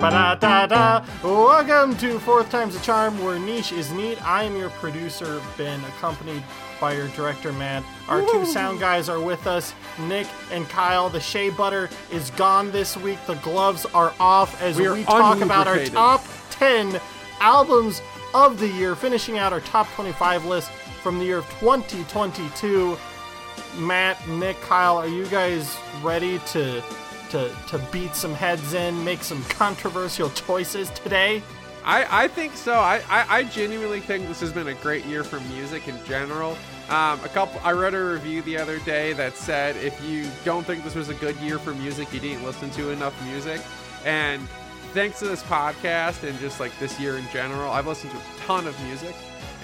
Ba-da-da-da. 0.00 1.04
Welcome 1.22 1.94
to 1.98 2.18
Fourth 2.20 2.50
Time's 2.50 2.74
a 2.74 2.80
Charm, 2.80 3.22
where 3.22 3.38
niche 3.38 3.70
is 3.70 3.92
neat. 3.92 4.16
I 4.26 4.44
am 4.44 4.56
your 4.56 4.70
producer, 4.70 5.42
Ben, 5.58 5.78
accompanied 5.84 6.42
by 6.80 6.94
your 6.94 7.08
director, 7.08 7.52
Matt. 7.52 7.84
Our 8.08 8.22
two 8.22 8.46
sound 8.46 8.80
guys 8.80 9.10
are 9.10 9.20
with 9.20 9.46
us, 9.46 9.74
Nick 10.08 10.26
and 10.52 10.66
Kyle. 10.70 11.10
The 11.10 11.20
shea 11.20 11.50
butter 11.50 11.90
is 12.10 12.30
gone 12.30 12.70
this 12.70 12.96
week. 12.96 13.18
The 13.26 13.34
gloves 13.34 13.84
are 13.92 14.14
off 14.18 14.62
as 14.62 14.78
We 14.78 14.88
we, 14.90 15.04
talk 15.04 15.42
about 15.42 15.66
our 15.66 15.84
top 15.84 16.24
10 16.52 16.98
albums 17.40 18.00
of 18.32 18.58
the 18.58 18.68
year, 18.68 18.94
finishing 18.96 19.36
out 19.36 19.52
our 19.52 19.60
top 19.60 19.86
25 19.96 20.46
list 20.46 20.70
from 21.02 21.18
the 21.18 21.26
year 21.26 21.38
of 21.38 21.50
2022. 21.60 22.96
Matt, 23.76 24.26
Nick, 24.28 24.58
Kyle, 24.62 24.96
are 24.96 25.06
you 25.06 25.26
guys 25.26 25.76
ready 26.02 26.38
to 26.52 26.82
to 27.30 27.54
to 27.68 27.78
beat 27.90 28.14
some 28.14 28.34
heads 28.34 28.74
in, 28.74 29.04
make 29.04 29.22
some 29.22 29.42
controversial 29.44 30.30
choices 30.30 30.90
today? 30.90 31.42
I, 31.84 32.24
I 32.24 32.28
think 32.28 32.56
so. 32.56 32.74
I, 32.74 33.00
I, 33.08 33.38
I 33.38 33.44
genuinely 33.44 34.00
think 34.00 34.28
this 34.28 34.40
has 34.40 34.52
been 34.52 34.68
a 34.68 34.74
great 34.74 35.04
year 35.06 35.24
for 35.24 35.40
music 35.40 35.88
in 35.88 35.98
general. 36.04 36.58
Um, 36.90 37.20
a 37.24 37.30
couple. 37.32 37.60
I 37.64 37.72
read 37.72 37.94
a 37.94 38.04
review 38.04 38.42
the 38.42 38.58
other 38.58 38.78
day 38.80 39.12
that 39.14 39.36
said 39.36 39.76
if 39.76 39.98
you 40.04 40.26
don't 40.44 40.66
think 40.66 40.84
this 40.84 40.94
was 40.94 41.08
a 41.08 41.14
good 41.14 41.36
year 41.36 41.58
for 41.58 41.72
music, 41.74 42.12
you 42.12 42.20
didn't 42.20 42.44
listen 42.44 42.70
to 42.72 42.90
enough 42.90 43.14
music. 43.24 43.60
And 44.04 44.46
thanks 44.92 45.20
to 45.20 45.28
this 45.28 45.42
podcast 45.44 46.28
and 46.28 46.38
just 46.40 46.60
like 46.60 46.76
this 46.78 46.98
year 47.00 47.16
in 47.16 47.24
general, 47.32 47.70
I've 47.70 47.86
listened 47.86 48.12
to 48.12 48.18
a 48.18 48.46
ton 48.46 48.66
of 48.66 48.78
music, 48.84 49.14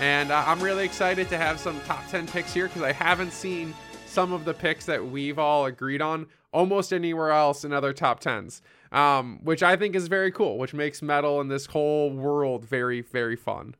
and 0.00 0.30
uh, 0.30 0.44
I'm 0.46 0.60
really 0.62 0.84
excited 0.84 1.28
to 1.30 1.36
have 1.36 1.58
some 1.58 1.80
top 1.80 2.06
ten 2.08 2.26
picks 2.26 2.54
here 2.54 2.68
because 2.68 2.82
I 2.82 2.92
haven't 2.92 3.32
seen 3.32 3.74
some 4.06 4.32
of 4.32 4.44
the 4.44 4.54
picks 4.54 4.86
that 4.86 5.04
we've 5.04 5.38
all 5.38 5.66
agreed 5.66 6.00
on 6.00 6.26
almost 6.56 6.92
anywhere 6.92 7.30
else 7.30 7.64
in 7.64 7.72
other 7.72 7.92
top 7.92 8.20
tens 8.20 8.62
um, 8.92 9.40
which 9.42 9.62
I 9.62 9.76
think 9.76 9.94
is 9.94 10.08
very 10.08 10.30
cool, 10.30 10.58
which 10.58 10.74
makes 10.74 11.02
metal 11.02 11.40
and 11.40 11.50
this 11.50 11.66
whole 11.66 12.10
world 12.10 12.64
very, 12.64 13.00
very 13.00 13.36
fun. 13.36 13.74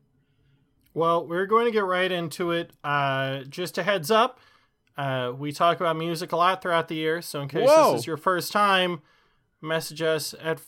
Well, 0.93 1.25
we're 1.25 1.45
going 1.45 1.65
to 1.65 1.71
get 1.71 1.85
right 1.85 2.11
into 2.11 2.51
it. 2.51 2.71
Uh, 2.83 3.43
just 3.43 3.77
a 3.77 3.83
heads 3.83 4.09
up, 4.09 4.39
uh, 4.97 5.31
we 5.37 5.51
talk 5.51 5.79
about 5.79 5.95
music 5.95 6.31
a 6.31 6.35
lot 6.35 6.61
throughout 6.61 6.87
the 6.87 6.95
year, 6.95 7.21
so 7.21 7.41
in 7.41 7.47
case 7.47 7.67
Whoa. 7.67 7.91
this 7.91 8.01
is 8.01 8.07
your 8.07 8.17
first 8.17 8.51
time, 8.51 9.01
message 9.61 10.01
us 10.01 10.33
at 10.41 10.59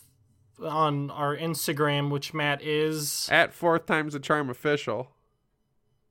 on 0.62 1.10
our 1.10 1.34
Instagram, 1.34 2.10
which 2.10 2.34
Matt 2.34 2.62
is 2.62 3.28
At 3.32 3.54
fourth 3.54 3.86
time's 3.86 4.12
the 4.12 4.20
charm 4.20 4.50
official. 4.50 5.10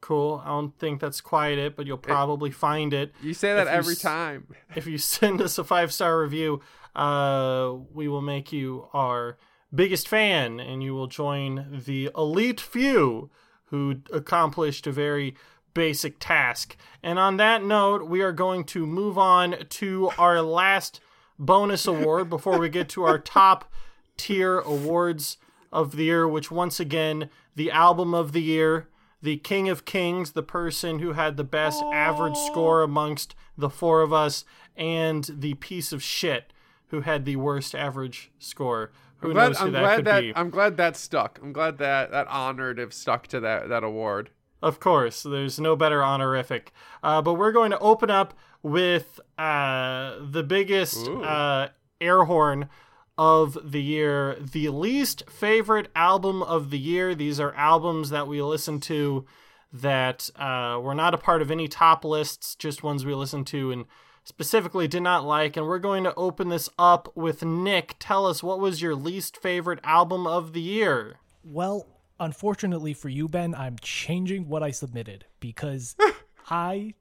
Cool. 0.02 0.42
I 0.44 0.50
don't 0.50 0.78
think 0.80 1.00
that's 1.02 1.22
quite 1.22 1.58
it, 1.58 1.76
but 1.76 1.86
you'll 1.88 1.98
probably 1.98 2.52
find 2.52 2.94
it. 2.94 3.14
You 3.22 3.34
say 3.34 3.54
that 3.54 3.68
If 3.68 3.74
every 3.74 3.94
s- 3.94 4.02
time. 4.02 4.48
if 4.76 4.88
you 4.88 4.98
send 5.18 5.42
us 5.42 5.58
a 5.58 5.64
five 5.64 5.92
star 5.94 6.20
review, 6.22 6.62
uh, 6.96 7.74
we 7.94 8.08
will 8.08 8.22
make 8.22 8.52
you 8.52 8.88
our 8.94 9.38
biggest 9.74 10.08
fan, 10.08 10.60
and 10.60 10.82
you 10.84 10.94
will 10.96 11.08
join 11.08 11.82
the 11.86 12.10
elite 12.18 12.60
few 12.60 13.30
who 13.66 13.98
accomplished 14.12 14.88
a 14.88 14.92
very 14.92 15.36
basic 15.76 16.18
task. 16.20 16.76
And 17.04 17.20
on 17.20 17.38
that 17.38 17.64
note, 17.64 18.08
we 18.08 18.22
are 18.22 18.32
going 18.32 18.64
to 18.66 18.86
move 18.88 19.18
on 19.18 19.56
to 19.70 20.10
our 20.18 20.42
last 20.42 21.00
bonus 21.38 21.86
award 21.86 22.30
before 22.30 22.58
we 22.58 22.68
get 22.70 22.90
to 22.90 23.04
our 23.04 23.20
top 23.20 23.72
tier 24.18 24.60
awards 24.60 25.38
of 25.72 25.96
the 25.96 26.06
year, 26.06 26.28
which 26.28 26.50
once 26.50 26.80
again, 26.80 27.30
the 27.56 27.70
album 27.70 28.14
of 28.16 28.32
the 28.32 28.42
year, 28.42 28.88
the 29.22 29.38
King 29.38 29.70
of 29.70 29.86
Kings, 29.86 30.32
the 30.32 30.44
person 30.44 31.00
who 31.00 31.14
had 31.14 31.38
the 31.38 31.44
best 31.44 31.84
average 31.94 32.38
score 32.38 32.82
amongst 32.82 33.36
the 33.58 33.70
four 33.70 34.02
of 34.02 34.14
us, 34.14 34.46
and 34.78 35.30
the 35.32 35.56
piece 35.56 35.92
of 35.92 36.02
shit 36.02 36.54
who 36.88 37.02
had 37.02 37.26
the 37.26 37.36
worst 37.36 37.76
average 37.76 38.32
score. 38.40 38.92
Who 39.18 39.30
I'm 39.30 39.34
glad, 39.34 39.48
knows 39.48 39.58
who 39.60 39.66
I'm 39.66 39.72
that 39.74 39.80
glad 39.80 39.96
could 39.98 40.06
that 40.06 40.22
be? 40.22 40.34
I'm 40.36 40.50
glad 40.50 40.78
that 40.78 40.96
stuck. 40.96 41.40
I'm 41.44 41.52
glad 41.52 41.78
that 41.80 42.12
that 42.12 42.28
honorative 42.30 42.94
stuck 42.94 43.28
to 43.28 43.40
that 43.42 43.70
that 43.70 43.84
award. 43.84 44.30
Of 44.62 44.80
course, 44.80 45.24
there's 45.24 45.60
no 45.60 45.76
better 45.76 46.04
honorific. 46.04 46.74
Uh, 47.02 47.22
but 47.22 47.36
we're 47.36 47.52
going 47.52 47.72
to 47.72 47.80
open 47.80 48.10
up 48.10 48.34
with 48.62 49.20
uh, 49.38 50.16
the 50.22 50.44
biggest 50.44 51.08
uh, 51.08 51.70
air 52.02 52.26
horn 52.26 52.70
of 53.20 53.58
the 53.70 53.82
year, 53.82 54.38
the 54.40 54.70
least 54.70 55.30
favorite 55.30 55.92
album 55.94 56.42
of 56.42 56.70
the 56.70 56.80
year. 56.80 57.14
These 57.14 57.38
are 57.38 57.54
albums 57.54 58.12
that 58.12 58.30
we 58.30 58.42
listen 58.42 58.80
to 58.82 59.26
that 59.74 60.30
uh, 60.38 60.80
were 60.82 60.96
not 60.96 61.14
a 61.14 61.18
part 61.18 61.42
of 61.42 61.52
any 61.52 61.68
top 61.68 62.06
lists, 62.06 62.56
just 62.56 62.82
ones 62.82 63.06
we 63.06 63.14
listened 63.14 63.46
to 63.48 63.72
and 63.74 63.84
specifically 64.24 64.88
did 64.88 65.04
not 65.04 65.26
like. 65.26 65.58
And 65.58 65.68
we're 65.68 65.80
going 65.80 66.06
to 66.06 66.16
open 66.16 66.48
this 66.48 66.70
up 66.80 67.12
with 67.14 67.44
Nick. 67.44 67.98
Tell 68.00 68.26
us 68.26 68.42
what 68.42 68.60
was 68.62 68.82
your 68.82 68.96
least 68.96 69.36
favorite 69.36 69.80
album 69.84 70.26
of 70.26 70.54
the 70.54 70.62
year? 70.62 71.18
Well, 71.44 71.88
unfortunately 72.22 72.94
for 72.94 73.10
you, 73.10 73.28
Ben, 73.28 73.54
I'm 73.54 73.76
changing 73.82 74.48
what 74.48 74.64
I 74.64 74.72
submitted 74.72 75.26
because 75.42 75.98
I 76.50 76.94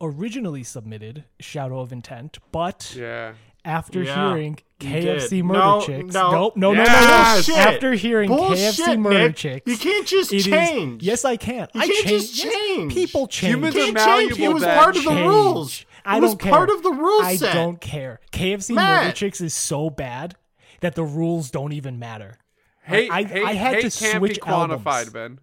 originally 0.00 0.62
submitted 0.62 1.24
Shadow 1.40 1.80
of 1.80 1.92
Intent, 1.92 2.38
but 2.52 2.94
Yeah. 2.96 3.32
After 3.66 4.02
Yeah, 4.02 4.28
hearing 4.30 4.58
KFC 4.80 5.28
did. 5.30 5.44
Murder 5.44 5.58
No, 5.58 5.80
Chicks, 5.84 6.14
no. 6.14 6.30
nope, 6.30 6.56
no, 6.56 6.72
no, 6.72 6.78
no, 6.78 6.82
Yes! 6.84 7.48
no. 7.48 7.56
After 7.56 7.92
hearing 7.94 8.30
KFC 8.30 8.36
Bullshit, 8.36 8.98
Murder 9.00 9.18
Nick. 9.28 9.36
Chicks, 9.36 9.70
You 9.70 9.76
can't 9.76 10.06
just 10.06 10.32
it 10.32 10.36
is- 10.36 10.44
change. 10.46 11.02
yes, 11.02 11.24
I 11.24 11.36
can. 11.36 11.68
You 11.74 11.80
I 11.80 11.86
can't 11.86 12.06
change. 12.06 12.22
just 12.32 12.42
change. 12.42 12.94
People 12.94 13.26
change. 13.26 13.54
Humans 13.54 13.74
are 13.76 13.78
Can't 13.92 13.96
change. 14.30 14.38
It 14.40 14.48
was 14.52 14.62
Ben. 14.62 14.78
part 14.78 14.96
of 14.96 15.04
the 15.04 15.10
Change. 15.10 15.26
rules. 15.28 15.84
I 16.04 16.20
was 16.20 16.30
don't 16.32 16.40
care. 16.40 16.52
part 16.52 16.70
of 16.70 16.82
the 16.84 16.90
rule 16.92 17.20
I 17.22 17.36
set. 17.36 17.52
don't 17.54 17.80
care. 17.80 18.20
KFC 18.32 18.74
Matt. 18.74 19.02
Murder 19.04 19.12
Chicks 19.16 19.40
is 19.40 19.54
so 19.54 19.90
bad 19.90 20.36
that 20.80 20.94
the 20.94 21.02
rules 21.04 21.50
don't 21.50 21.72
even 21.72 21.98
matter. 21.98 22.38
Hate, 22.84 23.10
I- 23.10 23.24
hate, 23.24 23.44
I 23.44 23.52
had 23.54 23.74
hate 23.82 23.90
to 23.90 23.98
can't 23.98 24.22
be 24.22 24.28
quantified, 24.34 24.86
albums. 24.86 25.10
Ben. 25.10 25.38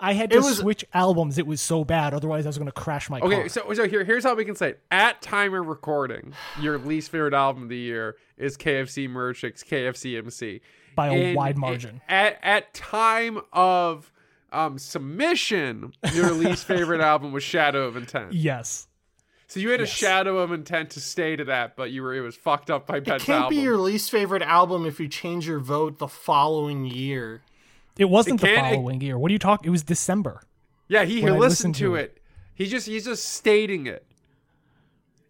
I 0.00 0.12
had 0.14 0.30
to 0.30 0.38
was- 0.38 0.58
switch 0.58 0.84
albums. 0.92 1.38
It 1.38 1.46
was 1.46 1.60
so 1.60 1.84
bad. 1.84 2.14
Otherwise, 2.14 2.46
I 2.46 2.48
was 2.48 2.58
going 2.58 2.66
to 2.66 2.72
crash 2.72 3.08
my 3.08 3.20
Okay, 3.20 3.36
car. 3.40 3.48
so 3.48 3.72
so 3.74 3.88
here 3.88 4.04
here's 4.04 4.24
how 4.24 4.34
we 4.34 4.44
can 4.44 4.54
say 4.56 4.70
it. 4.70 4.80
At 4.90 5.22
time 5.22 5.54
of 5.54 5.66
recording, 5.66 6.32
your 6.60 6.78
least 6.78 7.10
favorite 7.10 7.34
album 7.34 7.64
of 7.64 7.68
the 7.68 7.76
year 7.78 8.16
is 8.36 8.56
KFC 8.56 9.08
Murder 9.08 9.32
Chicks 9.34 9.62
KFC 9.62 10.18
MC 10.18 10.60
By 10.96 11.08
a 11.08 11.12
In- 11.12 11.34
wide 11.36 11.56
margin. 11.58 12.00
At 12.08 12.38
at 12.42 12.74
time 12.74 13.40
of 13.52 14.10
um 14.52 14.78
submission, 14.78 15.92
your 16.12 16.32
least 16.32 16.64
favorite 16.64 17.00
album 17.12 17.32
was 17.32 17.42
Shadow 17.42 17.84
of 17.86 17.96
Intent. 17.96 18.32
yes. 18.32 18.88
So 19.46 19.60
you 19.60 19.70
had 19.70 19.80
a 19.80 19.86
shadow 19.86 20.38
of 20.38 20.50
intent 20.50 20.90
to 20.92 21.00
stay 21.00 21.36
to 21.36 21.44
that, 21.44 21.76
but 21.76 21.92
you 21.92 22.02
were 22.02 22.12
it 22.14 22.22
was 22.22 22.34
fucked 22.34 22.70
up 22.70 22.86
by 22.88 22.96
It 22.96 23.04
Ben's 23.04 23.22
can't 23.22 23.44
album. 23.44 23.56
be 23.56 23.62
your 23.62 23.76
least 23.76 24.10
favorite 24.10 24.42
album 24.42 24.84
if 24.86 24.98
you 24.98 25.06
change 25.06 25.46
your 25.46 25.60
vote 25.60 25.98
the 25.98 26.08
following 26.08 26.84
year. 26.86 27.42
It 27.98 28.06
wasn't 28.06 28.40
It 28.40 28.42
the 28.42 28.46
can't- 28.54 28.66
it- 28.72 28.76
following 28.76 29.00
year. 29.00 29.18
What 29.18 29.30
are 29.30 29.32
you 29.32 29.38
talking? 29.38 29.68
It 29.68 29.70
was 29.70 29.82
December. 29.82 30.42
yeah, 30.88 31.04
he, 31.04 31.16
he 31.16 31.22
listened 31.22 31.38
listened 31.40 31.74
to 31.76 31.80
to 31.90 31.94
it. 31.96 32.18
He 32.54 32.66
just 32.66 32.86
he's 32.86 33.04
just 33.04 33.24
stating 33.28 33.86
it. 33.86 34.06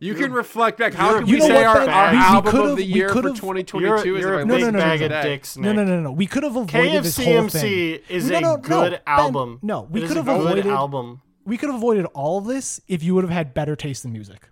You 0.00 0.14
can 0.14 0.32
reflect 0.32 0.78
back. 0.78 0.92
How 0.92 1.10
you're- 1.10 1.20
can 1.20 1.28
you 1.28 1.34
we 1.36 1.40
say 1.42 1.54
what, 1.54 1.64
our, 1.66 1.74
Ben? 1.86 1.88
our 1.88 2.10
We- 2.12 2.16
we 2.18 2.22
album 2.24 2.50
could've- 2.52 2.70
of 2.72 2.76
the 2.76 2.84
year 2.84 3.08
for 3.08 3.14
could've- 3.14 3.36
2022 3.36 3.80
You're, 3.80 3.96
is 3.96 4.04
you're 4.22 4.34
a 4.40 4.42
a 4.42 4.44
No, 4.44 4.54
big 4.54 4.64
no, 4.64 4.70
no, 4.70 4.78
bag 4.78 5.00
no, 5.00 5.06
of 5.06 5.22
dicks, 5.22 5.56
No, 5.56 5.72
Nick. 5.72 5.76
no, 5.76 5.84
no, 5.84 6.00
no. 6.02 6.12
We 6.12 6.26
could 6.26 6.42
have 6.42 6.56
avoided 6.56 7.02
this 7.04 7.16
whole 7.16 7.48
thing. 7.48 8.00
is 8.10 8.28
no, 8.30 8.36
a 8.36 8.40
no, 8.40 8.50
no, 8.50 8.56
good 8.58 8.90
Ben, 8.92 9.00
album. 9.06 9.58
no, 9.62 9.82
we 9.90 10.06
could 10.06 10.16
have 10.18 10.28
avoided. 10.28 10.66
album. 10.66 11.22
We 11.46 11.56
could 11.56 11.68
have 11.68 11.76
avoided 11.76 12.06
all 12.06 12.38
of 12.38 12.44
this 12.46 12.80
if 12.88 13.02
you 13.02 13.14
would 13.14 13.24
have 13.24 13.30
had 13.32 13.54
better 13.54 13.76
taste 13.76 14.04
in 14.04 14.12
music. 14.12 14.48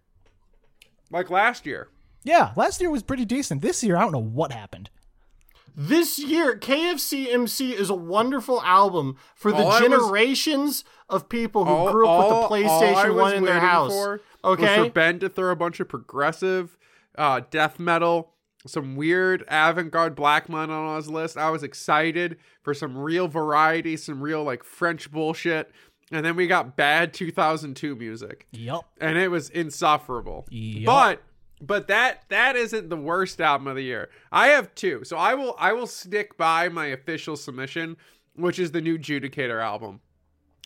Like 1.10 1.28
last 1.28 1.66
year. 1.66 1.88
Yeah, 2.24 2.52
last 2.56 2.80
year 2.80 2.88
was 2.90 3.02
pretty 3.02 3.24
decent. 3.26 3.60
This 3.62 3.82
year, 3.82 3.96
I 3.96 4.02
don't 4.02 4.12
know 4.12 4.18
what 4.22 4.52
happened. 4.52 4.88
This 5.74 6.18
year, 6.18 6.56
KFC 6.56 7.32
MC 7.32 7.72
is 7.72 7.88
a 7.88 7.94
wonderful 7.94 8.60
album 8.62 9.16
for 9.34 9.50
the 9.50 9.58
All 9.58 9.70
I 9.72 9.80
was- 9.80 9.88
generations 9.88 10.84
of 11.08 11.28
people 11.28 11.64
who 11.64 11.70
All- 11.72 11.92
grew 11.92 12.06
up 12.06 12.10
all- 12.10 12.50
with 12.50 12.62
the 12.62 12.68
PlayStation 12.68 13.14
1 13.16 13.34
in 13.34 13.44
their 13.44 13.60
house. 13.60 13.92
for 13.92 14.20
Was 14.44 14.58
for 14.58 14.90
Ben 14.90 15.18
to 15.20 15.28
throw 15.28 15.50
a 15.50 15.56
bunch 15.56 15.80
of 15.80 15.88
progressive 15.88 16.76
uh, 17.16 17.40
death 17.50 17.78
metal, 17.78 18.32
some 18.66 18.96
weird 18.96 19.44
avant-garde 19.48 20.14
black 20.14 20.48
metal 20.48 20.74
on 20.74 20.96
his 20.96 21.08
list. 21.10 21.36
I 21.36 21.50
was 21.50 21.62
excited 21.62 22.36
for 22.62 22.72
some 22.74 22.96
real 22.96 23.28
variety, 23.28 23.96
some 23.96 24.22
real 24.22 24.42
like 24.44 24.64
French 24.64 25.10
bullshit. 25.10 25.70
And 26.10 26.24
then 26.26 26.36
we 26.36 26.46
got 26.46 26.76
bad 26.76 27.14
2002 27.14 27.96
music. 27.96 28.46
Yup. 28.52 28.84
and 29.00 29.16
it 29.16 29.30
was 29.30 29.48
insufferable. 29.50 30.46
Yup. 30.50 30.84
But 30.86 31.22
but 31.62 31.86
that 31.86 32.24
that 32.28 32.56
isn't 32.56 32.90
the 32.90 32.96
worst 32.96 33.40
album 33.40 33.68
of 33.68 33.76
the 33.76 33.82
year. 33.82 34.10
I 34.30 34.48
have 34.48 34.74
two, 34.74 35.04
so 35.04 35.16
I 35.16 35.34
will 35.34 35.54
I 35.58 35.72
will 35.72 35.86
stick 35.86 36.36
by 36.36 36.68
my 36.68 36.86
official 36.86 37.36
submission, 37.36 37.96
which 38.34 38.58
is 38.58 38.72
the 38.72 38.80
new 38.80 38.98
Judicator 38.98 39.62
album. 39.62 40.00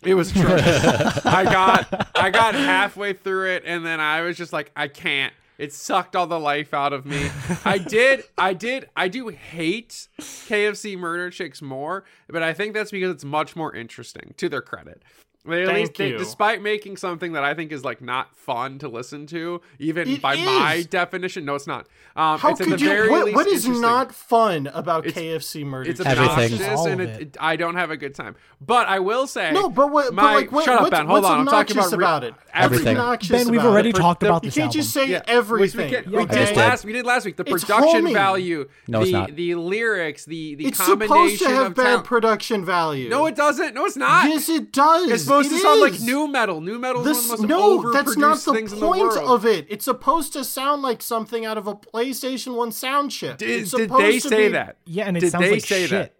It 0.03 0.15
was 0.15 0.31
atrocious. 0.31 1.25
I 1.25 1.43
got 1.43 2.11
I 2.15 2.29
got 2.31 2.55
halfway 2.55 3.13
through 3.13 3.51
it, 3.51 3.63
and 3.65 3.85
then 3.85 3.99
I 3.99 4.21
was 4.21 4.35
just 4.35 4.51
like, 4.51 4.71
I 4.75 4.87
can't. 4.87 5.33
It 5.57 5.73
sucked 5.73 6.15
all 6.15 6.27
the 6.27 6.39
life 6.39 6.73
out 6.73 6.93
of 6.93 7.05
me. 7.05 7.29
I 7.65 7.79
did, 7.79 8.23
I 8.37 8.53
did, 8.53 8.89
I 8.95 9.07
do 9.07 9.29
hate 9.29 10.07
KFC 10.19 10.95
Murder 10.95 11.31
Chicks 11.31 11.63
more, 11.63 12.03
but 12.29 12.43
I 12.43 12.53
think 12.53 12.75
that's 12.75 12.91
because 12.91 13.09
it's 13.09 13.25
much 13.25 13.55
more 13.55 13.73
interesting. 13.73 14.35
To 14.37 14.49
their 14.49 14.61
credit, 14.61 15.01
They 15.47 15.61
at 15.63 15.67
Thank 15.67 15.77
least, 15.79 15.95
they, 15.97 16.11
despite 16.11 16.61
making 16.61 16.97
something 16.97 17.33
that 17.33 17.43
I 17.43 17.53
think 17.53 17.71
is 17.71 17.83
like 17.85 18.01
not 18.01 18.35
fun 18.35 18.79
to 18.79 18.87
listen 18.87 19.25
to, 19.27 19.61
even 19.79 20.07
It 20.09 20.21
by 20.21 20.35
my 20.35 20.85
definition. 20.89 21.45
No, 21.45 21.55
it's 21.55 21.67
not. 21.67 21.87
Um, 22.15 22.39
How 22.39 22.49
it's 22.49 22.61
at 22.61 22.67
could 22.67 22.79
the 22.79 22.83
you? 22.83 22.89
very 22.89 23.09
What, 23.09 23.25
least 23.25 23.35
what 23.35 23.47
is 23.47 23.67
not 23.67 24.13
fun 24.13 24.67
about 24.73 25.05
It's- 25.05 25.23
KFC 25.23 25.63
murder? 25.65 25.89
It's 25.89 25.99
chicken? 25.99 26.11
Everything. 26.17 26.53
obnoxious, 26.61 26.85
and 26.85 27.01
it, 27.01 27.09
it. 27.09 27.21
it- 27.21 27.37
I 27.39 27.55
don't 27.55 27.75
have 27.75 27.91
a 27.91 27.97
good 27.97 28.15
time. 28.15 28.35
But 28.59 28.87
I 28.87 28.99
will 28.99 29.27
say, 29.27 29.51
No, 29.51 29.69
but 29.69 29.91
what? 29.91 30.13
my, 30.13 30.21
but 30.21 30.33
like, 30.35 30.51
what, 30.51 30.65
shut 30.65 30.75
up, 30.75 30.81
what's, 30.81 30.91
Ben. 30.91 31.05
Hold 31.07 31.25
on. 31.25 31.39
I'm 31.41 31.45
talking 31.45 31.77
about, 31.77 31.91
re- 31.91 31.97
about 31.97 32.23
it. 32.23 32.33
Everything. 32.53 32.97
Obnoxious 32.97 33.29
Ben, 33.43 33.51
we've 33.51 33.63
already 33.63 33.89
it? 33.89 33.95
talked 33.95 34.21
the- 34.21 34.25
about 34.27 34.43
You 34.43 34.47
this 34.49 34.55
can't 34.55 34.65
album. 34.69 34.81
just 34.81 34.93
say 34.93 35.05
Yeah, 35.09 35.21
everything. 35.27 35.91
We, 35.91 36.11
we, 36.11 36.17
we 36.17 36.23
okay? 36.23 36.35
did 36.39 36.45
did. 36.47 36.57
last. 36.57 36.85
We 36.85 36.93
did 36.93 37.05
last 37.05 37.25
week. 37.25 37.37
The 37.37 37.43
production 37.45 38.11
value, 38.13 38.67
No, 38.87 39.01
it's 39.01 39.11
the 39.11 39.17
not. 39.19 39.35
the 39.35 39.55
lyrics, 39.55 40.25
the 40.25 40.55
the 40.55 40.65
It's 40.65 40.77
combination 40.79 41.07
supposed 41.07 41.39
to 41.43 41.49
have 41.49 41.65
of 41.67 41.75
bad 41.75 42.03
production 42.03 42.65
value. 42.65 43.09
No, 43.09 43.25
it 43.27 43.35
doesn't. 43.35 43.75
No, 43.75 43.85
it's 43.85 43.95
not. 43.97 44.27
Yes, 44.27 44.49
it 44.49 44.71
does. 44.71 45.09
It's 45.39 45.49
supposed 45.49 45.51
It 45.51 45.55
to 45.55 45.61
sound 45.61 45.81
like 45.81 46.01
nu 46.01 46.27
metal. 46.27 46.61
Nu 46.61 46.79
metal 46.79 47.01
is 47.01 47.07
This, 47.07 47.29
one 47.29 47.35
of 47.35 47.41
the 47.41 47.47
no, 47.47 47.91
that's 47.93 48.17
not 48.17 48.39
the 48.39 48.53
things 48.53 48.73
in 48.73 48.79
the 48.79 48.85
point 48.85 49.17
of 49.17 49.45
it. 49.45 49.65
It's 49.69 49.85
supposed 49.85 50.33
to 50.33 50.43
sound 50.43 50.81
like 50.81 51.01
something 51.01 51.45
out 51.45 51.57
of 51.57 51.67
a 51.67 51.75
PlayStation 51.75 52.55
One 52.55 52.71
sound 52.71 53.11
chip. 53.11 53.37
Did, 53.37 53.61
it's 53.61 53.71
did 53.71 53.89
they 53.89 54.19
to 54.19 54.29
say 54.29 54.47
be- 54.47 54.53
that? 54.53 54.77
Yeah, 54.85 55.05
and 55.07 55.17
it 55.17 55.21
did 55.21 55.31
sounds 55.31 55.45
they 55.45 55.51
like 55.51 55.65
say 55.65 55.81
shit. 55.81 55.89
that? 55.91 56.13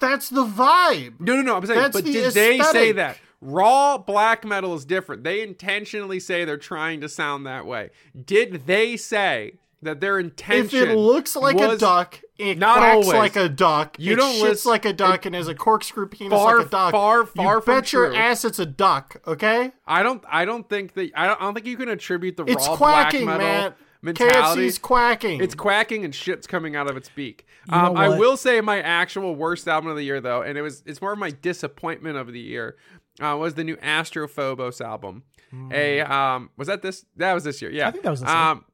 That's 0.00 0.28
the 0.28 0.44
vibe. 0.44 1.20
No, 1.20 1.36
no, 1.36 1.42
no. 1.42 1.56
I'm 1.56 1.66
saying, 1.66 1.80
That's 1.80 1.96
but 1.96 2.04
the 2.04 2.12
did 2.12 2.32
they 2.32 2.60
say 2.60 2.92
that? 2.92 3.18
Raw 3.40 3.98
black 3.98 4.44
metal 4.44 4.74
is 4.74 4.84
different. 4.84 5.24
They 5.24 5.42
intentionally 5.42 6.18
say 6.20 6.44
they're 6.44 6.56
trying 6.56 7.00
to 7.02 7.08
sound 7.08 7.46
that 7.46 7.66
way. 7.66 7.90
Did 8.24 8.66
they 8.66 8.96
say 8.96 9.58
that 9.82 10.00
their 10.00 10.18
intention? 10.18 10.82
If 10.82 10.88
it 10.90 10.96
looks 10.96 11.36
like 11.36 11.56
a 11.58 11.76
duck, 11.76 12.20
it 12.38 12.56
Not 12.58 12.76
quacks 12.78 12.94
always. 13.06 13.08
like 13.18 13.36
a 13.36 13.48
duck. 13.48 13.96
You 13.98 14.12
it 14.12 14.16
don't 14.16 14.34
shits 14.36 14.40
listen- 14.42 14.70
like 14.70 14.84
a 14.84 14.92
duck 14.92 15.26
and 15.26 15.34
has 15.34 15.48
a 15.48 15.54
corkscrew 15.54 16.06
penis 16.08 16.32
Far, 16.38 16.58
like 16.58 16.66
a 16.66 16.70
duck. 16.70 16.92
far, 16.92 17.26
far 17.26 17.56
you 17.56 17.60
from 17.60 17.74
bet 17.76 17.92
your 17.92 18.08
true. 18.08 18.16
ass 18.16 18.44
it's 18.44 18.58
a 18.58 18.66
duck. 18.66 19.20
Okay, 19.26 19.72
I 19.86 20.02
don't. 20.02 20.22
I 20.28 20.44
don't 20.44 20.68
think 20.68 20.94
that. 20.94 21.10
I 21.16 21.26
don't, 21.26 21.40
I 21.40 21.44
don't 21.44 21.54
think 21.54 21.66
you 21.66 21.76
can 21.76 21.88
attribute 21.88 22.36
the 22.36 22.44
it's 22.44 22.66
raw 22.68 22.76
quacking, 22.76 23.24
black 23.24 23.38
metal 23.40 23.52
man. 23.62 23.74
mentality. 24.02 24.62
KFC's 24.68 24.78
quacking. 24.78 25.42
It's 25.42 25.54
quacking 25.54 26.04
and 26.04 26.14
shit's 26.14 26.46
coming 26.46 26.76
out 26.76 26.88
of 26.88 26.96
its 26.96 27.08
beak. 27.08 27.44
know 27.68 27.76
Um, 27.76 27.96
I 27.96 28.08
will 28.08 28.36
say 28.36 28.60
my 28.60 28.80
actual 28.80 29.34
worst 29.34 29.66
album 29.66 29.90
of 29.90 29.96
the 29.96 30.04
year, 30.04 30.20
though, 30.20 30.42
and 30.42 30.56
it 30.56 30.62
was 30.62 30.82
it's 30.86 31.02
more 31.02 31.12
of 31.12 31.18
my 31.18 31.30
disappointment 31.30 32.16
of 32.16 32.32
the 32.32 32.40
year, 32.40 32.76
uh, 33.20 33.36
was 33.36 33.54
the 33.54 33.64
new 33.64 33.76
Astrophobos 33.78 34.80
album. 34.80 35.24
A 35.72 36.00
um, 36.02 36.50
was 36.56 36.68
that 36.68 36.82
this? 36.82 37.04
That 37.16 37.32
was 37.32 37.42
this 37.42 37.60
year. 37.62 37.70
Yeah, 37.70 37.88
I 37.88 37.90
think 37.90 38.04
that 38.04 38.10
was 38.10 38.20
this 38.20 38.28
year. 38.28 38.38
um, 38.38 38.64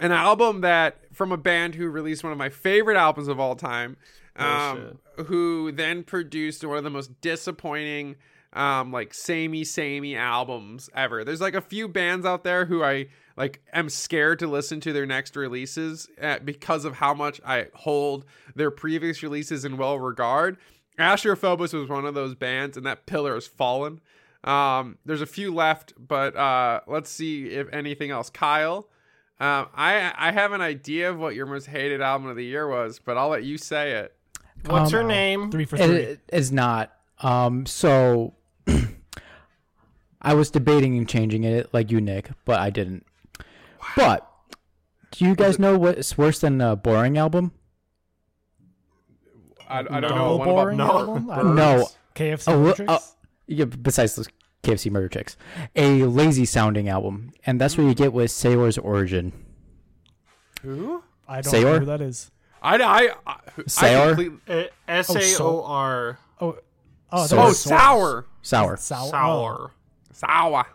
an 0.00 0.12
album 0.12 0.60
that 0.62 1.01
from 1.12 1.32
a 1.32 1.36
band 1.36 1.74
who 1.74 1.88
released 1.88 2.24
one 2.24 2.32
of 2.32 2.38
my 2.38 2.48
favorite 2.48 2.96
albums 2.96 3.28
of 3.28 3.38
all 3.38 3.54
time, 3.54 3.96
um, 4.36 4.98
who 5.26 5.72
then 5.72 6.02
produced 6.02 6.64
one 6.64 6.78
of 6.78 6.84
the 6.84 6.90
most 6.90 7.20
disappointing, 7.20 8.16
um, 8.52 8.92
like 8.92 9.14
samey 9.14 9.64
samey 9.64 10.16
albums 10.16 10.88
ever. 10.94 11.24
There's 11.24 11.40
like 11.40 11.54
a 11.54 11.60
few 11.60 11.88
bands 11.88 12.26
out 12.26 12.44
there 12.44 12.66
who 12.66 12.82
I 12.82 13.08
like 13.36 13.62
am 13.72 13.88
scared 13.88 14.38
to 14.40 14.46
listen 14.46 14.80
to 14.80 14.92
their 14.92 15.06
next 15.06 15.36
releases 15.36 16.08
uh, 16.20 16.38
because 16.44 16.84
of 16.84 16.94
how 16.94 17.14
much 17.14 17.40
I 17.44 17.66
hold 17.74 18.24
their 18.54 18.70
previous 18.70 19.22
releases 19.22 19.64
in 19.64 19.76
well 19.76 19.98
regard. 19.98 20.56
Astrophobos 20.98 21.72
was 21.72 21.88
one 21.88 22.04
of 22.04 22.14
those 22.14 22.34
bands, 22.34 22.76
and 22.76 22.84
that 22.84 23.06
pillar 23.06 23.34
has 23.34 23.46
fallen. 23.46 24.00
Um, 24.44 24.98
there's 25.06 25.22
a 25.22 25.26
few 25.26 25.54
left, 25.54 25.94
but 25.96 26.36
uh, 26.36 26.80
let's 26.86 27.10
see 27.10 27.46
if 27.46 27.72
anything 27.72 28.10
else. 28.10 28.28
Kyle, 28.28 28.88
um, 29.42 29.66
I 29.74 30.12
I 30.16 30.32
have 30.32 30.52
an 30.52 30.60
idea 30.60 31.10
of 31.10 31.18
what 31.18 31.34
your 31.34 31.46
most 31.46 31.66
hated 31.66 32.00
album 32.00 32.28
of 32.28 32.36
the 32.36 32.44
year 32.44 32.68
was, 32.68 32.98
but 32.98 33.16
I'll 33.18 33.28
let 33.28 33.44
you 33.44 33.58
say 33.58 33.92
it. 33.92 34.14
What's 34.66 34.92
Um, 34.92 35.00
her 35.00 35.04
name? 35.08 35.50
Three 35.50 35.64
for 35.64 35.76
three. 35.76 35.86
It 35.96 36.20
is 36.32 36.52
not. 36.52 36.92
Um, 37.20 37.66
so 37.66 38.34
I 40.22 40.34
was 40.34 40.50
debating 40.50 40.96
and 40.96 41.08
changing 41.08 41.42
it, 41.44 41.72
like 41.74 41.90
you, 41.90 42.00
Nick, 42.00 42.30
but 42.44 42.60
I 42.60 42.70
didn't. 42.70 43.04
Wow. 43.38 43.88
But 43.96 44.28
do 45.10 45.24
you 45.24 45.34
guys 45.34 45.58
know 45.58 45.76
what's 45.78 46.16
worse 46.16 46.38
than 46.38 46.60
a 46.60 46.76
boring 46.76 47.18
album? 47.18 47.52
I, 49.68 49.80
I 49.80 49.82
don't 49.82 50.02
No. 50.02 50.08
know. 50.08 50.36
One 50.36 50.48
boring 50.48 50.80
about 50.80 50.86
no. 50.94 50.98
album? 51.00 51.30
I 51.30 51.36
don't 51.36 51.54
know. 51.56 51.76
No, 51.78 51.88
KFC 52.14 52.52
a, 52.52 52.56
li- 52.56 52.68
Matrix? 52.68 52.92
uh, 52.92 52.98
yeah, 53.46 53.64
besides 53.64 54.14
the 54.14 54.26
KFC 54.62 54.90
Murder 54.92 55.08
Chicks, 55.08 55.36
a 55.74 56.04
lazy 56.04 56.44
sounding 56.44 56.88
album, 56.88 57.32
and 57.44 57.60
that's 57.60 57.76
what 57.76 57.84
you 57.84 57.94
get 57.94 58.12
with 58.12 58.30
Sailor's 58.30 58.78
Origin. 58.78 59.32
who? 60.62 61.02
I 61.26 61.40
don't 61.40 61.50
Sayor? 61.52 61.64
know 61.64 61.78
who 61.80 61.84
that 61.86 62.00
is. 62.00 62.30
I 62.62 62.76
I, 62.76 63.08
I, 63.26 63.36
I 63.80 63.94
Uh, 64.48 64.64
S 64.86 65.10
A 65.38 65.42
O 65.42 65.62
R 65.64 66.18
Oh, 66.40 66.58
oh, 67.10 67.26
Sour. 67.26 67.40
oh 67.40 67.44
was 67.46 67.58
sour, 67.60 68.26
Sour. 68.42 68.76
Sour. 68.76 68.76
sour. 68.76 69.70
sour, 70.12 70.66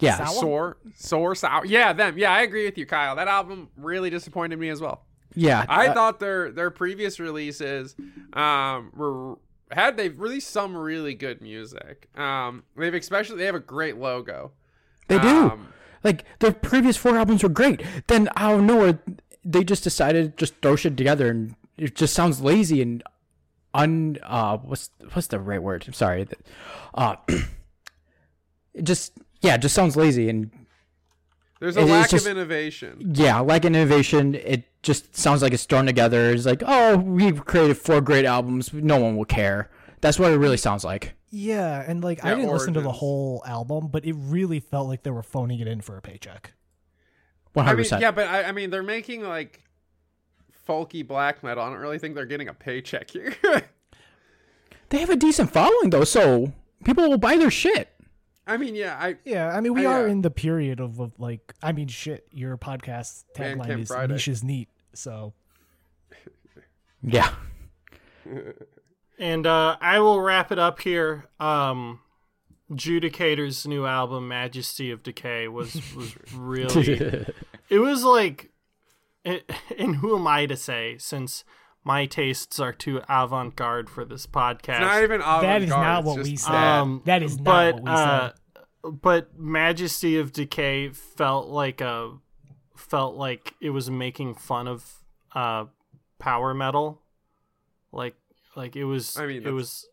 Yeah. 0.00 0.16
Sour? 0.16 0.34
sore, 0.40 0.76
sore, 0.96 1.34
sour. 1.36 1.64
Yeah, 1.66 1.92
them. 1.92 2.18
Yeah, 2.18 2.32
I 2.32 2.42
agree 2.42 2.64
with 2.64 2.76
you, 2.78 2.86
Kyle. 2.86 3.14
That 3.14 3.28
album 3.28 3.68
really 3.76 4.10
disappointed 4.10 4.58
me 4.58 4.70
as 4.70 4.80
well. 4.80 5.04
Yeah. 5.36 5.64
I 5.68 5.88
uh, 5.88 5.94
thought 5.94 6.18
their 6.18 6.50
their 6.50 6.70
previous 6.70 7.20
releases 7.20 7.94
um 8.32 8.90
were 8.94 9.36
had 9.74 9.96
they've 9.96 10.18
released 10.18 10.50
some 10.50 10.76
really 10.76 11.14
good 11.14 11.40
music. 11.40 12.08
Um 12.16 12.62
they've 12.76 12.94
especially 12.94 13.36
they 13.38 13.46
have 13.46 13.54
a 13.54 13.60
great 13.60 13.96
logo. 13.98 14.52
they 15.08 15.18
do. 15.18 15.50
Um, 15.50 15.68
Like 16.02 16.24
their 16.40 16.52
previous 16.52 16.96
four 16.96 17.16
albums 17.16 17.42
were 17.42 17.48
great. 17.48 17.82
Then 18.08 18.28
out 18.36 18.56
of 18.58 18.62
nowhere, 18.64 18.98
they 19.44 19.64
just 19.64 19.84
decided 19.84 20.32
to 20.32 20.36
just 20.46 20.54
throw 20.62 20.76
shit 20.76 20.96
together, 20.96 21.28
and 21.30 21.54
it 21.78 21.94
just 21.94 22.14
sounds 22.14 22.40
lazy 22.40 22.80
and 22.82 23.02
un. 23.72 24.18
Uh, 24.22 24.56
what's 24.58 24.90
what's 25.12 25.28
the 25.28 25.38
right 25.40 25.62
word? 25.62 25.84
I'm 25.86 25.92
sorry. 25.94 26.26
Uh, 26.94 27.16
it 28.74 28.82
just 28.84 29.12
yeah, 29.40 29.56
just 29.56 29.74
sounds 29.74 29.96
lazy 29.96 30.28
and 30.28 30.50
there's 31.60 31.76
a 31.76 31.82
lack 31.82 32.10
just- 32.10 32.26
of 32.26 32.32
innovation. 32.32 33.12
yeah, 33.14 33.38
like 33.40 33.64
an 33.64 33.74
innovation. 33.74 34.34
It 34.34 34.64
just 34.84 35.16
sounds 35.16 35.42
like 35.42 35.52
it's 35.52 35.64
thrown 35.64 35.86
together. 35.86 36.30
It's 36.30 36.46
like 36.46 36.62
oh, 36.64 36.96
we've 36.96 37.44
created 37.44 37.76
four 37.78 38.00
great 38.00 38.24
albums. 38.24 38.72
No 38.72 38.98
one 38.98 39.16
will 39.16 39.24
care. 39.24 39.70
That's 40.00 40.18
what 40.18 40.30
it 40.32 40.36
really 40.36 40.56
sounds 40.58 40.84
like. 40.84 41.14
Yeah, 41.30 41.82
and 41.86 42.04
like 42.04 42.24
I 42.24 42.34
didn't 42.34 42.52
listen 42.52 42.74
to 42.74 42.80
the 42.80 42.92
whole 42.92 43.42
album, 43.46 43.88
but 43.88 44.04
it 44.04 44.14
really 44.16 44.60
felt 44.60 44.86
like 44.86 45.02
they 45.02 45.10
were 45.10 45.22
phoning 45.24 45.58
it 45.58 45.66
in 45.66 45.80
for 45.80 45.96
a 45.96 46.02
paycheck. 46.02 46.52
One 47.54 47.64
I 47.64 47.68
hundred 47.68 47.76
mean, 47.78 47.84
percent. 47.84 48.02
yeah, 48.02 48.10
but 48.12 48.28
I, 48.28 48.44
I 48.44 48.52
mean 48.52 48.70
they're 48.70 48.82
making 48.84 49.22
like 49.22 49.64
folky 50.68 51.06
black 51.06 51.42
metal. 51.42 51.64
I 51.64 51.70
don't 51.70 51.78
really 51.78 51.98
think 51.98 52.14
they're 52.14 52.26
getting 52.26 52.48
a 52.48 52.54
paycheck 52.54 53.10
here. 53.10 53.34
They 54.90 54.98
have 55.00 55.10
a 55.10 55.16
decent 55.16 55.50
following 55.50 55.90
though, 55.90 56.04
so 56.04 56.52
people 56.84 57.08
will 57.08 57.18
buy 57.18 57.36
their 57.36 57.50
shit. 57.50 57.88
I 58.46 58.58
mean, 58.58 58.74
yeah, 58.76 58.96
I 59.00 59.16
Yeah, 59.24 59.48
I 59.48 59.60
mean 59.60 59.74
we 59.74 59.86
Uh, 59.86 59.90
are 59.90 60.06
yeah. 60.06 60.12
in 60.12 60.20
the 60.22 60.30
period 60.30 60.78
of, 60.78 61.00
of 61.00 61.18
like 61.18 61.52
I 61.62 61.72
mean 61.72 61.88
shit, 61.88 62.28
your 62.30 62.56
podcast 62.56 63.24
tagline 63.34 63.80
is 63.80 63.88
Friday. 63.88 64.12
niche 64.12 64.28
is 64.28 64.44
neat. 64.44 64.68
So 64.94 65.32
Yeah. 67.02 67.30
And 69.18 69.46
uh, 69.46 69.76
I 69.80 70.00
will 70.00 70.20
wrap 70.20 70.50
it 70.50 70.58
up 70.58 70.80
here. 70.80 71.28
Um, 71.38 72.00
Judicator's 72.74 73.66
new 73.66 73.86
album, 73.86 74.28
Majesty 74.28 74.90
of 74.90 75.02
Decay, 75.02 75.48
was 75.48 75.74
was 75.94 76.14
really. 76.34 77.26
it 77.68 77.78
was 77.78 78.02
like, 78.02 78.50
it, 79.24 79.48
and 79.78 79.96
who 79.96 80.16
am 80.16 80.26
I 80.26 80.46
to 80.46 80.56
say? 80.56 80.96
Since 80.98 81.44
my 81.84 82.06
tastes 82.06 82.58
are 82.58 82.72
too 82.72 83.02
avant-garde 83.08 83.90
for 83.90 84.04
this 84.04 84.26
podcast. 84.26 84.80
it's 84.80 84.80
not 84.80 85.02
even 85.02 85.20
That 85.20 85.26
is 85.26 85.30
avant-garde, 85.34 85.44
That 85.44 85.62
is 85.62 85.70
not 85.70 86.04
what 86.04 86.24
we 86.24 86.36
said. 86.36 86.54
Um, 86.54 87.02
That 87.04 87.22
is 87.22 87.36
not 87.36 87.44
but, 87.44 87.74
what 87.74 87.84
we 87.84 87.90
uh, 87.90 88.20
said. 88.28 89.00
But 89.00 89.38
Majesty 89.38 90.18
of 90.18 90.32
Decay 90.32 90.88
felt 90.90 91.48
like 91.48 91.80
a 91.80 92.18
felt 92.76 93.14
like 93.16 93.54
it 93.60 93.70
was 93.70 93.90
making 93.90 94.34
fun 94.34 94.66
of 94.68 95.02
uh, 95.34 95.66
power 96.18 96.54
metal, 96.54 97.00
like 97.92 98.14
like 98.56 98.76
it 98.76 98.84
was. 98.84 99.16
I 99.16 99.26
mean, 99.26 99.46
it 99.46 99.50
was, 99.50 99.86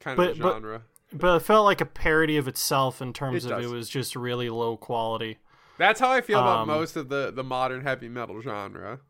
kind 0.00 0.16
but- 0.16 0.30
of 0.30 0.38
but- 0.38 0.52
genre. 0.52 0.82
but 1.12 1.36
it 1.36 1.40
felt 1.40 1.64
like 1.64 1.80
a 1.80 1.86
parody 1.86 2.36
of 2.36 2.48
itself 2.48 3.02
in 3.02 3.12
terms 3.12 3.44
It 3.44 3.52
of 3.52 3.62
it 3.62 3.68
was 3.68 3.88
just 3.88 4.16
really 4.16 4.48
low 4.50 4.76
quality. 4.76 5.38
That's 5.78 6.00
how 6.00 6.10
I 6.12 6.20
feel 6.20 6.38
about 6.38 6.60
um, 6.60 6.68
most 6.68 6.96
of 6.96 7.08
the 7.08 7.32
the 7.32 7.42
modern 7.44 7.82
heavy 7.82 8.08
metal 8.08 8.40
genre. 8.40 9.00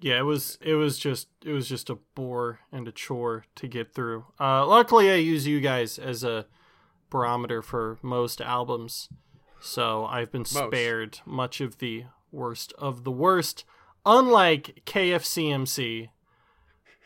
Yeah, 0.00 0.18
it 0.20 0.22
was 0.22 0.58
it 0.60 0.74
was 0.74 0.96
just 0.98 1.26
it 1.44 1.52
was 1.52 1.68
just 1.68 1.90
a 1.90 1.96
bore 2.14 2.60
and 2.70 2.86
a 2.86 2.92
chore 2.92 3.46
to 3.56 3.66
get 3.66 3.94
through. 3.94 4.26
Uh, 4.38 4.64
luckily, 4.66 5.10
I 5.10 5.14
use 5.16 5.46
you 5.46 5.60
guys 5.60 5.98
as 5.98 6.22
a 6.22 6.46
barometer 7.10 7.62
for 7.62 7.98
most 8.02 8.40
albums, 8.40 9.08
so 9.60 10.04
I've 10.06 10.30
been 10.32 10.44
spared 10.44 11.20
much 11.26 11.60
of 11.60 11.78
the 11.78 12.04
worst 12.32 12.72
of 12.78 13.04
the 13.04 13.10
worst. 13.10 13.64
Unlike 14.06 14.82
KFCMC, 14.86 16.08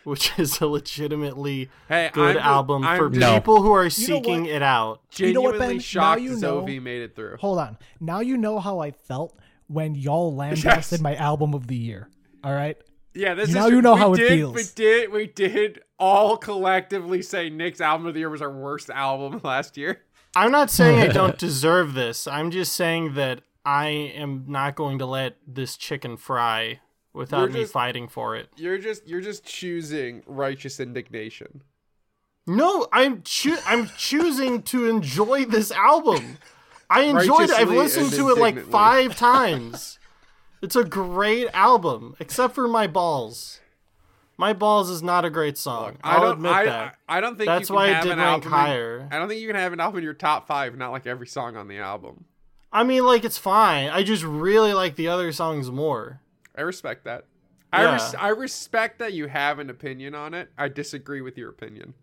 which 0.05 0.33
is 0.39 0.61
a 0.61 0.67
legitimately 0.67 1.69
Hey, 1.89 2.11
good 2.13 2.37
I'm, 2.37 2.43
album 2.43 2.85
I'm 2.85 2.99
for 2.99 3.11
No. 3.11 3.35
people 3.35 3.63
who 3.63 3.73
are 3.73 3.85
know 3.85 3.89
seeking 3.89 4.43
what? 4.43 4.51
it 4.51 4.63
out. 4.63 5.01
You 5.17 5.33
know 5.33 5.41
what, 5.43 5.53
genuinely 5.59 5.79
Ben? 5.79 6.01
Now 6.03 6.17
you 6.17 6.31
know- 6.31 6.37
Zoe 6.67 6.81
made 6.81 7.03
it 7.03 7.17
through. 7.17 7.37
Hold 7.39 7.59
on. 7.59 7.79
Now 8.01 8.21
you 8.21 8.37
know 8.37 8.59
how 8.59 8.79
I 8.81 8.91
felt 8.93 9.37
when 9.69 9.95
y'all 9.95 10.35
lambasted 10.35 10.99
Yes. 10.99 11.01
my 11.01 11.17
album 11.17 11.55
of 11.55 11.67
the 11.67 11.77
year. 11.77 12.09
All 12.45 12.53
right? 12.53 12.77
Yeah, 13.15 13.35
this 13.35 13.51
Now 13.53 13.67
is 13.67 13.73
you 13.73 13.83
know 13.83 13.95
we 13.95 14.01
how 14.01 14.13
it 14.15 14.19
feels. 14.29 14.55
We 14.55 14.63
did 14.75 15.13
we 15.13 15.27
did 15.27 15.81
all 15.99 16.37
collectively 16.37 17.21
say 17.23 17.51
Nick's 17.51 17.81
album 17.81 18.07
of 18.07 18.15
the 18.15 18.21
year 18.21 18.31
was 18.31 18.41
our 18.43 18.51
worst 18.51 18.91
album 18.91 19.41
last 19.45 19.77
year. 19.77 20.03
I'm 20.35 20.51
not 20.51 20.71
saying 20.71 21.01
I 21.01 21.09
don't 21.09 21.39
deserve 21.39 21.95
this. 21.95 22.27
I'm 22.27 22.51
just 22.51 22.73
saying 22.73 23.15
that 23.15 23.43
I 23.65 23.89
am 23.89 24.45
not 24.49 24.75
going 24.75 24.99
to 24.99 25.07
let 25.07 25.37
this 25.47 25.77
chicken 25.77 26.17
fry 26.17 26.81
without 27.13 27.51
You're 27.51 27.61
me 27.61 27.65
fighting 27.65 28.09
for 28.09 28.37
it. 28.37 28.49
You're 28.57 28.79
just 28.79 29.07
you're 29.07 29.21
just 29.21 29.45
choosing 29.45 30.23
righteous 30.27 30.81
indignation. 30.81 31.63
No, 32.47 32.89
I'm 32.93 33.23
choo- 33.23 33.59
I'm 33.67 33.89
choosing 33.97 34.63
to 34.65 34.89
enjoy 34.89 35.45
this 35.45 35.71
album. 35.71 36.39
I 36.91 37.03
enjoyed 37.03 37.51
it. 37.51 37.57
I've 37.57 37.71
listened 37.71 38.13
to 38.13 38.31
it 38.31 38.39
like 38.39 38.59
five 38.67 39.17
times. 39.17 39.99
It's 40.61 40.77
a 40.77 40.85
great 40.85 41.49
album, 41.55 42.15
except 42.21 42.55
for 42.55 42.69
My 42.69 42.87
Balls. 42.87 43.61
My 44.39 44.53
Balls 44.53 44.91
is 44.91 45.03
not 45.03 45.25
a 45.25 45.31
great 45.31 45.57
song. 45.59 45.99
I 46.03 46.15
I'll 46.17 46.21
don't 46.23 46.33
admit 46.35 46.53
I, 46.53 46.65
that. 46.65 46.97
I 47.09 47.21
don't 47.21 47.37
think 47.37 47.47
That's 47.47 47.69
you 47.69 47.75
can 47.75 47.75
why 47.77 47.91
it 47.91 48.03
did 48.03 48.13
an 48.13 48.19
rank 48.19 48.45
album 48.45 48.47
in- 48.53 48.59
higher. 48.59 49.09
I 49.13 49.19
don't 49.19 49.29
think 49.29 49.41
you 49.41 49.47
can 49.47 49.57
have 49.57 49.73
an 49.73 49.81
album 49.81 49.99
in 49.99 50.05
your 50.05 50.15
top 50.15 50.47
five, 50.47 50.77
not 50.77 50.91
like 50.91 51.07
every 51.07 51.27
song 51.27 51.57
on 51.57 51.69
the 51.69 51.79
album. 51.79 52.25
I 52.73 52.83
mean, 52.85 53.05
like 53.05 53.25
it's 53.25 53.39
fine. 53.39 53.89
I 53.91 54.03
just 54.03 54.25
really 54.25 54.73
like 54.73 54.97
the 54.97 55.09
other 55.09 55.31
songs 55.33 55.71
more. 55.71 56.21
I 56.57 56.63
respect 56.63 57.05
that. 57.05 57.27
I 57.73 57.83
Yeah. 57.83 57.93
res- 57.93 58.15
I 58.15 58.29
respect 58.29 58.99
that 58.99 59.13
you 59.13 59.29
have 59.29 59.59
an 59.59 59.69
opinion 59.71 60.15
on 60.15 60.35
it. 60.35 60.51
I 60.59 60.69
disagree 60.69 61.21
with 61.21 61.37
your 61.39 61.51
opinion. 61.51 61.95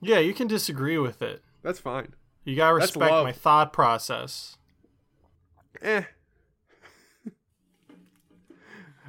Yeah, 0.00 0.18
you 0.18 0.32
can 0.34 0.46
disagree 0.46 0.98
with 0.98 1.22
it. 1.22 1.42
That's 1.62 1.78
fine. 1.78 2.14
You 2.44 2.56
gotta 2.56 2.74
respect 2.74 3.10
my 3.12 3.32
thought 3.32 3.72
process. 3.72 4.56
Eh. 5.82 6.02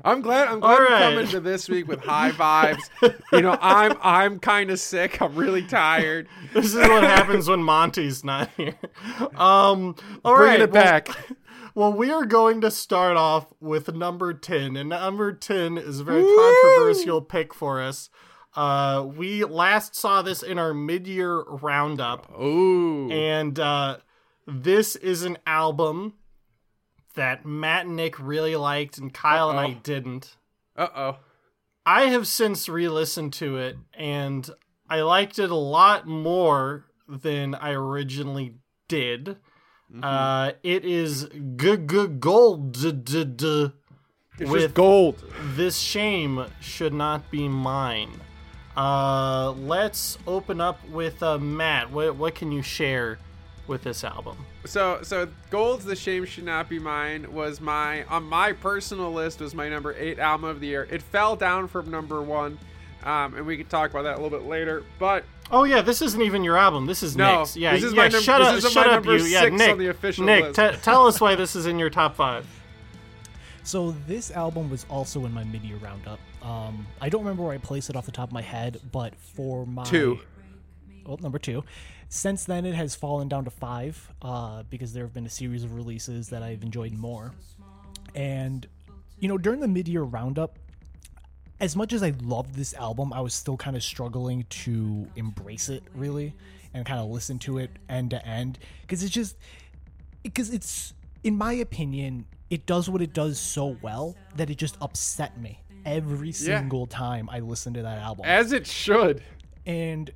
I'm 0.03 0.21
glad 0.21 0.47
I'm 0.47 0.59
glad 0.59 0.71
All 0.73 0.79
right. 0.79 0.99
come 0.99 1.17
into 1.19 1.39
this 1.39 1.69
week 1.69 1.87
with 1.87 2.01
high 2.03 2.31
vibes. 2.31 2.81
you 3.31 3.41
know, 3.41 3.57
I'm 3.61 3.97
I'm 4.01 4.39
kind 4.39 4.71
of 4.71 4.79
sick. 4.79 5.21
I'm 5.21 5.35
really 5.35 5.63
tired. 5.63 6.27
This 6.53 6.65
is 6.67 6.75
what 6.75 7.03
happens 7.03 7.47
when 7.47 7.63
Monty's 7.63 8.23
not 8.23 8.49
here. 8.57 8.75
Um, 9.35 9.95
all 10.25 10.35
Bringing 10.35 10.59
right, 10.59 10.59
it 10.61 10.71
well- 10.71 10.83
back. 10.83 11.09
Well, 11.73 11.93
we 11.93 12.11
are 12.11 12.25
going 12.25 12.59
to 12.61 12.69
start 12.69 13.15
off 13.15 13.53
with 13.61 13.95
number 13.95 14.33
10, 14.33 14.75
and 14.75 14.89
number 14.89 15.31
10 15.31 15.77
is 15.77 16.01
a 16.01 16.03
very 16.03 16.21
controversial 16.21 17.21
pick 17.21 17.53
for 17.53 17.79
us. 17.81 18.09
Uh, 18.57 19.07
we 19.15 19.45
last 19.45 19.95
saw 19.95 20.21
this 20.21 20.43
in 20.43 20.59
our 20.59 20.73
mid 20.73 21.07
year 21.07 21.41
roundup, 21.43 22.29
Ooh. 22.37 23.09
and 23.09 23.57
uh, 23.57 23.99
this 24.45 24.97
is 24.97 25.23
an 25.23 25.37
album 25.47 26.15
that 27.15 27.45
Matt 27.45 27.85
and 27.85 27.95
Nick 27.95 28.19
really 28.19 28.55
liked, 28.55 28.97
and 28.97 29.13
Kyle 29.13 29.49
and 29.49 29.59
I 29.59 29.73
didn't. 29.73 30.37
Uh 30.75 30.87
oh. 30.95 31.17
I 31.85 32.03
have 32.03 32.27
since 32.27 32.69
re 32.69 32.87
listened 32.87 33.33
to 33.33 33.57
it, 33.57 33.77
and 33.93 34.49
I 34.89 35.01
liked 35.01 35.39
it 35.39 35.49
a 35.49 35.55
lot 35.55 36.07
more 36.07 36.85
than 37.07 37.55
I 37.55 37.71
originally 37.71 38.55
did. 38.87 39.37
Mm-hmm. 39.91 40.03
Uh, 40.03 40.51
it 40.63 40.85
is 40.85 41.27
g 41.55 41.77
g 41.77 42.07
gold. 42.07 42.77
with 44.39 44.73
gold. 44.73 45.23
this 45.55 45.77
shame 45.77 46.45
should 46.59 46.93
not 46.93 47.29
be 47.29 47.47
mine. 47.47 48.21
Uh, 48.75 49.51
let's 49.51 50.17
open 50.25 50.61
up 50.61 50.79
with 50.89 51.21
uh, 51.21 51.37
Matt. 51.37 51.91
What 51.91 52.15
what 52.15 52.35
can 52.35 52.51
you 52.51 52.61
share 52.61 53.19
with 53.71 53.81
this 53.83 54.03
album? 54.03 54.37
So 54.65 54.99
so 55.01 55.27
Gold's 55.49 55.83
The 55.85 55.95
Shame 55.95 56.25
Should 56.25 56.43
Not 56.43 56.69
Be 56.69 56.77
Mine 56.77 57.33
was 57.33 57.59
my 57.59 58.03
on 58.03 58.23
my 58.25 58.51
personal 58.53 59.11
list 59.11 59.39
was 59.39 59.55
my 59.55 59.67
number 59.67 59.95
eight 59.97 60.19
album 60.19 60.47
of 60.47 60.59
the 60.59 60.67
year. 60.67 60.87
It 60.91 61.01
fell 61.01 61.35
down 61.35 61.67
from 61.67 61.89
number 61.89 62.21
one. 62.21 62.59
Um, 63.03 63.33
and 63.33 63.47
we 63.47 63.57
could 63.57 63.67
talk 63.67 63.89
about 63.89 64.03
that 64.03 64.19
a 64.19 64.21
little 64.21 64.37
bit 64.37 64.47
later. 64.47 64.83
But 64.99 65.23
Oh 65.49 65.63
yeah, 65.63 65.81
this 65.81 66.03
isn't 66.03 66.21
even 66.21 66.43
your 66.43 66.55
album. 66.55 66.85
This 66.85 67.01
is 67.01 67.17
No, 67.17 67.39
Nick's. 67.39 67.57
Yeah, 67.57 67.73
this 67.73 67.83
is 67.85 67.93
yeah. 67.93 67.97
my 68.03 68.07
num- 68.09 68.21
shut 68.21 68.39
this 68.41 68.47
up, 68.49 68.55
is 68.57 68.63
my 68.63 68.69
shut 68.69 68.87
up, 68.87 69.05
you. 69.05 69.11
Yeah, 69.13 69.39
six 69.41 69.51
on 69.51 69.57
Nick. 69.57 69.77
the 69.79 69.87
official 69.89 70.25
Nick, 70.25 70.43
list. 70.43 70.55
te- 70.59 70.77
tell 70.83 71.07
us 71.07 71.19
why 71.19 71.33
this 71.33 71.55
is 71.55 71.65
in 71.65 71.79
your 71.79 71.89
top 71.89 72.15
five. 72.15 72.45
So 73.63 73.91
this 74.07 74.29
album 74.31 74.69
was 74.69 74.85
also 74.89 75.25
in 75.25 75.33
my 75.33 75.43
mid-year 75.43 75.77
roundup. 75.77 76.19
Um, 76.41 76.85
I 76.99 77.09
don't 77.09 77.21
remember 77.21 77.43
where 77.43 77.53
I 77.53 77.57
placed 77.57 77.89
it 77.89 77.95
off 77.95 78.05
the 78.05 78.11
top 78.11 78.29
of 78.29 78.33
my 78.33 78.41
head, 78.41 78.79
but 78.91 79.13
for 79.15 79.65
my 79.67 79.83
Two. 79.83 80.19
well, 81.05 81.17
number 81.21 81.37
two. 81.39 81.63
Since 82.13 82.43
then, 82.43 82.65
it 82.65 82.75
has 82.75 82.93
fallen 82.93 83.29
down 83.29 83.45
to 83.45 83.49
five 83.49 84.11
uh, 84.21 84.63
because 84.69 84.91
there 84.91 85.03
have 85.05 85.13
been 85.13 85.25
a 85.25 85.29
series 85.29 85.63
of 85.63 85.73
releases 85.73 86.27
that 86.27 86.43
I've 86.43 86.61
enjoyed 86.61 86.91
more. 86.91 87.31
And 88.13 88.67
you 89.21 89.29
know, 89.29 89.37
during 89.37 89.61
the 89.61 89.67
mid-year 89.69 90.01
roundup, 90.01 90.59
as 91.61 91.73
much 91.77 91.93
as 91.93 92.03
I 92.03 92.11
loved 92.21 92.53
this 92.55 92.73
album, 92.73 93.13
I 93.13 93.21
was 93.21 93.33
still 93.33 93.55
kind 93.55 93.77
of 93.77 93.83
struggling 93.83 94.43
to 94.49 95.07
embrace 95.15 95.69
it 95.69 95.83
really 95.95 96.33
and 96.73 96.85
kind 96.85 96.99
of 96.99 97.09
listen 97.09 97.39
to 97.39 97.59
it 97.59 97.71
end 97.87 98.09
to 98.09 98.27
end 98.27 98.59
because 98.81 99.03
it's 99.03 99.13
just 99.13 99.37
because 100.21 100.49
it's 100.49 100.93
in 101.23 101.37
my 101.37 101.53
opinion 101.53 102.25
it 102.49 102.65
does 102.65 102.89
what 102.89 103.01
it 103.01 103.13
does 103.13 103.39
so 103.39 103.77
well 103.81 104.17
that 104.35 104.49
it 104.49 104.57
just 104.57 104.75
upset 104.81 105.39
me 105.39 105.61
every 105.85 106.33
single 106.33 106.87
time 106.87 107.29
I 107.31 107.39
listen 107.39 107.73
to 107.75 107.81
that 107.83 107.99
album. 107.99 108.25
as 108.25 108.51
it 108.51 108.67
should. 108.67 109.23
And 109.65 110.11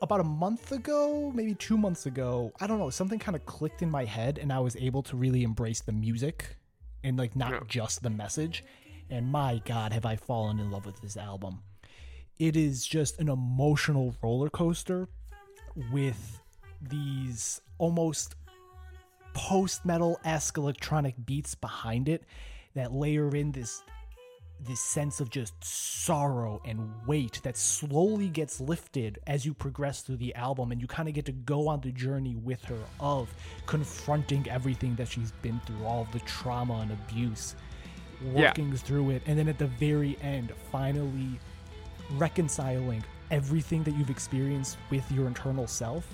about 0.00 0.20
a 0.20 0.24
month 0.24 0.72
ago, 0.72 1.32
maybe 1.34 1.54
two 1.54 1.76
months 1.76 2.06
ago, 2.06 2.52
I 2.60 2.66
don't 2.66 2.78
know, 2.78 2.90
something 2.90 3.18
kind 3.18 3.34
of 3.36 3.44
clicked 3.46 3.82
in 3.82 3.90
my 3.90 4.04
head 4.04 4.38
and 4.38 4.52
I 4.52 4.60
was 4.60 4.76
able 4.76 5.02
to 5.04 5.16
really 5.16 5.42
embrace 5.42 5.80
the 5.80 5.92
music 5.92 6.56
and 7.04 7.16
like 7.16 7.34
not 7.34 7.52
Yeah. 7.52 7.60
just 7.66 8.02
the 8.02 8.10
message. 8.10 8.64
And 9.10 9.26
my 9.26 9.60
God, 9.64 9.92
have 9.92 10.04
I 10.04 10.16
fallen 10.16 10.58
in 10.60 10.70
love 10.70 10.86
with 10.86 11.00
this 11.00 11.16
album. 11.16 11.62
It 12.38 12.56
is 12.56 12.86
just 12.86 13.18
an 13.18 13.28
emotional 13.28 14.14
roller 14.22 14.50
coaster 14.50 15.08
with 15.92 16.40
these 16.80 17.60
almost 17.78 18.34
post 19.34 19.84
metal 19.84 20.18
esque 20.24 20.56
electronic 20.58 21.14
beats 21.24 21.54
behind 21.54 22.08
it 22.08 22.24
that 22.74 22.92
layer 22.92 23.34
in 23.34 23.52
this 23.52 23.82
this 24.66 24.80
sense 24.80 25.20
of 25.20 25.30
just 25.30 25.54
sorrow 25.62 26.60
and 26.64 26.90
weight 27.06 27.40
that 27.44 27.56
slowly 27.56 28.28
gets 28.28 28.60
lifted 28.60 29.18
as 29.26 29.46
you 29.46 29.54
progress 29.54 30.02
through 30.02 30.16
the 30.16 30.34
album 30.34 30.72
and 30.72 30.80
you 30.80 30.86
kind 30.86 31.08
of 31.08 31.14
get 31.14 31.24
to 31.24 31.32
go 31.32 31.68
on 31.68 31.80
the 31.80 31.92
journey 31.92 32.34
with 32.36 32.62
her 32.64 32.78
of 32.98 33.32
confronting 33.66 34.48
everything 34.50 34.94
that 34.96 35.06
she's 35.08 35.30
been 35.42 35.60
through 35.66 35.84
all 35.84 36.08
the 36.12 36.18
trauma 36.20 36.74
and 36.80 36.90
abuse 36.90 37.54
Yeah. 38.20 38.48
working 38.48 38.76
through 38.76 39.10
it 39.10 39.22
and 39.26 39.38
then 39.38 39.48
at 39.48 39.58
the 39.58 39.68
very 39.68 40.18
end 40.22 40.52
finally 40.72 41.38
reconciling 42.16 43.04
everything 43.30 43.82
that 43.84 43.94
you've 43.96 44.10
experienced 44.10 44.76
with 44.90 45.10
your 45.12 45.26
internal 45.26 45.66
self 45.66 46.06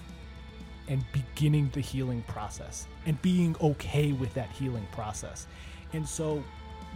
and 0.89 1.03
beginning 1.13 1.71
the 1.73 1.81
healing 1.81 2.23
process 2.29 2.87
and 3.07 3.21
being 3.23 3.57
okay 3.61 4.13
with 4.13 4.35
that 4.35 4.51
healing 4.51 4.87
process. 4.93 5.47
And 5.95 6.07
so 6.07 6.43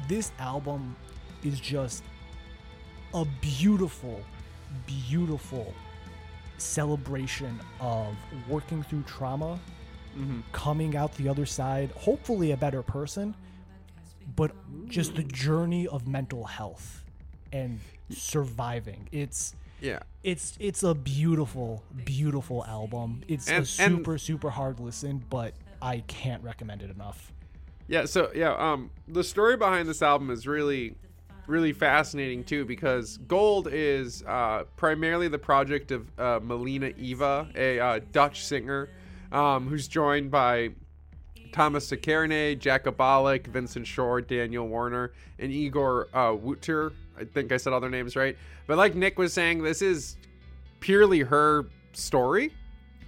this 0.08 0.32
album 0.38 0.94
is 1.44 1.60
just 1.60 2.02
a 3.14 3.24
beautiful, 3.40 4.20
beautiful 4.86 5.72
celebration 6.58 7.58
of 7.80 8.14
working 8.48 8.82
through 8.82 9.02
trauma, 9.02 9.58
coming 10.52 10.96
out 10.96 11.14
the 11.16 11.28
other 11.28 11.46
side, 11.46 11.90
hopefully 11.92 12.50
a 12.50 12.56
better 12.56 12.82
person, 12.82 13.34
but 14.34 14.50
just 14.88 15.14
the 15.14 15.22
journey 15.22 15.86
of 15.86 16.08
mental 16.08 16.44
health 16.44 17.04
and 17.52 17.78
surviving. 18.10 19.08
It's 19.12 19.54
Yeah. 19.80 20.00
it's 20.24 20.56
it's 20.58 20.82
a 20.82 20.92
beautiful 20.92 21.84
beautiful 22.04 22.64
album 22.64 23.22
it's 23.28 23.46
a 23.48 23.54
And- 23.54 23.58
and- 23.58 23.68
super 23.98 24.18
super 24.18 24.50
hard 24.50 24.80
listen 24.80 25.22
but 25.30 25.54
i 25.80 26.00
can't 26.08 26.42
recommend 26.42 26.82
it 26.82 26.90
enough 26.90 27.32
Yeah, 27.86 28.04
so 28.06 28.32
yeah, 28.34 28.54
um 28.56 28.90
the 29.06 29.22
story 29.22 29.56
behind 29.56 29.88
this 29.88 30.02
album 30.02 30.30
is 30.30 30.48
really 30.48 30.96
really 31.48 31.72
fascinating 31.72 32.44
too 32.44 32.64
because 32.64 33.16
Gold 33.18 33.68
is 33.72 34.22
uh, 34.26 34.64
primarily 34.76 35.28
the 35.28 35.38
project 35.38 35.90
of 35.90 36.06
uh, 36.18 36.40
Milena 36.42 36.92
Eva, 36.98 37.48
a 37.56 37.80
uh, 37.80 38.00
Dutch 38.12 38.44
singer 38.44 38.90
um, 39.32 39.66
who's 39.66 39.88
joined 39.88 40.30
by 40.30 40.70
Thomas 41.52 41.90
Sciarone, 41.90 42.58
Jacob 42.58 42.96
Bollock, 42.96 43.46
Vincent 43.46 43.86
Shore, 43.86 44.20
Daniel 44.20 44.68
Warner, 44.68 45.12
and 45.38 45.50
Igor 45.50 46.08
uh, 46.12 46.32
Wuter. 46.32 46.92
I 47.18 47.24
think 47.24 47.50
I 47.50 47.56
said 47.56 47.72
all 47.72 47.80
their 47.80 47.90
names 47.90 48.14
right. 48.14 48.36
But 48.66 48.76
like 48.76 48.94
Nick 48.94 49.18
was 49.18 49.32
saying, 49.32 49.62
this 49.62 49.82
is 49.82 50.16
purely 50.80 51.20
her 51.20 51.66
story. 51.92 52.52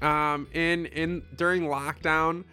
Um, 0.02 0.48
in 0.54 0.86
in 0.86 1.22
during 1.36 1.64
lockdown, 1.64 2.44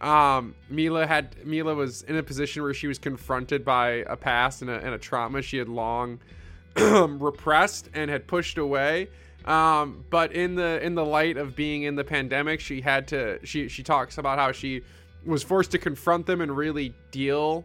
um, 0.00 0.54
Mila 0.68 1.06
had 1.06 1.44
Mila 1.46 1.74
was 1.74 2.02
in 2.02 2.16
a 2.16 2.22
position 2.22 2.62
where 2.62 2.74
she 2.74 2.86
was 2.86 2.98
confronted 2.98 3.64
by 3.64 4.04
a 4.08 4.16
past 4.16 4.62
and 4.62 4.70
a, 4.70 4.78
and 4.78 4.94
a 4.94 4.98
trauma 4.98 5.40
she 5.42 5.56
had 5.56 5.68
long 5.68 6.20
repressed 6.76 7.88
and 7.94 8.10
had 8.10 8.26
pushed 8.26 8.58
away. 8.58 9.08
Um, 9.46 10.04
but 10.10 10.32
in 10.32 10.54
the 10.54 10.84
in 10.84 10.94
the 10.94 11.04
light 11.04 11.36
of 11.36 11.56
being 11.56 11.84
in 11.84 11.94
the 11.94 12.04
pandemic, 12.04 12.60
she 12.60 12.80
had 12.80 13.08
to. 13.08 13.38
She 13.44 13.68
she 13.68 13.82
talks 13.82 14.18
about 14.18 14.38
how 14.38 14.52
she 14.52 14.82
was 15.24 15.42
forced 15.42 15.70
to 15.72 15.78
confront 15.78 16.26
them 16.26 16.40
and 16.40 16.56
really 16.56 16.94
deal 17.10 17.64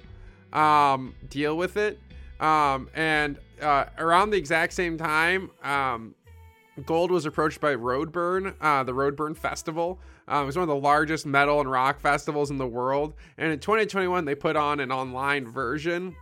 um, 0.54 1.16
deal 1.30 1.58
with 1.58 1.78
it. 1.78 2.00
Um, 2.40 2.90
and 2.96 3.38
uh, 3.62 3.86
around 3.98 4.32
the 4.32 4.38
exact 4.38 4.74
same 4.74 4.98
time, 4.98 5.52
um, 5.64 6.16
Gold 6.86 7.12
was 7.12 7.26
approached 7.26 7.60
by 7.60 7.76
Roadburn, 7.76 8.56
uh, 8.62 8.84
the 8.84 8.94
Roadburn 8.94 9.36
Festival. 9.36 10.00
Um, 10.28 10.44
it 10.44 10.46
was 10.46 10.56
one 10.56 10.64
of 10.64 10.70
the 10.70 10.76
largest 10.76 11.26
metal 11.26 11.60
and 11.60 11.70
rock 11.70 12.00
festivals 12.00 12.50
in 12.50 12.58
the 12.58 12.68
world. 12.68 13.14
And 13.38 13.52
in 13.52 13.60
2021, 13.60 14.24
they 14.24 14.36
put 14.36 14.56
on 14.56 14.80
an 14.80 14.92
online 14.92 15.48
version. 15.48 16.16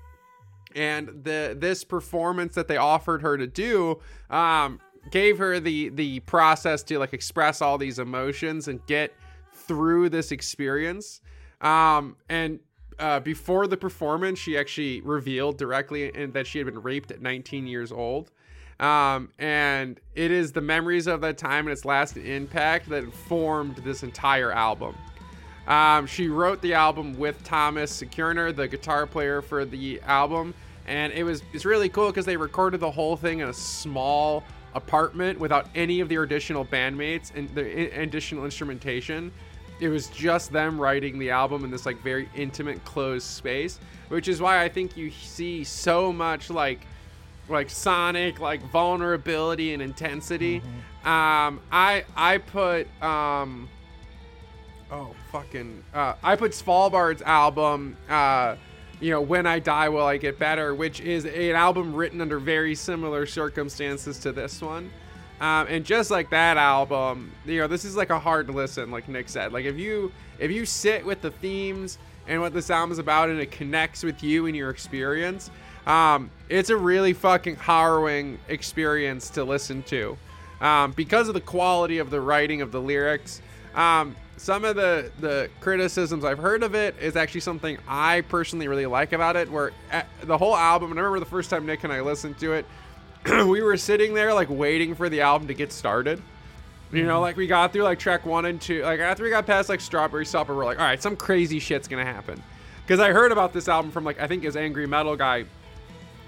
And 0.75 1.23
the 1.23 1.55
this 1.57 1.83
performance 1.83 2.55
that 2.55 2.67
they 2.67 2.77
offered 2.77 3.21
her 3.21 3.37
to 3.37 3.47
do 3.47 3.99
um, 4.29 4.79
gave 5.11 5.37
her 5.39 5.59
the 5.59 5.89
the 5.89 6.19
process 6.21 6.83
to 6.83 6.99
like 6.99 7.13
express 7.13 7.61
all 7.61 7.77
these 7.77 7.97
emotions 7.97 8.67
and 8.67 8.85
get 8.85 9.13
through 9.53 10.09
this 10.09 10.31
experience. 10.31 11.21
Um, 11.61 12.15
and 12.29 12.59
uh, 12.99 13.19
before 13.19 13.67
the 13.67 13.77
performance, 13.77 14.39
she 14.39 14.57
actually 14.57 15.01
revealed 15.01 15.57
directly 15.57 16.13
in, 16.13 16.31
that 16.33 16.45
she 16.45 16.59
had 16.59 16.65
been 16.65 16.81
raped 16.81 17.11
at 17.11 17.21
19 17.21 17.65
years 17.65 17.91
old. 17.91 18.31
Um, 18.79 19.29
and 19.39 19.99
it 20.15 20.31
is 20.31 20.53
the 20.53 20.61
memories 20.61 21.07
of 21.07 21.21
that 21.21 21.37
time 21.37 21.67
and 21.67 21.73
its 21.73 21.83
lasting 21.83 22.25
impact 22.25 22.89
that 22.89 23.11
formed 23.13 23.77
this 23.77 24.03
entire 24.03 24.51
album. 24.51 24.95
Um, 25.67 26.07
she 26.07 26.29
wrote 26.29 26.61
the 26.61 26.73
album 26.73 27.17
with 27.17 27.43
Thomas 27.43 28.01
Sciarone, 28.01 28.55
the 28.55 28.67
guitar 28.67 29.05
player 29.05 29.41
for 29.41 29.65
the 29.65 30.01
album, 30.01 30.53
and 30.87 31.13
it 31.13 31.23
was 31.23 31.43
it's 31.53 31.65
really 31.65 31.89
cool 31.89 32.07
because 32.07 32.25
they 32.25 32.37
recorded 32.37 32.79
the 32.79 32.89
whole 32.89 33.15
thing 33.15 33.39
in 33.39 33.49
a 33.49 33.53
small 33.53 34.43
apartment 34.73 35.39
without 35.39 35.67
any 35.75 35.99
of 35.99 36.09
the 36.09 36.15
additional 36.15 36.65
bandmates 36.65 37.31
and 37.35 37.49
the 37.53 37.91
additional 38.01 38.45
instrumentation. 38.45 39.31
It 39.79 39.89
was 39.89 40.07
just 40.07 40.51
them 40.51 40.79
writing 40.79 41.19
the 41.19 41.29
album 41.29 41.63
in 41.63 41.71
this 41.71 41.85
like 41.85 42.01
very 42.01 42.27
intimate, 42.35 42.83
closed 42.83 43.27
space, 43.27 43.79
which 44.07 44.27
is 44.27 44.41
why 44.41 44.63
I 44.63 44.69
think 44.69 44.97
you 44.97 45.11
see 45.11 45.63
so 45.63 46.11
much 46.11 46.49
like 46.49 46.87
like 47.49 47.69
sonic 47.69 48.39
like 48.39 48.61
vulnerability 48.71 49.73
and 49.73 49.81
intensity. 49.81 50.61
Um 51.03 51.61
i 51.71 52.03
i 52.15 52.37
put 52.37 52.87
um 53.01 53.69
oh 54.91 55.15
fucking 55.31 55.83
uh 55.93 56.15
i 56.23 56.35
put 56.35 56.51
svalbard's 56.51 57.21
album 57.21 57.95
uh 58.09 58.55
you 58.99 59.11
know 59.11 59.21
when 59.21 59.45
i 59.45 59.59
die 59.59 59.87
will 59.87 60.03
i 60.05 60.17
get 60.17 60.37
better 60.39 60.73
which 60.75 60.99
is 60.99 61.25
an 61.25 61.55
album 61.55 61.93
written 61.93 62.19
under 62.21 62.39
very 62.39 62.75
similar 62.75 63.25
circumstances 63.25 64.19
to 64.19 64.31
this 64.31 64.61
one. 64.61 64.89
Um, 65.39 65.67
and 65.69 65.85
just 65.85 66.11
like 66.11 66.29
that 66.31 66.57
album 66.57 67.31
you 67.45 67.61
know 67.61 67.67
this 67.67 67.85
is 67.85 67.95
like 67.95 68.09
a 68.09 68.19
hard 68.19 68.49
listen 68.49 68.91
like 68.91 69.07
nick 69.07 69.29
said. 69.29 69.53
Like 69.53 69.65
if 69.65 69.77
you 69.77 70.11
if 70.37 70.51
you 70.51 70.65
sit 70.65 71.05
with 71.05 71.21
the 71.21 71.31
themes 71.31 71.97
and 72.27 72.41
what 72.41 72.53
this 72.53 72.69
album 72.69 72.91
is 72.91 72.99
about 72.99 73.29
and 73.29 73.39
it 73.39 73.51
connects 73.51 74.03
with 74.03 74.21
you 74.21 74.47
and 74.47 74.55
your 74.55 74.69
experience 74.69 75.49
um, 75.87 76.29
it's 76.49 76.69
a 76.69 76.77
really 76.77 77.13
fucking 77.13 77.55
harrowing 77.55 78.39
experience 78.47 79.29
to 79.31 79.43
listen 79.43 79.83
to 79.83 80.17
um, 80.61 80.91
because 80.91 81.27
of 81.27 81.35
the 81.35 81.41
quality 81.41 81.99
of 81.99 82.09
the 82.09 82.19
writing 82.19 82.61
of 82.61 82.71
the 82.71 82.81
lyrics. 82.81 83.41
Um, 83.75 84.15
some 84.37 84.65
of 84.65 84.75
the 84.75 85.11
the 85.19 85.49
criticisms 85.59 86.23
I've 86.23 86.39
heard 86.39 86.63
of 86.63 86.73
it 86.73 86.95
is 86.99 87.15
actually 87.15 87.41
something 87.41 87.77
I 87.87 88.21
personally 88.21 88.67
really 88.67 88.85
like 88.85 89.13
about 89.13 89.35
it. 89.35 89.51
Where 89.51 89.71
the 90.23 90.37
whole 90.37 90.55
album, 90.55 90.91
and 90.91 90.99
I 90.99 91.03
remember 91.03 91.19
the 91.19 91.29
first 91.29 91.49
time 91.49 91.65
Nick 91.65 91.83
and 91.83 91.93
I 91.93 92.01
listened 92.01 92.39
to 92.39 92.53
it, 92.53 92.65
we 93.25 93.61
were 93.61 93.77
sitting 93.77 94.13
there 94.13 94.33
like 94.33 94.49
waiting 94.49 94.95
for 94.95 95.09
the 95.09 95.21
album 95.21 95.47
to 95.49 95.53
get 95.53 95.71
started. 95.71 96.21
You 96.91 97.03
know, 97.03 97.21
like 97.21 97.37
we 97.37 97.45
got 97.45 97.71
through 97.71 97.83
like 97.83 97.99
track 97.99 98.25
one 98.25 98.45
and 98.45 98.59
two. 98.59 98.81
Like 98.81 98.99
after 98.99 99.23
we 99.23 99.29
got 99.29 99.45
past 99.45 99.69
like 99.69 99.79
Strawberry 99.79 100.25
Supper, 100.25 100.55
we're 100.55 100.65
like, 100.65 100.79
all 100.79 100.85
right, 100.85 101.01
some 101.01 101.15
crazy 101.15 101.59
shit's 101.59 101.87
gonna 101.87 102.03
happen. 102.03 102.41
Because 102.81 102.99
I 102.99 103.11
heard 103.11 103.31
about 103.31 103.53
this 103.53 103.67
album 103.67 103.91
from 103.91 104.05
like 104.05 104.19
I 104.19 104.25
think 104.25 104.41
his 104.41 104.57
Angry 104.57 104.87
Metal 104.87 105.15
guy 105.15 105.45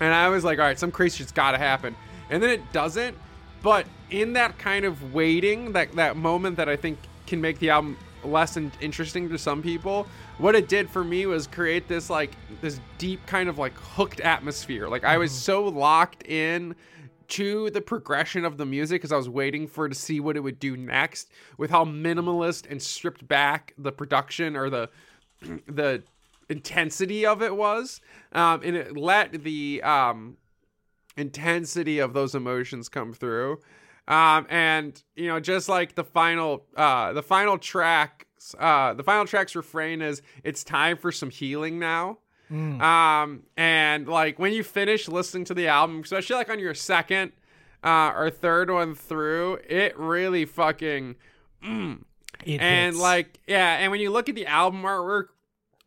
and 0.01 0.13
I 0.13 0.29
was 0.29 0.43
like, 0.43 0.59
all 0.59 0.65
right, 0.65 0.77
some 0.77 0.91
crazy 0.91 1.19
shit's 1.19 1.31
got 1.31 1.51
to 1.51 1.57
happen. 1.57 1.95
And 2.29 2.41
then 2.41 2.49
it 2.49 2.73
doesn't. 2.73 3.17
But 3.61 3.85
in 4.09 4.33
that 4.33 4.57
kind 4.57 4.83
of 4.83 5.13
waiting, 5.13 5.71
that 5.73 5.93
that 5.93 6.17
moment 6.17 6.57
that 6.57 6.67
I 6.67 6.75
think 6.75 6.97
can 7.27 7.39
make 7.39 7.59
the 7.59 7.69
album 7.69 7.97
less 8.23 8.57
in- 8.57 8.71
interesting 8.81 9.29
to 9.29 9.37
some 9.37 9.61
people, 9.61 10.07
what 10.39 10.55
it 10.55 10.67
did 10.67 10.89
for 10.89 11.03
me 11.03 11.25
was 11.27 11.45
create 11.47 11.87
this 11.87 12.09
like 12.09 12.31
this 12.61 12.79
deep 12.97 13.25
kind 13.27 13.47
of 13.47 13.59
like 13.59 13.73
hooked 13.77 14.19
atmosphere. 14.19 14.87
Like 14.87 15.03
I 15.03 15.17
was 15.17 15.31
mm-hmm. 15.31 15.39
so 15.39 15.63
locked 15.65 16.25
in 16.27 16.75
to 17.29 17.69
the 17.69 17.79
progression 17.79 18.43
of 18.43 18.57
the 18.57 18.65
music 18.65 19.01
because 19.01 19.11
I 19.11 19.17
was 19.17 19.29
waiting 19.29 19.67
for 19.67 19.87
to 19.87 19.95
see 19.95 20.19
what 20.19 20.35
it 20.35 20.41
would 20.41 20.59
do 20.59 20.75
next 20.75 21.29
with 21.57 21.69
how 21.69 21.85
minimalist 21.85 22.69
and 22.69 22.81
stripped 22.81 23.25
back 23.27 23.73
the 23.77 23.91
production 23.91 24.57
or 24.57 24.69
the 24.69 24.89
the 25.67 26.01
intensity 26.51 27.25
of 27.25 27.41
it 27.41 27.55
was 27.55 28.01
um, 28.33 28.61
and 28.63 28.75
it 28.75 28.95
let 28.97 29.31
the 29.43 29.81
um, 29.83 30.37
intensity 31.17 31.99
of 31.99 32.13
those 32.13 32.35
emotions 32.35 32.89
come 32.89 33.13
through 33.13 33.59
um, 34.07 34.45
and 34.49 35.03
you 35.15 35.27
know 35.27 35.39
just 35.39 35.69
like 35.69 35.95
the 35.95 36.03
final 36.03 36.65
uh, 36.75 37.13
the 37.13 37.23
final 37.23 37.57
track 37.57 38.27
uh, 38.59 38.93
the 38.93 39.03
final 39.03 39.25
track's 39.25 39.55
refrain 39.55 40.01
is 40.01 40.21
it's 40.43 40.63
time 40.63 40.97
for 40.97 41.11
some 41.11 41.29
healing 41.29 41.79
now 41.79 42.17
Mm. 42.51 42.81
um, 42.81 43.43
and 43.55 44.09
like 44.09 44.37
when 44.37 44.51
you 44.51 44.61
finish 44.61 45.07
listening 45.07 45.45
to 45.45 45.53
the 45.53 45.69
album 45.69 46.01
especially 46.03 46.35
like 46.35 46.49
on 46.49 46.59
your 46.59 46.73
second 46.73 47.31
uh, 47.81 48.11
or 48.13 48.29
third 48.29 48.69
one 48.69 48.93
through 48.93 49.59
it 49.69 49.97
really 49.97 50.43
fucking 50.43 51.15
mm, 51.63 52.01
It 52.43 52.59
and 52.59 52.87
hits. 52.95 52.97
like 53.01 53.39
yeah 53.47 53.77
and 53.77 53.89
when 53.89 54.01
you 54.01 54.09
look 54.11 54.27
at 54.27 54.35
the 54.35 54.47
album 54.47 54.81
artwork 54.81 55.27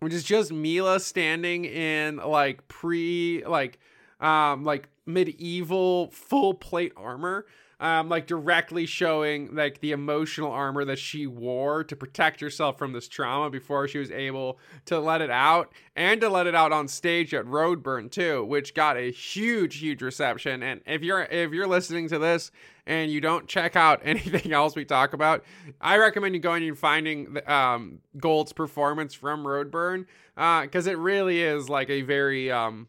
which 0.04 0.12
is 0.12 0.22
just 0.22 0.52
mila 0.52 1.00
standing 1.00 1.64
in 1.64 2.16
like 2.18 2.68
pre 2.68 3.42
like 3.46 3.78
um 4.20 4.62
like 4.64 4.88
medieval 5.06 6.08
full 6.10 6.52
plate 6.52 6.92
armor 6.96 7.46
um 7.80 8.08
like 8.08 8.26
directly 8.26 8.86
showing 8.86 9.54
like 9.54 9.80
the 9.80 9.92
emotional 9.92 10.50
armor 10.50 10.84
that 10.84 10.98
she 10.98 11.26
wore 11.26 11.84
to 11.84 11.94
protect 11.94 12.40
herself 12.40 12.78
from 12.78 12.92
this 12.92 13.08
trauma 13.08 13.50
before 13.50 13.86
she 13.86 13.98
was 13.98 14.10
able 14.10 14.58
to 14.84 14.98
let 14.98 15.20
it 15.20 15.30
out 15.30 15.72
and 15.96 16.20
to 16.20 16.28
let 16.28 16.46
it 16.46 16.54
out 16.54 16.72
on 16.72 16.88
stage 16.88 17.32
at 17.34 17.44
roadburn 17.44 18.10
too 18.10 18.44
which 18.44 18.74
got 18.74 18.96
a 18.96 19.10
huge 19.10 19.76
huge 19.76 20.02
reception. 20.02 20.62
And 20.62 20.80
if 20.86 21.02
you're 21.02 21.22
if 21.22 21.52
you're 21.52 21.66
listening 21.66 22.08
to 22.08 22.18
this 22.18 22.50
and 22.86 23.10
you 23.10 23.20
don't 23.20 23.48
check 23.48 23.76
out 23.76 24.00
anything 24.04 24.52
else 24.52 24.76
we 24.76 24.84
talk 24.84 25.12
about, 25.12 25.44
I 25.80 25.96
recommend 25.98 26.34
you 26.34 26.40
going 26.40 26.62
and 26.62 26.78
finding 26.78 27.38
um, 27.48 27.98
Gold's 28.16 28.52
performance 28.52 29.14
from 29.14 29.44
Roadburn 29.44 30.06
uh, 30.36 30.62
because 30.62 30.86
it 30.86 30.98
really 30.98 31.42
is 31.42 31.68
like 31.68 31.90
a 31.90 32.02
very 32.02 32.50
um, 32.50 32.88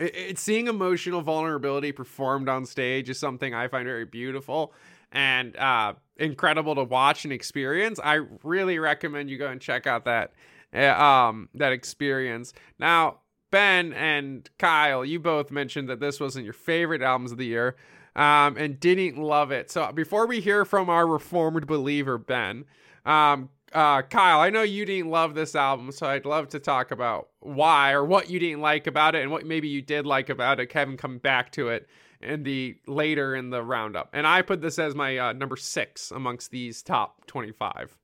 it's 0.00 0.40
seeing 0.40 0.66
emotional 0.66 1.20
vulnerability 1.20 1.92
performed 1.92 2.48
on 2.48 2.64
stage 2.66 3.10
is 3.10 3.18
something 3.18 3.54
I 3.54 3.68
find 3.68 3.84
very 3.84 4.06
beautiful 4.06 4.72
and 5.12 5.56
uh, 5.56 5.94
incredible 6.16 6.74
to 6.76 6.84
watch 6.84 7.24
and 7.24 7.32
experience. 7.32 8.00
I 8.02 8.20
really 8.42 8.78
recommend 8.78 9.30
you 9.30 9.38
go 9.38 9.48
and 9.48 9.60
check 9.60 9.86
out 9.86 10.04
that 10.06 10.32
uh, 10.74 11.02
um, 11.02 11.48
that 11.54 11.72
experience. 11.72 12.52
Now, 12.78 13.18
Ben 13.50 13.92
and 13.92 14.48
Kyle, 14.58 15.04
you 15.04 15.18
both 15.18 15.50
mentioned 15.50 15.88
that 15.88 16.00
this 16.00 16.20
wasn't 16.20 16.44
your 16.44 16.54
favorite 16.54 17.02
albums 17.02 17.32
of 17.32 17.38
the 17.38 17.46
year 17.46 17.76
um, 18.16 18.56
and 18.56 18.78
didn't 18.78 19.16
love 19.16 19.50
it. 19.50 19.70
So 19.70 19.90
before 19.92 20.26
we 20.26 20.40
hear 20.40 20.64
from 20.64 20.88
our 20.88 21.06
reformed 21.06 21.66
believer, 21.66 22.18
Ben, 22.18 22.64
um, 23.04 23.50
uh, 23.72 24.02
Kyle, 24.02 24.40
I 24.40 24.50
know 24.50 24.62
you 24.62 24.84
didn't 24.84 25.10
love 25.10 25.34
this 25.34 25.54
album, 25.54 25.92
so 25.92 26.06
I'd 26.06 26.24
love 26.24 26.48
to 26.50 26.58
talk 26.58 26.90
about 26.90 27.28
why 27.40 27.92
or 27.92 28.04
what 28.04 28.28
you 28.30 28.38
didn't 28.38 28.60
like 28.60 28.86
about 28.86 29.14
it 29.14 29.22
and 29.22 29.30
what 29.30 29.46
maybe 29.46 29.68
you 29.68 29.82
did 29.82 30.06
like 30.06 30.28
about 30.28 30.60
it. 30.60 30.66
Kevin, 30.66 30.96
come 30.96 31.18
back 31.18 31.52
to 31.52 31.68
it 31.68 31.88
in 32.20 32.42
the 32.42 32.76
later 32.86 33.34
in 33.34 33.50
the 33.50 33.62
roundup. 33.62 34.10
And 34.12 34.26
I 34.26 34.42
put 34.42 34.60
this 34.60 34.78
as 34.78 34.94
my 34.94 35.16
uh, 35.18 35.32
number 35.32 35.56
six 35.56 36.10
amongst 36.10 36.50
these 36.50 36.82
top 36.82 37.26
25. 37.26 37.96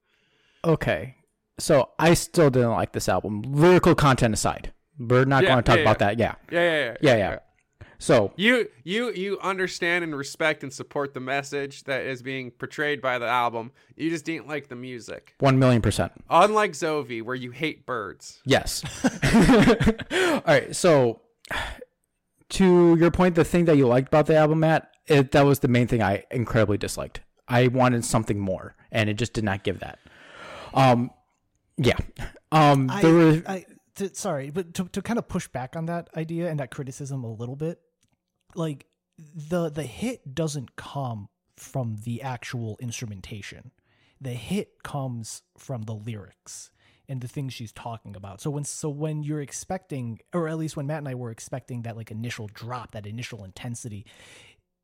Okay. 0.64 1.16
So 1.58 1.90
I 1.98 2.14
still 2.14 2.50
didn't 2.50 2.70
like 2.70 2.92
this 2.92 3.08
album. 3.08 3.42
Lyrical 3.42 3.94
content 3.94 4.34
aside. 4.34 4.72
We're 4.98 5.24
not 5.24 5.42
Yeah, 5.42 5.50
going 5.50 5.64
to 5.64 5.70
talk 5.70 5.76
yeah, 5.76 5.82
about 5.82 5.98
that. 5.98 6.18
Yeah. 6.18 6.34
Yeah, 6.50 6.60
yeah, 6.60 6.84
yeah. 6.84 6.96
Yeah, 7.00 7.16
yeah. 7.16 7.38
So 7.98 8.32
You 8.36 8.68
you 8.84 9.10
you 9.12 9.38
understand 9.40 10.04
and 10.04 10.14
respect 10.14 10.62
and 10.62 10.72
support 10.72 11.14
the 11.14 11.20
message 11.20 11.84
that 11.84 12.02
is 12.04 12.22
being 12.22 12.50
portrayed 12.50 13.00
by 13.00 13.18
the 13.18 13.26
album. 13.26 13.72
You 13.96 14.10
just 14.10 14.24
didn't 14.26 14.46
like 14.46 14.68
the 14.68 14.76
music. 14.76 15.34
one 15.38 15.58
million 15.58 15.80
percent. 15.80 16.12
Unlike 16.28 16.72
Zovi, 16.72 17.22
where 17.22 17.34
you 17.34 17.52
hate 17.52 17.86
birds. 17.86 18.40
Yes. 18.44 18.82
All 20.12 20.42
right. 20.46 20.76
So, 20.76 21.20
to 22.50 22.96
your 22.96 23.10
point, 23.10 23.34
the 23.34 23.44
thing 23.44 23.64
that 23.66 23.76
you 23.76 23.86
liked 23.86 24.08
about 24.08 24.26
the 24.26 24.36
album, 24.36 24.60
Matt, 24.60 24.90
it, 25.06 25.32
that 25.32 25.44
was 25.46 25.60
the 25.60 25.68
main 25.68 25.86
thing 25.86 26.02
I 26.02 26.24
incredibly 26.30 26.78
disliked. 26.78 27.20
I 27.48 27.68
wanted 27.68 28.04
something 28.04 28.38
more, 28.38 28.74
and 28.90 29.08
it 29.08 29.14
just 29.14 29.32
did 29.32 29.44
not 29.44 29.62
give 29.64 29.80
that. 29.80 29.98
Um, 30.74 31.10
yeah. 31.78 31.96
Um, 32.52 32.90
I, 32.90 33.02
there 33.02 33.12
were 33.14 33.42
I 33.46 33.64
to, 33.96 34.14
sorry, 34.14 34.50
but 34.50 34.74
to, 34.74 34.84
to 34.88 35.02
kind 35.02 35.18
of 35.18 35.28
push 35.28 35.48
back 35.48 35.76
on 35.76 35.86
that 35.86 36.08
idea 36.16 36.48
and 36.50 36.60
that 36.60 36.70
criticism 36.70 37.24
a 37.24 37.32
little 37.32 37.56
bit, 37.56 37.80
like 38.54 38.86
the 39.18 39.70
the 39.70 39.82
hit 39.84 40.34
doesn't 40.34 40.76
come 40.76 41.28
from 41.56 41.96
the 42.04 42.22
actual 42.22 42.76
instrumentation. 42.80 43.72
The 44.20 44.32
hit 44.34 44.82
comes 44.82 45.42
from 45.58 45.82
the 45.82 45.94
lyrics. 45.94 46.70
and 47.08 47.20
the 47.20 47.28
things 47.28 47.54
she's 47.54 47.72
talking 47.72 48.16
about. 48.16 48.40
So 48.40 48.50
when 48.50 48.64
so 48.64 48.88
when 48.88 49.22
you're 49.22 49.40
expecting 49.40 50.20
or 50.32 50.48
at 50.48 50.58
least 50.58 50.76
when 50.76 50.86
Matt 50.86 50.98
and 50.98 51.08
I 51.08 51.14
were 51.14 51.30
expecting 51.30 51.82
that 51.82 51.96
like 51.96 52.10
initial 52.10 52.48
drop, 52.52 52.92
that 52.92 53.06
initial 53.06 53.44
intensity, 53.44 54.06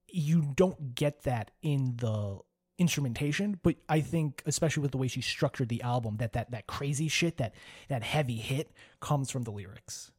you 0.08 0.52
don't 0.54 0.94
get 0.94 1.22
that 1.22 1.50
in 1.62 1.96
the 1.96 2.38
instrumentation 2.82 3.58
but 3.62 3.74
i 3.88 4.00
think 4.00 4.42
especially 4.46 4.82
with 4.82 4.90
the 4.90 4.98
way 4.98 5.08
she 5.08 5.20
structured 5.22 5.68
the 5.68 5.80
album 5.82 6.16
that 6.18 6.32
that 6.32 6.50
that 6.50 6.66
crazy 6.66 7.08
shit 7.08 7.36
that 7.38 7.54
that 7.88 8.02
heavy 8.02 8.36
hit 8.36 8.70
comes 9.00 9.30
from 9.30 9.42
the 9.44 9.50
lyrics 9.50 10.10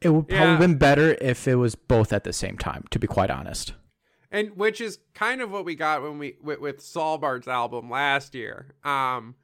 It 0.00 0.10
would 0.10 0.28
probably 0.28 0.44
Yeah. 0.44 0.50
have 0.52 0.60
been 0.60 0.78
better 0.78 1.16
if 1.20 1.46
it 1.48 1.56
was 1.56 1.74
both 1.74 2.12
at 2.12 2.24
the 2.24 2.32
same 2.32 2.56
time, 2.56 2.84
to 2.90 2.98
be 2.98 3.06
quite 3.06 3.30
honest. 3.30 3.74
and 4.30 4.56
which 4.56 4.80
is 4.80 4.98
kind 5.14 5.40
of 5.42 5.50
what 5.50 5.64
we 5.64 5.74
got 5.74 6.02
when 6.02 6.16
we 6.18 6.36
with, 6.42 6.60
with 6.60 6.78
Svalbard's 6.80 7.48
album 7.48 7.90
last 7.90 8.34
year. 8.34 8.56
Um, 8.84 9.34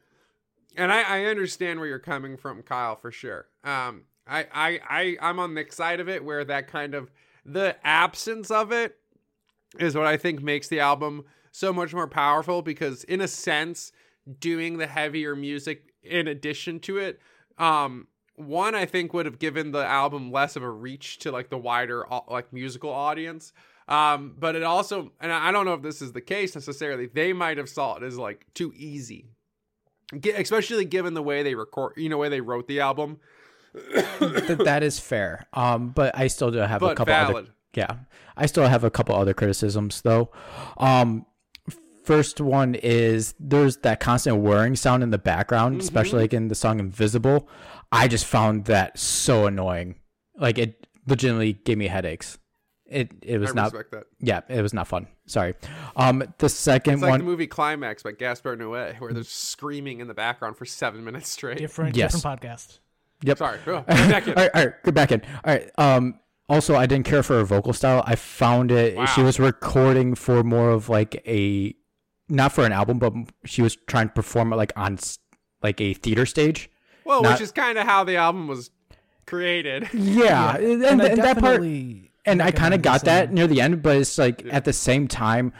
and 0.77 0.93
I, 0.93 1.01
I 1.03 1.25
understand 1.33 1.79
where 1.81 1.89
you're 1.89 1.99
coming 2.13 2.37
from, 2.37 2.63
Kyle, 2.63 2.97
for 2.97 3.11
sure. 3.11 3.47
Um, 3.65 4.05
I, 4.27 4.41
I, 4.67 4.81
I, 4.89 5.17
I'm 5.29 5.39
on 5.39 5.55
the 5.55 5.67
side 5.71 6.01
of 6.01 6.09
it 6.09 6.25
where 6.25 6.45
that 6.45 6.69
kind 6.69 6.95
of 6.95 7.11
the 7.45 7.77
absence 7.85 8.51
of 8.51 8.73
it 8.73 8.97
is 9.79 9.95
what 9.95 10.07
I 10.07 10.17
think 10.17 10.43
makes 10.43 10.69
the 10.69 10.81
album 10.81 11.25
so 11.57 11.73
much 11.73 11.95
more 11.95 12.07
powerful 12.07 12.61
because, 12.61 13.03
in 13.05 13.23
a 13.23 13.29
sense, 13.29 13.91
doing 14.41 14.77
the 14.77 14.87
heavier 14.87 15.35
music 15.35 15.95
in 16.03 16.29
addition 16.29 16.79
to 16.81 16.99
it, 16.99 17.19
um, 17.57 18.07
one 18.35 18.75
I 18.75 18.85
think 18.85 19.15
would 19.15 19.25
have 19.25 19.39
given 19.39 19.73
the 19.73 19.85
album 19.85 20.31
less 20.31 20.57
of 20.57 20.63
a 20.63 20.69
reach 20.71 21.19
to 21.21 21.33
like 21.33 21.49
the 21.49 21.57
wider 21.57 22.05
like 22.29 22.53
musical 22.53 22.91
audience. 22.91 23.55
Um, 23.89 24.35
but 24.39 24.55
it 24.55 24.65
also, 24.65 25.13
and 25.21 25.33
I 25.33 25.51
don't 25.51 25.65
know 25.65 25.73
if 25.73 25.81
this 25.81 26.03
is 26.03 26.13
the 26.13 26.21
case 26.21 26.55
necessarily, 26.55 27.07
they 27.07 27.33
might 27.33 27.57
have 27.57 27.71
saw 27.71 27.97
it 27.97 28.03
as 28.03 28.19
like 28.19 28.45
too 28.53 28.75
easy, 28.77 29.25
especially 30.37 30.85
given 30.85 31.15
the 31.15 31.23
way 31.23 31.43
they 31.43 31.55
record, 31.55 31.95
you 31.97 32.11
know, 32.11 32.19
way 32.19 32.29
they 32.29 32.43
wrote 32.43 32.69
the 32.69 32.81
album. 32.81 33.19
That 34.19 34.83
is 34.83 34.99
fair. 34.99 35.47
Um, 35.55 35.89
but 35.89 36.19
I 36.19 36.27
still 36.27 36.51
do 36.51 36.59
have 36.59 36.83
a 36.83 36.89
But 36.89 36.97
couple 36.99 37.15
other. 37.15 37.47
Yeah. 37.75 37.97
I 38.37 38.45
still 38.47 38.67
have 38.67 38.85
a 38.85 38.91
couple 38.91 39.15
other 39.15 39.33
criticisms 39.33 40.03
though. 40.03 40.31
Um 40.77 41.25
first 42.07 42.41
one 42.41 42.75
is 42.77 43.35
there's 43.39 43.77
that 43.79 44.01
constant 44.01 44.39
whirring 44.39 44.77
sound 44.77 45.03
in 45.03 45.11
the 45.11 45.19
background, 45.19 45.81
especially 45.81 46.21
like 46.23 46.33
in 46.35 46.49
the 46.49 46.55
song 46.55 46.81
Invisible. 46.81 47.49
I 47.93 48.09
just 48.09 48.25
found 48.25 48.65
that 48.67 48.99
so 48.99 49.47
annoying. 49.47 49.97
Like 50.39 50.59
it 50.59 50.87
legitimately 51.07 51.55
gave 51.55 51.79
me 51.79 51.87
headaches. 51.89 52.39
It 52.87 53.11
it 53.23 53.39
was 53.39 53.51
I 53.51 53.55
not 53.55 53.65
respect 53.73 53.91
that. 53.93 54.05
yeah, 54.21 54.41
it 54.49 54.63
was 54.63 54.73
not 54.73 54.87
fun. 54.87 55.09
Sorry. 55.27 55.55
Um 55.97 56.23
the 56.39 56.49
second 56.49 56.95
It's 56.95 57.03
like 57.03 57.11
one 57.11 57.19
the 57.21 57.25
movie 57.27 57.47
Climax 57.49 58.03
by 58.05 58.13
Gaspar 58.13 58.57
Noé, 58.57 58.99
where 59.01 59.13
there's 59.13 59.29
screaming 59.29 60.01
in 60.01 60.07
the 60.07 60.15
background 60.15 60.57
for 60.57 60.65
seven 60.65 61.05
minutes 61.05 61.29
straight. 61.29 61.59
different 61.59 61.97
Yes. 61.97 62.15
different 62.15 62.41
podcast 62.43 62.79
Yep. 63.23 63.39
Sorry. 63.39 63.59
Oh, 63.67 63.81
back 63.87 64.29
in. 64.29 64.35
all 64.35 64.43
right, 64.43 64.51
all 64.55 64.65
right, 64.67 64.83
go 64.85 64.93
back 64.93 65.11
in. 65.13 65.23
All 65.45 65.53
right. 65.55 65.71
Um. 65.79 66.21
Also, 66.49 66.77
I 66.77 66.87
didn't 66.87 67.07
care 67.07 67.25
for 67.25 67.39
her 67.39 67.45
vocal 67.45 67.73
style. 67.73 68.05
I 68.07 68.15
found 68.15 68.71
it. 68.71 68.97
She 69.09 69.23
was 69.23 69.41
recording 69.41 70.15
for 70.15 70.45
more 70.45 70.71
of 70.71 70.89
like 70.89 71.21
a, 71.27 71.75
not 72.29 72.53
for 72.53 72.65
an 72.67 72.73
album, 72.73 72.99
but 72.99 73.13
she 73.45 73.63
was 73.63 73.77
trying 73.87 74.09
to 74.09 74.15
perform 74.15 74.53
it 74.53 74.57
like 74.57 74.73
on 74.77 74.99
like 75.63 75.81
a 75.81 75.95
theater 75.95 76.27
stage. 76.27 76.71
Well, 77.05 77.23
not- 77.23 77.33
which 77.33 77.41
is 77.41 77.53
kind 77.53 77.79
of 77.79 77.87
how 77.87 78.05
the 78.05 78.17
album 78.17 78.49
was 78.49 78.71
created. 79.27 79.89
Yeah, 79.95 80.57
and, 80.57 80.83
and, 80.85 81.01
and 81.03 81.23
that 81.23 81.39
part, 81.39 81.63
and 81.63 82.43
I 82.43 82.51
kind 82.51 82.75
of 82.75 82.83
got 82.83 83.05
that 83.05 83.33
near 83.33 83.47
the 83.47 83.61
end, 83.61 83.83
but 83.83 83.97
it's 83.97 84.19
like 84.19 84.45
at 84.51 84.65
the 84.65 84.73
same 84.73 85.07
time, 85.09 85.53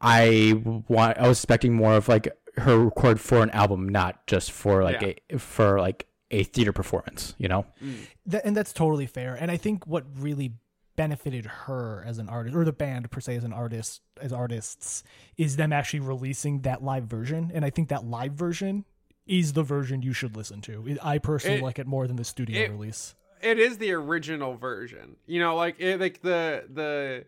I 0.00 0.60
want. 0.88 1.18
I 1.18 1.28
was 1.28 1.38
expecting 1.38 1.74
more 1.74 1.94
of 1.96 2.08
like 2.08 2.28
her 2.56 2.78
record 2.78 3.20
for 3.20 3.42
an 3.42 3.50
album, 3.50 3.88
not 3.88 4.26
just 4.26 4.52
for 4.52 4.82
like 4.84 5.00
Yeah. 5.00 5.12
a 5.30 5.38
for 5.38 5.80
like 5.80 6.06
a 6.30 6.42
theater 6.44 6.72
performance. 6.72 7.34
You 7.38 7.48
know. 7.48 7.66
Mm. 7.82 7.94
Th- 8.30 8.42
and 8.44 8.56
that's 8.56 8.72
totally 8.72 9.06
fair. 9.06 9.34
And 9.34 9.50
I 9.50 9.56
think 9.56 9.86
what 9.86 10.04
really 10.18 10.52
benefited 10.96 11.46
her 11.46 12.02
as 12.06 12.18
an 12.18 12.28
artist, 12.28 12.54
or 12.56 12.64
the 12.64 12.72
band 12.72 13.10
per 13.10 13.20
se 13.20 13.36
as 13.36 13.44
an 13.44 13.52
artist, 13.52 14.00
as 14.20 14.32
artists, 14.32 15.02
is 15.36 15.56
them 15.56 15.72
actually 15.72 16.00
releasing 16.00 16.60
that 16.62 16.82
live 16.82 17.04
version. 17.04 17.50
And 17.54 17.64
I 17.64 17.70
think 17.70 17.88
that 17.88 18.04
live 18.04 18.32
version 18.32 18.84
is 19.26 19.54
the 19.54 19.62
version 19.62 20.02
you 20.02 20.12
should 20.12 20.36
listen 20.36 20.60
to. 20.62 20.98
I 21.02 21.18
personally 21.18 21.58
It- 21.58 21.62
like 21.62 21.78
it 21.78 21.86
more 21.86 22.06
than 22.06 22.16
the 22.16 22.24
studio 22.24 22.60
it- 22.60 22.70
release. 22.70 23.14
It 23.42 23.58
is 23.58 23.76
the 23.78 23.92
original 23.92 24.56
version. 24.56 25.16
You 25.26 25.38
know, 25.40 25.54
like 25.56 25.78
it, 25.78 26.00
like 26.00 26.22
the 26.22 26.64
the 26.72 27.26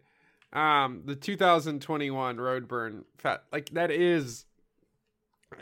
um 0.58 1.02
the 1.04 1.14
2021 1.16 2.36
Roadburn 2.38 3.04
fat 3.18 3.44
like 3.52 3.70
that 3.70 3.90
is 3.90 4.46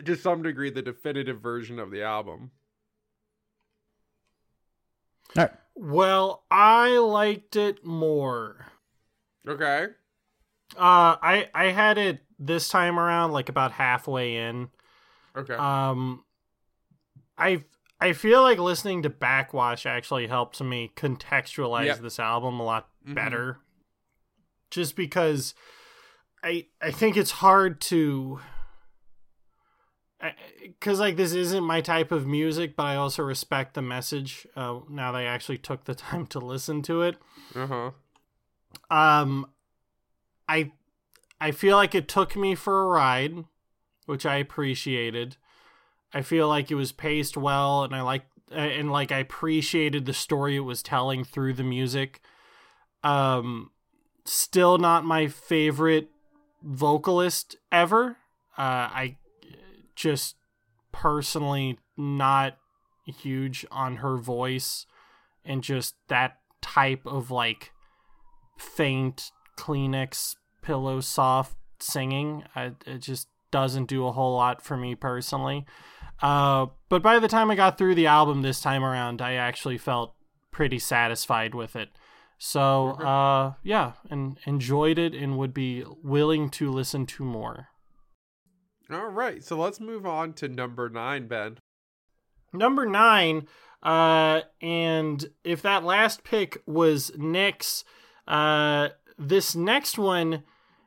to 0.05 0.15
some 0.15 0.43
degree 0.43 0.71
the 0.71 0.83
definitive 0.83 1.41
version 1.41 1.79
of 1.81 1.91
the 1.91 2.03
album. 2.03 2.53
All 5.37 5.45
right. 5.45 5.53
Well, 5.75 6.45
I 6.51 6.99
liked 6.99 7.57
it 7.57 7.85
more. 7.85 8.67
Okay. 9.47 9.87
Uh, 10.77 11.17
I 11.21 11.51
I 11.55 11.67
had 11.67 11.99
it 11.99 12.21
this 12.39 12.69
time 12.69 12.99
around 12.99 13.33
like 13.33 13.49
about 13.49 13.73
halfway 13.73 14.37
in. 14.37 14.69
Okay. 15.37 15.55
Um, 15.55 16.25
I 17.37 17.65
I 18.01 18.13
feel 18.13 18.43
like 18.43 18.59
listening 18.59 19.03
to 19.03 19.11
Backwash 19.11 19.87
actually 19.87 20.27
helped 20.27 20.61
me 20.61 20.93
contextualize 20.97 21.87
Yep. 21.87 21.99
this 22.01 22.19
album 22.19 22.61
a 22.61 22.65
lot 22.65 22.89
Mhm. 23.07 23.15
better. 23.15 23.59
Just 24.71 24.97
because 24.97 25.55
I 26.43 26.67
I 26.81 26.91
think 26.91 27.17
it's 27.17 27.31
hard 27.33 27.81
to 27.83 28.41
because 30.63 31.01
like 31.01 31.17
this 31.17 31.33
isn't 31.33 31.65
my 31.65 31.81
type 31.81 32.13
of 32.13 32.27
music, 32.27 32.77
but 32.77 32.87
I 32.87 32.97
also 32.97 33.23
respect 33.23 33.75
the 33.75 33.83
message. 33.83 34.47
Uh, 34.57 34.81
now 34.89 35.13
they 35.13 35.27
actually 35.27 35.59
took 35.59 35.85
the 35.85 35.95
time 35.95 36.27
to 36.29 36.39
listen 36.39 36.83
to 36.83 37.03
it. 37.03 37.17
Uh-huh. 37.55 37.91
Um, 38.91 39.47
I 40.49 40.73
I 41.41 41.51
feel 41.51 41.77
like 41.77 41.95
it 41.95 42.09
took 42.09 42.37
me 42.37 42.55
for 42.55 42.83
a 42.83 42.87
ride, 42.87 43.45
which 44.07 44.25
I 44.27 44.37
appreciated. 44.37 45.37
I 46.13 46.23
feel 46.23 46.49
like 46.49 46.71
it 46.71 46.77
was 46.77 46.93
paced 46.93 47.37
well, 47.37 47.85
and 47.85 47.95
I 47.95 48.03
like 48.03 48.25
and 48.51 48.91
like 48.91 49.13
I 49.13 49.19
appreciated 49.19 50.07
the 50.07 50.15
story 50.15 50.57
it 50.57 50.61
was 50.61 50.83
telling 50.83 51.25
through 51.25 51.55
the 51.55 51.65
music. 51.65 52.21
Um, 53.03 53.71
still 54.25 54.79
not 54.79 55.05
my 55.05 55.27
favorite 55.27 56.09
vocalist 56.63 57.57
ever. 57.71 58.17
Uh, 58.57 58.89
I 58.89 59.17
just 59.95 60.37
personally 60.93 61.79
not 61.97 62.57
huge 63.07 63.67
on 63.71 63.97
her 63.97 64.17
voice 64.17 64.87
and 65.45 65.63
just 65.63 65.95
that 66.09 66.39
type 66.63 67.05
of 67.07 67.31
like 67.31 67.73
faint 68.57 69.31
Kleenex 69.59 70.37
pillow 70.63 71.01
soft 71.01 71.57
singing. 71.81 72.45
I, 72.55 72.73
it 72.87 72.99
just 72.99 73.29
doesn't 73.51 73.87
do 73.87 74.07
a 74.07 74.13
whole 74.13 74.35
lot 74.35 74.63
for 74.63 74.77
me 74.77 74.95
personally. 74.95 75.67
Uh, 76.23 76.67
but 76.89 77.03
by 77.03 77.19
the 77.19 77.29
time 77.29 77.51
I 77.51 77.55
got 77.55 77.77
through 77.77 77.95
the 77.95 78.07
album 78.07 78.43
this 78.43 78.61
time 78.61 78.85
around, 78.85 79.21
I 79.21 79.35
actually 79.35 79.79
felt 79.79 80.15
pretty 80.51 80.79
satisfied 80.79 81.55
with 81.55 81.77
it. 81.77 81.91
So, 82.39 82.91
uh, 82.93 83.55
yeah, 83.63 83.93
and 84.11 84.39
enjoyed 84.45 84.99
it 84.99 85.15
and 85.15 85.39
would 85.39 85.55
be 85.55 85.85
willing 86.03 86.51
to 86.51 86.71
listen 86.71 87.07
to 87.07 87.25
more. 87.25 87.69
All 88.91 89.09
right. 89.09 89.43
So 89.43 89.57
let's 89.57 89.81
move 89.81 90.07
on 90.07 90.33
to 90.35 90.49
number 90.49 90.89
9, 90.89 91.27
Ben. 91.27 91.59
Number 92.55 92.87
nine, 92.87 93.49
uh, 93.83 94.43
and 94.63 95.27
if 95.43 95.61
that 95.63 95.83
last 95.83 96.23
pick 96.23 96.63
was 96.67 97.11
Nick's, 97.17 97.85
uh, 98.29 98.91
this 99.19 99.57
next 99.57 99.99
one 99.99 100.45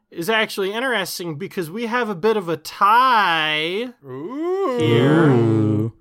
is 0.10 0.30
actually 0.30 0.72
interesting 0.72 1.36
because 1.36 1.70
we 1.70 1.88
have 1.88 2.10
a 2.10 2.16
bit 2.16 2.38
of 2.38 2.48
a 2.48 2.56
tie 2.56 3.90
Ooh. 4.06 4.78
here. 4.80 5.92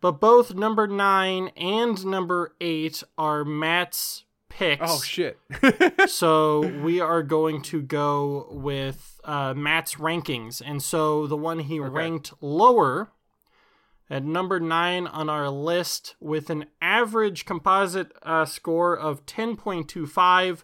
But 0.00 0.20
both 0.20 0.54
number 0.54 0.86
nine 0.86 1.48
and 1.56 2.04
number 2.06 2.54
eight 2.60 3.02
are 3.18 3.44
Matt's 3.44 4.24
picks. 4.54 4.82
Oh 4.84 5.00
shit. 5.00 5.38
so 6.06 6.60
we 6.82 7.00
are 7.00 7.22
going 7.22 7.62
to 7.62 7.82
go 7.82 8.48
with 8.50 9.20
uh, 9.24 9.54
Matt's 9.54 9.96
rankings. 9.96 10.62
And 10.64 10.82
so 10.82 11.26
the 11.26 11.36
one 11.36 11.60
he 11.60 11.78
ranked 11.80 12.32
lower 12.40 13.10
at 14.10 14.24
number 14.24 14.60
nine 14.60 15.06
on 15.06 15.28
our 15.28 15.48
list 15.48 16.16
with 16.20 16.50
an 16.50 16.66
average 16.80 17.44
composite 17.44 18.12
uh, 18.22 18.44
score 18.44 18.96
of 18.96 19.24
10.25 19.26 20.62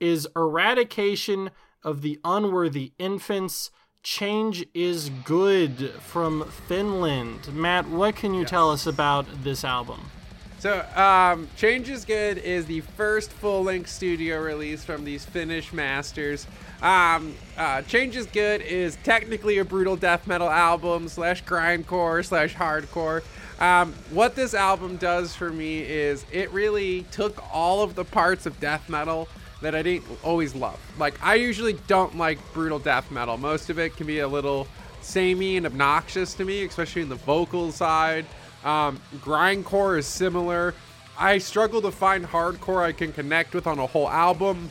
is 0.00 0.28
Eradication 0.34 1.50
of 1.84 2.02
the 2.02 2.18
Unworthy 2.24 2.92
Infants. 2.98 3.70
Change 4.02 4.66
is 4.74 5.10
Good 5.24 5.90
from 6.00 6.44
Finland. 6.66 7.52
Matt, 7.52 7.88
what 7.88 8.16
can 8.16 8.34
you 8.34 8.44
tell 8.44 8.70
us 8.70 8.86
about 8.86 9.26
this 9.44 9.64
album? 9.64 10.10
So, 10.58 10.84
um, 10.96 11.48
Change 11.56 11.88
is 11.88 12.04
Good 12.04 12.38
is 12.38 12.66
the 12.66 12.80
first 12.80 13.30
full 13.30 13.62
length 13.62 13.88
studio 13.88 14.40
release 14.40 14.84
from 14.84 15.04
these 15.04 15.24
Finnish 15.24 15.72
masters. 15.72 16.48
Um, 16.82 17.36
uh, 17.56 17.82
Change 17.82 18.16
is 18.16 18.26
Good 18.26 18.62
is 18.62 18.98
technically 19.04 19.58
a 19.58 19.64
brutal 19.64 19.94
death 19.94 20.26
metal 20.26 20.50
album 20.50 21.06
slash 21.06 21.44
grindcore 21.44 22.24
slash 22.24 22.56
hardcore. 22.56 23.22
Um, 23.60 23.92
what 24.10 24.34
this 24.34 24.52
album 24.52 24.96
does 24.96 25.32
for 25.32 25.50
me 25.50 25.78
is 25.78 26.26
it 26.32 26.50
really 26.50 27.02
took 27.12 27.40
all 27.54 27.82
of 27.82 27.94
the 27.94 28.04
parts 28.04 28.44
of 28.44 28.58
death 28.58 28.88
metal 28.88 29.28
that 29.62 29.76
I 29.76 29.82
didn't 29.82 30.06
always 30.24 30.56
love. 30.56 30.80
Like, 30.98 31.24
I 31.24 31.36
usually 31.36 31.74
don't 31.86 32.18
like 32.18 32.38
brutal 32.52 32.80
death 32.80 33.12
metal. 33.12 33.36
Most 33.36 33.70
of 33.70 33.78
it 33.78 33.96
can 33.96 34.08
be 34.08 34.18
a 34.18 34.28
little 34.28 34.66
samey 35.08 35.56
and 35.56 35.66
obnoxious 35.66 36.34
to 36.34 36.44
me, 36.44 36.64
especially 36.64 37.02
in 37.02 37.08
the 37.08 37.14
vocal 37.16 37.72
side. 37.72 38.26
Um, 38.64 39.00
grindcore 39.16 39.98
is 39.98 40.06
similar. 40.06 40.74
I 41.18 41.38
struggle 41.38 41.80
to 41.82 41.90
find 41.90 42.24
hardcore 42.24 42.82
I 42.82 42.92
can 42.92 43.12
connect 43.12 43.54
with 43.54 43.66
on 43.66 43.78
a 43.78 43.86
whole 43.86 44.08
album, 44.08 44.70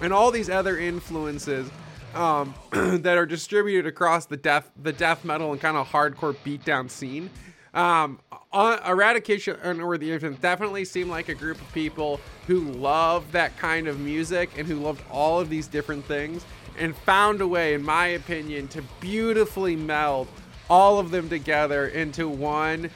and 0.00 0.12
all 0.12 0.30
these 0.30 0.48
other 0.48 0.78
influences 0.78 1.70
um, 2.14 2.54
that 2.70 3.18
are 3.18 3.26
distributed 3.26 3.86
across 3.86 4.26
the 4.26 4.36
death 4.36 4.70
the 4.82 4.92
death 4.92 5.24
metal 5.24 5.52
and 5.52 5.60
kind 5.60 5.76
of 5.76 5.88
hardcore 5.88 6.36
beatdown 6.44 6.88
scene. 6.88 7.28
Um, 7.74 8.20
uh, 8.52 8.78
Eradication 8.86 9.82
or 9.82 9.98
the 9.98 10.10
Infant 10.10 10.40
definitely 10.40 10.86
seemed 10.86 11.10
like 11.10 11.28
a 11.28 11.34
group 11.34 11.60
of 11.60 11.70
people 11.74 12.20
who 12.46 12.60
love 12.60 13.30
that 13.32 13.54
kind 13.58 13.86
of 13.86 14.00
music 14.00 14.48
and 14.56 14.66
who 14.66 14.76
loved 14.76 15.02
all 15.10 15.40
of 15.40 15.50
these 15.50 15.66
different 15.66 16.02
things 16.06 16.46
and 16.78 16.96
found 16.96 17.40
a 17.40 17.48
way, 17.48 17.74
in 17.74 17.82
my 17.82 18.08
opinion, 18.08 18.68
to 18.68 18.82
beautifully 19.00 19.76
meld 19.76 20.28
all 20.68 20.98
of 20.98 21.10
them 21.10 21.28
together 21.28 21.86
into 21.88 22.28
one 22.28 22.90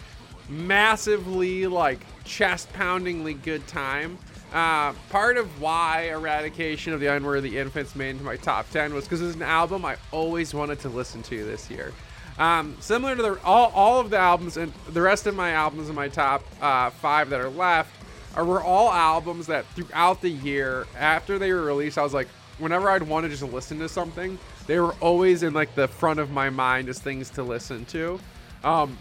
massively 0.48 1.66
like 1.66 2.00
chest 2.24 2.72
poundingly 2.72 3.34
good 3.34 3.66
time. 3.66 4.18
Uh, 4.52 4.92
part 5.10 5.36
of 5.36 5.60
why 5.60 6.08
Eradication 6.08 6.92
of 6.92 6.98
the 6.98 7.06
Unworthy 7.06 7.56
Infants 7.56 7.94
made 7.94 8.10
into 8.10 8.24
my 8.24 8.36
top 8.36 8.68
10 8.70 8.92
was 8.92 9.04
because 9.04 9.20
it's 9.22 9.36
an 9.36 9.42
album 9.42 9.84
I 9.84 9.96
always 10.10 10.52
wanted 10.52 10.80
to 10.80 10.88
listen 10.88 11.22
to 11.24 11.44
this 11.44 11.70
year. 11.70 11.92
Um, 12.36 12.76
similar 12.80 13.14
to 13.14 13.22
the, 13.22 13.40
all, 13.44 13.70
all 13.70 14.00
of 14.00 14.10
the 14.10 14.18
albums 14.18 14.56
and 14.56 14.72
the 14.88 15.02
rest 15.02 15.26
of 15.26 15.36
my 15.36 15.52
albums 15.52 15.88
in 15.88 15.94
my 15.94 16.08
top 16.08 16.42
uh, 16.60 16.90
five 16.90 17.30
that 17.30 17.40
are 17.40 17.50
left 17.50 17.94
are 18.34 18.44
were 18.44 18.62
all 18.62 18.90
albums 18.90 19.46
that 19.46 19.66
throughout 19.66 20.20
the 20.20 20.30
year 20.30 20.86
after 20.98 21.38
they 21.38 21.52
were 21.52 21.62
released, 21.62 21.98
I 21.98 22.02
was 22.02 22.14
like, 22.14 22.28
whenever 22.60 22.90
I'd 22.90 23.02
want 23.02 23.24
to 23.24 23.30
just 23.30 23.42
listen 23.42 23.78
to 23.80 23.88
something, 23.88 24.38
they 24.66 24.78
were 24.78 24.94
always 25.00 25.42
in 25.42 25.52
like 25.54 25.74
the 25.74 25.88
front 25.88 26.20
of 26.20 26.30
my 26.30 26.50
mind 26.50 26.88
as 26.88 26.98
things 26.98 27.30
to 27.30 27.42
listen 27.42 27.84
to. 27.86 28.20
Um, 28.62 28.96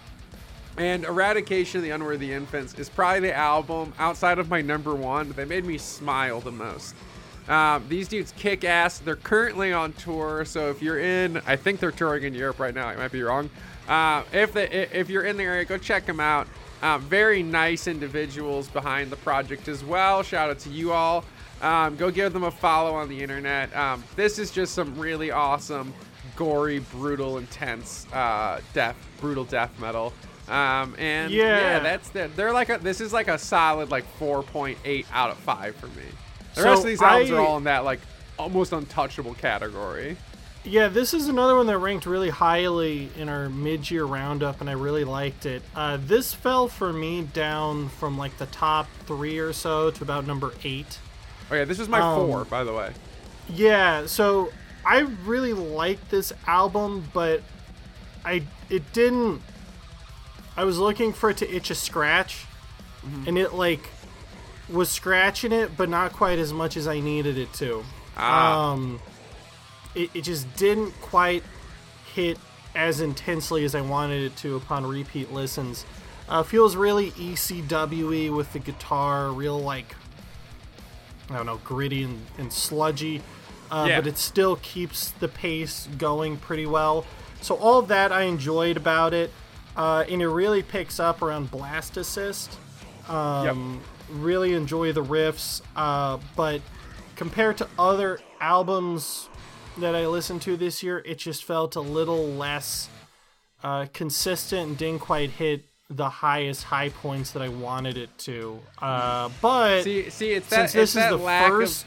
and 0.78 1.04
Eradication 1.04 1.80
of 1.80 1.84
the 1.84 1.90
Unworthy 1.90 2.32
Infants 2.32 2.74
is 2.76 2.88
probably 2.90 3.20
the 3.20 3.36
album 3.36 3.94
outside 4.00 4.40
of 4.40 4.50
my 4.50 4.62
number 4.62 4.96
one 4.96 5.32
that 5.34 5.48
made 5.50 5.66
me 5.66 5.78
smile 5.78 6.40
the 6.40 6.52
most. 6.52 6.96
Um, 7.50 7.84
these 7.90 8.08
dudes 8.08 8.32
kick 8.38 8.64
ass. 8.64 9.00
They're 9.00 9.16
currently 9.16 9.74
on 9.74 9.92
tour, 9.94 10.46
so 10.46 10.70
if 10.70 10.82
you're 10.82 11.00
in, 11.00 11.42
I 11.48 11.56
think 11.56 11.80
they're 11.80 11.92
touring 11.92 12.24
in 12.24 12.34
Europe 12.34 12.60
right 12.60 12.74
now. 12.74 12.88
I 12.88 12.96
might 12.96 13.12
be 13.12 13.24
wrong. 13.24 13.50
Uh, 13.88 14.24
if 14.32 14.54
they, 14.54 14.70
if 14.70 15.10
you're 15.10 15.24
in 15.24 15.36
the 15.36 15.44
area, 15.44 15.66
go 15.66 15.78
check 15.78 16.06
them 16.06 16.20
out. 16.20 16.48
Um, 16.82 17.02
very 17.02 17.44
nice 17.44 17.88
individuals 17.88 18.70
behind 18.70 19.12
the 19.12 19.18
project 19.18 19.68
as 19.68 19.84
well. 19.84 20.24
Shout 20.24 20.50
out 20.50 20.60
to 20.60 20.70
you 20.70 20.94
all. 20.94 21.26
Um, 21.62 21.96
go 21.98 22.10
give 22.12 22.34
them 22.34 22.44
a 22.44 22.52
follow 22.52 22.94
on 22.96 23.10
the 23.10 23.22
internet. 23.22 23.76
Um, 23.76 24.04
this 24.16 24.40
is 24.40 24.50
just 24.52 24.74
some 24.74 24.98
really 24.98 25.32
awesome, 25.32 25.94
gory, 26.36 26.80
brutal, 26.80 27.38
intense 27.38 28.08
uh, 28.14 28.62
death, 28.74 28.96
brutal 29.20 29.44
death 29.44 29.78
metal. 29.80 30.14
Um, 30.48 30.96
and 30.98 31.32
yeah. 31.32 31.60
Yeah. 31.60 31.80
that's 31.80 32.10
the, 32.10 32.30
they're 32.36 32.54
like 32.54 32.70
a, 32.70 32.78
this 32.78 33.02
is 33.02 33.14
like 33.14 33.28
a 33.28 33.38
solid 33.38 33.92
like 33.92 34.06
4.8 34.20 35.06
out 35.12 35.30
of 35.32 35.38
five 35.38 35.76
for 35.76 35.88
me. 35.88 36.04
The 36.56 36.62
So 36.62 36.70
rest 36.70 36.82
of 36.82 36.88
these 36.88 37.02
albums 37.02 37.32
I- 37.32 37.36
are 37.36 37.40
all 37.42 37.58
in 37.58 37.66
that 37.66 37.84
like 37.86 38.00
almost 38.38 38.72
untouchable 38.74 39.34
category. 39.36 40.18
Yeah, 40.66 40.88
this 40.90 41.14
is 41.14 41.30
another 41.30 41.56
one 41.56 41.68
that 41.68 41.78
ranked 41.78 42.06
really 42.06 42.30
highly 42.30 43.10
in 43.18 43.30
our 43.30 43.48
mid-year 43.50 44.04
roundup, 44.04 44.60
and 44.60 44.70
I 44.70 44.74
really 44.74 45.06
liked 45.06 45.46
it. 45.46 45.62
Uh, 45.74 45.98
this 46.06 46.34
fell 46.34 46.68
for 46.68 46.92
me 46.92 47.22
down 47.34 47.88
from 47.88 48.18
like 48.18 48.38
the 48.38 48.46
top 48.48 48.88
three 49.06 49.40
or 49.40 49.54
so 49.54 49.90
to 49.92 50.04
about 50.04 50.28
number 50.28 50.54
eight. 50.66 51.00
Yeah, 51.52 51.66
this 51.66 51.80
is 51.80 51.90
my 51.90 52.00
Um, 52.00 52.28
four, 52.28 52.46
by 52.46 52.64
the 52.64 52.74
way. 52.74 52.92
Yeah, 53.48 54.06
so 54.06 54.52
I 54.86 55.00
really 55.26 55.54
liked 55.54 56.10
this 56.10 56.32
album, 56.48 57.10
but 57.14 57.42
I 58.24 58.44
it 58.70 58.94
didn't. 58.94 59.42
I 60.56 60.64
was 60.64 60.78
looking 60.78 61.14
for 61.14 61.30
it 61.30 61.38
to 61.38 61.50
itch 61.56 61.70
a 61.72 61.76
scratch, 61.76 62.46
and 63.26 63.38
it 63.38 63.54
like 63.54 63.90
was 64.70 64.90
scratching 64.90 65.52
it, 65.52 65.76
but 65.76 65.90
not 65.90 66.14
quite 66.14 66.38
as 66.38 66.54
much 66.54 66.78
as 66.78 66.88
I 66.88 67.00
needed 67.00 67.38
it 67.38 67.52
to. 67.54 67.84
Ah. 68.18 68.72
Um, 68.72 69.00
it, 69.96 70.12
it 70.14 70.22
just 70.22 70.54
didn't 70.56 70.92
quite 71.02 71.44
hit 72.14 72.38
as 72.76 73.02
intensely 73.02 73.66
as 73.66 73.74
I 73.74 73.82
wanted 73.82 74.24
it 74.24 74.36
to 74.38 74.56
upon 74.56 74.86
repeat 74.86 75.32
listens. 75.32 75.86
Uh, 76.28 76.44
feels 76.44 76.76
really 76.76 77.10
ECWE 77.12 78.36
with 78.36 78.54
the 78.54 78.60
guitar, 78.60 79.32
real 79.32 79.60
like 79.60 79.96
I 81.30 81.38
don't 81.38 81.46
know, 81.46 81.60
gritty 81.64 82.04
and, 82.04 82.26
and 82.38 82.52
sludgy, 82.52 83.22
uh, 83.72 83.86
Yeah. 83.88 84.00
but 84.02 84.08
it 84.08 84.18
still 84.18 84.56
keeps 84.58 85.12
the 85.12 85.28
pace 85.28 85.88
going 85.98 86.38
pretty 86.38 86.66
well. 86.66 87.06
So 87.42 87.56
all 87.56 87.82
that 87.84 88.12
I 88.12 88.24
enjoyed 88.24 88.78
about 88.78 89.14
it, 89.14 89.32
uh, 89.78 90.04
and 90.10 90.22
it 90.22 90.28
really 90.28 90.64
picks 90.64 91.00
up 91.00 91.22
around 91.22 91.52
Blast 91.52 91.98
Assist. 91.98 92.58
Um, 93.08 93.82
Really 94.12 94.54
enjoy 94.56 94.92
the 94.92 95.04
riffs, 95.04 95.62
uh, 95.76 96.18
but 96.36 96.62
compared 97.16 97.58
to 97.60 97.68
other 97.78 98.20
albums 98.42 99.30
that 99.78 99.94
I 99.94 100.08
listened 100.08 100.42
to 100.44 100.58
this 100.58 100.82
year, 100.82 101.04
it 101.06 101.20
just 101.20 101.44
felt 101.44 101.76
a 101.76 101.80
little 101.82 102.26
less 102.26 102.90
uh, 103.64 103.86
consistent 103.94 104.68
and 104.68 104.78
didn't 104.80 105.02
quite 105.02 105.30
hit 105.30 105.66
the 105.90 106.10
highest 106.10 106.64
high 106.64 106.90
points 106.90 107.32
that 107.32 107.42
I 107.42 107.50
wanted 107.50 107.98
it 107.98 108.16
to. 108.20 108.60
Uh, 108.80 109.30
but 109.42 109.84
See, 109.84 110.10
see, 110.10 110.32
it's 110.32 110.50
that 110.50 110.70
since 110.70 110.74
this 110.74 110.84
it's 110.84 110.94
that 110.94 111.14
is 111.14 111.20
the 111.20 111.26
lack 111.26 111.50
first 111.50 111.86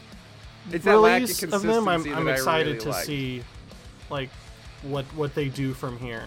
of 0.67 0.75
it's 0.75 0.85
that 0.85 0.97
lack 0.97 1.21
of 1.21 1.27
consistency 1.27 1.55
of 1.55 1.61
them, 1.63 1.87
I'm, 1.87 2.13
I'm 2.13 2.27
excited 2.27 2.67
really 2.67 2.79
to 2.79 2.89
like. 2.89 3.05
see 3.05 3.43
like 4.09 4.29
what 4.83 5.05
what 5.15 5.35
they 5.35 5.49
do 5.49 5.73
from 5.73 5.97
here. 5.97 6.23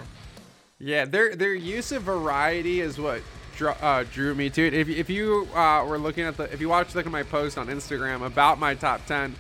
Yeah, 0.79 1.05
their 1.05 1.37
their 1.37 1.55
use 1.55 1.93
of 1.93 2.03
variety 2.03 2.81
is 2.81 2.99
what 2.99 3.23
drew, 3.57 3.69
uh, 3.69 4.05
drew 4.12 4.35
me 4.35 4.51
to 4.51 4.67
it. 4.67 4.75
If, 4.75 4.89
if 4.89 5.11
you 5.11 5.49
uh, 5.55 5.85
were 5.87 5.99
looking 5.99 6.25
at 6.25 6.37
the 6.37 6.45
if 6.53 6.61
you 6.61 6.69
watched 6.69 6.95
look 6.95 7.07
at 7.07 7.12
my 7.12 7.23
post 7.23 7.59
on 7.59 7.69
Instagram 7.69 8.25
about 8.25 8.59
my 8.59 8.75
top 8.75 9.05
ten, 9.07 9.35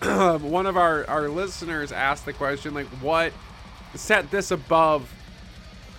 one 0.02 0.66
of 0.66 0.76
our 0.76 1.06
our 1.08 1.28
listeners 1.28 1.92
asked 1.92 2.24
the 2.24 2.32
question 2.32 2.74
like, 2.74 2.86
what 3.02 3.32
set 3.94 4.30
this 4.30 4.50
above 4.50 5.12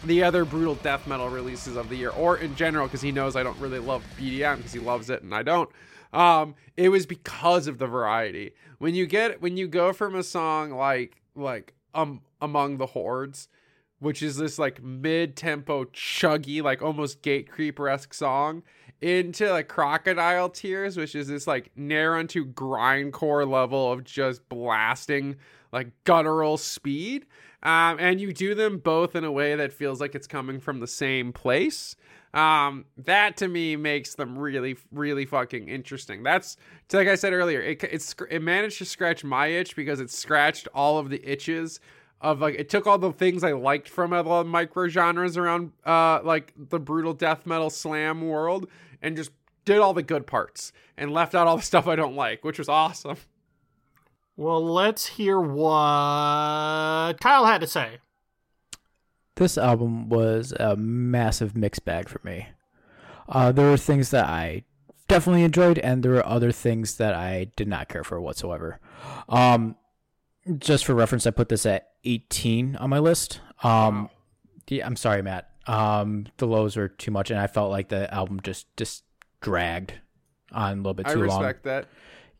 the 0.03 0.23
other 0.23 0.45
brutal 0.45 0.75
death 0.75 1.07
metal 1.07 1.29
releases 1.29 1.75
of 1.75 1.89
the 1.89 1.95
year, 1.95 2.09
or 2.11 2.37
in 2.37 2.55
general, 2.55 2.87
because 2.87 3.01
he 3.01 3.11
knows 3.11 3.35
I 3.35 3.43
don't 3.43 3.59
really 3.59 3.79
love 3.79 4.03
BDM 4.17 4.57
because 4.57 4.73
he 4.73 4.79
loves 4.79 5.09
it 5.09 5.23
and 5.23 5.33
I 5.33 5.43
don't. 5.43 5.69
Um, 6.13 6.55
it 6.77 6.89
was 6.89 7.05
because 7.05 7.67
of 7.67 7.77
the 7.77 7.87
variety. 7.87 8.53
When 8.79 8.95
you 8.95 9.05
get 9.05 9.41
when 9.41 9.57
you 9.57 9.67
go 9.67 9.93
from 9.93 10.15
a 10.15 10.23
song 10.23 10.71
like 10.71 11.21
like 11.35 11.73
um 11.93 12.21
among 12.41 12.77
the 12.77 12.87
hordes, 12.87 13.49
which 13.99 14.23
is 14.23 14.37
this 14.37 14.57
like 14.57 14.81
mid-tempo 14.81 15.85
chuggy 15.85 16.63
like 16.63 16.81
almost 16.81 17.21
Gatecreeper-esque 17.21 18.13
song 18.13 18.63
into 19.01 19.49
like 19.49 19.69
crocodile 19.69 20.49
tears 20.49 20.97
which 20.97 21.15
is 21.15 21.29
this 21.29 21.47
like 21.47 21.71
near 21.75 22.15
unto 22.15 22.45
grindcore 22.45 23.49
level 23.49 23.91
of 23.91 24.03
just 24.03 24.47
blasting 24.49 25.37
like 25.71 25.87
guttural 26.03 26.57
speed 26.57 27.25
um, 27.63 27.97
and 27.99 28.21
you 28.21 28.31
do 28.33 28.55
them 28.55 28.77
both 28.77 29.15
in 29.15 29.23
a 29.23 29.31
way 29.31 29.55
that 29.55 29.73
feels 29.73 29.99
like 29.99 30.15
it's 30.15 30.27
coming 30.27 30.59
from 30.59 30.79
the 30.79 30.87
same 30.87 31.33
place 31.33 31.95
um, 32.33 32.85
that 32.97 33.37
to 33.37 33.47
me 33.47 33.75
makes 33.75 34.15
them 34.15 34.37
really 34.37 34.75
really 34.91 35.25
fucking 35.25 35.67
interesting 35.67 36.23
that's 36.23 36.57
like 36.93 37.07
i 37.07 37.15
said 37.15 37.33
earlier 37.33 37.61
it, 37.61 37.83
it's 37.83 38.15
it 38.29 38.41
managed 38.41 38.77
to 38.77 38.85
scratch 38.85 39.23
my 39.23 39.47
itch 39.47 39.75
because 39.75 39.99
it 39.99 40.09
scratched 40.11 40.67
all 40.73 40.97
of 40.97 41.09
the 41.09 41.21
itches 41.29 41.79
of 42.21 42.41
like 42.41 42.55
it 42.55 42.69
took 42.69 42.85
all 42.85 42.97
the 42.97 43.13
things 43.13 43.43
I 43.43 43.53
liked 43.53 43.87
from 43.87 44.11
a 44.11 44.21
lot 44.21 44.41
of 44.41 44.47
micro 44.47 44.87
genres 44.89 45.37
around 45.37 45.71
uh 45.85 46.19
like 46.23 46.53
the 46.57 46.79
brutal 46.79 47.13
death 47.13 47.45
metal 47.45 47.69
slam 47.69 48.27
world 48.27 48.67
and 49.01 49.15
just 49.15 49.31
did 49.65 49.79
all 49.79 49.93
the 49.93 50.03
good 50.03 50.27
parts 50.27 50.73
and 50.97 51.11
left 51.11 51.35
out 51.35 51.47
all 51.47 51.57
the 51.57 51.63
stuff 51.63 51.87
I 51.87 51.95
don't 51.95 52.15
like, 52.15 52.43
which 52.43 52.57
was 52.57 52.67
awesome. 52.67 53.17
Well, 54.39 54.63
let's 54.63 55.05
hear 55.05 55.37
what 55.37 57.19
Kyle 57.19 57.45
had 57.45 57.59
to 57.59 57.67
say. 57.67 57.97
This 59.35 59.57
album 59.57 60.07
was 60.07 60.53
a 60.53 60.77
massive 60.77 61.57
mixed 61.57 61.83
bag 61.83 62.07
for 62.07 62.21
me. 62.23 62.47
Uh, 63.27 63.51
there 63.51 63.69
were 63.69 63.75
things 63.75 64.11
that 64.11 64.29
I 64.29 64.63
definitely 65.09 65.43
enjoyed, 65.43 65.77
and 65.79 66.03
there 66.03 66.13
were 66.13 66.25
other 66.25 66.53
things 66.53 66.95
that 66.95 67.15
I 67.15 67.51
did 67.57 67.67
not 67.67 67.89
care 67.89 68.05
for 68.05 68.21
whatsoever. 68.21 68.79
Um, 69.27 69.75
just 70.57 70.85
for 70.85 70.95
reference, 70.95 71.27
I 71.27 71.31
put 71.31 71.49
this 71.49 71.65
at 71.65 71.89
18 72.05 72.77
on 72.77 72.89
my 72.89 72.99
list. 72.99 73.41
Um, 73.61 74.09
yeah, 74.69 74.85
I'm 74.85 74.95
sorry, 74.95 75.21
Matt. 75.21 75.49
Um, 75.67 76.27
the 76.37 76.47
lows 76.47 76.77
were 76.77 76.87
too 76.87 77.11
much, 77.11 77.29
and 77.29 77.41
I 77.41 77.47
felt 77.47 77.71
like 77.71 77.89
the 77.89 78.11
album 78.13 78.39
just 78.41 78.73
just 78.77 79.03
dragged 79.41 79.95
on 80.53 80.71
a 80.71 80.75
little 80.77 80.93
bit 80.93 81.07
too 81.07 81.25
long. 81.25 81.43
I 81.43 81.47
respect 81.47 81.63
that. 81.65 81.89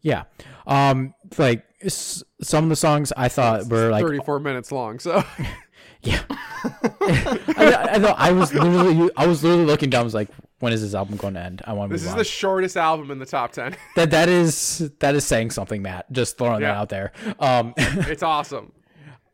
Yeah. 0.01 0.23
Um 0.67 1.13
like 1.37 1.63
s- 1.81 2.23
some 2.41 2.63
of 2.65 2.69
the 2.69 2.75
songs 2.75 3.11
I 3.17 3.27
thought 3.29 3.67
were 3.67 3.89
like 3.89 4.03
34 4.03 4.39
minutes 4.39 4.71
long. 4.71 4.99
So 4.99 5.23
yeah. 6.01 6.21
I, 6.63 7.89
I, 7.93 7.97
know, 7.97 8.13
I 8.17 8.31
was 8.31 8.53
literally 8.53 9.09
I 9.17 9.27
was 9.27 9.43
literally 9.43 9.65
looking 9.65 9.89
down 9.89 10.01
I 10.01 10.03
was 10.03 10.13
like 10.13 10.29
when 10.59 10.73
is 10.73 10.81
this 10.81 10.93
album 10.93 11.15
going 11.15 11.35
to 11.35 11.39
end? 11.39 11.61
I 11.65 11.71
want 11.73 11.89
to 11.89 11.93
be 11.93 11.95
this 11.95 12.05
is 12.05 12.11
on. 12.11 12.17
the 12.17 12.23
shortest 12.25 12.75
album 12.75 13.11
in 13.11 13.19
the 13.19 13.25
top 13.25 13.53
10. 13.53 13.75
that 13.95 14.11
that 14.11 14.27
is 14.29 14.91
that 14.99 15.15
is 15.15 15.25
saying 15.25 15.51
something, 15.51 15.81
Matt. 15.81 16.11
Just 16.11 16.37
throwing 16.37 16.61
that 16.61 16.75
out 16.75 16.89
there. 16.89 17.11
Um 17.39 17.73
it's 17.77 18.23
awesome. 18.23 18.71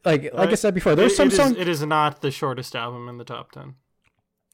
like 0.03 0.33
like 0.33 0.49
I 0.49 0.55
said 0.55 0.73
before, 0.73 0.95
there's 0.95 1.13
It- 1.13 1.15
some 1.15 1.27
it 1.27 1.31
is- 1.33 1.37
songs 1.37 1.57
it 1.57 1.67
is 1.67 1.81
not 1.85 2.21
the 2.21 2.31
shortest 2.31 2.75
album 2.75 3.09
in 3.09 3.17
the 3.17 3.25
top 3.25 3.51
ten. 3.51 3.75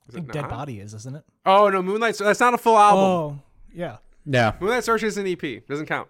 I 0.10 0.14
think 0.14 0.32
Dead? 0.32 0.50
Body 0.50 0.80
is, 0.80 0.94
isn't 0.94 1.16
it? 1.16 1.24
Oh 1.46 1.70
no, 1.70 1.82
Moonlight. 1.82 2.16
So 2.18 2.26
That's 2.26 2.40
not 2.40 2.54
a 2.54 2.58
full 2.58 2.78
album. 2.78 3.00
Oh, 3.04 3.40
yeah. 3.74 3.98
Yeah. 4.26 4.54
Moonlight 4.60 4.84
Search 4.84 5.04
is 5.04 5.18
an 5.18 5.28
EP. 5.28 5.68
Doesn't 5.68 5.88
count. 5.88 6.10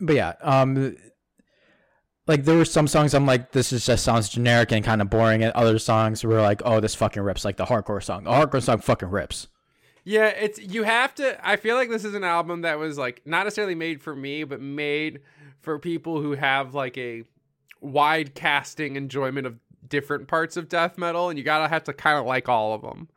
But 0.00 0.16
yeah, 0.16 0.34
um 0.42 0.96
like 2.26 2.44
there 2.44 2.56
were 2.56 2.64
some 2.64 2.88
songs 2.88 3.14
I'm 3.14 3.26
like, 3.26 3.52
this 3.52 3.72
is 3.72 3.84
just 3.84 4.04
sounds 4.04 4.28
generic 4.28 4.72
and 4.72 4.84
kind 4.84 5.02
of 5.02 5.10
boring, 5.10 5.42
and 5.42 5.52
other 5.52 5.78
songs 5.78 6.24
were 6.24 6.40
like, 6.40 6.62
oh, 6.64 6.80
this 6.80 6.94
fucking 6.94 7.22
rips, 7.22 7.44
like 7.44 7.56
the 7.56 7.66
hardcore 7.66 8.02
song. 8.02 8.24
The 8.24 8.30
hardcore 8.30 8.62
song 8.62 8.78
fucking 8.78 9.10
rips. 9.10 9.48
Yeah, 10.04 10.26
it's 10.26 10.58
you 10.58 10.82
have 10.82 11.14
to. 11.16 11.38
I 11.46 11.56
feel 11.56 11.76
like 11.76 11.88
this 11.88 12.04
is 12.04 12.14
an 12.14 12.24
album 12.24 12.62
that 12.62 12.78
was 12.78 12.98
like 12.98 13.22
not 13.24 13.44
necessarily 13.44 13.74
made 13.74 14.02
for 14.02 14.14
me, 14.14 14.44
but 14.44 14.60
made 14.60 15.20
for 15.60 15.78
people 15.78 16.20
who 16.20 16.32
have 16.32 16.74
like 16.74 16.96
a 16.98 17.24
wide 17.80 18.34
casting 18.34 18.96
enjoyment 18.96 19.46
of 19.46 19.58
different 19.88 20.28
parts 20.28 20.56
of 20.56 20.68
death 20.68 20.98
metal, 20.98 21.30
and 21.30 21.38
you 21.38 21.44
gotta 21.44 21.68
have 21.68 21.84
to 21.84 21.92
kind 21.92 22.18
of 22.18 22.26
like 22.26 22.48
all 22.48 22.74
of 22.74 22.82
them. 22.82 23.08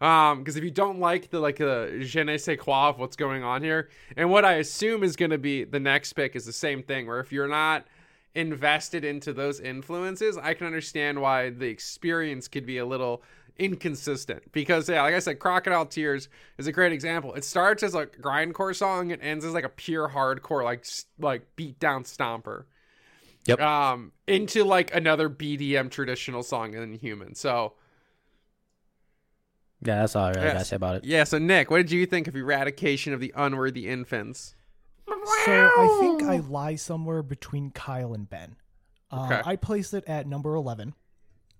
Um, 0.00 0.40
because 0.40 0.56
if 0.56 0.64
you 0.64 0.70
don't 0.70 1.00
like 1.00 1.30
the 1.30 1.40
like 1.40 1.56
the 1.56 1.98
je 2.02 2.22
ne 2.22 2.36
sais 2.36 2.58
quoi 2.60 2.90
of 2.90 2.98
what's 2.98 3.16
going 3.16 3.42
on 3.42 3.62
here, 3.62 3.88
and 4.16 4.30
what 4.30 4.44
I 4.44 4.54
assume 4.54 5.02
is 5.02 5.16
going 5.16 5.30
to 5.30 5.38
be 5.38 5.64
the 5.64 5.80
next 5.80 6.12
pick 6.12 6.36
is 6.36 6.44
the 6.44 6.52
same 6.52 6.82
thing, 6.82 7.06
where 7.06 7.20
if 7.20 7.32
you're 7.32 7.48
not 7.48 7.86
invested 8.34 9.04
into 9.04 9.32
those 9.32 9.58
influences, 9.58 10.36
I 10.36 10.54
can 10.54 10.66
understand 10.66 11.20
why 11.20 11.50
the 11.50 11.66
experience 11.66 12.46
could 12.48 12.66
be 12.66 12.76
a 12.78 12.84
little 12.84 13.22
inconsistent. 13.58 14.52
Because 14.52 14.88
yeah, 14.88 15.02
like 15.02 15.14
I 15.14 15.18
said, 15.18 15.38
Crocodile 15.38 15.86
Tears 15.86 16.28
is 16.58 16.66
a 16.66 16.72
great 16.72 16.92
example. 16.92 17.34
It 17.34 17.44
starts 17.44 17.82
as 17.82 17.94
a 17.94 18.06
grindcore 18.06 18.76
song 18.76 19.12
and 19.12 19.22
ends 19.22 19.44
as 19.44 19.54
like 19.54 19.64
a 19.64 19.70
pure 19.70 20.08
hardcore, 20.08 20.62
like 20.62 20.86
like 21.18 21.56
beat 21.56 21.78
down 21.80 22.04
stomper. 22.04 22.64
Yep. 23.46 23.60
Um, 23.60 24.12
into 24.26 24.64
like 24.64 24.94
another 24.94 25.30
BDM 25.30 25.90
traditional 25.90 26.42
song 26.42 26.74
in 26.74 26.94
Human. 26.94 27.34
So 27.34 27.74
Yeah, 29.82 30.00
that's 30.00 30.16
all 30.16 30.24
I 30.24 30.30
really 30.30 30.42
Yes. 30.44 30.52
gotta 30.54 30.64
say 30.64 30.76
about 30.76 30.94
it. 30.96 31.04
yeah. 31.04 31.24
So 31.24 31.38
Nick, 31.38 31.70
what 31.70 31.78
did 31.78 31.90
you 31.90 32.06
think 32.06 32.26
of 32.28 32.34
Eradication 32.36 33.12
of 33.12 33.20
the 33.20 33.32
Unworthy 33.36 33.88
Infants? 33.88 34.54
So 35.06 35.70
I 35.78 35.98
think 36.00 36.22
I 36.22 36.38
lie 36.38 36.74
somewhere 36.76 37.22
between 37.22 37.70
Kyle 37.70 38.12
and 38.14 38.28
Ben. 38.28 38.56
Uh, 39.10 39.24
Okay. 39.30 39.42
I 39.44 39.56
placed 39.56 39.94
it 39.94 40.02
at 40.06 40.26
number 40.26 40.54
11. 40.54 40.94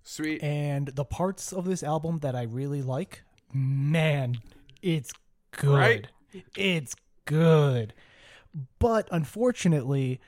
Sweet. 0.03 0.41
And 0.43 0.87
the 0.89 1.05
parts 1.05 1.53
of 1.53 1.65
this 1.65 1.83
album 1.83 2.19
that 2.19 2.35
I 2.35 2.43
really 2.43 2.81
like, 2.81 3.23
man, 3.53 4.37
it's 4.81 5.11
good. 5.51 5.69
Right? 5.77 6.07
It's 6.55 6.95
good. 7.25 7.93
But 8.79 9.07
unfortunately, 9.11 10.19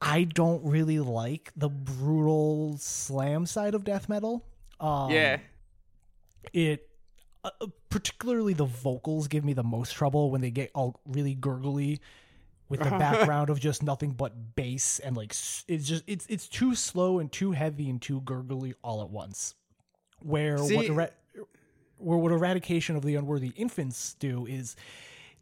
I 0.00 0.24
don't 0.24 0.62
really 0.64 1.00
like 1.00 1.52
the 1.56 1.68
brutal 1.70 2.76
slam 2.78 3.46
side 3.46 3.74
of 3.74 3.82
death 3.84 4.08
metal. 4.08 4.44
Um, 4.78 5.10
yeah. 5.10 5.38
it 6.52 6.88
uh, 7.46 7.50
uh, 7.60 7.66
particularly 7.90 8.54
the 8.54 8.64
vocals 8.64 9.28
give 9.28 9.44
me 9.44 9.52
the 9.52 9.62
most 9.62 9.94
trouble 9.94 10.30
when 10.30 10.40
they 10.40 10.50
get 10.50 10.70
all 10.74 11.00
really 11.06 11.34
gurgly 11.34 12.00
with 12.68 12.80
the 12.80 12.90
background 12.90 13.50
of 13.50 13.60
just 13.60 13.84
nothing 13.84 14.10
but 14.10 14.56
bass 14.56 14.98
and 14.98 15.16
like 15.16 15.30
it's 15.30 15.86
just 15.86 16.02
it's 16.08 16.26
it's 16.28 16.48
too 16.48 16.74
slow 16.74 17.20
and 17.20 17.30
too 17.30 17.52
heavy 17.52 17.88
and 17.88 18.02
too 18.02 18.20
gurgly 18.22 18.74
all 18.82 19.00
at 19.00 19.10
once. 19.10 19.54
Where 20.20 20.58
what 20.58 20.86
era- 20.86 21.10
where 21.98 22.18
what 22.18 22.32
eradication 22.32 22.96
of 22.96 23.04
the 23.04 23.14
unworthy 23.14 23.52
infants 23.56 24.14
do 24.14 24.44
is 24.46 24.74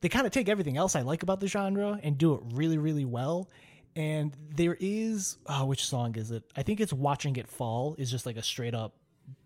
they 0.02 0.10
kind 0.10 0.26
of 0.26 0.32
take 0.32 0.50
everything 0.50 0.76
else 0.76 0.94
I 0.94 1.00
like 1.00 1.22
about 1.22 1.40
the 1.40 1.46
genre 1.48 1.98
and 2.02 2.18
do 2.18 2.34
it 2.34 2.42
really 2.52 2.76
really 2.76 3.06
well. 3.06 3.48
And 3.96 4.36
there 4.54 4.76
is 4.78 5.38
oh, 5.46 5.64
which 5.64 5.86
song 5.86 6.16
is 6.16 6.30
it? 6.30 6.42
I 6.54 6.62
think 6.62 6.80
it's 6.80 6.92
watching 6.92 7.36
it 7.36 7.48
fall 7.48 7.94
is 7.96 8.10
just 8.10 8.26
like 8.26 8.36
a 8.36 8.42
straight 8.42 8.74
up 8.74 8.94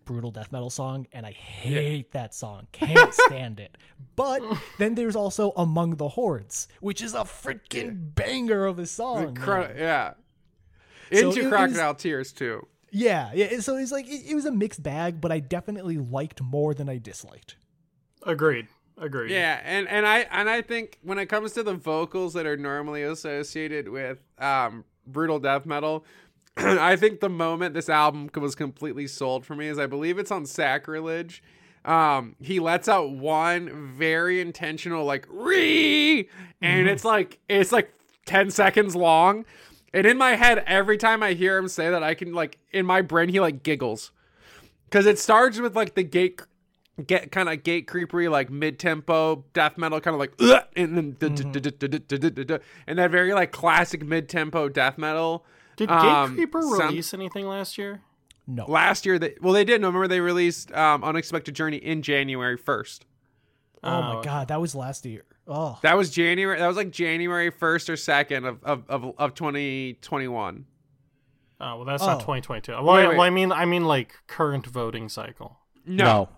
brutal 0.09 0.31
death 0.31 0.51
metal 0.51 0.71
song 0.71 1.05
and 1.13 1.23
I 1.23 1.31
hate 1.33 2.13
that 2.13 2.33
song. 2.33 2.65
Can't 2.71 3.13
stand 3.13 3.59
it. 3.59 3.77
But 4.15 4.41
then 4.79 4.95
there's 4.95 5.15
also 5.15 5.51
Among 5.55 5.97
the 5.97 6.07
Hordes, 6.09 6.67
which 6.81 7.03
is 7.03 7.13
a 7.13 7.19
freaking 7.19 8.15
banger 8.15 8.65
of 8.65 8.79
a 8.79 8.87
song. 8.87 9.35
Cro- 9.35 9.71
yeah. 9.77 10.13
Into 11.11 11.41
it- 11.41 11.45
it 11.45 11.49
Crocodile 11.49 11.93
Tears 11.93 12.31
too. 12.33 12.65
Yeah, 12.91 13.29
yeah. 13.35 13.59
So 13.59 13.77
it's 13.77 13.91
like 13.91 14.07
it, 14.07 14.31
it 14.31 14.33
was 14.33 14.45
a 14.45 14.51
mixed 14.51 14.81
bag, 14.81 15.21
but 15.21 15.31
I 15.31 15.39
definitely 15.39 15.99
liked 15.99 16.41
more 16.41 16.73
than 16.73 16.89
I 16.89 16.97
disliked. 16.97 17.55
Agreed. 18.25 18.65
Agreed. 18.97 19.29
Yeah, 19.29 19.61
and 19.63 19.87
and 19.87 20.07
I 20.07 20.21
and 20.31 20.49
I 20.49 20.63
think 20.63 20.97
when 21.03 21.19
it 21.19 21.27
comes 21.27 21.51
to 21.53 21.61
the 21.61 21.75
vocals 21.75 22.33
that 22.33 22.47
are 22.47 22.57
normally 22.57 23.03
associated 23.03 23.87
with 23.89 24.17
um, 24.39 24.85
brutal 25.05 25.37
death 25.39 25.67
metal, 25.67 26.03
I 26.59 26.95
think 26.95 27.19
the 27.19 27.29
moment 27.29 27.73
this 27.73 27.89
album 27.89 28.29
was 28.35 28.55
completely 28.55 29.07
sold 29.07 29.45
for 29.45 29.55
me 29.55 29.67
is 29.67 29.79
I 29.79 29.87
believe 29.87 30.17
it's 30.17 30.31
on 30.31 30.45
Sacrilege. 30.45 31.41
Um, 31.85 32.35
he 32.41 32.59
lets 32.59 32.89
out 32.89 33.11
one 33.11 33.93
very 33.97 34.41
intentional 34.41 35.05
like 35.05 35.25
re, 35.29 36.27
and 36.61 36.87
it's 36.89 37.05
like 37.05 37.39
it's 37.47 37.71
like 37.71 37.93
ten 38.25 38.51
seconds 38.51 38.95
long. 38.95 39.45
And 39.93 40.05
in 40.05 40.17
my 40.17 40.31
head, 40.31 40.63
every 40.67 40.97
time 40.97 41.23
I 41.23 41.33
hear 41.33 41.57
him 41.57 41.67
say 41.67 41.89
that, 41.89 42.03
I 42.03 42.13
can 42.13 42.33
like 42.33 42.59
in 42.71 42.85
my 42.85 43.01
brain 43.01 43.29
he 43.29 43.39
like 43.39 43.63
giggles 43.63 44.11
because 44.85 45.05
it 45.05 45.17
starts 45.17 45.59
with 45.59 45.75
like 45.75 45.95
the 45.95 46.03
gate 46.03 46.41
get 47.07 47.31
kind 47.31 47.47
of 47.47 47.63
gate 47.63 47.87
creepery 47.87 48.29
like 48.29 48.49
mid 48.49 48.77
tempo 48.77 49.45
death 49.53 49.77
metal 49.77 50.01
kind 50.01 50.13
of 50.13 50.19
like 50.19 50.33
and 50.75 50.97
then 50.97 51.15
and 52.85 52.99
that 52.99 53.09
very 53.09 53.33
like 53.33 53.53
classic 53.53 54.03
mid 54.03 54.27
tempo 54.27 54.67
death 54.67 54.97
metal. 54.97 55.45
Did 55.79 55.89
Um, 55.89 56.35
Gatecreeper 56.37 56.61
sound- 56.77 56.89
release 56.91 57.13
anything 57.13 57.47
last 57.47 57.77
year? 57.77 58.01
No. 58.45 58.65
Last 58.67 59.05
year, 59.05 59.17
they 59.19 59.35
well 59.41 59.53
they 59.53 59.63
did. 59.63 59.79
No, 59.81 59.87
remember 59.87 60.07
they 60.07 60.19
released 60.21 60.71
um, 60.73 61.03
Unexpected 61.03 61.53
Journey 61.55 61.77
in 61.77 62.01
January 62.01 62.57
first. 62.57 63.05
Oh 63.83 63.89
Oh, 63.89 64.01
my 64.15 64.21
god, 64.23 64.47
that 64.49 64.59
was 64.59 64.75
last 64.75 65.05
year. 65.05 65.23
Oh. 65.47 65.79
That 65.83 65.95
was 65.97 66.09
January. 66.09 66.59
That 66.59 66.67
was 66.67 66.75
like 66.77 66.91
January 66.91 67.49
first 67.49 67.89
or 67.89 67.95
second 67.97 68.45
of 68.45 68.63
of 68.63 68.83
of, 68.89 69.13
of 69.17 69.33
twenty 69.35 69.93
twenty 70.01 70.27
one. 70.27 70.65
Oh 71.61 71.77
well, 71.77 71.85
that's 71.85 72.03
Oh. 72.03 72.07
not 72.07 72.19
2022. 72.21 72.71
Well, 72.71 72.83
Wait, 72.83 73.03
I- 73.05 73.07
wait. 73.09 73.17
well, 73.17 73.25
I 73.25 73.29
mean, 73.29 73.51
I 73.51 73.65
mean 73.65 73.85
like 73.85 74.15
current 74.27 74.65
voting 74.65 75.09
cycle. 75.09 75.59
No. 75.85 76.29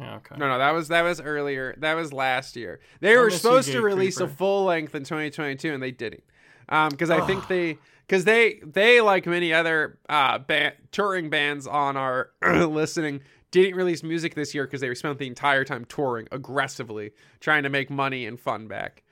Yeah, 0.00 0.16
okay. 0.16 0.34
No, 0.36 0.48
no, 0.48 0.58
that 0.58 0.72
was 0.72 0.88
that 0.88 1.02
was 1.02 1.20
earlier. 1.20 1.74
That 1.78 1.94
was 1.94 2.12
last 2.12 2.56
year. 2.56 2.80
They 3.00 3.16
were 3.16 3.30
supposed 3.30 3.68
to 3.68 3.74
Gate 3.74 3.78
release 3.84 4.18
a 4.20 4.26
full 4.28 4.64
length 4.64 4.94
in 4.94 5.04
2022, 5.04 5.72
and 5.72 5.82
they 5.82 5.92
didn't. 5.92 6.24
Um, 6.68 6.90
because 6.90 7.10
I 7.10 7.20
think 7.26 7.48
they, 7.48 7.78
because 8.06 8.24
they, 8.24 8.60
they 8.64 9.00
like 9.00 9.26
many 9.26 9.52
other 9.52 9.98
uh 10.08 10.38
touring 10.92 11.30
bands 11.30 11.66
on 11.66 11.96
our 11.96 12.30
listening, 12.42 13.20
didn't 13.50 13.76
release 13.76 14.02
music 14.02 14.34
this 14.34 14.52
year 14.54 14.64
because 14.64 14.80
they 14.80 14.92
spent 14.94 15.18
the 15.18 15.28
entire 15.28 15.64
time 15.64 15.84
touring 15.84 16.26
aggressively, 16.32 17.12
trying 17.38 17.62
to 17.62 17.68
make 17.68 17.88
money 17.88 18.26
and 18.26 18.40
fun 18.40 18.66
back. 18.66 19.04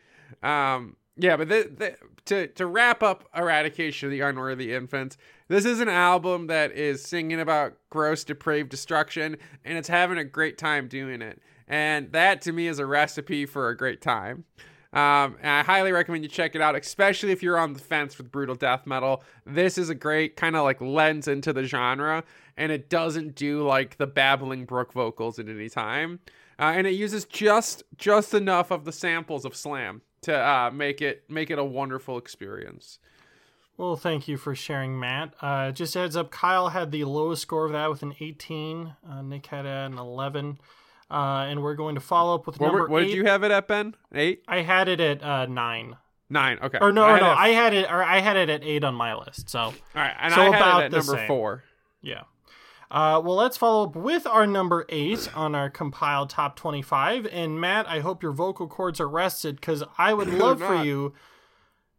Um, 0.43 0.97
yeah, 1.17 1.37
but 1.37 1.49
the, 1.49 1.71
the, 1.77 1.97
to 2.25 2.47
to 2.49 2.67
wrap 2.67 3.03
up 3.03 3.29
Eradication 3.37 4.09
of 4.09 4.11
the 4.11 4.21
Unworthy 4.21 4.75
Infants, 4.75 5.17
this 5.49 5.65
is 5.65 5.81
an 5.81 5.89
album 5.89 6.47
that 6.47 6.73
is 6.73 7.03
singing 7.03 7.39
about 7.39 7.77
gross, 7.91 8.25
depraved 8.25 8.71
destruction, 8.71 9.37
and 9.65 9.77
it's 9.77 9.89
having 9.89 10.19
a 10.19 10.25
great 10.25 10.59
time 10.59 10.89
doing 10.89 11.23
it. 11.23 11.41
And 11.69 12.11
that 12.13 12.43
to 12.43 12.53
me 12.53 12.67
is 12.67 12.79
a 12.79 12.87
recipe 12.87 13.47
for 13.47 13.69
a 13.69 13.77
great 13.77 14.01
time. 14.01 14.45
Um, 14.93 15.37
and 15.41 15.51
I 15.51 15.63
highly 15.63 15.91
recommend 15.91 16.23
you 16.23 16.29
check 16.29 16.55
it 16.55 16.61
out, 16.61 16.77
especially 16.77 17.33
if 17.33 17.43
you're 17.43 17.57
on 17.59 17.73
the 17.73 17.81
fence 17.81 18.19
with 18.19 18.31
brutal 18.31 18.55
death 18.55 18.87
metal. 18.87 19.25
This 19.47 19.79
is 19.79 19.89
a 19.89 19.95
great 19.95 20.37
kind 20.37 20.55
of 20.55 20.65
like 20.65 20.81
lens 20.83 21.29
into 21.29 21.53
the 21.53 21.65
genre, 21.65 22.25
and 22.59 22.71
it 22.71 22.91
doesn't 22.91 23.35
do 23.35 23.67
like 23.67 23.97
the 23.97 24.07
babbling 24.07 24.67
brook 24.67 24.93
vocals 24.93 25.39
at 25.39 25.49
any 25.49 25.71
time. 25.71 26.21
Uh, 26.59 26.73
and 26.77 26.87
it 26.87 26.93
uses 26.93 27.25
just 27.25 27.83
just 27.97 28.35
enough 28.35 28.71
of 28.71 28.85
the 28.85 28.93
samples 28.93 29.47
of 29.47 29.57
slam 29.57 30.03
to 30.21 30.37
uh, 30.37 30.71
make 30.71 31.01
it 31.01 31.25
make 31.29 31.51
it 31.51 31.59
a 31.59 31.65
wonderful 31.65 32.19
experience. 32.19 32.99
Well, 33.79 33.97
thank 33.97 34.29
you 34.29 34.37
for 34.37 34.55
sharing, 34.55 35.01
Matt. 35.01 35.35
Uh, 35.41 35.73
just 35.73 35.95
heads 35.95 36.17
up, 36.17 36.31
Kyle 36.31 36.69
had 36.69 36.93
the 36.93 37.05
lowest 37.05 37.43
score 37.43 37.65
of 37.65 37.73
that 37.73 37.89
with 37.89 38.03
an 38.03 38.15
18. 38.21 38.95
Uh, 39.09 39.23
Nick 39.23 39.47
had 39.47 39.65
an 39.65 39.97
11. 39.97 40.59
Uh, 41.13 41.45
and 41.49 41.63
we're 41.63 41.75
going 41.75 41.95
to 41.95 42.01
follow 42.01 42.35
up 42.35 42.47
with 42.47 42.59
What, 42.59 42.69
number 42.69 42.83
were- 42.83 42.89
what 42.89 43.03
eight. 43.03 43.09
did 43.09 43.17
you 43.17 43.25
have 43.27 43.43
it 43.45 43.51
at, 43.51 43.69
Ben? 43.69 43.95
Eight, 44.15 44.43
I 44.49 44.63
had 44.63 44.89
it 44.89 44.99
at 44.99 45.23
uh, 45.23 45.45
nine. 45.47 45.97
nine. 46.31 46.59
Okay. 46.63 46.79
Or 46.81 46.91
no, 46.91 47.03
I 47.05 47.11
or 47.11 47.13
had 47.15 47.21
no, 47.23 47.31
it 47.33 47.35
I 47.37 47.49
had 47.49 47.75
it, 47.75 47.91
or 47.91 48.03
I 48.03 48.19
had 48.21 48.37
it 48.39 48.49
at 48.49 48.65
eight 48.65 48.83
on 48.83 48.95
my 48.95 49.15
list. 49.15 49.51
So 49.51 49.59
all 49.61 49.73
right, 49.95 50.15
and 50.19 50.33
so 50.33 50.41
I 50.41 50.45
had 50.47 50.55
about 50.55 50.83
it 50.83 50.85
at 50.87 50.91
the 50.93 50.97
number 50.99 51.13
same. 51.17 51.29
four. 51.29 51.65
Yeah. 52.01 52.23
Uh, 52.91 53.21
well, 53.25 53.37
let's 53.37 53.57
follow 53.57 53.85
up 53.87 53.97
with 53.97 54.27
our 54.27 54.47
number 54.47 54.85
eight 54.91 55.29
on 55.35 55.55
our 55.55 55.71
compiled 55.71 56.29
top 56.29 56.57
25. 56.57 57.27
And 57.33 57.59
Matt, 57.59 57.89
I 57.89 58.01
hope 58.01 58.23
your 58.23 58.33
vocal 58.33 58.69
cords 58.69 59.01
are 59.01 59.09
rested 59.09 59.57
because 59.57 59.83
I 59.97 60.13
would 60.13 60.29
love 60.29 60.59
for 60.61 60.83
you 60.85 61.15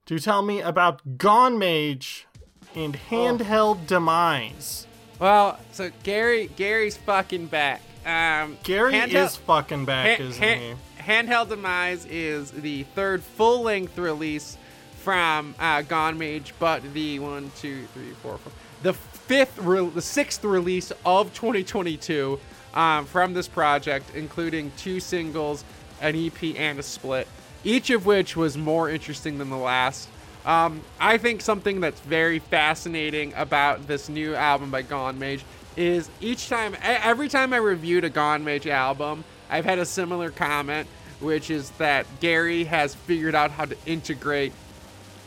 to 0.05 0.19
tell 0.19 0.43
me 0.43 0.61
about 0.61 1.17
Gone 1.17 1.57
Mage 1.57 2.27
and 2.75 2.93
Handheld 3.09 3.87
Demise. 3.87 4.85
Well, 5.17 5.59
so 5.71 5.89
Gary 6.03 6.47
Gary's 6.55 6.95
fucking 6.97 7.47
back. 7.47 7.81
Um, 8.05 8.57
Gary 8.63 8.93
handheld- 8.93 9.25
is 9.25 9.35
fucking 9.37 9.85
back, 9.85 10.17
Han- 10.19 10.27
isn't 10.27 10.43
Han- 10.43 10.59
he? 10.59 10.75
Handheld 11.03 11.49
Demise 11.49 12.05
is 12.05 12.51
the 12.51 12.83
third 12.95 13.23
full 13.23 13.63
length 13.63 13.97
release 13.97 14.57
from 15.01 15.53
uh, 15.59 15.81
Gone 15.81 16.17
Mage, 16.17 16.53
but 16.59 16.81
the 16.93 17.19
one, 17.19 17.51
two, 17.59 17.83
three, 17.93 18.11
four, 18.21 18.37
four, 18.37 18.51
the 18.83 18.93
fifth, 18.93 19.57
re- 19.59 19.87
the 19.89 20.01
sixth 20.01 20.43
release 20.43 20.91
of 21.05 21.33
2022 21.33 22.39
um, 22.73 23.05
from 23.05 23.33
this 23.33 23.47
project, 23.47 24.09
including 24.15 24.71
two 24.77 24.99
singles, 24.99 25.63
an 26.01 26.15
EP, 26.15 26.41
and 26.57 26.79
a 26.79 26.83
split, 26.83 27.27
each 27.63 27.89
of 27.89 28.05
which 28.05 28.35
was 28.35 28.57
more 28.57 28.89
interesting 28.89 29.37
than 29.37 29.49
the 29.49 29.57
last. 29.57 30.07
Um, 30.45 30.81
I 30.99 31.17
think 31.17 31.41
something 31.41 31.79
that's 31.79 32.01
very 32.01 32.39
fascinating 32.39 33.33
about 33.35 33.87
this 33.87 34.09
new 34.09 34.35
album 34.35 34.71
by 34.71 34.81
Gone 34.81 35.17
Mage 35.17 35.43
is 35.77 36.09
each 36.21 36.49
time, 36.49 36.75
every 36.81 37.27
time 37.27 37.53
I 37.53 37.57
reviewed 37.57 38.03
a 38.03 38.09
Gone 38.09 38.43
Mage 38.43 38.67
album, 38.67 39.23
I've 39.49 39.65
had 39.65 39.79
a 39.79 39.85
similar 39.85 40.31
comment, 40.31 40.87
which 41.19 41.49
is 41.49 41.69
that 41.71 42.05
Gary 42.19 42.63
has 42.65 42.95
figured 42.95 43.35
out 43.35 43.51
how 43.51 43.65
to 43.65 43.77
integrate 43.85 44.53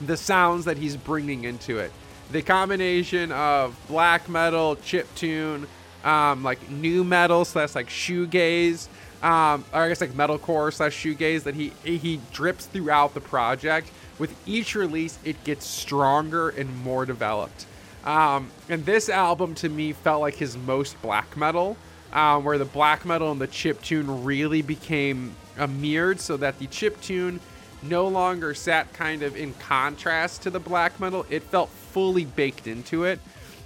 the 0.05 0.17
sounds 0.17 0.65
that 0.67 0.77
he's 0.77 0.97
bringing 0.97 1.45
into 1.45 1.79
it. 1.79 1.93
The 2.33 2.43
combination 2.43 3.33
of 3.33 3.79
black 3.89 4.29
metal, 4.29 4.77
chip 4.77 5.07
tune, 5.15 5.67
um, 6.05 6.43
like 6.43 6.71
nu 6.71 7.05
metal 7.05 7.45
slash 7.45 7.75
like 7.75 7.89
shoegaze, 7.89 8.89
um, 9.23 9.65
or 9.73 9.83
I 9.83 9.89
guess 9.89 10.01
like 10.01 10.11
metalcore 10.11 10.73
slash 10.73 10.97
shoegaze 10.97 11.45
that 11.45 11.55
he 11.55 11.73
he 11.85 12.21
drips 12.33 12.67
throughout 12.67 13.15
the 13.15 13.21
project. 13.21 13.91
With 14.19 14.35
each 14.47 14.75
release, 14.75 15.19
it 15.25 15.43
gets 15.45 15.67
stronger 15.67 16.49
and 16.49 16.75
more 16.83 17.05
developed. 17.05 17.67
Um, 18.07 18.51
and 18.69 18.87
this 18.87 19.09
album 19.09 19.55
to 19.57 19.69
me 19.69 19.93
felt 19.93 20.21
like 20.21 20.37
his 20.37 20.57
most 20.57 21.01
black 21.03 21.37
metal, 21.37 21.77
um, 22.13 22.45
where 22.45 22.57
the 22.57 22.65
black 22.65 23.05
metal 23.05 23.33
and 23.33 23.41
the 23.41 23.49
chip 23.49 23.83
tune 23.83 24.25
really 24.25 24.63
became 24.63 25.35
uh, 25.59 25.67
mirrored, 25.67 26.21
so 26.21 26.37
that 26.37 26.59
the 26.61 26.69
chip 26.69 27.01
tune 27.01 27.41
no 27.83 28.07
longer 28.07 28.55
sat 28.55 28.93
kind 28.93 29.23
of 29.23 29.37
in 29.37 29.53
contrast 29.55 30.43
to 30.43 30.51
the 30.51 30.61
black 30.61 30.99
metal. 31.01 31.27
It 31.29 31.43
felt 31.43 31.69
fully 31.69 32.25
baked 32.25 32.69
into 32.69 33.05
it. 33.05 33.19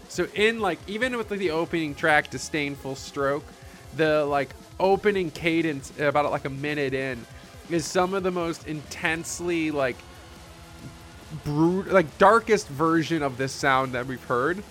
So 0.08 0.26
in 0.34 0.58
like 0.58 0.78
even 0.88 1.16
with 1.16 1.30
like, 1.30 1.38
the 1.38 1.50
opening 1.50 1.94
track, 1.94 2.30
Disdainful 2.30 2.96
Stroke, 2.96 3.44
the 3.96 4.24
like 4.24 4.50
opening 4.80 5.30
cadence 5.30 5.92
about 6.00 6.30
like 6.30 6.46
a 6.46 6.50
minute 6.50 6.94
in 6.94 7.24
is 7.68 7.84
some 7.84 8.14
of 8.14 8.22
the 8.22 8.30
most 8.30 8.66
intensely 8.66 9.70
like 9.70 9.96
brute 11.44 11.88
like 11.92 12.18
darkest 12.18 12.68
version 12.68 13.22
of 13.22 13.36
this 13.36 13.52
sound 13.52 13.92
that 13.92 14.06
we've 14.06 14.24
heard. 14.24 14.62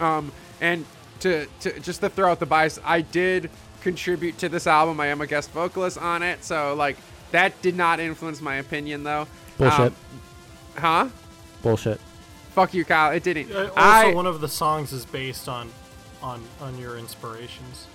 Um, 0.00 0.32
and 0.60 0.84
to, 1.20 1.46
to 1.60 1.80
just 1.80 2.00
to 2.00 2.08
throw 2.08 2.30
out 2.30 2.40
the 2.40 2.46
bias, 2.46 2.78
I 2.84 3.02
did 3.02 3.50
contribute 3.82 4.38
to 4.38 4.48
this 4.48 4.66
album. 4.66 4.98
I 5.00 5.06
am 5.08 5.20
a 5.20 5.26
guest 5.26 5.50
vocalist 5.50 5.98
on 5.98 6.22
it, 6.22 6.42
so 6.44 6.74
like 6.74 6.96
that 7.32 7.60
did 7.62 7.76
not 7.76 8.00
influence 8.00 8.40
my 8.40 8.56
opinion 8.56 9.04
though. 9.04 9.26
Bullshit. 9.58 9.80
Um, 9.80 9.94
huh? 10.76 11.08
Bullshit. 11.62 12.00
Fuck 12.50 12.72
you, 12.74 12.84
Kyle. 12.84 13.12
It 13.12 13.22
didn't. 13.22 13.50
Uh, 13.52 13.70
Also, 13.70 13.72
I 13.76 14.14
one 14.14 14.26
of 14.26 14.40
the 14.40 14.48
songs 14.48 14.92
is 14.92 15.04
based 15.04 15.48
on, 15.48 15.70
on, 16.22 16.42
on 16.60 16.78
your 16.78 16.98
inspirations. 16.98 17.86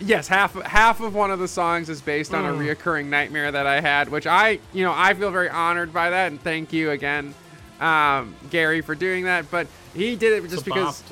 Yes, 0.00 0.28
half 0.28 0.54
half 0.62 1.00
of 1.00 1.14
one 1.14 1.30
of 1.30 1.38
the 1.38 1.48
songs 1.48 1.88
is 1.88 2.00
based 2.00 2.34
on 2.34 2.44
a 2.44 2.52
Mm. 2.52 2.74
reoccurring 2.74 3.06
nightmare 3.06 3.50
that 3.52 3.66
I 3.66 3.80
had, 3.80 4.08
which 4.08 4.26
I 4.26 4.58
you 4.72 4.84
know 4.84 4.92
I 4.94 5.14
feel 5.14 5.30
very 5.30 5.48
honored 5.50 5.92
by 5.92 6.10
that, 6.10 6.28
and 6.32 6.40
thank 6.42 6.72
you 6.72 6.90
again, 6.90 7.34
um, 7.80 8.34
Gary, 8.50 8.80
for 8.80 8.94
doing 8.94 9.24
that. 9.24 9.50
But 9.50 9.66
he 9.94 10.16
did 10.16 10.32
it 10.44 10.48
just 10.50 10.64
because 10.64 11.02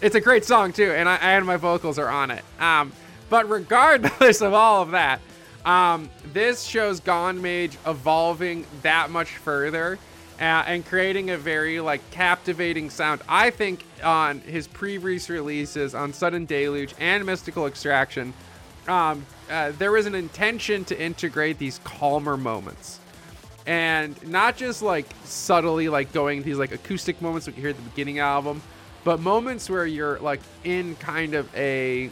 it's 0.00 0.14
a 0.14 0.20
great 0.20 0.44
song 0.44 0.72
too, 0.72 0.90
and 0.92 1.08
I 1.08 1.16
and 1.16 1.44
my 1.46 1.56
vocals 1.56 1.98
are 1.98 2.08
on 2.08 2.30
it. 2.30 2.44
Um, 2.60 2.92
but 3.30 3.48
regardless 3.50 4.40
of 4.42 4.54
all 4.54 4.82
of 4.82 4.92
that, 4.92 5.20
um, 5.64 6.08
this 6.32 6.62
shows 6.64 7.00
Gone 7.00 7.42
Mage 7.42 7.76
evolving 7.86 8.64
that 8.82 9.10
much 9.10 9.30
further 9.36 9.98
uh, 10.40 10.64
and 10.66 10.84
creating 10.86 11.30
a 11.30 11.36
very 11.36 11.80
like 11.80 12.08
captivating 12.10 12.90
sound. 12.90 13.20
I 13.28 13.50
think 13.50 13.84
on 14.02 14.40
his 14.40 14.66
previous 14.68 15.28
releases 15.28 15.94
on 15.94 16.12
Sudden 16.12 16.46
Deluge 16.46 16.94
and 16.98 17.24
Mystical 17.24 17.66
Extraction, 17.66 18.32
um, 18.86 19.26
uh, 19.50 19.72
there 19.78 19.92
was 19.92 20.06
an 20.06 20.14
intention 20.14 20.84
to 20.86 21.00
integrate 21.00 21.58
these 21.58 21.80
calmer 21.84 22.36
moments 22.36 23.00
and 23.68 24.26
not 24.26 24.56
just 24.56 24.80
like 24.80 25.06
subtly 25.24 25.90
like 25.90 26.10
going 26.12 26.42
these 26.42 26.58
like 26.58 26.72
acoustic 26.72 27.20
moments 27.20 27.46
you 27.46 27.52
hear 27.52 27.68
at 27.68 27.76
the 27.76 27.82
beginning 27.82 28.18
album 28.18 28.62
but 29.04 29.20
moments 29.20 29.68
where 29.68 29.86
you're 29.86 30.18
like 30.20 30.40
in 30.64 30.96
kind 30.96 31.34
of 31.34 31.54
a 31.54 32.10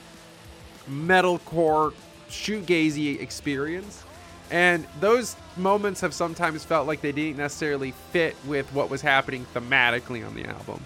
metalcore 0.88 1.94
shoegazy 2.28 3.20
experience 3.20 4.04
and 4.50 4.86
those 5.00 5.36
moments 5.56 6.00
have 6.00 6.14
sometimes 6.14 6.64
felt 6.64 6.86
like 6.86 7.00
they 7.00 7.12
didn't 7.12 7.38
necessarily 7.38 7.92
fit 8.12 8.36
with 8.46 8.72
what 8.72 8.90
was 8.90 9.00
happening 9.00 9.46
thematically 9.54 10.26
on 10.26 10.34
the 10.34 10.44
album 10.44 10.84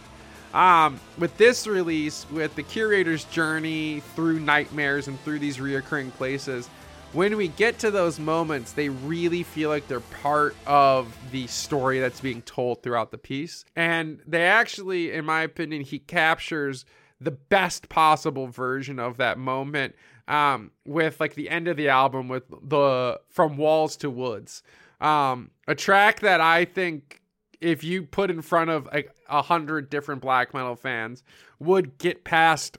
um, 0.54 1.00
with 1.18 1.36
this 1.36 1.66
release 1.66 2.26
with 2.30 2.54
the 2.56 2.62
curator's 2.62 3.24
journey 3.24 4.00
through 4.14 4.40
nightmares 4.40 5.08
and 5.08 5.20
through 5.20 5.38
these 5.38 5.58
reoccurring 5.58 6.12
places 6.12 6.68
when 7.12 7.36
we 7.36 7.48
get 7.48 7.78
to 7.80 7.90
those 7.90 8.20
moments, 8.20 8.72
they 8.72 8.88
really 8.88 9.42
feel 9.42 9.68
like 9.68 9.88
they're 9.88 10.00
part 10.00 10.54
of 10.66 11.16
the 11.32 11.46
story 11.48 11.98
that's 11.98 12.20
being 12.20 12.42
told 12.42 12.82
throughout 12.82 13.10
the 13.10 13.18
piece. 13.18 13.64
And 13.74 14.20
they 14.26 14.46
actually, 14.46 15.12
in 15.12 15.24
my 15.24 15.42
opinion, 15.42 15.82
he 15.82 15.98
captures 15.98 16.84
the 17.20 17.32
best 17.32 17.88
possible 17.88 18.46
version 18.46 18.98
of 18.98 19.16
that 19.16 19.38
moment 19.38 19.94
um, 20.30 20.70
with 20.86 21.18
like 21.18 21.34
the 21.34 21.50
end 21.50 21.66
of 21.66 21.76
the 21.76 21.88
album 21.88 22.28
with 22.28 22.44
the 22.62 23.20
From 23.28 23.56
Walls 23.56 23.96
to 23.98 24.08
Woods. 24.08 24.62
Um, 25.00 25.50
a 25.66 25.74
track 25.74 26.20
that 26.20 26.40
I 26.40 26.64
think 26.64 27.20
if 27.60 27.82
you 27.82 28.04
put 28.04 28.30
in 28.30 28.40
front 28.40 28.70
of 28.70 28.88
like 28.92 29.12
a 29.28 29.42
hundred 29.42 29.90
different 29.90 30.22
black 30.22 30.54
metal 30.54 30.76
fans 30.76 31.24
would 31.58 31.98
get 31.98 32.22
past 32.24 32.78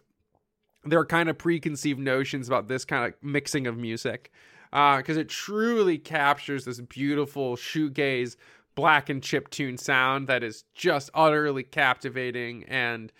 their 0.86 1.06
kind 1.06 1.30
of 1.30 1.38
preconceived 1.38 1.99
notions 1.99 2.47
about 2.47 2.70
this 2.70 2.86
kind 2.86 3.06
of 3.06 3.14
mixing 3.22 3.68
of 3.68 3.78
music 3.78 4.32
because 4.72 5.18
it 5.18 5.28
truly 5.28 5.97
captures 5.97 6.64
this 6.64 6.80
beautiful 6.80 7.58
shoegaze 7.58 8.38
black 8.76 9.10
and 9.10 9.22
chip 9.22 9.49
tune 9.49 9.78
sound 9.78 10.28
that 10.28 10.41
is 10.41 10.64
just 10.74 11.10
utterly 11.14 11.64
captivating 11.64 12.64
and 12.64 13.12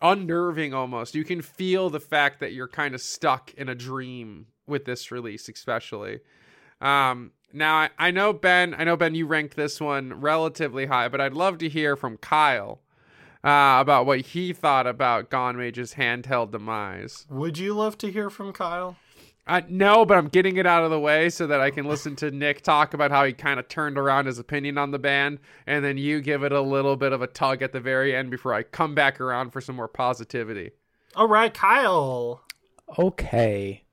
unnerving 0.00 0.72
almost 0.72 1.14
you 1.14 1.24
can 1.24 1.42
feel 1.42 1.90
the 1.90 2.00
fact 2.00 2.40
that 2.40 2.52
you're 2.52 2.68
kind 2.68 2.94
of 2.94 3.00
stuck 3.00 3.52
in 3.54 3.68
a 3.68 3.74
dream 3.74 4.46
with 4.66 4.84
this 4.84 5.10
release 5.10 5.48
especially 5.48 6.20
um 6.80 7.32
now 7.52 7.74
I, 7.74 7.90
I 7.98 8.10
know 8.10 8.32
ben 8.32 8.74
i 8.78 8.84
know 8.84 8.96
ben 8.96 9.14
you 9.14 9.26
ranked 9.26 9.56
this 9.56 9.80
one 9.80 10.20
relatively 10.20 10.86
high 10.86 11.08
but 11.08 11.20
i'd 11.20 11.32
love 11.32 11.58
to 11.58 11.68
hear 11.68 11.96
from 11.96 12.16
kyle 12.16 12.80
uh, 13.44 13.78
about 13.80 14.04
what 14.04 14.20
he 14.20 14.52
thought 14.52 14.86
about 14.86 15.30
Gone 15.30 15.56
Mage's 15.56 15.94
handheld 15.94 16.50
demise. 16.50 17.26
Would 17.30 17.56
you 17.56 17.72
love 17.72 17.96
to 17.98 18.10
hear 18.10 18.30
from 18.30 18.52
Kyle? 18.52 18.96
Uh, 19.48 19.62
no, 19.66 20.04
but 20.04 20.18
I'm 20.18 20.28
getting 20.28 20.58
it 20.58 20.66
out 20.66 20.84
of 20.84 20.90
the 20.90 21.00
way 21.00 21.30
so 21.30 21.46
that 21.46 21.58
I 21.58 21.70
can 21.70 21.86
listen 21.86 22.14
to 22.16 22.30
Nick 22.30 22.60
talk 22.60 22.92
about 22.92 23.10
how 23.10 23.24
he 23.24 23.32
kind 23.32 23.58
of 23.58 23.66
turned 23.66 23.96
around 23.96 24.26
his 24.26 24.38
opinion 24.38 24.76
on 24.76 24.90
the 24.90 24.98
band, 24.98 25.38
and 25.66 25.82
then 25.82 25.96
you 25.96 26.20
give 26.20 26.42
it 26.42 26.52
a 26.52 26.60
little 26.60 26.96
bit 26.96 27.12
of 27.12 27.22
a 27.22 27.26
tug 27.26 27.62
at 27.62 27.72
the 27.72 27.80
very 27.80 28.14
end 28.14 28.30
before 28.30 28.52
I 28.52 28.62
come 28.62 28.94
back 28.94 29.20
around 29.20 29.50
for 29.50 29.62
some 29.62 29.76
more 29.76 29.88
positivity. 29.88 30.72
All 31.16 31.28
right, 31.28 31.52
Kyle. 31.52 32.42
Okay. 32.98 33.84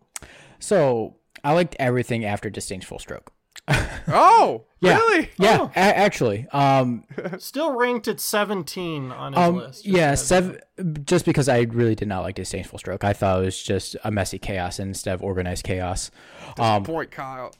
So 0.60 1.16
I 1.42 1.54
liked 1.54 1.78
everything 1.80 2.26
after 2.26 2.50
Disdainful 2.50 3.00
Stroke. 3.00 3.32
Oh, 4.08 4.66
Yeah. 4.82 4.98
really? 4.98 5.30
Yeah, 5.40 5.58
Oh. 5.62 5.72
a- 5.76 5.80
actually. 5.80 6.48
Um, 6.52 7.04
Still 7.40 7.72
ranked 7.74 8.08
at 8.08 8.20
17 8.20 9.12
on 9.12 9.34
his 9.34 9.42
um, 9.42 9.56
list. 9.56 9.86
yeah, 9.86 10.12
as- 10.12 10.26
seven. 10.26 10.60
Just 11.06 11.26
because 11.26 11.50
I 11.50 11.62
really 11.62 11.96
did 11.96 12.08
not 12.08 12.22
like 12.22 12.36
Disdainful 12.36 12.78
Stroke, 12.80 13.04
I 13.04 13.14
thought 13.14 13.42
it 13.42 13.46
was 13.46 13.62
just 13.62 13.96
a 14.04 14.12
messy 14.12 14.38
chaos 14.38 14.78
instead 14.80 15.14
of 15.16 15.24
organized 15.24 15.64
chaos. 15.64 16.12
Um, 16.60 16.84
Point, 16.84 17.10
Kyle. 17.12 17.54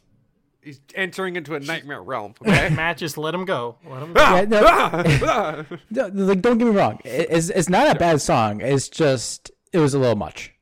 He's 0.62 0.80
entering 0.96 1.36
into 1.36 1.54
a 1.56 1.60
nightmare 1.60 2.02
realm. 2.02 2.34
Okay. 2.42 2.70
Matt, 2.76 2.98
just 2.98 3.18
let 3.20 3.34
him 3.36 3.46
go. 3.46 3.78
Let 3.88 4.02
him 4.04 4.14
go. 4.14 4.22
yeah, 4.22 4.42
no, 4.48 4.62
Ah! 4.66 5.66
no, 5.92 6.08
like 6.14 6.42
don't 6.42 6.58
get 6.58 6.66
me 6.66 6.72
wrong, 6.72 7.00
it- 7.06 7.28
it's 7.30 7.50
it's 7.50 7.70
not 7.70 7.96
a 7.96 8.00
bad 8.00 8.20
song. 8.22 8.62
It's 8.62 8.90
just 8.90 9.52
it 9.74 9.78
was 9.80 9.94
a 9.94 10.00
little 10.00 10.16
much. 10.16 10.54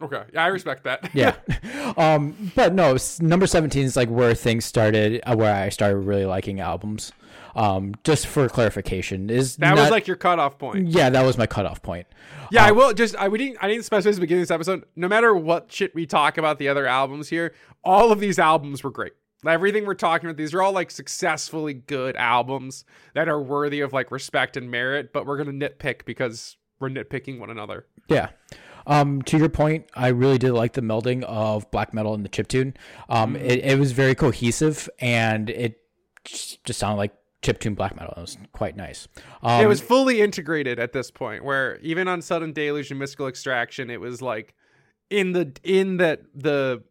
Okay, 0.00 0.22
yeah, 0.32 0.44
I 0.44 0.48
respect 0.48 0.84
that. 0.84 1.08
yeah 1.14 1.36
um 1.96 2.52
but 2.54 2.74
no 2.74 2.96
number 3.20 3.46
17 3.46 3.84
is 3.84 3.96
like 3.96 4.08
where 4.08 4.34
things 4.34 4.64
started 4.64 5.20
uh, 5.26 5.34
where 5.34 5.54
i 5.54 5.68
started 5.70 5.98
really 5.98 6.26
liking 6.26 6.60
albums 6.60 7.12
um 7.54 7.94
just 8.04 8.26
for 8.26 8.46
clarification 8.48 9.30
is 9.30 9.56
that 9.56 9.74
was 9.74 9.90
like 9.90 10.06
your 10.06 10.16
cutoff 10.16 10.58
point. 10.58 10.88
yeah 10.88 11.08
that 11.08 11.24
was 11.24 11.38
my 11.38 11.46
cutoff 11.46 11.80
point 11.82 12.06
Yeah, 12.50 12.64
I 12.66 12.72
will 12.72 12.92
just 12.92 13.16
I 13.16 13.28
we 13.28 13.38
didn't 13.38 13.58
I 13.62 13.68
didn't 13.68 13.84
specify 13.84 14.10
this 14.10 14.16
at 14.16 14.20
the 14.20 14.26
beginning 14.26 14.42
of 14.42 14.48
this 14.48 14.54
episode. 14.54 14.84
No 14.94 15.08
matter 15.08 15.34
what 15.34 15.72
shit 15.72 15.94
we 15.94 16.04
talk 16.06 16.36
about 16.38 16.58
the 16.58 16.68
other 16.68 16.86
albums 16.86 17.28
here, 17.28 17.54
all 17.82 18.12
of 18.12 18.20
these 18.20 18.38
albums 18.38 18.84
were 18.84 18.90
great. 18.92 19.14
Everything 19.46 19.84
we're 19.86 19.94
talking 19.94 20.28
about, 20.28 20.36
these 20.36 20.54
are 20.54 20.62
all 20.62 20.72
like 20.72 20.90
successfully 20.92 21.74
good 21.74 22.14
albums 22.16 22.84
that 23.14 23.28
are 23.28 23.40
worthy 23.40 23.80
of 23.80 23.92
like 23.92 24.10
respect 24.12 24.56
and 24.56 24.70
merit, 24.70 25.12
but 25.12 25.26
we're 25.26 25.36
gonna 25.38 25.50
nitpick 25.52 26.04
because 26.04 26.56
we're 26.78 26.88
nitpicking 26.90 27.38
one 27.40 27.50
another. 27.50 27.86
Yeah. 28.08 28.28
Um, 28.86 29.22
to 29.22 29.36
your 29.38 29.48
point, 29.48 29.86
I 29.94 30.08
really 30.08 30.38
did 30.38 30.52
like 30.52 30.74
the 30.74 30.80
melding 30.80 31.22
of 31.24 31.70
black 31.70 31.92
metal 31.92 32.14
and 32.14 32.24
the 32.24 32.28
chiptune. 32.28 32.74
Um, 33.08 33.34
Mm-hmm. 33.34 33.44
it, 33.44 33.64
it 33.64 33.78
was 33.78 33.92
very 33.92 34.14
cohesive 34.14 34.88
and 35.00 35.50
it 35.50 35.80
just 36.24 36.62
just 36.64 36.78
sounded 36.78 36.96
like 36.98 37.14
chiptune 37.42 37.74
black 37.76 37.94
metal. 37.96 38.14
It 38.16 38.20
was 38.20 38.38
quite 38.52 38.76
nice. 38.76 39.08
Um, 39.42 39.62
it 39.62 39.66
was 39.66 39.80
fully 39.80 40.20
integrated 40.20 40.78
at 40.78 40.92
this 40.92 41.10
point, 41.10 41.44
where 41.44 41.78
even 41.80 42.08
on 42.08 42.22
Sudden 42.22 42.52
Deluge 42.52 42.90
and 42.90 42.98
Mystical 42.98 43.26
Extraction, 43.28 43.90
it 43.90 44.00
was 44.00 44.22
like 44.22 44.54
in 45.10 45.32
the 45.32 45.52
in 45.62 45.96
that 45.98 46.22
the 46.34 46.82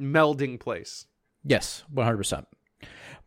melding 0.00 0.58
place. 0.58 1.06
yes, 1.44 1.84
one 1.90 2.06
hundred 2.06 2.18
percent. 2.18 2.46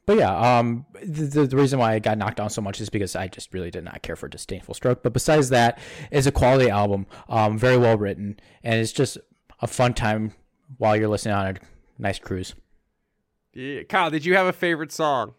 But 0.05 0.17
yeah, 0.17 0.59
um, 0.59 0.85
the, 1.01 1.23
the, 1.23 1.47
the 1.47 1.55
reason 1.55 1.79
why 1.79 1.93
I 1.93 1.99
got 1.99 2.17
knocked 2.17 2.37
down 2.37 2.49
so 2.49 2.61
much 2.61 2.81
is 2.81 2.89
because 2.89 3.15
I 3.15 3.27
just 3.27 3.53
really 3.53 3.71
did 3.71 3.85
not 3.85 4.01
care 4.01 4.15
for 4.15 4.27
Disdainful 4.27 4.73
Stroke. 4.73 5.01
But 5.01 5.13
besides 5.13 5.49
that, 5.49 5.79
it's 6.11 6.27
a 6.27 6.31
quality 6.31 6.69
album, 6.69 7.07
um, 7.29 7.57
very 7.57 7.77
well 7.77 7.97
written, 7.97 8.39
and 8.63 8.79
it's 8.79 8.91
just 8.91 9.17
a 9.61 9.67
fun 9.67 9.93
time 9.93 10.33
while 10.77 10.95
you're 10.97 11.07
listening 11.07 11.35
on 11.35 11.47
a 11.47 11.55
nice 11.97 12.19
cruise. 12.19 12.53
Yeah. 13.53 13.83
Kyle, 13.83 14.09
did 14.09 14.25
you 14.25 14.35
have 14.35 14.47
a 14.47 14.53
favorite 14.53 14.91
song? 14.91 15.35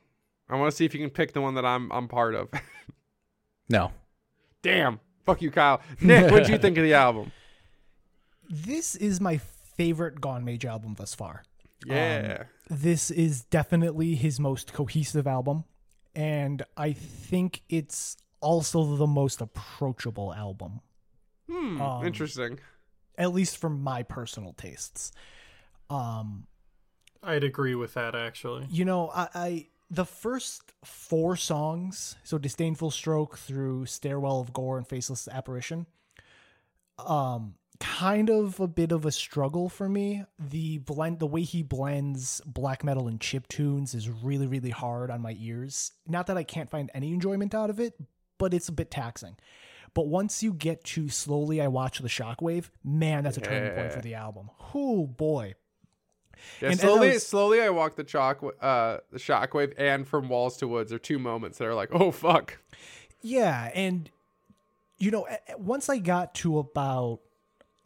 I 0.48 0.56
want 0.56 0.70
to 0.70 0.76
see 0.76 0.84
if 0.84 0.94
you 0.94 1.00
can 1.00 1.10
pick 1.10 1.32
the 1.32 1.40
one 1.40 1.54
that 1.54 1.64
I'm 1.64 1.90
I'm 1.92 2.08
part 2.08 2.34
of. 2.34 2.48
No, 3.66 3.92
Damn. 4.64 4.98
Fuck 5.24 5.42
you, 5.42 5.50
Kyle. 5.50 5.80
Nick, 6.00 6.30
what 6.30 6.40
did 6.40 6.48
you 6.48 6.58
think 6.62 6.78
of 6.78 6.84
the 6.84 6.94
album? 6.94 7.32
This 8.48 8.96
is 8.96 9.20
my 9.20 9.38
favorite 9.76 10.20
Gone 10.20 10.44
Mage 10.44 10.64
album 10.64 10.94
thus 10.96 11.14
far. 11.14 11.44
Yeah. 11.86 12.44
This 12.68 13.10
is 13.10 13.44
definitely 13.44 14.14
his 14.14 14.40
most 14.40 14.72
cohesive 14.72 15.26
album, 15.26 15.64
and 16.14 16.62
I 16.76 16.92
think 16.92 17.62
it's 17.68 18.16
also 18.40 18.96
the 18.96 19.06
most 19.06 19.40
approachable 19.40 20.32
album, 20.32 20.80
hmm. 21.50 21.80
um, 21.80 22.06
interesting. 22.06 22.60
at 23.18 23.32
least 23.32 23.58
for 23.58 23.68
my 23.68 24.02
personal 24.02 24.52
tastes. 24.54 25.12
Um, 25.90 26.46
I'd 27.22 27.44
agree 27.44 27.74
with 27.74 27.94
that 27.94 28.14
actually. 28.14 28.66
you 28.70 28.84
know, 28.84 29.10
I, 29.14 29.28
I 29.34 29.66
the 29.90 30.04
first 30.04 30.72
four 30.84 31.36
songs, 31.36 32.16
so 32.24 32.38
Disdainful 32.38 32.90
Stroke 32.90 33.38
through 33.38 33.86
Stairwell 33.86 34.40
of 34.40 34.52
Gore 34.52 34.78
and 34.78 34.86
Faceless 34.86 35.28
Apparition, 35.28 35.86
um, 36.98 37.54
kind 37.84 38.30
of 38.30 38.58
a 38.60 38.66
bit 38.66 38.92
of 38.92 39.04
a 39.04 39.12
struggle 39.12 39.68
for 39.68 39.88
me. 39.88 40.24
The 40.38 40.78
blend, 40.78 41.18
the 41.18 41.26
way 41.26 41.42
he 41.42 41.62
blends 41.62 42.40
black 42.46 42.82
metal 42.84 43.06
and 43.08 43.20
chip 43.20 43.46
tunes 43.48 43.94
is 43.94 44.08
really, 44.08 44.46
really 44.46 44.70
hard 44.70 45.10
on 45.10 45.20
my 45.20 45.36
ears. 45.38 45.92
Not 46.06 46.26
that 46.28 46.36
I 46.36 46.42
can't 46.44 46.70
find 46.70 46.90
any 46.94 47.12
enjoyment 47.12 47.54
out 47.54 47.70
of 47.70 47.78
it, 47.80 47.94
but 48.38 48.54
it's 48.54 48.68
a 48.68 48.72
bit 48.72 48.90
taxing. 48.90 49.36
But 49.92 50.08
once 50.08 50.42
you 50.42 50.52
get 50.52 50.82
to 50.84 51.08
slowly, 51.08 51.60
I 51.60 51.68
watch 51.68 51.98
the 52.00 52.08
Shockwave. 52.08 52.70
Man, 52.82 53.22
that's 53.24 53.36
a 53.36 53.40
turning 53.40 53.72
point 53.74 53.92
for 53.92 54.00
the 54.00 54.14
album. 54.14 54.50
Oh 54.74 55.06
boy, 55.06 55.54
Yeah, 56.60 56.70
and- 56.70 56.72
and 56.72 56.80
slowly, 56.80 57.10
I 57.10 57.12
was- 57.14 57.26
slowly, 57.26 57.60
I 57.62 57.68
walk 57.70 57.94
the 57.94 58.02
chalk, 58.04 58.42
uh, 58.60 58.98
the 59.12 59.18
shockwave, 59.18 59.72
and 59.78 60.06
from 60.08 60.28
walls 60.28 60.56
to 60.58 60.66
woods 60.68 60.92
are 60.92 60.98
two 60.98 61.18
moments 61.20 61.58
that 61.58 61.66
are 61.68 61.74
like, 61.74 61.90
oh 61.92 62.10
fuck. 62.10 62.58
Yeah, 63.20 63.70
and 63.74 64.10
you 64.98 65.10
know, 65.12 65.28
once 65.58 65.88
I 65.88 65.98
got 65.98 66.34
to 66.36 66.58
about 66.58 67.20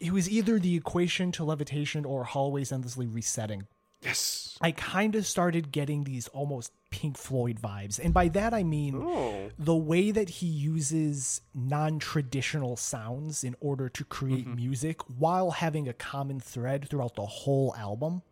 it 0.00 0.12
was 0.12 0.28
either 0.30 0.58
the 0.58 0.76
equation 0.76 1.32
to 1.32 1.44
levitation 1.44 2.04
or 2.04 2.24
hallways 2.24 2.70
endlessly 2.72 3.06
resetting. 3.06 3.66
Yes. 4.00 4.56
I 4.60 4.70
kind 4.70 5.16
of 5.16 5.26
started 5.26 5.72
getting 5.72 6.04
these 6.04 6.28
almost 6.28 6.70
Pink 6.90 7.16
Floyd 7.18 7.60
vibes. 7.60 7.98
And 8.02 8.14
by 8.14 8.28
that 8.28 8.54
I 8.54 8.62
mean 8.62 8.94
Oh. 8.96 9.50
the 9.58 9.74
way 9.76 10.12
that 10.12 10.28
he 10.28 10.46
uses 10.46 11.40
non-traditional 11.52 12.76
sounds 12.76 13.42
in 13.42 13.56
order 13.60 13.88
to 13.88 14.04
create 14.04 14.46
music 14.46 15.00
while 15.18 15.50
having 15.50 15.88
a 15.88 15.92
common 15.92 16.38
thread 16.38 16.88
throughout 16.88 17.16
the 17.16 17.26
whole 17.26 17.74
album 17.76 18.22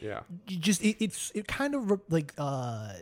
Yeah. 0.00 0.20
you 0.48 0.56
just 0.58 0.82
it, 0.82 0.96
it's 0.98 1.30
it 1.34 1.46
kind 1.46 1.74
of 1.74 1.90
re- 1.90 1.98
like 2.08 2.32
uh 2.38 2.94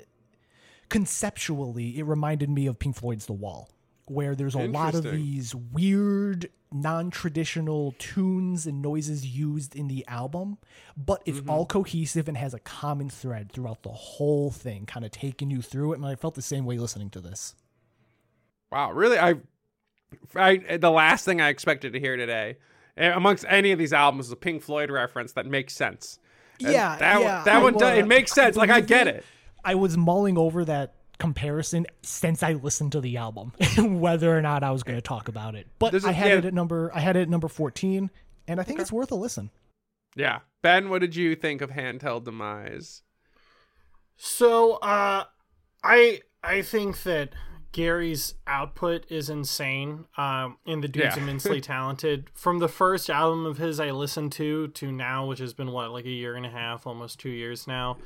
conceptually 0.88 1.98
it 1.98 2.04
reminded 2.04 2.50
me 2.50 2.66
of 2.66 2.78
Pink 2.78 2.96
Floyd's 2.96 3.26
The 3.26 3.32
Wall 3.32 3.68
where 4.06 4.34
there's 4.34 4.56
a 4.56 4.66
lot 4.66 4.94
of 4.96 5.04
these 5.04 5.54
weird 5.54 6.50
non-traditional 6.72 7.94
tunes 7.98 8.66
and 8.66 8.80
noises 8.80 9.26
used 9.26 9.74
in 9.74 9.88
the 9.88 10.04
album 10.06 10.56
but 10.96 11.20
it's 11.26 11.40
all 11.48 11.66
cohesive 11.66 12.28
and 12.28 12.36
has 12.36 12.54
a 12.54 12.60
common 12.60 13.08
thread 13.08 13.50
throughout 13.50 13.82
the 13.82 13.90
whole 13.90 14.50
thing 14.50 14.86
kind 14.86 15.04
of 15.04 15.10
taking 15.10 15.50
you 15.50 15.60
through 15.62 15.92
it 15.92 15.96
and 15.96 16.06
I 16.06 16.14
felt 16.14 16.34
the 16.34 16.42
same 16.42 16.64
way 16.64 16.78
listening 16.78 17.10
to 17.10 17.20
this 17.20 17.54
Wow. 18.70 18.92
Really, 18.92 19.18
I, 19.18 19.34
I, 20.34 20.76
the 20.76 20.90
last 20.90 21.24
thing 21.24 21.40
I 21.40 21.48
expected 21.48 21.92
to 21.92 22.00
hear 22.00 22.16
today, 22.16 22.56
eh, 22.96 23.10
amongst 23.10 23.44
any 23.48 23.72
of 23.72 23.78
these 23.78 23.92
albums, 23.92 24.26
is 24.26 24.32
a 24.32 24.36
Pink 24.36 24.62
Floyd 24.62 24.90
reference 24.90 25.32
that 25.32 25.46
makes 25.46 25.74
sense. 25.74 26.18
And 26.60 26.72
Yeah, 26.72 26.96
that 26.96 27.20
yeah, 27.20 27.36
one, 27.36 27.44
that 27.44 27.56
I 27.56 27.62
one, 27.62 27.72
does, 27.74 27.98
it 27.98 28.06
makes 28.06 28.32
sense. 28.32 28.56
Like 28.56 28.70
I 28.70 28.80
get 28.80 29.08
it. 29.08 29.24
I 29.64 29.74
was 29.74 29.96
mulling 29.96 30.38
over 30.38 30.64
that 30.64 30.94
comparison 31.20 31.86
since 32.02 32.42
I 32.42 32.54
listened 32.54 32.90
to 32.92 33.00
the 33.00 33.16
album, 33.18 33.52
whether 33.78 34.36
or 34.36 34.42
not 34.42 34.64
I 34.64 34.72
was 34.72 34.82
going 34.82 34.96
to 34.98 35.02
talk 35.02 35.28
about 35.28 35.54
it. 35.54 35.68
But 35.78 35.92
This 35.92 36.02
is- 36.02 36.08
I 36.08 36.12
had 36.12 36.30
yeah. 36.30 36.38
it 36.38 36.44
at 36.46 36.54
number 36.54 36.90
I 36.92 36.98
had 37.00 37.14
it 37.16 37.22
at 37.22 37.28
number 37.28 37.46
fourteen, 37.48 38.10
and 38.48 38.58
I 38.58 38.64
think 38.64 38.80
it's 38.80 38.90
worth 38.90 39.12
a 39.12 39.14
listen. 39.16 39.50
Yeah. 40.16 40.40
Ben, 40.62 40.88
what 40.90 41.00
did 41.00 41.14
you 41.14 41.36
think 41.36 41.60
of 41.60 41.70
Handheld 41.70 42.24
Demise? 42.24 43.02
So, 44.16 44.74
uh, 44.76 45.24
I 45.82 46.20
I 46.42 46.62
think 46.62 47.02
that 47.04 47.30
Gary's 47.72 48.34
output 48.46 49.06
is 49.10 49.30
insane. 49.30 50.06
Um, 50.16 50.58
and 50.66 50.82
the 50.82 50.88
dude's 50.88 51.16
Yeah. 51.16 51.22
immensely 51.22 51.60
talented. 51.60 52.28
From 52.34 52.58
the 52.58 52.68
first 52.68 53.08
album 53.08 53.46
of 53.46 53.58
his 53.58 53.78
I 53.80 53.90
listened 53.92 54.32
to 54.32 54.68
to 54.68 54.90
now, 54.92 55.26
which 55.26 55.38
has 55.38 55.54
been 55.54 55.70
what 55.70 55.90
like 55.90 56.04
a 56.04 56.10
year 56.10 56.34
and 56.34 56.44
a 56.44 56.50
half, 56.50 56.86
almost 56.86 57.20
two 57.20 57.30
years 57.30 57.66
now. 57.66 57.98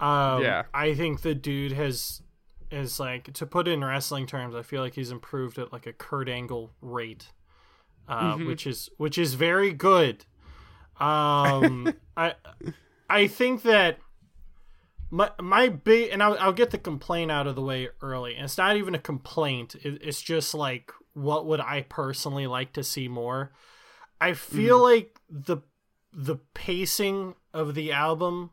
Um, 0.00 0.42
Yeah. 0.42 0.64
I 0.74 0.94
think 0.94 1.22
the 1.22 1.34
dude 1.34 1.72
has 1.72 2.22
is 2.70 3.00
like 3.00 3.32
to 3.34 3.46
put 3.46 3.68
it 3.68 3.72
in 3.72 3.84
wrestling 3.84 4.26
terms. 4.26 4.54
I 4.54 4.62
feel 4.62 4.82
like 4.82 4.94
he's 4.94 5.10
improved 5.10 5.58
at 5.58 5.72
like 5.72 5.86
a 5.86 5.92
Kurt 5.92 6.28
Angle 6.28 6.72
rate, 6.80 7.28
uh, 8.08 8.36
which 8.36 8.66
is 8.66 8.90
which 8.96 9.18
is 9.18 9.34
very 9.34 9.72
good. 9.72 10.24
Um, 11.00 11.94
I 12.16 12.34
I 13.08 13.26
think 13.26 13.62
that 13.62 13.98
my 15.10 15.30
my 15.40 15.68
big 15.68 16.10
and 16.12 16.22
I'll, 16.22 16.36
I'll 16.38 16.52
get 16.52 16.70
the 16.70 16.78
complaint 16.78 17.30
out 17.30 17.46
of 17.46 17.54
the 17.54 17.62
way 17.62 17.88
early. 18.02 18.34
And 18.34 18.44
it's 18.44 18.58
not 18.58 18.76
even 18.76 18.94
a 18.94 18.98
complaint. 18.98 19.74
It, 19.76 20.00
it's 20.02 20.20
just 20.20 20.54
like 20.54 20.92
what 21.14 21.46
would 21.46 21.60
I 21.60 21.82
personally 21.88 22.46
like 22.46 22.72
to 22.74 22.84
see 22.84 23.08
more. 23.08 23.52
I 24.20 24.34
feel 24.34 24.82
like 24.82 25.20
the 25.30 25.58
the 26.12 26.36
pacing 26.54 27.34
of 27.54 27.74
the 27.74 27.92
album 27.92 28.50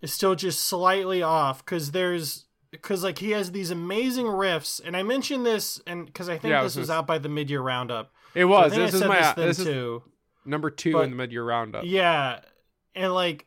is 0.00 0.12
still 0.12 0.34
just 0.34 0.60
slightly 0.60 1.22
off 1.22 1.64
because 1.64 1.92
there's 1.92 2.46
because 2.82 3.02
like 3.04 3.18
he 3.18 3.30
has 3.32 3.52
these 3.52 3.70
amazing 3.70 4.26
riffs 4.26 4.80
and 4.84 4.96
I 4.96 5.02
mentioned 5.02 5.44
this 5.46 5.80
and 5.86 6.06
because 6.06 6.28
I 6.28 6.38
think 6.38 6.50
Yeah, 6.52 6.62
this 6.62 6.76
was 6.76 6.84
was 6.84 6.90
out 6.90 7.06
by 7.06 7.18
the 7.18 7.28
mid 7.28 7.50
year 7.50 7.60
roundup. 7.60 8.12
It 8.34 8.44
was. 8.44 8.72
think 8.72 8.90
this 8.90 9.00
is 9.00 9.06
my. 9.06 9.20
this 9.20 9.34
This 9.34 9.58
is 9.60 9.64
too. 9.64 10.02
number 10.44 10.70
two 10.70 10.92
But- 10.92 11.04
in 11.04 11.10
the 11.10 11.16
mid-year 11.16 11.44
roundup. 11.44 11.84
Yeah, 11.84 12.40
and 12.94 13.12
like 13.14 13.46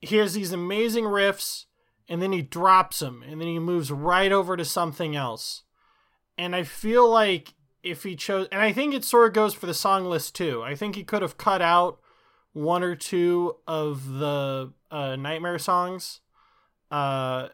he 0.00 0.16
has 0.16 0.34
these 0.34 0.52
amazing 0.52 1.04
riffs, 1.04 1.66
and 2.08 2.20
then 2.20 2.32
he 2.32 2.42
drops 2.42 2.98
them, 2.98 3.22
and 3.26 3.40
then 3.40 3.48
he 3.48 3.58
moves 3.58 3.90
right 3.92 4.32
over 4.32 4.56
to 4.56 4.64
something 4.64 5.14
else. 5.16 5.62
And 6.36 6.56
I 6.56 6.62
feel 6.64 7.08
like 7.08 7.54
if 7.82 8.02
he 8.02 8.16
chose, 8.16 8.48
and 8.50 8.60
I 8.60 8.72
think 8.72 8.94
it 8.94 9.04
sort 9.04 9.28
of 9.28 9.32
goes 9.32 9.54
for 9.54 9.66
the 9.66 9.74
song 9.74 10.04
list 10.06 10.34
too. 10.34 10.62
I 10.62 10.74
think 10.74 10.96
he 10.96 11.04
could 11.04 11.22
have 11.22 11.36
cut 11.38 11.62
out 11.62 12.00
one 12.52 12.82
or 12.82 12.94
two 12.96 13.56
of 13.66 14.08
the 14.08 14.72
uh, 14.90 15.16
Nightmare 15.16 15.58
songs, 15.58 16.20
uh, 16.90 17.48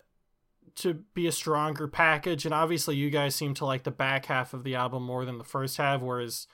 to 0.82 0.94
be 1.14 1.26
a 1.26 1.32
stronger 1.32 1.88
package. 1.88 2.44
And 2.44 2.54
obviously, 2.54 2.96
you 2.96 3.10
guys 3.10 3.34
seem 3.34 3.54
to 3.54 3.64
like 3.64 3.84
the 3.84 3.90
back 3.90 4.26
half 4.26 4.54
of 4.54 4.64
the 4.64 4.74
album 4.74 5.02
more 5.02 5.24
than 5.24 5.38
the 5.38 5.44
first 5.44 5.76
half, 5.76 6.00
whereas 6.00 6.46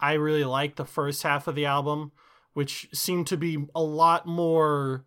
I 0.00 0.14
really 0.14 0.44
like 0.44 0.76
the 0.76 0.84
first 0.84 1.22
half 1.22 1.46
of 1.48 1.54
the 1.54 1.66
album, 1.66 2.12
which 2.52 2.88
seemed 2.92 3.26
to 3.28 3.36
be 3.36 3.66
a 3.74 3.82
lot 3.82 4.26
more 4.26 5.04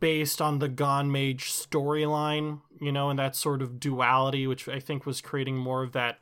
based 0.00 0.40
on 0.40 0.58
the 0.58 0.68
Gone 0.68 1.10
Mage 1.10 1.52
storyline, 1.52 2.60
you 2.80 2.92
know, 2.92 3.10
and 3.10 3.18
that 3.18 3.36
sort 3.36 3.62
of 3.62 3.80
duality, 3.80 4.46
which 4.46 4.68
I 4.68 4.80
think 4.80 5.04
was 5.04 5.20
creating 5.20 5.56
more 5.56 5.82
of 5.82 5.92
that 5.92 6.18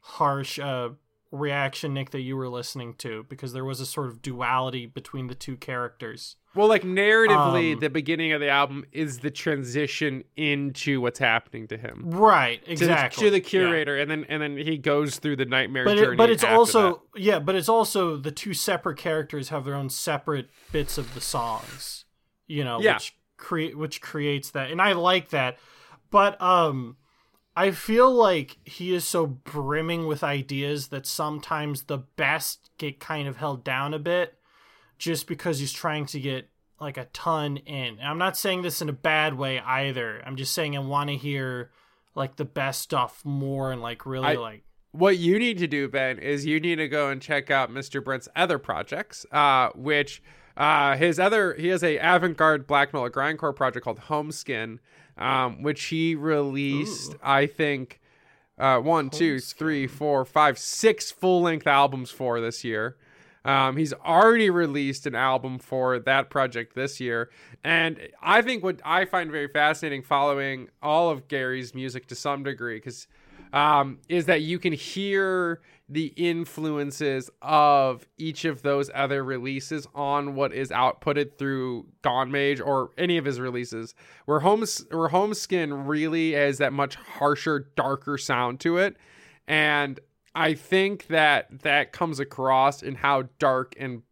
harsh 0.00 0.58
uh, 0.58 0.90
reaction, 1.30 1.94
Nick, 1.94 2.10
that 2.10 2.20
you 2.20 2.36
were 2.36 2.48
listening 2.48 2.94
to 2.94 3.24
because 3.28 3.52
there 3.52 3.64
was 3.64 3.80
a 3.80 3.86
sort 3.86 4.08
of 4.08 4.22
duality 4.22 4.86
between 4.86 5.28
the 5.28 5.34
two 5.34 5.56
characters. 5.56 6.36
Well, 6.54 6.68
like 6.68 6.82
narratively, 6.82 7.74
Um, 7.74 7.80
the 7.80 7.90
beginning 7.90 8.32
of 8.32 8.40
the 8.40 8.48
album 8.48 8.84
is 8.92 9.18
the 9.18 9.30
transition 9.30 10.24
into 10.36 11.00
what's 11.00 11.18
happening 11.18 11.66
to 11.68 11.76
him. 11.76 12.04
Right, 12.10 12.60
To 12.60 12.66
the- 12.66 12.72
exactly. 12.72 13.24
To 13.24 13.30
the, 13.30 13.38
Yeah. 13.38 13.42
curator, 13.48 13.98
and 13.98 14.10
then 14.10 14.24
and 14.28 14.40
then 14.42 14.56
he 14.56 14.78
goes 14.78 15.18
through 15.18 15.36
the 15.36 15.44
nightmare 15.46 15.84
But 15.84 15.96
journey. 15.96 16.14
it, 16.14 16.16
but 16.16 16.30
it's 16.30 16.44
also 16.44 17.02
that. 17.14 17.20
yeah, 17.22 17.38
but 17.40 17.54
it's 17.56 17.68
also 17.68 18.16
the 18.16 18.30
two 18.30 18.54
separate 18.54 18.98
characters 18.98 19.48
have 19.48 19.64
their 19.64 19.74
own 19.74 19.90
separate 19.90 20.48
bits 20.72 20.96
of 20.98 21.14
the 21.14 21.20
songs. 21.20 22.04
You 22.46 22.62
know, 22.64 22.80
Yeah. 22.80 22.94
which 22.94 23.16
create 23.36 23.76
which 23.76 24.00
creates 24.00 24.50
that. 24.52 24.70
And 24.70 24.80
I 24.80 24.92
like 24.92 25.30
that. 25.30 25.58
But 26.10 26.40
um 26.40 26.96
I 27.56 27.70
feel 27.70 28.12
like 28.12 28.58
he 28.64 28.92
is 28.94 29.04
so 29.04 29.26
brimming 29.26 30.06
with 30.08 30.24
ideas 30.24 30.88
that 30.88 31.06
sometimes 31.06 31.84
the 31.84 31.98
best 31.98 32.70
get 32.78 32.98
kind 32.98 33.28
of 33.28 33.36
held 33.36 33.62
down 33.64 33.94
a 33.94 33.98
bit 33.98 34.34
just 34.98 35.26
because 35.26 35.58
he's 35.58 35.72
trying 35.72 36.06
to 36.06 36.20
get 36.20 36.48
like 36.80 36.96
a 36.96 37.06
ton 37.06 37.56
in. 37.58 37.98
And 37.98 38.08
I'm 38.08 38.18
not 38.18 38.36
saying 38.36 38.62
this 38.62 38.82
in 38.82 38.88
a 38.88 38.92
bad 38.92 39.34
way 39.34 39.60
either. 39.60 40.22
I'm 40.26 40.36
just 40.36 40.52
saying 40.54 40.76
I 40.76 40.80
want 40.80 41.10
to 41.10 41.16
hear 41.16 41.70
like 42.14 42.36
the 42.36 42.44
best 42.44 42.80
stuff 42.82 43.24
more 43.24 43.72
and 43.72 43.80
like 43.82 44.06
really 44.06 44.26
I- 44.26 44.34
like 44.34 44.64
What 44.92 45.18
you 45.18 45.38
need 45.38 45.58
to 45.58 45.66
do, 45.66 45.88
Ben, 45.88 46.18
is 46.18 46.46
you 46.46 46.60
need 46.60 46.76
to 46.76 46.88
go 46.88 47.10
and 47.10 47.20
check 47.20 47.50
out 47.50 47.70
Mr. 47.70 48.02
Brent's 48.02 48.28
other 48.36 48.58
projects, 48.58 49.26
uh, 49.32 49.70
which 49.74 50.22
uh, 50.56 50.96
his 50.96 51.18
other 51.18 51.54
he 51.54 51.68
has 51.68 51.82
a 51.82 51.98
avant-garde 51.98 52.66
black 52.66 52.92
metal 52.92 53.10
grindcore 53.10 53.54
project 53.56 53.84
called 53.84 53.98
Homeskin, 54.02 54.78
um, 55.18 55.62
which 55.62 55.84
he 55.86 56.14
released, 56.14 57.16
I 57.22 57.46
think, 57.46 58.00
uh, 58.56 58.78
one, 58.78 59.10
two, 59.10 59.40
three, 59.40 59.88
four, 59.88 60.24
five, 60.24 60.58
six 60.58 61.10
full-length 61.10 61.66
albums 61.66 62.10
for 62.12 62.40
this 62.40 62.62
year. 62.62 62.96
Um, 63.44 63.76
he's 63.76 63.92
already 63.92 64.48
released 64.48 65.06
an 65.06 65.14
album 65.14 65.58
for 65.58 65.98
that 65.98 66.30
project 66.30 66.74
this 66.74 66.98
year. 66.98 67.30
And 67.62 67.98
I 68.22 68.42
think 68.42 68.64
what 68.64 68.80
I 68.84 69.04
find 69.04 69.30
very 69.30 69.48
fascinating 69.48 70.02
following 70.02 70.68
all 70.82 71.10
of 71.10 71.28
Gary's 71.28 71.74
music 71.74 72.06
to 72.06 72.14
some 72.14 72.42
degree, 72.42 72.76
because 72.76 73.06
um, 73.52 73.98
is 74.08 74.26
that 74.26 74.42
you 74.42 74.58
can 74.58 74.72
hear 74.72 75.60
the 75.88 76.06
influences 76.16 77.30
of 77.42 78.06
each 78.16 78.44
of 78.44 78.62
those 78.62 78.90
other 78.94 79.22
releases 79.22 79.86
on 79.94 80.34
what 80.34 80.52
is 80.52 80.70
outputted 80.70 81.36
through 81.38 81.86
Gone 82.02 82.32
Mage 82.32 82.60
or 82.60 82.90
any 82.96 83.18
of 83.18 83.24
his 83.24 83.38
releases. 83.38 83.94
Where 84.24 84.40
Homes 84.40 84.84
where 84.90 85.10
Homeskin 85.10 85.86
really 85.86 86.32
has 86.32 86.58
that 86.58 86.72
much 86.72 86.94
harsher, 86.94 87.70
darker 87.76 88.16
sound 88.16 88.60
to 88.60 88.78
it. 88.78 88.96
And 89.46 90.00
I 90.34 90.54
think 90.54 91.06
that 91.08 91.60
that 91.62 91.92
comes 91.92 92.18
across 92.20 92.82
in 92.82 92.94
how 92.96 93.24
dark 93.38 93.74
and 93.78 94.02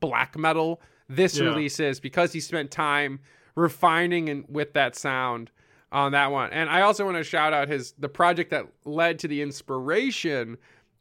black 0.00 0.36
metal 0.36 0.80
this 1.08 1.38
Yeah. 1.38 1.46
release 1.46 1.78
is 1.80 2.00
because 2.00 2.32
he 2.32 2.40
spent 2.40 2.70
time 2.70 3.20
refining 3.54 4.28
and 4.28 4.44
with 4.48 4.72
that 4.74 4.96
sound 4.96 5.50
on 5.90 6.12
that 6.12 6.30
one. 6.32 6.50
And 6.52 6.70
I 6.70 6.80
also 6.80 7.04
want 7.04 7.18
to 7.18 7.24
shout 7.24 7.52
out 7.52 7.68
his 7.68 7.92
the 7.98 8.08
project 8.08 8.50
that 8.50 8.66
led 8.84 9.18
to 9.20 9.28
the 9.28 9.42
inspiration 9.42 10.56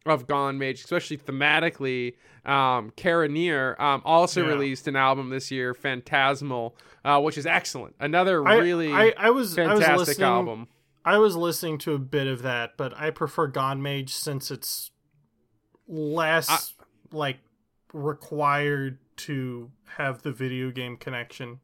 of 0.05 0.25
Gone 0.27 0.57
Mage, 0.57 0.79
especially 0.83 1.17
thematically. 1.17 2.15
Um, 2.43 2.91
Caranier 2.97 3.79
um, 3.79 4.01
also 4.03 4.41
Yeah. 4.41 4.49
released 4.49 4.87
an 4.87 4.95
album 4.95 5.29
this 5.29 5.51
year, 5.51 5.73
Phantasmal, 5.75 6.75
uh, 7.05 7.21
which 7.21 7.37
is 7.37 7.45
excellent. 7.45 7.95
Another 7.99 8.41
really 8.43 8.91
I, 8.91 9.13
I 9.17 9.29
was 9.29 9.57
I 9.57 9.73
was 9.73 9.83
fantastic 9.83 10.19
album. 10.21 10.67
I 11.03 11.17
was 11.17 11.35
listening 11.35 11.77
to 11.79 11.93
a 11.93 11.99
bit 11.99 12.27
of 12.27 12.41
that, 12.43 12.77
but 12.77 12.95
I 12.97 13.09
prefer 13.09 13.47
Gone 13.47 13.81
Mage 13.81 14.13
since 14.13 14.51
it's 14.51 14.91
less 15.87 16.73
like 17.11 17.39
required 17.93 18.99
to 19.17 19.71
have 19.97 20.21
the 20.21 20.31
video 20.31 20.71
game 20.71 20.97
connection. 20.97 21.59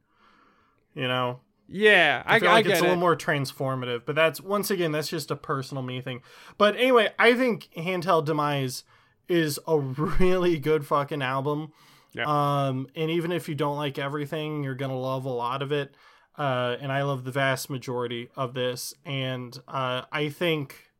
You 0.94 1.08
know, 1.08 1.42
Yeah, 1.68 2.24
I, 2.26 2.38
I 2.38 2.40
feel 2.40 2.50
I 2.50 2.54
like 2.54 2.66
get 2.66 2.72
it's 2.74 2.82
a 2.82 2.84
it. 2.86 2.88
little 2.88 3.00
more 3.00 3.16
transformative. 3.16 4.04
But 4.06 4.16
that's 4.16 4.42
once 4.42 4.72
again, 4.72 4.92
that's 4.92 5.08
just 5.10 5.30
a 5.32 5.36
personal 5.36 5.84
me 5.84 6.02
thing. 6.02 6.22
But 6.58 6.76
anyway, 6.76 7.10
I 7.20 7.36
think 7.36 7.70
Handheld 7.78 8.26
Demise 8.26 8.84
is 9.30 9.60
a 9.68 9.78
really 10.20 10.58
good 10.58 10.86
fucking 10.88 11.22
album. 11.22 11.72
Yeah. 12.14 12.26
Um, 12.26 12.88
and 12.96 13.12
even 13.12 13.32
if 13.32 13.48
you 13.48 13.54
don't 13.54 13.78
like 13.78 14.00
everything, 14.00 14.64
you're 14.64 14.74
gonna 14.76 14.98
love 15.00 15.26
a 15.26 15.30
lot 15.30 15.62
of 15.62 15.72
it. 15.72 15.94
Uh, 16.38 16.78
and 16.80 16.92
I 16.92 17.02
love 17.04 17.24
the 17.24 17.32
vast 17.32 17.70
majority 17.70 18.30
of 18.36 18.54
this. 18.54 18.94
And 19.06 19.58
uh, 19.68 20.04
I 20.12 20.30
think, 20.30 20.92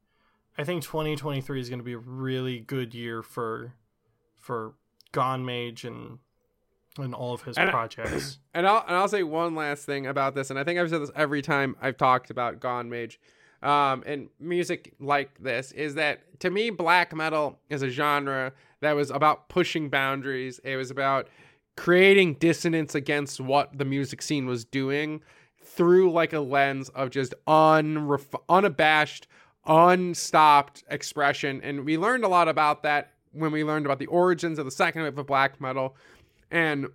I 0.58 0.64
think 0.64 0.84
2023 0.84 1.60
is 1.60 1.70
gonna 1.70 1.84
be 1.84 1.94
a 1.94 1.98
really 2.00 2.60
good 2.60 2.94
year 2.96 3.22
for, 3.22 3.74
for 4.36 4.74
Gone 5.12 5.46
Mage 5.46 5.84
and 5.86 6.20
and 7.00 7.14
all 7.14 7.32
of 7.34 7.44
his 7.44 7.58
And 7.58 7.70
I- 7.70 7.72
projects. 7.72 8.40
And 8.56 8.66
I'll 8.68 8.84
and 8.88 8.96
I'll 8.96 9.08
say 9.08 9.22
one 9.22 9.54
last 9.56 9.86
thing 9.86 10.08
about 10.08 10.34
this, 10.34 10.50
and 10.50 10.58
I 10.58 10.64
think 10.64 10.80
I've 10.80 10.90
said 10.90 11.02
this 11.02 11.12
every 11.16 11.44
time 11.44 11.76
I've 11.80 11.98
talked 11.98 12.32
about 12.32 12.60
Gone 12.60 12.90
Mage, 12.90 13.20
um, 13.62 14.04
and 14.08 14.30
music 14.40 14.94
like 15.00 15.38
this 15.40 15.72
is 15.74 15.94
that 15.96 16.40
to 16.40 16.50
me, 16.50 16.72
black 16.72 17.16
metal 17.16 17.60
is 17.70 17.84
a 17.84 17.90
genre 17.90 18.54
that 18.82 18.94
was 18.96 19.12
about 19.12 19.48
pushing 19.50 19.90
boundaries. 19.90 20.60
It 20.64 20.76
was 20.76 20.90
about 20.90 21.28
creating 21.78 22.34
dissonance 22.34 22.96
against 22.96 23.40
what 23.40 23.78
the 23.78 23.86
music 23.86 24.22
scene 24.22 24.48
was 24.48 24.66
doing 24.66 25.22
through 25.64 26.12
like 26.12 26.34
a 26.34 26.40
lens 26.40 26.90
of 26.90 27.12
just 27.12 27.34
unref- 27.48 28.42
unabashed, 28.50 29.28
unstopped 29.66 30.84
expression. 30.90 31.62
And 31.64 31.86
we 31.86 31.98
learned 31.98 32.26
a 32.26 32.28
lot 32.28 32.50
about 32.50 32.84
that 32.84 33.14
when 33.32 33.52
we 33.52 33.64
learned 33.64 33.86
about 33.86 34.00
the 34.00 34.08
origins 34.08 34.58
of 34.58 34.66
the 34.66 34.72
second 34.72 35.04
wave 35.04 35.18
of 35.18 35.28
black 35.28 35.62
metal. 35.62 35.96
And 36.50 36.88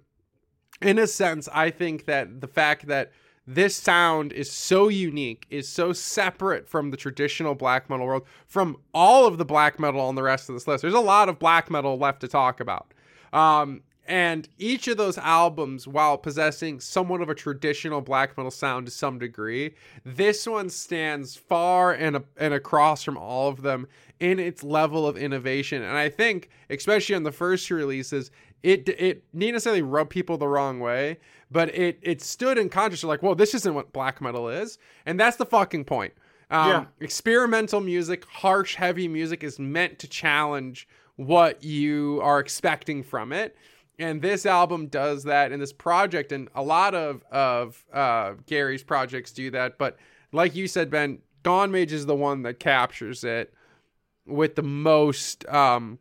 in 0.80 0.98
a 0.98 1.06
sense, 1.06 1.48
I 1.52 1.70
think 1.70 2.06
that 2.06 2.40
the 2.40 2.48
fact 2.48 2.86
that 2.88 3.12
this 3.46 3.76
sound 3.76 4.32
is 4.32 4.50
so 4.50 4.88
unique, 4.88 5.46
is 5.48 5.68
so 5.68 5.92
separate 5.92 6.68
from 6.68 6.90
the 6.90 6.96
traditional 6.96 7.54
black 7.54 7.88
metal 7.88 8.06
world, 8.06 8.22
from 8.46 8.76
all 8.94 9.26
of 9.26 9.38
the 9.38 9.44
black 9.44 9.78
metal 9.78 10.00
on 10.00 10.16
the 10.16 10.22
rest 10.22 10.48
of 10.48 10.54
this 10.54 10.66
list. 10.66 10.82
There's 10.82 10.94
a 10.94 11.00
lot 11.00 11.28
of 11.28 11.38
black 11.38 11.70
metal 11.70 11.98
left 11.98 12.20
to 12.22 12.28
talk 12.28 12.60
about. 12.60 12.94
Um, 13.32 13.82
and 14.06 14.48
each 14.58 14.88
of 14.88 14.96
those 14.96 15.16
albums, 15.18 15.86
while 15.86 16.18
possessing 16.18 16.80
somewhat 16.80 17.20
of 17.20 17.28
a 17.28 17.34
traditional 17.34 18.00
black 18.00 18.36
metal 18.36 18.50
sound 18.50 18.86
to 18.86 18.92
some 18.92 19.18
degree, 19.18 19.74
this 20.04 20.46
one 20.46 20.70
stands 20.70 21.36
far 21.36 21.92
and, 21.92 22.16
a, 22.16 22.24
and 22.36 22.52
across 22.52 23.04
from 23.04 23.16
all 23.16 23.48
of 23.48 23.62
them 23.62 23.86
in 24.18 24.38
its 24.40 24.62
level 24.64 25.06
of 25.06 25.16
innovation. 25.16 25.82
And 25.82 25.96
I 25.96 26.08
think, 26.08 26.48
especially 26.70 27.14
on 27.14 27.22
the 27.22 27.32
first 27.32 27.66
two 27.66 27.76
releases, 27.76 28.30
it 28.62 28.88
it 28.88 29.24
didn't 29.32 29.54
necessarily 29.54 29.82
rub 29.82 30.08
people 30.08 30.36
the 30.36 30.46
wrong 30.48 30.78
way, 30.80 31.18
but 31.50 31.74
it 31.74 31.98
it 32.02 32.22
stood 32.22 32.58
in 32.58 32.68
contrast 32.68 33.00
to 33.00 33.08
like, 33.08 33.22
well, 33.22 33.34
this 33.34 33.54
isn't 33.54 33.74
what 33.74 33.92
black 33.92 34.20
metal 34.20 34.48
is, 34.48 34.78
and 35.06 35.18
that's 35.18 35.36
the 35.36 35.46
fucking 35.46 35.84
point. 35.84 36.12
Um, 36.50 36.68
Yeah. 36.68 36.84
Experimental 37.00 37.80
music, 37.80 38.24
harsh, 38.26 38.76
heavy 38.76 39.08
music 39.08 39.42
is 39.42 39.58
meant 39.58 39.98
to 40.00 40.08
challenge 40.08 40.86
what 41.16 41.62
you 41.64 42.20
are 42.22 42.38
expecting 42.40 43.02
from 43.02 43.32
it. 43.32 43.56
And 43.98 44.22
this 44.22 44.46
album 44.46 44.86
does 44.86 45.24
that, 45.24 45.52
and 45.52 45.60
this 45.60 45.72
project, 45.72 46.32
and 46.32 46.48
a 46.54 46.62
lot 46.62 46.94
of 46.94 47.22
of 47.30 47.84
uh, 47.92 48.34
Gary's 48.46 48.82
projects 48.82 49.32
do 49.32 49.50
that. 49.50 49.78
But 49.78 49.96
like 50.32 50.54
you 50.54 50.66
said, 50.66 50.90
Ben, 50.90 51.18
Gone 51.42 51.70
Mage 51.70 51.92
is 51.92 52.06
the 52.06 52.14
one 52.16 52.42
that 52.42 52.58
captures 52.58 53.22
it 53.22 53.52
with 54.26 54.54
the 54.54 54.62
most 54.62 55.46
um, 55.48 55.98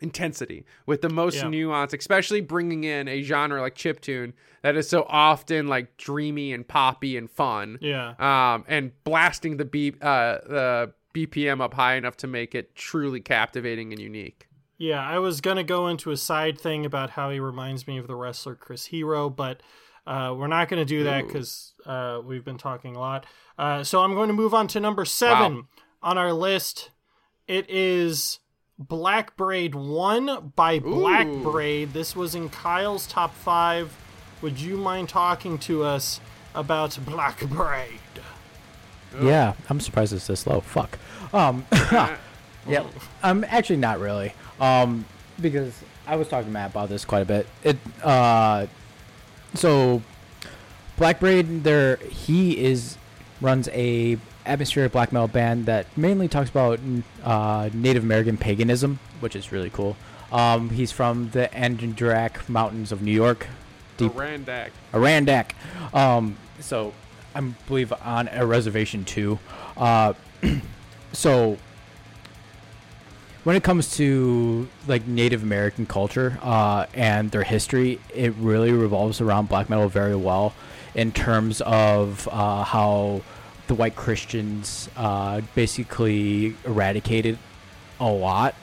intensity, 0.00 0.64
with 0.86 1.02
the 1.02 1.08
most 1.08 1.36
Yeah. 1.36 1.48
nuance, 1.48 1.92
especially 1.94 2.40
bringing 2.40 2.84
in 2.84 3.06
a 3.08 3.22
genre 3.22 3.60
like 3.60 3.74
chiptune 3.74 4.32
that 4.62 4.76
is 4.76 4.88
so 4.88 5.06
often 5.08 5.68
like 5.68 5.96
dreamy 5.96 6.52
and 6.52 6.66
poppy 6.66 7.16
and 7.16 7.30
fun 7.30 7.78
yeah. 7.80 8.14
um, 8.18 8.64
and 8.68 8.92
blasting 9.04 9.56
the 9.56 9.64
B 9.64 9.94
uh, 10.02 10.38
the 10.46 10.92
BPM 11.14 11.60
up 11.60 11.74
high 11.74 11.94
enough 11.94 12.16
to 12.18 12.26
make 12.26 12.54
it 12.54 12.74
truly 12.74 13.20
captivating 13.20 13.92
and 13.92 14.00
unique. 14.00 14.46
Yeah, 14.80 15.06
I 15.06 15.18
was 15.18 15.42
gonna 15.42 15.62
go 15.62 15.88
into 15.88 16.10
a 16.10 16.16
side 16.16 16.58
thing 16.58 16.86
about 16.86 17.10
how 17.10 17.28
he 17.28 17.38
reminds 17.38 17.86
me 17.86 17.98
of 17.98 18.06
the 18.06 18.14
wrestler 18.14 18.54
Chris 18.54 18.86
Hero, 18.86 19.28
but 19.28 19.62
uh, 20.06 20.34
we're 20.36 20.46
not 20.46 20.70
gonna 20.70 20.86
do 20.86 21.04
that 21.04 21.26
because 21.26 21.74
uh, 21.84 22.20
we've 22.24 22.46
been 22.46 22.56
talking 22.56 22.96
a 22.96 22.98
lot. 22.98 23.26
Uh, 23.58 23.84
so 23.84 24.00
I'm 24.02 24.14
going 24.14 24.28
to 24.28 24.32
move 24.32 24.54
on 24.54 24.68
to 24.68 24.80
number 24.80 25.04
seven 25.04 25.54
Wow. 25.56 25.62
on 26.02 26.16
our 26.18 26.32
list. 26.32 26.90
It 27.46 27.68
is 27.68 28.38
Black 28.78 29.36
Braid 29.36 29.74
One 29.74 30.52
by 30.56 30.78
Black 30.78 31.26
Ooh. 31.26 31.42
Braid. 31.42 31.92
This 31.92 32.16
was 32.16 32.34
in 32.34 32.48
Kyle's 32.48 33.06
top 33.06 33.34
five. 33.34 33.94
Would 34.40 34.58
you 34.58 34.78
mind 34.78 35.10
talking 35.10 35.58
to 35.58 35.82
us 35.84 36.20
about 36.54 36.98
Black 37.04 37.40
Braid? 37.50 38.00
Yeah, 39.20 39.52
I'm 39.68 39.80
surprised 39.80 40.14
it's 40.14 40.26
this 40.26 40.46
low. 40.46 40.60
Fuck. 40.60 40.98
Um, 41.34 41.66
yeah, 42.66 42.84
I'm 43.22 43.44
actually 43.44 43.76
not 43.76 44.00
really. 44.00 44.32
Um, 44.60 45.04
because 45.40 45.72
I 46.06 46.16
was 46.16 46.28
talking 46.28 46.46
to 46.46 46.52
Matt 46.52 46.70
about 46.70 46.88
this 46.88 47.04
quite 47.04 47.20
a 47.20 47.24
bit. 47.24 47.46
It 47.62 47.76
uh, 48.02 48.66
so 49.54 50.02
Black 50.96 51.20
Braid 51.20 51.64
there 51.64 51.96
he 51.96 52.62
is 52.62 52.96
runs 53.40 53.68
a 53.68 54.18
atmospheric 54.46 54.92
black 54.92 55.12
metal 55.12 55.28
band 55.28 55.66
that 55.66 55.86
mainly 55.96 56.28
talks 56.28 56.50
about 56.50 56.80
uh, 57.24 57.70
Native 57.72 58.02
American 58.02 58.36
paganism, 58.36 58.98
which 59.20 59.36
is 59.36 59.52
really 59.52 59.70
cool. 59.70 59.96
Um, 60.32 60.70
he's 60.70 60.92
from 60.92 61.30
the 61.30 61.52
Adirondack 61.56 62.48
Mountains 62.48 62.92
of 62.92 63.02
New 63.02 63.12
York, 63.12 63.46
deep 63.96 64.12
Randak. 64.12 64.70
Arandak. 64.92 65.52
Um, 65.94 66.36
so 66.60 66.92
I 67.34 67.40
believe 67.40 67.92
on 67.92 68.28
a 68.28 68.46
reservation 68.46 69.04
too. 69.04 69.38
Uh, 69.76 70.14
so 71.12 71.58
when 73.44 73.56
it 73.56 73.62
comes 73.62 73.96
to 73.96 74.68
like 74.86 75.06
Native 75.06 75.42
American 75.42 75.86
culture 75.86 76.38
uh, 76.42 76.86
and 76.94 77.30
their 77.30 77.42
history, 77.44 78.00
it 78.14 78.34
really 78.38 78.72
revolves 78.72 79.20
around 79.20 79.48
black 79.48 79.68
metal 79.70 79.88
very 79.88 80.16
well 80.16 80.52
in 80.94 81.12
terms 81.12 81.60
of 81.62 82.28
uh, 82.30 82.64
how 82.64 83.22
the 83.68 83.74
white 83.74 83.94
Christians 83.96 84.88
uh, 84.96 85.40
basically 85.54 86.54
eradicated 86.64 87.38
a 88.00 88.08
lot 88.10 88.54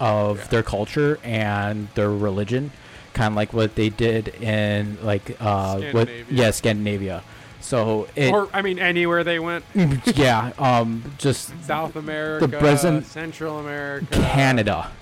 of 0.00 0.38
Yeah. 0.38 0.44
their 0.48 0.62
culture 0.62 1.18
and 1.22 1.88
their 1.94 2.10
religion, 2.10 2.70
kind 3.14 3.32
of 3.32 3.36
like 3.36 3.52
what 3.52 3.74
they 3.74 3.88
did 3.90 4.28
in 4.42 4.98
like 5.02 5.36
uh, 5.40 5.80
what 5.92 6.08
yeah 6.30 6.50
Scandinavia. 6.50 7.22
So 7.66 8.06
it 8.14 8.32
or 8.32 8.48
I 8.52 8.62
mean, 8.62 8.78
anywhere 8.78 9.24
they 9.24 9.40
went, 9.40 9.64
yeah 10.14 10.52
um 10.56 11.02
just 11.18 11.52
South 11.64 11.96
America, 11.96 12.46
the 12.46 12.58
present- 12.58 13.06
Central 13.06 13.58
America, 13.58 14.06
Canada. 14.12 14.92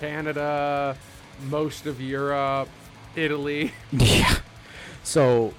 Canada, 0.00 0.96
most 1.48 1.86
of 1.86 2.00
Europe, 2.00 2.68
Italy. 3.14 3.72
Yeah. 3.92 4.34
So 5.04 5.54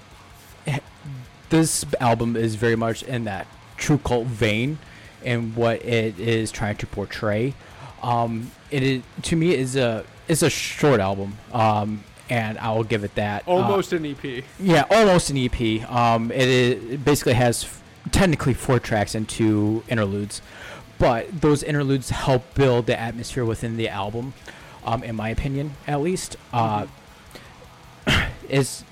eh, 0.67 0.79
this 1.49 1.85
album 2.01 2.35
is 2.35 2.55
very 2.55 2.75
much 2.75 3.03
in 3.03 3.23
that 3.23 3.47
true 3.77 3.97
cult 3.97 4.27
vein 4.27 4.79
and 5.23 5.55
what 5.55 5.83
it 5.85 6.19
is 6.19 6.51
trying 6.51 6.75
to 6.77 6.87
portray. 6.87 7.53
Um, 8.03 8.51
it 8.69 8.83
is 8.83 9.01
to 9.23 9.35
me 9.37 9.55
is 9.55 9.77
a 9.77 10.03
it's 10.27 10.41
a 10.41 10.49
short 10.49 10.99
album. 10.99 11.37
Um, 11.53 12.03
and 12.29 12.57
I 12.59 12.71
will 12.71 12.83
give 12.83 13.03
it 13.03 13.15
that. 13.15 13.47
Uh, 13.47 13.51
Almost 13.51 13.93
an 13.93 14.05
E 14.05 14.15
EP. 14.23 14.43
yeah, 14.59 14.85
almost 14.89 15.29
an 15.29 15.37
EP. 15.37 15.89
Um, 15.91 16.31
it, 16.31 16.47
is, 16.47 16.83
it 16.93 17.05
basically 17.05 17.33
has 17.33 17.63
f- 17.63 17.81
technically 18.11 18.53
four 18.53 18.79
tracks 18.79 19.15
and 19.15 19.27
two 19.27 19.83
interludes, 19.87 20.41
but 20.97 21.41
those 21.41 21.63
interludes 21.63 22.09
help 22.11 22.53
build 22.53 22.85
the 22.85 22.99
atmosphere 22.99 23.45
within 23.45 23.77
the 23.77 23.89
album, 23.89 24.33
um, 24.85 25.03
in 25.03 25.15
my 25.15 25.29
opinion, 25.29 25.75
at 25.87 26.01
least. 26.01 26.37
Uh, 26.53 26.87
is 28.49 28.83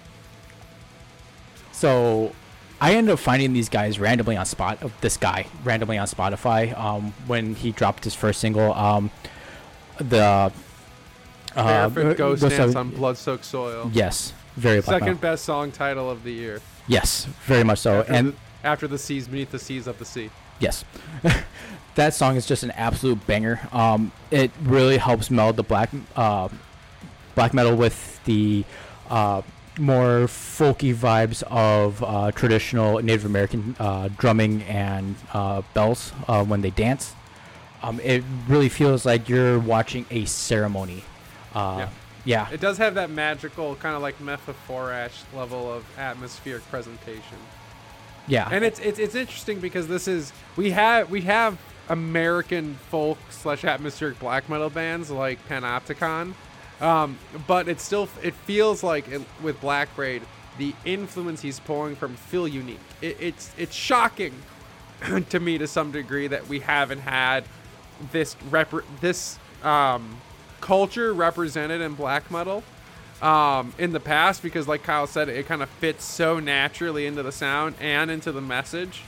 so 1.71 2.33
I 2.81 2.95
ended 2.95 3.13
up 3.13 3.19
finding 3.19 3.53
these 3.53 3.69
guys 3.69 3.99
randomly 3.99 4.35
on 4.37 4.45
spot 4.45 4.81
of 4.83 4.93
this 5.01 5.17
guy 5.17 5.47
randomly 5.63 5.97
on 5.97 6.07
Spotify 6.07 6.77
um, 6.77 7.13
when 7.27 7.55
he 7.55 7.71
dropped 7.71 8.03
his 8.03 8.13
first 8.15 8.39
single. 8.39 8.73
Um, 8.73 9.11
uh, 11.57 11.89
Ghost 11.89 12.17
Ghost 12.17 12.49
Dance 12.49 12.75
on 12.75 12.91
Bloodsoaked 12.91 13.43
Soil. 13.43 13.89
Yes, 13.93 14.33
very 14.55 14.81
black 14.81 14.99
Second 15.01 15.15
metal. 15.15 15.21
best 15.21 15.45
song 15.45 15.71
title 15.71 16.09
of 16.09 16.23
the 16.23 16.31
year. 16.31 16.61
Yes, 16.87 17.25
very 17.45 17.63
much 17.63 17.79
so. 17.79 17.99
after, 17.99 18.13
and 18.13 18.27
the, 18.33 18.67
after 18.67 18.87
the 18.87 18.97
seas 18.97 19.27
beneath 19.27 19.51
the 19.51 19.59
seas 19.59 19.87
of 19.87 19.99
the 19.99 20.05
sea. 20.05 20.29
yes, 20.59 20.85
that 21.95 22.13
song 22.13 22.35
is 22.35 22.45
just 22.45 22.63
an 22.63 22.71
absolute 22.71 23.25
banger. 23.27 23.59
Um, 23.71 24.11
it 24.31 24.51
really 24.63 24.97
helps 24.97 25.29
meld 25.31 25.55
the 25.57 25.63
black 25.63 25.89
uh, 26.15 26.49
black 27.35 27.53
metal 27.53 27.75
with 27.75 28.23
the 28.25 28.63
uh, 29.09 29.41
more 29.79 30.25
folky 30.27 30.93
vibes 30.93 31.43
of 31.43 32.03
uh, 32.03 32.31
traditional 32.31 32.99
Native 32.99 33.25
American 33.25 33.75
uh, 33.79 34.09
drumming 34.17 34.63
and 34.63 35.15
uh, 35.33 35.61
bells 35.73 36.13
uh, 36.27 36.43
when 36.43 36.61
they 36.61 36.71
dance. 36.71 37.13
Um, 37.83 37.99
it 37.99 38.23
really 38.47 38.69
feels 38.69 39.05
like 39.05 39.29
you're 39.29 39.59
watching 39.59 40.05
a 40.09 40.25
ceremony. 40.25 41.03
Uh, 41.57 41.77
Yeah. 41.79 41.89
yeah. 42.25 42.53
It 42.53 42.59
does 42.61 42.77
have 42.77 42.95
that 42.95 43.09
magical 43.09 43.75
kind 43.75 43.95
of 43.95 44.01
like 44.01 44.19
Mephorash 44.19 45.23
level 45.35 45.71
of 45.71 45.83
atmospheric 45.97 46.67
presentation. 46.69 47.37
yeah, 48.27 48.49
And 48.51 48.63
it's 48.65 48.79
it's 48.79 48.99
it's 48.99 49.15
interesting 49.15 49.59
because 49.59 49.87
this 49.87 50.07
is 50.07 50.33
we 50.55 50.71
have 50.71 51.09
we 51.09 51.21
have 51.21 51.57
American 51.89 52.75
folk 52.91 53.17
slash 53.29 53.63
atmospheric 53.63 54.19
black 54.19 54.49
metal 54.49 54.69
bands 54.69 55.09
like 55.09 55.39
Panopticon, 55.47 56.33
um, 56.81 57.17
but 57.47 57.67
it 57.69 57.79
still 57.79 58.09
it 58.21 58.33
feels 58.33 58.83
like 58.83 59.07
it, 59.07 59.21
with 59.41 59.59
Black 59.61 59.93
Braid 59.95 60.23
the 60.57 60.73
influence 60.85 61.41
he's 61.41 61.59
pulling 61.59 61.95
from 61.95 62.15
feel 62.15 62.47
unique. 62.47 62.79
It, 63.01 63.15
it's 63.19 63.51
it's 63.57 63.75
shocking 63.75 64.33
to 65.29 65.39
me 65.39 65.57
to 65.59 65.67
some 65.67 65.91
degree 65.91 66.27
that 66.27 66.47
we 66.49 66.59
haven't 66.59 66.99
had 67.01 67.45
this 68.11 68.35
rep 68.49 68.73
this 68.99 69.39
um, 69.63 70.17
culture 70.67 71.13
represented 71.13 71.79
in 71.79 71.93
black 71.93 72.29
metal 72.29 72.61
um, 73.21 73.73
in 73.77 73.93
the 73.93 74.01
past 74.01 74.43
because, 74.43 74.67
like 74.67 74.83
Kyle 74.83 75.07
said, 75.07 75.29
it 75.29 75.45
kind 75.45 75.63
of 75.63 75.69
fits 75.69 76.03
so 76.03 76.41
naturally 76.41 77.05
into 77.05 77.23
the 77.23 77.31
sound 77.31 77.75
and 77.79 78.11
into 78.11 78.33
the 78.33 78.41
message 78.41 79.01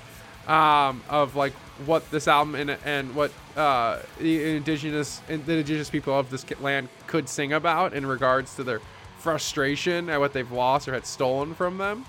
um, 0.47 1.03
of 1.09 1.35
like 1.35 1.51
what 1.85 2.09
this 2.11 2.29
album 2.29 2.55
and, 2.55 2.77
and 2.85 3.13
what 3.13 3.31
uh, 3.57 3.99
the 4.19 4.55
indigenous 4.55 5.19
the 5.27 5.33
indigenous 5.33 5.89
people 5.89 6.17
of 6.17 6.29
this 6.29 6.45
land 6.61 6.87
could 7.07 7.27
sing 7.27 7.51
about 7.51 7.93
in 7.93 8.05
regards 8.05 8.55
to 8.55 8.63
their 8.63 8.79
frustration 9.17 10.09
at 10.09 10.17
what 10.17 10.31
they've 10.31 10.53
lost 10.53 10.87
or 10.87 10.93
had 10.93 11.05
stolen 11.05 11.53
from 11.53 11.77
them. 11.77 12.05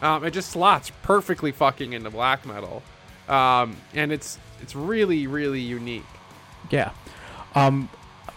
Um, 0.00 0.24
it 0.24 0.30
just 0.30 0.50
slots 0.50 0.90
perfectly 1.02 1.52
fucking 1.52 1.92
into 1.92 2.08
black 2.08 2.46
metal, 2.46 2.82
um, 3.28 3.76
and 3.92 4.10
it's 4.10 4.38
it's 4.62 4.74
really 4.74 5.26
really 5.26 5.60
unique. 5.60 6.02
Yeah. 6.70 6.92
Um, 7.54 7.90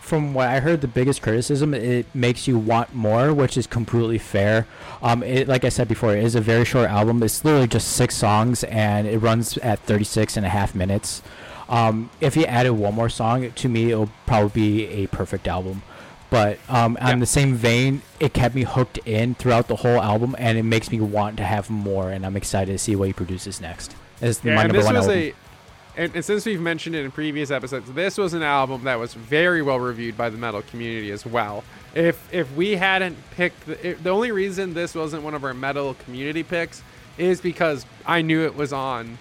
from 0.10 0.34
what 0.34 0.48
I 0.50 0.60
heard, 0.60 0.82
the 0.82 0.88
biggest 0.88 1.22
criticism 1.22 1.74
it 1.74 2.08
makes 2.16 2.48
you 2.48 2.58
want 2.58 2.94
more, 2.96 3.32
which 3.32 3.56
is 3.56 3.68
completely 3.68 4.18
fair. 4.18 4.66
Um, 5.04 5.22
it, 5.22 5.48
like 5.48 5.64
I 5.64 5.70
said 5.70 5.88
before, 5.88 6.16
it 6.16 6.24
is 6.24 6.34
a 6.34 6.42
very 6.42 6.66
short 6.66 6.90
album. 6.90 7.22
It's 7.22 7.46
literally 7.46 7.68
just 7.68 7.90
six 7.90 8.16
songs, 8.18 8.64
and 8.66 9.08
it 9.08 9.20
runs 9.20 9.58
at 9.60 9.80
36 9.82 10.36
and 10.36 10.46
a 10.46 10.50
half 10.50 10.74
minutes. 10.74 11.22
Um, 11.70 12.10
if 12.20 12.36
you 12.36 12.46
added 12.46 12.74
one 12.74 12.96
more 12.96 13.10
song, 13.10 13.52
to 13.52 13.70
me, 13.70 13.92
it 13.92 13.96
will 13.96 14.10
probably 14.26 14.50
be 14.50 14.86
a 14.88 15.08
perfect 15.08 15.48
album. 15.48 15.84
But 16.32 16.58
um, 16.68 16.98
on 17.00 17.20
the 17.20 17.26
same 17.26 17.54
vein, 17.56 18.02
it 18.20 18.34
kept 18.34 18.56
me 18.56 18.64
hooked 18.64 18.98
in 19.06 19.36
throughout 19.36 19.68
the 19.68 19.78
whole 19.78 20.02
album, 20.02 20.36
and 20.40 20.58
it 20.58 20.64
makes 20.64 20.92
me 20.92 21.00
want 21.00 21.38
to 21.38 21.44
have 21.44 21.70
more. 21.70 22.10
And 22.10 22.26
I'm 22.26 22.36
excited 22.36 22.72
to 22.72 22.80
see 22.80 22.96
what 22.96 23.06
he 23.08 23.14
produces 23.14 23.62
next. 23.62 23.96
It's 24.22 24.44
Yeah, 24.44 24.54
and 24.54 24.62
number 24.64 24.78
this 24.78 24.86
one 24.86 24.96
was 24.96 25.08
album. 25.08 25.22
a, 25.22 25.34
and, 26.00 26.16
and 26.16 26.24
since 26.24 26.46
we've 26.46 26.62
mentioned 26.62 26.96
it 26.96 27.04
in 27.04 27.12
previous 27.12 27.52
episodes, 27.52 27.92
this 27.92 28.18
was 28.18 28.34
an 28.34 28.42
album 28.42 28.86
that 28.86 28.98
was 28.98 29.14
very 29.14 29.62
well 29.62 29.82
reviewed 29.82 30.16
by 30.16 30.30
the 30.30 30.38
metal 30.38 30.62
community 30.62 31.12
as 31.12 31.26
well. 31.26 31.66
If 31.94 32.34
if 32.34 32.50
we 32.56 32.78
hadn't 32.78 33.18
picked 33.32 33.66
the, 33.66 33.98
the 34.02 34.10
only 34.10 34.32
reason 34.32 34.74
this 34.74 34.96
wasn't 34.96 35.24
one 35.24 35.34
of 35.34 35.44
our 35.44 35.54
metal 35.54 35.96
community 36.06 36.42
picks 36.42 36.82
is 37.18 37.42
because 37.42 37.86
I 38.06 38.22
knew 38.22 38.46
it 38.46 38.56
was 38.56 38.72
on 38.72 39.18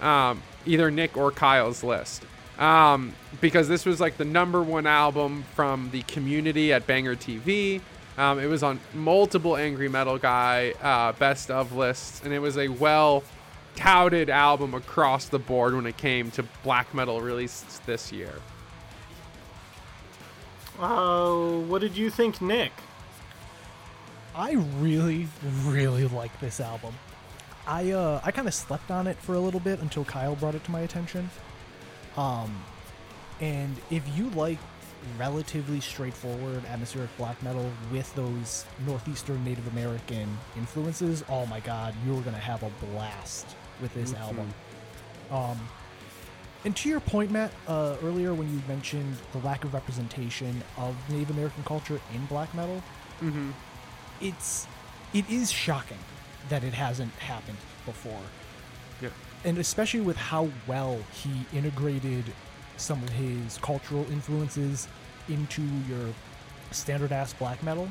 um, 0.00 0.42
either 0.64 0.90
Nick 0.90 1.18
or 1.18 1.30
Kyle's 1.30 1.84
list. 1.84 2.24
Um, 2.58 3.12
because 3.42 3.68
this 3.68 3.84
was 3.84 4.00
like 4.00 4.16
the 4.16 4.24
number 4.24 4.62
one 4.62 4.86
album 4.86 5.44
from 5.54 5.90
the 5.90 6.00
community 6.02 6.72
at 6.72 6.86
Banger 6.86 7.14
TV. 7.14 7.82
Um, 8.16 8.38
it 8.38 8.46
was 8.46 8.62
on 8.62 8.80
multiple 8.94 9.56
Angry 9.56 9.88
Metal 9.88 10.16
Guy 10.16 10.72
uh, 10.82 11.12
best 11.12 11.50
of 11.50 11.74
lists, 11.74 12.22
and 12.24 12.32
it 12.32 12.38
was 12.38 12.56
a 12.56 12.68
well 12.68 13.22
touted 13.76 14.30
album 14.30 14.74
across 14.74 15.26
the 15.26 15.38
board 15.38 15.74
when 15.74 15.86
it 15.86 15.96
came 15.96 16.30
to 16.32 16.44
black 16.62 16.94
metal 16.94 17.20
releases 17.20 17.80
this 17.80 18.12
year. 18.12 18.34
Uh, 20.78 21.60
what 21.68 21.80
did 21.80 21.96
you 21.96 22.10
think, 22.10 22.40
Nick? 22.40 22.72
I 24.34 24.52
really, 24.78 25.28
really 25.64 26.06
like 26.08 26.38
this 26.40 26.60
album. 26.60 26.94
I 27.66 27.92
uh 27.92 28.20
I 28.24 28.32
kind 28.32 28.48
of 28.48 28.54
slept 28.54 28.90
on 28.90 29.06
it 29.06 29.16
for 29.18 29.34
a 29.34 29.38
little 29.38 29.60
bit 29.60 29.80
until 29.80 30.04
Kyle 30.04 30.34
brought 30.34 30.54
it 30.54 30.64
to 30.64 30.70
my 30.70 30.80
attention. 30.80 31.30
Um, 32.16 32.64
and 33.40 33.76
if 33.90 34.02
you 34.16 34.30
like 34.30 34.58
relatively 35.18 35.80
straightforward 35.80 36.64
atmospheric 36.66 37.14
black 37.16 37.40
metal 37.42 37.70
with 37.92 38.12
those 38.14 38.64
northeastern 38.86 39.44
Native 39.44 39.66
American 39.68 40.36
influences, 40.56 41.24
oh 41.28 41.46
my 41.46 41.60
god, 41.60 41.94
you're 42.06 42.20
gonna 42.22 42.36
have 42.38 42.62
a 42.62 42.70
blast 42.86 43.54
with 43.80 43.92
this 43.94 44.14
album. 44.14 44.52
Um, 45.30 45.58
and 46.64 46.76
to 46.76 46.88
your 46.88 47.00
point, 47.00 47.30
Matt, 47.30 47.52
uh, 47.66 47.96
earlier 48.04 48.34
when 48.34 48.52
you 48.52 48.62
mentioned 48.68 49.16
the 49.32 49.38
lack 49.38 49.64
of 49.64 49.74
representation 49.74 50.62
of 50.76 50.94
Native 51.10 51.30
American 51.30 51.64
culture 51.64 52.00
in 52.14 52.24
black 52.26 52.54
metal, 52.54 52.82
Mm-hmm. 53.20 53.50
it's 54.20 54.66
it 55.14 55.28
is 55.30 55.50
shocking 55.52 55.98
that 56.48 56.64
it 56.64 56.74
hasn't 56.74 57.12
happened 57.14 57.58
before 57.86 58.18
Yeah. 59.00 59.10
and 59.44 59.58
especially 59.58 60.00
with 60.00 60.16
how 60.16 60.48
well 60.66 60.98
he 61.12 61.30
integrated 61.56 62.24
some 62.78 63.00
of 63.02 63.10
his 63.10 63.58
cultural 63.58 64.04
influences 64.10 64.88
into 65.28 65.62
your 65.88 66.08
standard 66.72 67.12
ass 67.12 67.32
black 67.34 67.62
metal 67.62 67.88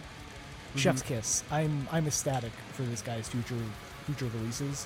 chef's 0.76 1.02
Mm-hmm. 1.02 1.14
kiss 1.14 1.44
i'm 1.50 1.88
i'm 1.94 2.08
ecstatic 2.08 2.52
for 2.74 2.82
this 2.84 3.02
guy's 3.02 3.30
future 3.30 3.56
future 4.06 4.30
releases 4.38 4.86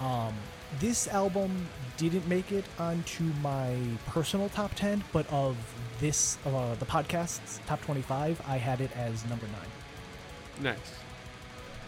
um 0.00 0.34
this 0.80 1.08
album 1.08 1.68
didn't 1.96 2.26
make 2.28 2.52
it 2.52 2.64
onto 2.78 3.24
my 3.42 3.76
personal 4.06 4.48
top 4.50 4.74
10, 4.74 5.02
but 5.12 5.30
of 5.32 5.56
this, 6.00 6.36
uh, 6.44 6.74
the 6.74 6.84
podcast's 6.84 7.60
top 7.66 7.80
25, 7.82 8.42
I 8.46 8.58
had 8.58 8.80
it 8.80 8.90
as 8.96 9.24
number 9.26 9.46
nine. 9.46 10.72
Nice. 10.74 10.78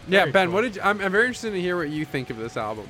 Yeah, 0.07 0.21
Very 0.21 0.33
Ben, 0.33 0.47
cool. 0.47 0.55
what 0.55 0.61
did 0.63 0.77
you, 0.77 0.83
I'm, 0.83 1.01
I'm 1.01 1.13
very 1.13 1.27
interested 1.27 1.51
to 1.51 1.61
hear 1.61 1.77
what 1.77 1.91
you 1.91 2.05
think 2.05 2.31
of 2.31 2.39
this 2.39 2.57
album. 2.57 2.87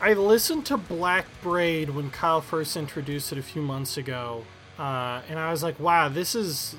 I 0.00 0.14
listened 0.14 0.66
to 0.66 0.76
Black 0.76 1.26
Braid 1.42 1.90
when 1.90 2.10
Kyle 2.10 2.40
first 2.40 2.76
introduced 2.76 3.30
it 3.32 3.38
a 3.38 3.42
few 3.42 3.62
months 3.62 3.96
ago, 3.96 4.44
uh, 4.78 5.20
and 5.28 5.38
I 5.38 5.50
was 5.50 5.62
like, 5.62 5.78
"Wow, 5.78 6.08
this 6.08 6.34
is 6.34 6.74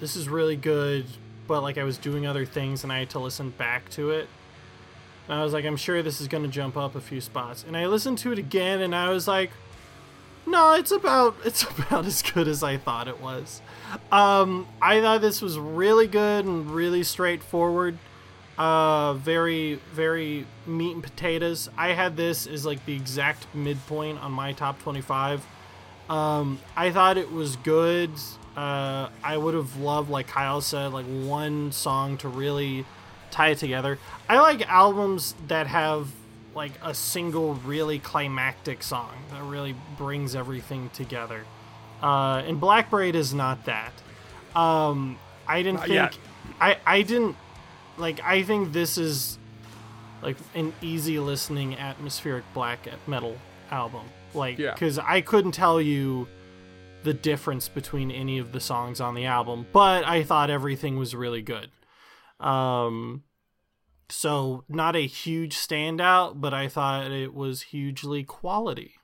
this 0.00 0.16
is 0.16 0.26
really 0.26 0.56
good." 0.56 1.04
But 1.46 1.62
like, 1.62 1.76
I 1.76 1.84
was 1.84 1.98
doing 1.98 2.26
other 2.26 2.46
things, 2.46 2.82
and 2.82 2.90
I 2.90 3.00
had 3.00 3.10
to 3.10 3.18
listen 3.18 3.50
back 3.50 3.90
to 3.90 4.10
it. 4.10 4.26
And 5.32 5.40
I 5.40 5.44
was 5.44 5.54
like, 5.54 5.64
"I'm 5.64 5.78
sure 5.78 6.02
this 6.02 6.20
is 6.20 6.28
going 6.28 6.42
to 6.42 6.48
jump 6.50 6.76
up 6.76 6.94
a 6.94 7.00
few 7.00 7.22
spots." 7.22 7.64
And 7.66 7.74
I 7.74 7.86
listened 7.86 8.18
to 8.18 8.32
it 8.32 8.38
again, 8.38 8.82
and 8.82 8.94
I 8.94 9.08
was 9.08 9.26
like, 9.26 9.50
"No, 10.44 10.74
it's 10.74 10.92
about 10.92 11.36
it's 11.46 11.62
about 11.62 12.04
as 12.04 12.20
good 12.20 12.46
as 12.46 12.62
I 12.62 12.76
thought 12.76 13.08
it 13.08 13.18
was." 13.18 13.62
Um, 14.12 14.66
I 14.82 15.00
thought 15.00 15.22
this 15.22 15.40
was 15.40 15.58
really 15.58 16.06
good 16.06 16.44
and 16.44 16.70
really 16.70 17.02
straightforward 17.02 17.96
uh 18.58 19.14
very 19.14 19.76
very 19.94 20.46
meat 20.66 20.92
and 20.92 21.02
potatoes 21.02 21.70
i 21.78 21.92
had 21.92 22.18
this 22.18 22.46
as 22.46 22.66
like 22.66 22.84
the 22.84 22.94
exact 22.94 23.46
midpoint 23.54 24.22
on 24.22 24.30
my 24.30 24.52
top 24.52 24.78
25 24.82 25.46
um 26.10 26.58
i 26.76 26.90
thought 26.90 27.16
it 27.16 27.32
was 27.32 27.56
good 27.56 28.10
uh 28.54 29.08
i 29.24 29.38
would 29.38 29.54
have 29.54 29.76
loved 29.78 30.10
like 30.10 30.26
kyle 30.26 30.60
said 30.60 30.92
like 30.92 31.06
one 31.06 31.72
song 31.72 32.18
to 32.18 32.28
really 32.28 32.84
tie 33.32 33.48
it 33.48 33.58
together 33.58 33.98
i 34.28 34.38
like 34.38 34.62
albums 34.68 35.34
that 35.48 35.66
have 35.66 36.06
like 36.54 36.72
a 36.84 36.94
single 36.94 37.54
really 37.54 37.98
climactic 37.98 38.82
song 38.82 39.10
that 39.30 39.42
really 39.42 39.74
brings 39.98 40.36
everything 40.36 40.88
together 40.90 41.44
uh 42.02 42.42
and 42.46 42.60
black 42.60 42.90
braid 42.90 43.16
is 43.16 43.32
not 43.34 43.64
that 43.64 43.92
um 44.54 45.18
i 45.48 45.62
didn't 45.62 45.80
Not 45.80 45.88
think 45.88 45.94
yet. 45.94 46.18
i 46.60 46.76
i 46.86 47.02
didn't 47.02 47.34
like 47.98 48.20
I 48.24 48.42
think 48.42 48.72
this 48.72 48.96
is 48.96 49.38
like 50.22 50.36
an 50.54 50.72
easy 50.80 51.18
listening 51.18 51.76
atmospheric 51.76 52.42
black 52.54 52.88
metal 53.06 53.36
album. 53.70 54.02
Like 54.32 54.58
Yeah. 54.58 54.72
cuz 54.74 54.98
I 54.98 55.20
couldn't 55.20 55.52
tell 55.52 55.78
you 55.78 56.26
the 57.02 57.12
difference 57.12 57.68
between 57.68 58.10
any 58.10 58.38
of 58.38 58.52
the 58.52 58.60
songs 58.60 58.98
on 58.98 59.14
the 59.14 59.26
album, 59.26 59.66
but 59.72 60.06
I 60.06 60.22
thought 60.22 60.48
everything 60.48 60.96
was 60.98 61.14
really 61.14 61.42
good. 61.42 61.68
Um 62.42 63.22
so 64.08 64.64
not 64.68 64.94
a 64.94 65.06
huge 65.06 65.56
standout, 65.56 66.40
but 66.40 66.52
I 66.52 66.68
thought 66.68 67.10
it 67.10 67.32
was 67.32 67.62
hugely 67.62 68.24
quality. 68.24 68.94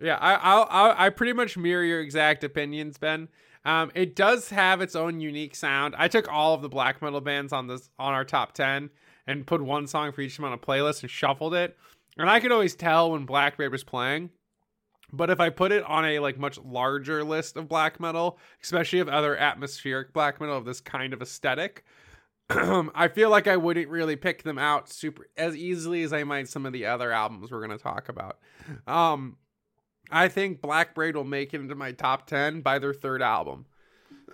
Yeah, 0.00 0.16
I 0.16 0.34
I'll, 0.34 0.66
I'll, 0.70 1.10
pretty 1.10 1.32
much 1.32 1.56
mirror 1.56 1.82
your 1.82 2.00
exact 2.00 2.44
opinions, 2.44 2.98
Ben. 2.98 3.28
Um, 3.64 3.90
it 3.94 4.14
does 4.14 4.50
have 4.50 4.80
its 4.80 4.94
own 4.94 5.20
unique 5.20 5.56
sound. 5.56 5.94
I 5.96 6.08
took 6.08 6.30
all 6.30 6.54
of 6.54 6.62
the 6.62 6.68
black 6.68 7.00
metal 7.00 7.22
bands 7.22 7.52
on 7.52 7.66
this 7.66 7.88
on 7.98 8.12
our 8.12 8.24
top 8.24 8.52
ten 8.52 8.90
and 9.26 9.46
put 9.46 9.62
one 9.62 9.86
song 9.86 10.12
for 10.12 10.20
each 10.20 10.32
of 10.32 10.36
them 10.36 10.44
on 10.46 10.52
a 10.52 10.58
playlist 10.58 11.00
and 11.00 11.10
shuffled 11.10 11.54
it, 11.54 11.76
and 12.18 12.28
I 12.28 12.40
could 12.40 12.52
always 12.52 12.74
tell 12.74 13.12
when 13.12 13.24
Black 13.24 13.56
Braid 13.56 13.72
was 13.72 13.84
playing. 13.84 14.30
But 15.12 15.30
if 15.30 15.40
I 15.40 15.50
put 15.50 15.72
it 15.72 15.84
on 15.84 16.04
a 16.04 16.18
like 16.18 16.38
much 16.38 16.58
larger 16.58 17.24
list 17.24 17.56
of 17.56 17.68
black 17.68 17.98
metal, 17.98 18.38
especially 18.62 18.98
of 18.98 19.08
other 19.08 19.36
atmospheric 19.36 20.12
black 20.12 20.40
metal 20.40 20.58
of 20.58 20.64
this 20.64 20.80
kind 20.80 21.12
of 21.12 21.22
aesthetic, 21.22 21.84
I 22.94 23.08
feel 23.08 23.28
like 23.30 23.48
I 23.48 23.56
wouldn't 23.56 23.88
really 23.88 24.16
pick 24.16 24.42
them 24.44 24.58
out 24.58 24.88
super 24.88 25.26
as 25.36 25.56
easily 25.56 26.02
as 26.02 26.12
I 26.12 26.24
might 26.24 26.48
some 26.48 26.64
of 26.64 26.72
the 26.72 26.86
other 26.86 27.10
albums 27.10 27.50
we're 27.50 27.64
going 27.66 27.76
to 27.76 27.82
talk 27.82 28.08
about. 28.08 28.38
Um, 28.86 29.36
I 30.10 30.28
think 30.28 30.60
Black 30.60 30.94
Braid 30.94 31.16
will 31.16 31.24
make 31.24 31.52
it 31.54 31.60
into 31.60 31.74
my 31.74 31.92
top 31.92 32.26
10 32.26 32.60
by 32.60 32.78
their 32.78 32.94
third 32.94 33.20
album. 33.22 33.66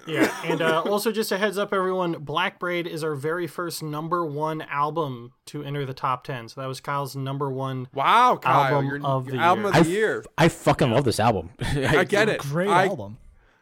Yeah, 0.07 0.35
and 0.45 0.61
uh, 0.61 0.83
also 0.83 1.13
just 1.13 1.33
a 1.33 1.39
heads 1.39 1.59
up, 1.59 1.73
everyone. 1.73 2.13
Black 2.13 2.59
Braid 2.59 2.87
is 2.87 3.05
our 3.05 3.15
very 3.15 3.47
first 3.47 3.83
number 3.83 4.25
one 4.25 4.63
album 4.63 5.33
to 5.47 5.63
enter 5.63 5.85
the 5.85 5.95
top 5.95 6.25
ten. 6.25 6.49
So 6.49 6.61
that 6.61 6.67
was 6.67 6.81
Kyle's 6.81 7.15
number 7.15 7.51
one. 7.51 7.89
Wow, 7.95 8.37
Kyle, 8.37 8.75
Album 8.75 8.87
your, 8.87 9.07
of 9.07 9.27
the 9.27 9.37
album 9.37 9.65
year. 9.65 9.71
of 9.71 9.77
I, 9.77 9.83
the 9.83 9.91
year. 9.91 10.25
I 10.39 10.49
fucking 10.49 10.91
love 10.91 11.05
this 11.05 11.21
album. 11.21 11.51
I 11.61 12.05
get 12.05 12.29
it. 12.29 12.41
Great 12.41 12.71
I, 12.71 12.87
album. 12.87 13.19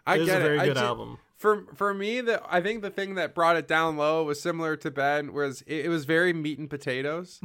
I 0.06 0.14
It 0.16 0.20
is 0.22 0.26
get 0.28 0.40
a 0.40 0.44
very 0.44 0.58
it. 0.58 0.60
I 0.60 0.66
good 0.66 0.76
ju- 0.76 0.82
album. 0.82 1.18
For 1.40 1.64
for 1.74 1.94
me, 1.94 2.20
that 2.20 2.42
I 2.48 2.60
think 2.60 2.82
the 2.82 2.90
thing 2.90 3.14
that 3.14 3.34
brought 3.34 3.56
it 3.56 3.66
down 3.66 3.96
low 3.96 4.22
was 4.24 4.38
similar 4.40 4.76
to 4.76 4.90
Ben, 4.90 5.32
was 5.32 5.62
it, 5.62 5.86
it 5.86 5.88
was 5.88 6.04
very 6.04 6.34
meat 6.34 6.58
and 6.58 6.68
potatoes. 6.68 7.40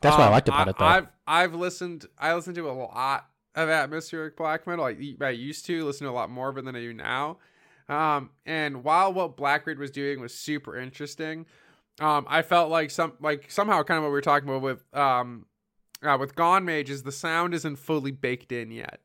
That's 0.00 0.16
what 0.16 0.20
I 0.22 0.26
Um, 0.26 0.32
liked 0.32 0.48
about 0.48 0.68
it, 0.68 0.78
though. 0.78 0.84
I've 0.84 1.06
I've 1.26 1.54
listened. 1.54 2.06
I 2.16 2.34
listened 2.34 2.54
to 2.54 2.70
a 2.70 2.72
lot 2.72 3.28
of 3.56 3.68
atmospheric 3.68 4.36
black 4.36 4.64
metal. 4.68 4.84
I, 4.84 4.96
I 5.20 5.30
used 5.30 5.66
to 5.66 5.84
listen 5.84 6.06
to 6.06 6.10
a 6.10 6.14
lot 6.14 6.30
more 6.30 6.50
of 6.50 6.56
it 6.56 6.64
than 6.64 6.76
I 6.76 6.80
do 6.80 6.92
now. 6.94 7.38
Um, 7.88 8.30
and 8.46 8.84
while 8.84 9.12
what 9.12 9.36
Black 9.36 9.64
Braid 9.64 9.78
was 9.78 9.90
doing 9.90 10.20
was 10.20 10.32
super 10.32 10.78
interesting, 10.78 11.44
um, 12.00 12.24
I 12.28 12.42
felt 12.42 12.70
like 12.70 12.90
some 12.92 13.14
like 13.20 13.50
somehow 13.50 13.82
kind 13.82 13.98
of 13.98 14.04
what 14.04 14.10
we 14.10 14.12
were 14.12 14.20
talking 14.20 14.48
about 14.48 14.62
with 14.62 14.84
um, 14.94 15.46
uh, 16.00 16.16
with 16.18 16.36
Gone 16.36 16.64
Mage 16.64 16.90
is 16.90 17.02
the 17.02 17.10
sound 17.12 17.54
isn't 17.54 17.76
fully 17.76 18.12
baked 18.12 18.52
in 18.52 18.70
yet. 18.70 19.00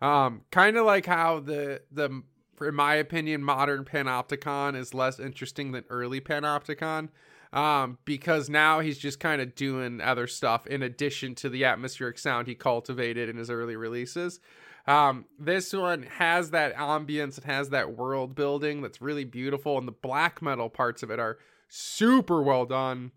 Um, 0.00 0.40
kind 0.50 0.78
of 0.78 0.86
like 0.86 1.04
how 1.04 1.40
the 1.40 1.82
the 1.92 2.22
in 2.60 2.74
my 2.74 2.94
opinion, 2.94 3.42
modern 3.42 3.84
Panopticon 3.84 4.76
is 4.76 4.94
less 4.94 5.18
interesting 5.18 5.72
than 5.72 5.84
early 5.90 6.20
Panopticon. 6.20 7.08
Um, 7.52 7.98
because 8.04 8.50
now 8.50 8.80
he's 8.80 8.98
just 8.98 9.20
kind 9.20 9.40
of 9.40 9.54
doing 9.54 10.00
other 10.00 10.26
stuff 10.26 10.66
in 10.66 10.82
addition 10.82 11.36
to 11.36 11.48
the 11.48 11.64
atmospheric 11.64 12.18
sound 12.18 12.48
he 12.48 12.56
cultivated 12.56 13.28
in 13.28 13.36
his 13.36 13.48
early 13.48 13.76
releases. 13.76 14.40
Um, 14.86 15.26
this 15.38 15.72
one 15.72 16.02
has 16.02 16.50
that 16.50 16.74
ambience, 16.74 17.38
it 17.38 17.44
has 17.44 17.70
that 17.70 17.96
world 17.96 18.34
building 18.34 18.82
that's 18.82 19.00
really 19.00 19.24
beautiful, 19.24 19.78
and 19.78 19.86
the 19.86 19.92
black 19.92 20.42
metal 20.42 20.68
parts 20.68 21.02
of 21.04 21.10
it 21.10 21.18
are 21.18 21.38
super 21.68 22.42
well 22.42 22.66
done. 22.66 23.12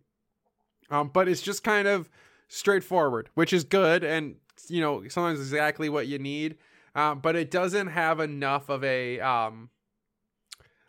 Um, 0.89 1.09
but 1.11 1.27
it's 1.27 1.41
just 1.41 1.63
kind 1.63 1.87
of 1.87 2.09
straightforward, 2.47 3.29
which 3.33 3.51
is 3.51 3.63
good, 3.63 4.03
and 4.03 4.35
you 4.69 4.81
know 4.81 5.05
sometimes 5.07 5.39
exactly 5.39 5.89
what 5.89 6.07
you 6.07 6.19
need. 6.19 6.57
Um, 6.97 7.19
but 7.19 7.35
it 7.35 7.51
doesn't 7.51 7.87
have 7.87 8.19
enough 8.19 8.69
of 8.69 8.83
a 8.83 9.19
um, 9.19 9.69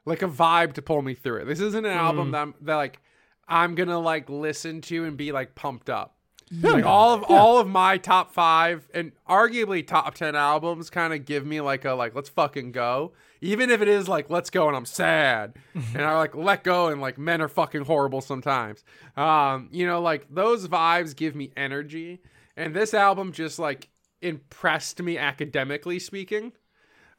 like 0.04 0.22
a 0.22 0.28
vibe 0.28 0.72
to 0.74 0.82
pull 0.82 1.02
me 1.02 1.14
through 1.14 1.42
it. 1.42 1.44
This 1.44 1.60
isn't 1.60 1.84
an 1.84 1.92
album 1.92 2.28
Mm. 2.28 2.32
that 2.32 2.40
I'm 2.42 2.54
that 2.62 2.74
like 2.76 3.00
I'm 3.46 3.74
gonna 3.74 3.98
like 3.98 4.28
listen 4.30 4.80
to 4.82 5.04
and 5.04 5.16
be 5.16 5.32
like 5.32 5.54
pumped 5.54 5.90
up. 5.90 6.14
Like 6.62 6.86
all 6.86 7.12
of 7.12 7.24
all 7.24 7.58
of 7.58 7.68
my 7.68 7.98
top 7.98 8.32
five 8.32 8.88
and 8.94 9.12
arguably 9.28 9.86
top 9.86 10.14
ten 10.14 10.34
albums 10.34 10.88
kind 10.88 11.12
of 11.12 11.26
give 11.26 11.44
me 11.44 11.60
like 11.60 11.84
a 11.84 11.92
like 11.92 12.14
let's 12.14 12.30
fucking 12.30 12.72
go. 12.72 13.12
Even 13.42 13.68
if 13.70 13.82
it 13.82 13.88
is 13.88 14.08
like 14.08 14.30
let's 14.30 14.48
go 14.48 14.66
and 14.66 14.74
I'm 14.74 14.86
sad 14.86 15.56
and 15.74 16.02
I 16.02 16.16
like 16.16 16.34
let 16.34 16.64
go 16.64 16.88
and 16.88 17.02
like 17.02 17.18
men 17.18 17.42
are 17.42 17.48
fucking 17.48 17.84
horrible 17.84 18.22
sometimes. 18.22 18.82
Um, 19.14 19.68
you 19.72 19.86
know, 19.86 20.00
like 20.00 20.26
those 20.30 20.68
vibes 20.68 21.14
give 21.14 21.34
me 21.36 21.52
energy. 21.54 22.20
And 22.56 22.74
this 22.74 22.94
album 22.94 23.32
just 23.32 23.58
like 23.58 23.90
impressed 24.22 25.02
me 25.02 25.18
academically 25.18 25.98
speaking. 25.98 26.52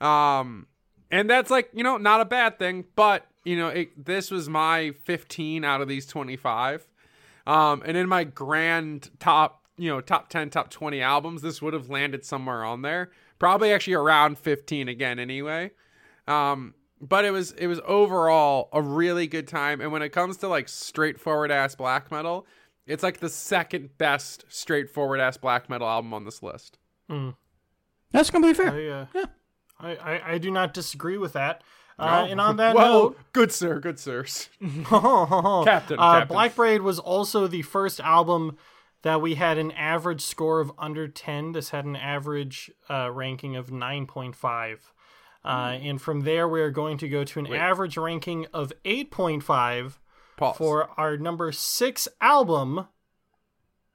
Um, 0.01 0.67
and 1.11 1.29
that's 1.29 1.49
like 1.49 1.69
you 1.73 1.83
know 1.83 1.97
not 1.97 2.21
a 2.21 2.25
bad 2.25 2.59
thing, 2.59 2.85
but 2.95 3.25
you 3.43 3.57
know 3.57 3.69
it, 3.69 4.05
this 4.05 4.31
was 4.31 4.49
my 4.49 4.91
15 5.05 5.63
out 5.63 5.81
of 5.81 5.87
these 5.87 6.05
25. 6.05 6.87
Um, 7.47 7.81
and 7.85 7.97
in 7.97 8.07
my 8.07 8.23
grand 8.25 9.09
top, 9.19 9.63
you 9.77 9.89
know, 9.89 10.01
top 10.01 10.29
10, 10.29 10.51
top 10.51 10.69
20 10.69 11.01
albums, 11.01 11.41
this 11.41 11.61
would 11.61 11.73
have 11.73 11.89
landed 11.89 12.25
somewhere 12.25 12.63
on 12.63 12.81
there. 12.81 13.09
Probably 13.39 13.71
actually 13.71 13.93
around 13.93 14.37
15 14.37 14.87
again 14.87 15.17
anyway. 15.17 15.71
Um, 16.27 16.75
but 17.01 17.23
it 17.25 17.31
was 17.31 17.51
it 17.51 17.67
was 17.67 17.79
overall 17.85 18.69
a 18.73 18.81
really 18.81 19.27
good 19.27 19.47
time. 19.47 19.81
And 19.81 19.91
when 19.91 20.01
it 20.01 20.09
comes 20.09 20.37
to 20.37 20.47
like 20.47 20.67
straightforward 20.67 21.51
ass 21.51 21.75
black 21.75 22.11
metal, 22.11 22.45
it's 22.85 23.03
like 23.03 23.19
the 23.19 23.29
second 23.29 23.97
best 23.97 24.45
straightforward 24.49 25.19
ass 25.19 25.37
black 25.37 25.69
metal 25.69 25.87
album 25.87 26.13
on 26.13 26.25
this 26.25 26.41
list. 26.41 26.78
That's 28.11 28.29
completely 28.29 28.63
fair. 28.65 28.73
I, 28.73 29.01
uh, 29.01 29.05
Yeah. 29.13 29.25
I, 29.79 29.95
I, 29.95 30.31
I 30.33 30.37
do 30.37 30.51
not 30.51 30.73
disagree 30.73 31.17
with 31.17 31.33
that. 31.33 31.63
Uh, 31.97 32.27
and 32.29 32.39
on 32.39 32.57
that 32.57 32.75
well, 32.75 33.03
note, 33.03 33.19
good 33.33 33.51
sir, 33.51 33.79
good 33.79 33.99
sirs. 33.99 34.49
Captain, 34.61 34.83
Captain, 35.65 35.99
uh, 35.99 36.19
Captain. 36.19 36.27
Black 36.27 36.55
Braid 36.55 36.81
was 36.81 36.99
also 36.99 37.47
the 37.47 37.61
first 37.61 37.99
album 37.99 38.57
that 39.01 39.21
we 39.21 39.35
had 39.35 39.57
an 39.57 39.71
average 39.71 40.21
score 40.21 40.59
of 40.59 40.71
under 40.77 41.07
10. 41.07 41.53
This 41.53 41.69
had 41.69 41.85
an 41.85 41.95
average 41.95 42.71
uh, 42.89 43.09
ranking 43.11 43.55
of 43.55 43.67
9.5. 43.69 44.77
Uh, 45.43 45.47
and 45.47 46.01
from 46.01 46.21
there, 46.21 46.47
we're 46.47 46.69
going 46.69 46.97
to 46.97 47.07
go 47.07 47.23
to 47.23 47.39
an 47.39 47.53
average 47.53 47.95
ranking 47.95 48.45
of 48.53 48.73
8.5 48.83 49.97
Pause. 50.35 50.57
for 50.57 50.89
our 50.97 51.15
number 51.15 51.53
six 51.53 52.09
album. 52.19 52.87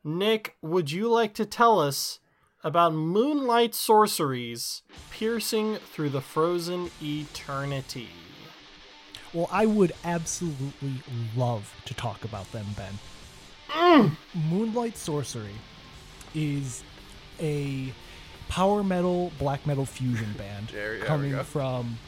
Nick, 0.02 0.56
would 0.62 0.90
you 0.90 1.08
like 1.10 1.34
to 1.34 1.44
tell 1.44 1.78
us 1.78 2.18
about 2.64 2.92
Moonlight 2.94 3.74
Sorceries 3.74 4.82
piercing 5.10 5.76
through 5.76 6.08
the 6.08 6.20
frozen 6.20 6.90
eternity? 7.02 8.08
Well, 9.32 9.48
I 9.52 9.66
would 9.66 9.92
absolutely 10.04 10.94
love 11.36 11.72
to 11.84 11.94
talk 11.94 12.24
about 12.24 12.50
them, 12.52 12.66
Ben. 12.76 14.16
Moonlight 14.50 14.96
Sorcery 14.96 15.54
is 16.34 16.82
a 17.40 17.92
power 18.48 18.82
metal, 18.82 19.32
black 19.38 19.66
metal 19.66 19.84
fusion 19.86 20.32
band 20.38 20.68
There- 20.68 20.96
there 20.98 21.04
coming 21.06 21.38
from 21.44 21.98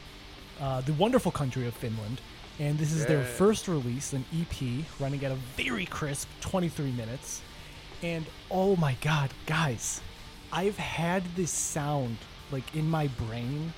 uh, 0.59 0.81
the 0.81 0.93
wonderful 0.93 1.31
country 1.31 1.67
of 1.67 1.73
Finland. 1.75 2.19
And 2.59 2.79
this 2.79 2.91
is 2.91 3.05
their 3.05 3.23
first 3.23 3.67
release, 3.67 4.13
an 4.13 4.25
EP, 4.35 4.83
running 4.99 5.23
at 5.23 5.31
a 5.31 5.35
very 5.55 5.85
crisp 5.85 6.27
23 6.41 6.91
minutes. 6.93 7.41
And 8.01 8.25
oh 8.49 8.75
my 8.77 8.95
god, 9.01 9.29
guys, 9.45 10.01
I've 10.51 10.77
had 10.77 11.23
this 11.35 11.51
sound 11.51 12.17
like 12.51 12.75
in 12.75 12.89
my 12.89 13.07
brain 13.07 13.73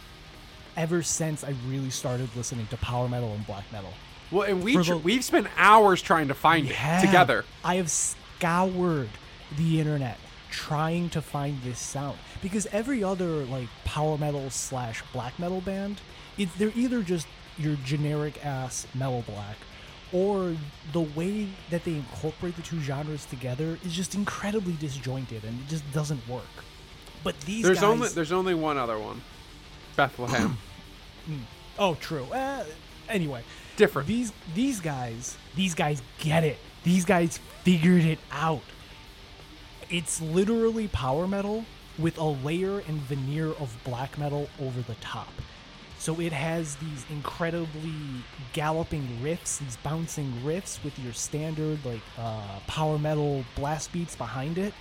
ever 0.78 1.02
since 1.04 1.44
I 1.44 1.54
really 1.68 1.90
started 1.90 2.30
listening 2.36 2.68
to 2.68 2.78
power 2.78 3.08
metal 3.10 3.34
and 3.34 3.46
black 3.46 3.66
metal. 3.72 3.92
Well, 4.32 4.44
and 4.44 4.64
we 4.64 4.74
tr- 4.76 4.82
the- 4.94 4.98
we've 4.98 5.24
spent 5.24 5.48
hours 5.58 6.02
trying 6.02 6.28
to 6.28 6.34
find 6.36 6.70
it 6.70 6.76
together. 7.02 7.46
I 7.64 7.76
have 7.76 7.90
scoured 7.90 9.10
the 9.58 9.80
internet 9.80 10.18
trying 10.52 11.10
to 11.12 11.22
find 11.22 11.62
this 11.64 11.80
sound 11.80 12.18
because 12.42 12.66
every 12.68 13.04
other 13.04 13.46
like 13.46 13.68
power 13.86 14.18
metal 14.18 14.50
slash 14.50 15.04
black 15.14 15.38
metal 15.40 15.62
band, 15.62 16.02
it, 16.38 16.50
they're 16.58 16.72
either 16.76 17.02
just 17.04 17.28
your 17.58 17.76
generic 17.84 18.44
ass 18.46 18.88
mellow 18.96 19.22
black, 19.28 19.58
or 20.12 20.56
the 20.92 21.02
way 21.02 21.48
that 21.70 21.84
they 21.84 21.94
incorporate 21.94 22.56
the 22.56 22.62
two 22.62 22.80
genres 22.80 23.26
together 23.26 23.78
is 23.86 23.94
just 23.94 24.16
incredibly 24.16 24.74
disjointed 24.74 25.44
and 25.44 25.60
it 25.60 25.68
just 25.68 25.90
doesn't 25.94 26.28
work. 26.28 26.44
But 27.24 27.40
these 27.42 27.64
There's 27.64 27.78
guys, 27.82 27.84
only 27.84 28.10
there's 28.10 28.32
only 28.32 28.54
one 28.56 28.78
other 28.78 28.98
one, 28.98 29.22
Bethlehem. 29.96 30.58
oh 31.80 31.96
true. 31.96 32.26
Uh, 32.32 32.64
anyway, 33.10 33.44
Different. 33.80 34.10
These 34.10 34.34
these 34.56 34.82
guys, 34.82 35.38
these 35.56 35.74
guys 35.74 36.02
get 36.18 36.44
it. 36.44 36.58
These 36.84 37.06
guys 37.06 37.40
figured 37.64 38.04
it 38.04 38.20
out. 38.30 38.62
It's 39.90 40.22
literally 40.22 40.90
power 40.90 41.26
metal 41.26 41.64
with 41.98 42.18
a 42.18 42.26
layer 42.26 42.80
and 42.80 43.00
veneer 43.00 43.52
of 43.52 43.74
black 43.86 44.18
metal 44.18 44.50
over 44.60 44.82
the 44.82 44.96
top. 44.96 45.30
So 46.00 46.18
it 46.22 46.32
has 46.32 46.78
these 46.78 47.06
incredibly 47.10 47.94
galloping 48.54 49.06
riffs, 49.22 49.60
these 49.60 49.76
bouncing 49.84 50.32
riffs 50.46 50.82
with 50.82 50.98
your 50.98 51.12
standard 51.12 51.84
like 51.84 52.00
uh, 52.18 52.60
power 52.68 52.98
metal 52.98 53.44
blast 53.56 53.92
beats 53.92 54.16
behind 54.16 54.58
it. 54.58 54.74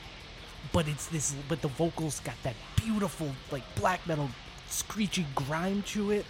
But 0.72 0.86
it's 0.86 1.06
this, 1.08 1.34
but 1.48 1.60
the 1.60 1.68
vocals 1.68 2.20
got 2.20 2.40
that 2.44 2.54
beautiful 2.76 3.30
like 3.50 3.64
black 3.74 4.06
metal 4.06 4.30
screechy 4.68 5.26
grime 5.34 5.82
to 5.88 6.12
it, 6.12 6.24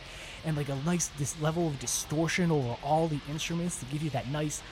and 0.46 0.56
like 0.56 0.70
a 0.70 0.76
nice 0.86 1.08
this 1.18 1.38
level 1.38 1.68
of 1.68 1.78
distortion 1.78 2.50
over 2.50 2.76
all 2.82 3.08
the 3.08 3.20
instruments 3.28 3.78
to 3.80 3.84
give 3.86 4.02
you 4.02 4.10
that 4.10 4.28
nice 4.28 4.62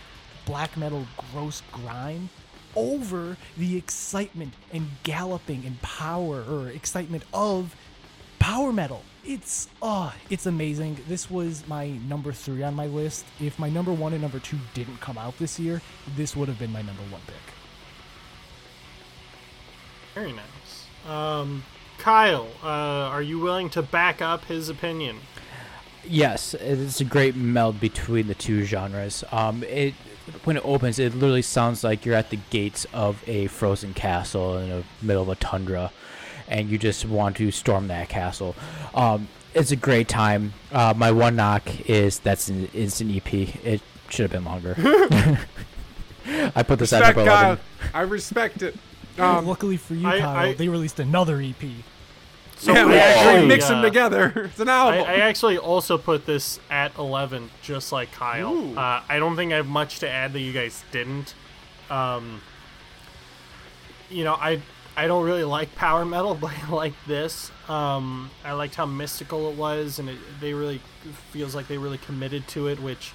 black 0.47 0.79
metal 0.79 1.07
gross 1.31 1.63
grime 1.73 2.31
over 2.75 3.37
the 3.57 3.77
excitement 3.77 4.55
and 4.73 4.89
galloping 5.03 5.65
and 5.67 5.81
power 5.83 6.43
or 6.49 6.69
excitement 6.69 7.23
of 7.35 7.75
power 8.39 8.73
metal. 8.73 9.03
It's 9.25 9.69
uh 9.83 10.13
it's 10.31 10.47
amazing. 10.47 10.99
This 11.09 11.31
was 11.31 11.67
my 11.67 11.89
number 12.09 12.33
three 12.33 12.63
on 12.63 12.75
my 12.75 12.87
list. 12.87 13.25
If 13.41 13.59
my 13.59 13.69
number 13.69 13.93
one 13.93 14.13
and 14.13 14.23
number 14.23 14.39
two 14.39 14.59
didn't 14.75 15.01
come 15.01 15.19
out 15.19 15.39
this 15.39 15.59
year, 15.59 15.83
this 16.17 16.37
would 16.37 16.49
have 16.49 16.59
been 16.59 16.73
my 16.73 16.83
number 16.83 17.03
one 17.11 17.21
pick. 17.27 17.37
Very 20.15 20.33
nice. 20.33 20.87
Um, 21.09 21.65
Kyle, 21.99 22.49
uh, 22.63 22.67
are 22.67 23.23
you 23.23 23.39
willing 23.39 23.69
to 23.71 23.83
back 23.83 24.23
up 24.23 24.45
his 24.45 24.69
opinion? 24.69 25.19
Yes, 26.05 26.55
it's 26.55 27.01
a 27.01 27.05
great 27.05 27.35
meld 27.35 27.81
between 27.81 28.29
the 28.29 28.35
two 28.35 28.65
genres. 28.65 29.25
Um, 29.33 29.65
it 29.65 29.95
when 30.45 30.57
it 30.57 30.65
opens, 30.65 30.99
it 30.99 31.15
literally 31.15 31.43
sounds 31.43 31.85
like 31.85 32.05
you're 32.05 32.15
at 32.15 32.31
the 32.31 32.39
gates 32.51 32.87
of 32.93 33.23
a 33.29 33.47
frozen 33.49 33.95
castle 33.95 34.59
in 34.59 34.69
the 34.69 34.85
middle 35.03 35.23
of 35.23 35.29
a 35.29 35.37
tundra, 35.37 35.93
and 36.49 36.69
you 36.69 36.79
just 36.79 37.05
want 37.05 37.37
to 37.37 37.51
storm 37.51 37.89
that 37.89 38.09
castle. 38.09 38.55
Um, 38.95 39.29
it's 39.55 39.71
a 39.71 39.77
great 39.77 40.09
time. 40.09 40.53
Uh, 40.71 40.95
my 40.97 41.11
one 41.11 41.37
knock 41.37 41.89
is 41.89 42.19
that's 42.19 42.49
an 42.49 42.67
instant 42.75 43.15
EP. 43.17 43.33
It 43.65 43.81
should 44.11 44.31
have 44.31 44.33
been 44.33 44.45
longer. 44.45 44.75
I 46.55 46.63
put 46.63 46.79
this 46.79 46.93
at 46.93 47.01
respect, 47.01 47.17
number 47.17 47.31
Kyle. 47.31 47.45
eleven. 47.45 47.65
I 47.95 48.01
respect 48.03 48.63
it. 48.63 48.77
Um, 49.19 49.47
Luckily 49.47 49.79
for 49.79 49.95
you, 49.95 50.07
I- 50.07 50.19
Kyle, 50.21 50.37
I- 50.51 50.53
they 50.53 50.69
released 50.69 51.01
another 51.01 51.41
E 51.41 51.55
EP. 51.59 51.71
So 52.59 52.73
yeah, 52.75 52.85
we 52.85 52.93
I 52.93 52.97
actually 52.99 53.25
actually, 53.33 53.49
mix 53.49 53.65
uh, 53.65 53.69
them 53.71 53.83
together. 53.83 54.33
It's 54.51 54.61
an 54.61 54.69
album. 54.69 55.05
I, 55.07 55.15
I 55.15 55.17
actually 55.21 55.57
also 55.57 55.97
put 55.97 56.27
this 56.27 56.61
at 56.69 56.95
11, 56.99 57.49
just 57.63 57.93
like 57.93 58.13
Kyle. 58.13 58.79
Uh, 58.79 59.03
I 59.09 59.19
don't 59.19 59.35
think 59.35 59.53
I 59.55 59.57
have 59.57 59.67
much 59.67 60.01
to 60.01 60.09
add 60.11 60.35
that 60.35 60.41
you 60.41 60.53
guys 60.53 60.85
didn't. 60.93 61.33
Um, 61.89 62.43
you 64.11 64.23
know, 64.25 64.35
I 64.35 64.61
I 64.97 65.07
don't 65.07 65.25
really 65.25 65.45
like 65.45 65.75
power 65.75 66.05
metal, 66.05 66.35
but 66.41 66.53
I 66.53 66.71
like 66.71 66.95
this. 67.07 67.51
Um, 67.69 68.31
I 68.45 68.53
liked 68.53 68.75
how 68.75 68.87
mystical 68.87 69.51
it 69.51 69.57
was, 69.57 69.99
and 69.99 70.09
it, 70.09 70.19
they 70.41 70.55
really 70.55 70.81
feels 71.31 71.55
like 71.55 71.69
they 71.69 71.79
really 71.79 71.99
committed 71.99 72.49
to 72.49 72.69
it. 72.69 72.81
Which 72.81 73.13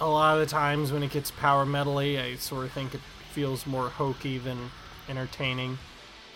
a 0.00 0.08
lot 0.08 0.38
of 0.38 0.40
the 0.40 0.50
times 0.50 0.92
when 0.92 1.02
it 1.02 1.10
gets 1.10 1.30
power 1.30 1.66
metally, 1.66 2.20
I 2.20 2.36
sort 2.36 2.64
of 2.64 2.72
think 2.72 2.94
it 2.94 3.00
feels 3.32 3.66
more 3.66 3.88
hokey 3.88 4.38
than 4.38 4.70
entertaining. 5.08 5.78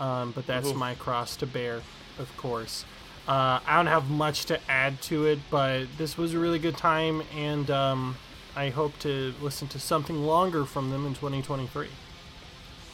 Um, 0.00 0.32
but 0.32 0.46
that's 0.46 0.74
my 0.74 0.94
cross 0.96 1.36
to 1.36 1.46
bear, 1.46 1.80
of 2.18 2.36
course. 2.36 2.84
Uh, 3.28 3.60
I 3.64 3.76
don't 3.76 3.86
have 3.86 4.10
much 4.10 4.46
to 4.46 4.58
add 4.68 5.00
to 5.02 5.26
it, 5.26 5.38
but 5.48 5.86
this 5.96 6.18
was 6.18 6.34
a 6.34 6.40
really 6.40 6.58
good 6.58 6.76
time, 6.76 7.22
and 7.36 7.70
um, 7.70 8.16
I 8.56 8.70
hope 8.70 8.98
to 9.00 9.32
listen 9.40 9.68
to 9.68 9.78
something 9.78 10.24
longer 10.24 10.64
from 10.64 10.90
them 10.90 11.06
in 11.06 11.14
2023. 11.14 11.86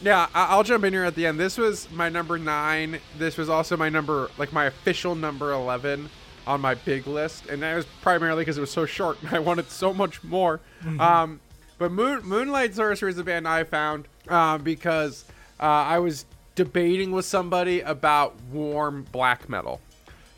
Yeah, 0.01 0.27
I'll 0.33 0.63
jump 0.63 0.85
in 0.85 0.93
here 0.93 1.03
at 1.03 1.15
the 1.15 1.25
end. 1.25 1.39
This 1.39 1.57
was 1.57 1.91
my 1.91 2.07
number 2.07 2.37
nine. 2.37 2.99
This 3.17 3.37
was 3.37 3.49
also 3.49 3.75
my 3.75 3.89
number, 3.89 4.31
like 4.37 4.53
my 4.53 4.65
official 4.65 5.13
number 5.13 5.51
11 5.51 6.09
on 6.47 6.61
my 6.61 6.73
big 6.73 7.05
list. 7.05 7.47
And 7.47 7.61
that 7.63 7.75
was 7.75 7.85
primarily 8.01 8.41
because 8.41 8.57
it 8.57 8.61
was 8.61 8.71
so 8.71 8.85
short 8.85 9.21
and 9.21 9.29
I 9.35 9.39
wanted 9.39 9.69
so 9.69 9.93
much 9.93 10.23
more. 10.23 10.61
Um, 10.99 11.41
but 11.77 11.91
Moon, 11.91 12.21
Moonlight 12.23 12.75
Sorcery 12.75 13.09
is 13.09 13.17
a 13.17 13.23
band 13.23 13.47
I 13.47 13.63
found 13.65 14.07
uh, 14.27 14.57
because 14.57 15.25
uh, 15.59 15.63
I 15.63 15.99
was 15.99 16.25
debating 16.55 17.11
with 17.11 17.25
somebody 17.25 17.81
about 17.81 18.35
warm 18.51 19.05
black 19.11 19.47
metal. 19.49 19.79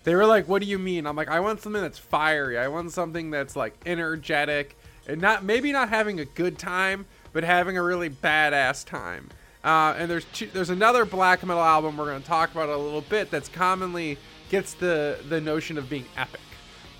They 0.03 0.15
were 0.15 0.25
like, 0.25 0.47
"What 0.47 0.61
do 0.61 0.67
you 0.67 0.79
mean?" 0.79 1.05
I'm 1.05 1.15
like, 1.15 1.29
"I 1.29 1.39
want 1.39 1.61
something 1.61 1.81
that's 1.81 1.99
fiery. 1.99 2.57
I 2.57 2.67
want 2.67 2.91
something 2.91 3.29
that's 3.29 3.55
like 3.55 3.73
energetic 3.85 4.75
and 5.07 5.21
not 5.21 5.43
maybe 5.43 5.71
not 5.71 5.89
having 5.89 6.19
a 6.19 6.25
good 6.25 6.57
time, 6.57 7.05
but 7.33 7.43
having 7.43 7.77
a 7.77 7.83
really 7.83 8.09
badass 8.09 8.85
time." 8.85 9.29
Uh, 9.63 9.93
and 9.97 10.09
there's 10.09 10.25
two, 10.33 10.47
there's 10.47 10.69
another 10.69 11.05
black 11.05 11.45
metal 11.45 11.61
album 11.61 11.97
we're 11.97 12.05
going 12.05 12.21
to 12.21 12.27
talk 12.27 12.51
about 12.51 12.69
a 12.69 12.77
little 12.77 13.01
bit 13.01 13.29
that's 13.29 13.47
commonly 13.47 14.17
gets 14.49 14.73
the 14.73 15.19
the 15.29 15.39
notion 15.39 15.77
of 15.77 15.89
being 15.89 16.05
epic. 16.17 16.41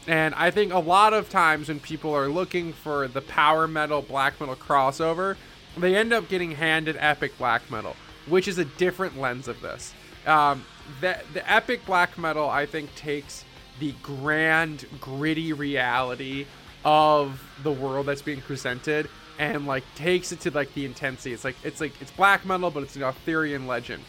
And 0.08 0.34
I 0.36 0.52
think 0.52 0.74
a 0.74 0.80
lot 0.80 1.14
of 1.14 1.30
times 1.30 1.68
when 1.68 1.80
people 1.80 2.14
are 2.14 2.28
looking 2.28 2.74
for 2.74 3.08
the 3.08 3.22
power 3.22 3.68
metal 3.68 4.02
black 4.02 4.40
metal 4.40 4.56
crossover, 4.56 5.38
they 5.78 5.96
end 5.96 6.14
up 6.14 6.28
getting 6.30 6.52
handed 6.52 6.98
epic 7.00 7.38
black 7.38 7.70
metal, 7.70 7.96
which 8.28 8.48
is 8.48 8.58
a 8.58 8.66
different 8.66 9.20
lens 9.20 9.48
of 9.48 9.62
this. 9.62 9.94
Um, 10.26 10.66
the, 11.02 11.20
the 11.34 11.52
epic 11.52 11.86
black 11.86 12.18
metal, 12.18 12.50
I 12.50 12.66
think, 12.66 12.94
takes 12.96 13.46
the 13.80 13.94
grand, 14.04 14.86
gritty 15.00 15.54
reality 15.54 16.46
of 16.84 17.44
the 17.64 17.72
world 17.72 18.08
that's 18.08 18.22
being 18.22 18.42
presented 18.42 19.08
and 19.42 19.66
like 19.66 19.84
takes 19.96 20.32
it 20.32 20.40
to 20.42 20.52
like 20.52 20.72
the 20.76 20.86
intensity. 20.86 21.34
It's 21.34 21.44
like 21.44 21.56
it's 21.64 21.82
like 21.82 22.00
it's 22.00 22.12
black 22.12 22.46
metal, 22.46 22.70
but 22.70 22.84
it's 22.84 22.96
an 22.96 23.02
Arthurian 23.02 23.66
legend. 23.66 24.04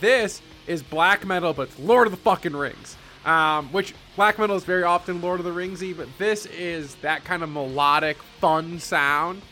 This 0.00 0.40
is 0.68 0.80
black 0.80 1.26
metal, 1.26 1.52
but 1.52 1.68
it's 1.68 1.78
Lord 1.80 2.06
of 2.06 2.12
the 2.12 2.16
fucking 2.18 2.54
Rings. 2.54 2.96
Um, 3.24 3.70
which 3.72 3.92
black 4.16 4.38
metal 4.38 4.56
is 4.56 4.64
very 4.64 4.84
often 4.84 5.20
Lord 5.20 5.40
of 5.40 5.44
the 5.44 5.52
Ringsy, 5.52 5.94
but 5.94 6.06
this 6.16 6.46
is 6.46 6.94
that 6.96 7.24
kind 7.24 7.42
of 7.42 7.50
melodic, 7.50 8.16
fun 8.40 8.78
sound 8.78 9.42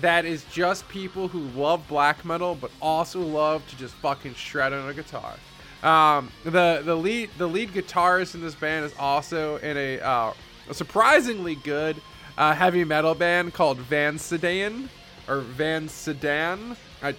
that 0.00 0.24
is 0.24 0.44
just 0.44 0.88
people 0.88 1.28
who 1.28 1.40
love 1.60 1.86
black 1.88 2.24
metal, 2.24 2.54
but 2.54 2.70
also 2.80 3.20
love 3.20 3.68
to 3.68 3.76
just 3.76 3.92
fucking 3.96 4.34
shred 4.34 4.72
on 4.72 4.88
a 4.88 4.94
guitar. 4.94 5.34
Um, 5.82 6.30
the 6.44 6.82
the 6.84 6.94
lead 6.94 7.30
the 7.38 7.48
lead 7.48 7.70
guitarist 7.70 8.36
in 8.36 8.40
this 8.40 8.54
band 8.54 8.84
is 8.84 8.94
also 8.98 9.56
in 9.56 9.76
a, 9.76 9.98
uh, 9.98 10.32
a 10.68 10.74
surprisingly 10.74 11.56
good 11.56 12.00
uh, 12.40 12.54
heavy 12.54 12.84
metal 12.84 13.14
band 13.14 13.52
called 13.52 13.76
Van 13.78 14.18
Sedan 14.18 14.88
or 15.28 15.40
Van 15.40 15.88
Sedan. 15.88 16.74
I, 17.02 17.14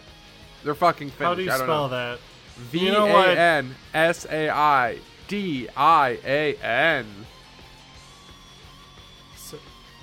they're 0.63 0.73
fucking 0.75 1.11
Finnish. 1.11 1.27
How 1.27 1.35
do 1.35 1.43
you 1.43 1.51
spell 1.51 1.87
know. 1.87 1.89
that? 1.89 2.19
V 2.57 2.89
A? 2.89 3.35
N 3.37 3.75
S 3.93 4.25
A 4.29 4.49
I 4.49 4.97
D 5.27 5.67
I 5.77 6.17
A 6.25 6.55
N. 6.55 7.05
S- 9.35 9.55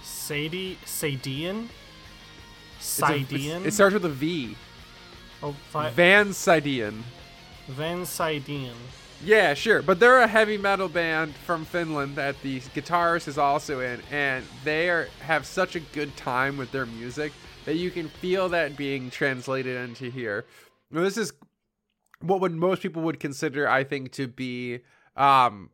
Sadie 0.02 0.78
Sadian? 0.84 1.68
Sidian? 2.80 3.66
It 3.66 3.72
starts 3.72 3.94
with 3.94 4.04
a 4.04 4.08
V. 4.08 4.56
oh, 5.42 5.54
fi- 5.70 5.90
Van 5.90 6.28
Sidian. 6.28 7.02
Van 7.66 8.02
Sidian. 8.02 8.74
Yeah, 9.20 9.54
sure. 9.54 9.82
But 9.82 9.98
they're 9.98 10.20
a 10.20 10.28
heavy 10.28 10.56
metal 10.56 10.88
band 10.88 11.34
from 11.34 11.64
Finland 11.64 12.16
that 12.16 12.40
the 12.42 12.60
guitarist 12.60 13.26
is 13.26 13.36
also 13.36 13.80
in, 13.80 14.00
and 14.10 14.44
they 14.62 14.88
are, 14.90 15.08
have 15.20 15.44
such 15.44 15.74
a 15.74 15.80
good 15.80 16.16
time 16.16 16.56
with 16.56 16.70
their 16.70 16.86
music 16.86 17.32
that 17.64 17.74
you 17.74 17.90
can 17.90 18.08
feel 18.08 18.48
that 18.50 18.76
being 18.76 19.10
translated 19.10 19.76
into 19.88 20.08
here. 20.10 20.44
Now, 20.90 21.02
this 21.02 21.16
is 21.16 21.32
what 22.20 22.40
would 22.40 22.52
most 22.52 22.80
people 22.82 23.02
would 23.02 23.20
consider, 23.20 23.68
I 23.68 23.84
think, 23.84 24.12
to 24.12 24.28
be 24.28 24.80
um 25.16 25.70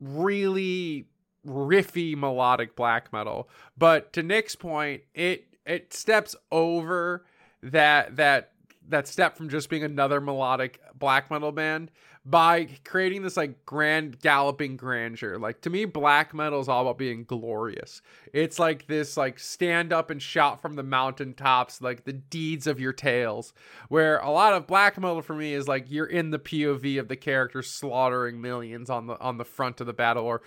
really 0.00 1.06
riffy 1.46 2.16
melodic 2.16 2.76
black 2.76 3.12
metal. 3.12 3.48
But 3.76 4.12
to 4.12 4.22
Nick's 4.22 4.54
point, 4.54 5.02
it 5.14 5.46
it 5.64 5.92
steps 5.94 6.36
over 6.52 7.24
that 7.62 8.16
that 8.16 8.52
that 8.88 9.08
step 9.08 9.36
from 9.36 9.48
just 9.48 9.68
being 9.68 9.82
another 9.84 10.20
melodic 10.20 10.80
black 10.94 11.30
metal 11.30 11.52
band 11.52 11.90
by 12.28 12.68
creating 12.84 13.22
this 13.22 13.38
like 13.38 13.64
grand 13.64 14.20
galloping 14.20 14.76
grandeur. 14.76 15.38
Like 15.38 15.62
to 15.62 15.70
me, 15.70 15.86
black 15.86 16.34
metal 16.34 16.60
is 16.60 16.68
all 16.68 16.82
about 16.82 16.98
being 16.98 17.24
glorious. 17.24 18.02
It's 18.34 18.58
like 18.58 18.86
this 18.86 19.16
like 19.16 19.38
stand 19.38 19.94
up 19.94 20.10
and 20.10 20.20
shout 20.20 20.60
from 20.60 20.74
the 20.74 20.82
mountaintops, 20.82 21.80
like 21.80 22.04
the 22.04 22.12
deeds 22.12 22.66
of 22.66 22.78
your 22.78 22.92
tales. 22.92 23.54
Where 23.88 24.18
a 24.18 24.30
lot 24.30 24.52
of 24.52 24.66
black 24.66 24.98
metal 24.98 25.22
for 25.22 25.34
me 25.34 25.54
is 25.54 25.68
like 25.68 25.90
you're 25.90 26.04
in 26.04 26.30
the 26.30 26.38
POV 26.38 27.00
of 27.00 27.08
the 27.08 27.16
character 27.16 27.62
slaughtering 27.62 28.42
millions 28.42 28.90
on 28.90 29.06
the 29.06 29.18
on 29.20 29.38
the 29.38 29.44
front 29.46 29.80
of 29.80 29.86
the 29.86 29.94
battle 29.94 30.24
or 30.24 30.42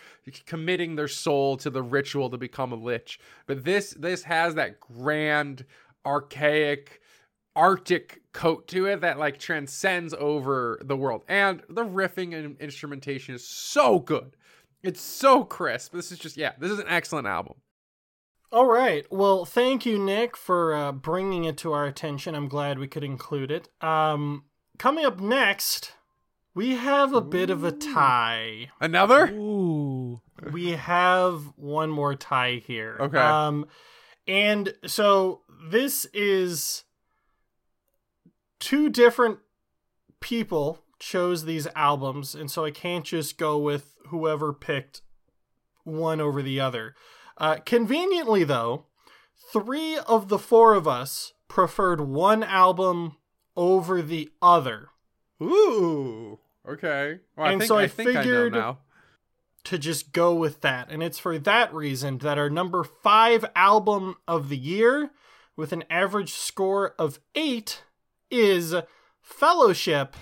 committing 0.45 0.95
their 0.95 1.07
soul 1.07 1.57
to 1.57 1.71
the 1.71 1.81
ritual 1.81 2.29
to 2.29 2.37
become 2.37 2.71
a 2.71 2.75
lich. 2.75 3.19
But 3.47 3.63
this 3.63 3.95
this 3.97 4.23
has 4.25 4.53
that 4.53 4.79
grand 4.79 5.65
archaic 6.05 7.01
arctic 7.55 8.20
coat 8.33 8.67
to 8.67 8.85
it 8.85 9.01
that 9.01 9.19
like 9.19 9.37
transcends 9.37 10.13
over 10.13 10.79
the 10.83 10.95
world 10.95 11.23
and 11.27 11.61
the 11.69 11.83
riffing 11.83 12.33
and 12.33 12.57
instrumentation 12.59 13.35
is 13.35 13.45
so 13.45 13.99
good 13.99 14.35
it's 14.83 15.01
so 15.01 15.43
crisp 15.43 15.93
this 15.93 16.11
is 16.11 16.17
just 16.19 16.37
yeah 16.37 16.53
this 16.59 16.71
is 16.71 16.79
an 16.79 16.87
excellent 16.87 17.27
album 17.27 17.55
All 18.53 18.65
right. 18.67 19.05
Well, 19.09 19.45
thank 19.45 19.85
you, 19.85 19.97
Nick, 19.97 20.35
for 20.35 20.73
uh, 20.73 20.91
bringing 20.91 21.45
it 21.45 21.55
to 21.59 21.71
our 21.71 21.85
attention. 21.85 22.35
I'm 22.35 22.49
glad 22.49 22.79
we 22.79 22.87
could 22.87 23.03
include 23.03 23.49
it. 23.49 23.69
Um, 23.79 24.43
coming 24.77 25.05
up 25.05 25.21
next, 25.21 25.93
we 26.53 26.75
have 26.75 27.13
a 27.13 27.21
bit 27.21 27.49
of 27.49 27.63
a 27.63 27.71
tie. 27.71 28.69
another 28.81 29.27
Ooh. 29.27 30.21
we 30.51 30.71
have 30.71 31.53
one 31.55 31.89
more 31.89 32.13
tie 32.13 32.61
here. 32.65 32.97
Okay. 32.99 33.17
Um, 33.17 33.67
and 34.27 34.73
so 34.85 35.43
this 35.69 36.05
is 36.13 36.83
two 38.61 38.89
different 38.89 39.39
people 40.21 40.79
chose 40.99 41.43
these 41.43 41.67
albums, 41.75 42.33
and 42.35 42.49
so 42.49 42.63
I 42.63 42.71
can't 42.71 43.03
just 43.03 43.37
go 43.37 43.57
with 43.57 43.95
whoever 44.07 44.53
picked 44.53 45.01
one 45.83 46.21
over 46.21 46.41
the 46.41 46.59
other. 46.61 46.95
Uh, 47.37 47.57
conveniently, 47.65 48.43
though, 48.43 48.85
three 49.51 49.97
of 49.97 50.29
the 50.29 50.37
four 50.39 50.75
of 50.75 50.87
us 50.87 51.33
preferred 51.47 51.99
one 51.99 52.43
album 52.43 53.17
over 53.57 54.01
the 54.01 54.29
other. 54.41 54.89
ooh 55.41 56.39
okay 56.67 57.19
well, 57.35 57.47
i 57.47 57.51
And 57.51 57.59
think 57.59 57.67
so 57.67 57.77
i, 57.77 57.83
I 57.83 57.87
think 57.87 58.09
figured- 58.11 58.53
i 58.53 58.57
know 58.57 58.61
now 58.61 58.77
to 59.63 59.77
just 59.77 60.11
go 60.11 60.33
with 60.33 60.61
that. 60.61 60.89
And 60.89 61.03
it's 61.03 61.19
for 61.19 61.37
that 61.37 61.71
reason 61.71 62.17
that 62.19 62.37
our 62.39 62.49
number 62.49 62.83
five 62.83 63.45
album 63.55 64.15
of 64.27 64.49
the 64.49 64.57
year, 64.57 65.11
with 65.55 65.71
an 65.71 65.83
average 65.87 66.31
score 66.33 66.95
of 66.97 67.19
eight, 67.35 67.83
is 68.31 68.73
Fellowship, 69.21 70.15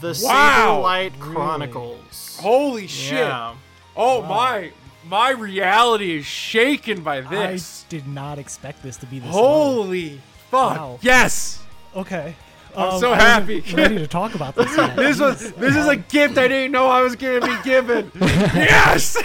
The 0.00 0.18
Wow! 0.22 0.82
Saberlight 0.82 1.18
Chronicles. 1.18 2.38
holy 2.40 2.86
shit 2.86 3.18
Yeah. 3.18 3.54
oh 3.96 4.22
my 4.22 4.72
my 5.04 5.30
reality 5.30 6.16
is 6.18 6.24
shaken 6.26 7.02
by 7.02 7.20
this 7.20 7.84
I 7.88 7.90
did 7.90 8.06
not 8.06 8.38
expect 8.38 8.82
this 8.82 8.96
to 8.98 9.06
be 9.06 9.18
this. 9.18 9.34
low. 9.34 9.42
holy 9.82 10.20
fuck 10.50 10.76
Wow. 10.78 10.98
yes 11.02 11.62
Okay. 11.96 12.34
I'm 12.74 12.88
Um, 12.94 13.00
so 13.00 13.12
happy. 13.12 13.60
wasn't 13.60 13.76
Ready 13.76 13.98
to 13.98 14.06
talk 14.06 14.34
about 14.34 14.54
this. 14.54 14.74
this 14.96 15.20
was 15.20 15.52
this 15.54 15.76
is 15.76 15.86
a 15.88 15.96
gift 15.96 16.38
i 16.38 16.48
didn't 16.48 16.72
know 16.72 16.86
i 16.86 17.02
was 17.02 17.16
gonna 17.16 17.40
be 17.44 17.56
given 17.64 18.10
yes 18.20 19.16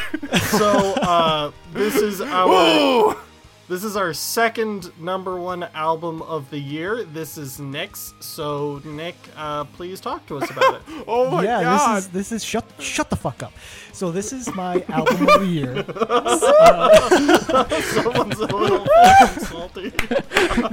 So 0.52 0.94
uh, 0.96 1.52
this 1.74 1.96
is 1.96 2.20
our 2.22 2.50
Ooh! 2.50 3.16
This 3.70 3.84
is 3.84 3.98
our 3.98 4.14
second 4.14 4.98
number 4.98 5.38
one 5.38 5.64
album 5.74 6.22
of 6.22 6.50
the 6.50 6.58
year. 6.58 7.04
This 7.04 7.38
is 7.38 7.60
Nick's. 7.60 8.14
So 8.22 8.82
Nick, 8.86 9.16
uh, 9.36 9.66
please 9.66 10.00
talk 10.00 10.26
to 10.28 10.38
us 10.38 10.50
about 10.50 10.76
it. 10.76 10.82
oh 11.08 11.30
my 11.30 11.44
yeah, 11.44 11.62
god 11.62 11.98
this 11.98 12.06
is 12.06 12.12
this 12.12 12.32
is 12.32 12.46
shut 12.46 12.64
shut 12.80 13.10
the 13.10 13.18
fuck 13.18 13.44
up. 13.44 13.52
So 13.92 14.10
this 14.10 14.32
is 14.32 14.48
my 14.56 14.86
album 14.88 15.28
of 15.28 15.42
the 15.42 15.48
year. 15.48 15.84
Someone's 18.04 18.40
a 18.40 18.46
little 18.46 18.47
salty. 18.47 18.47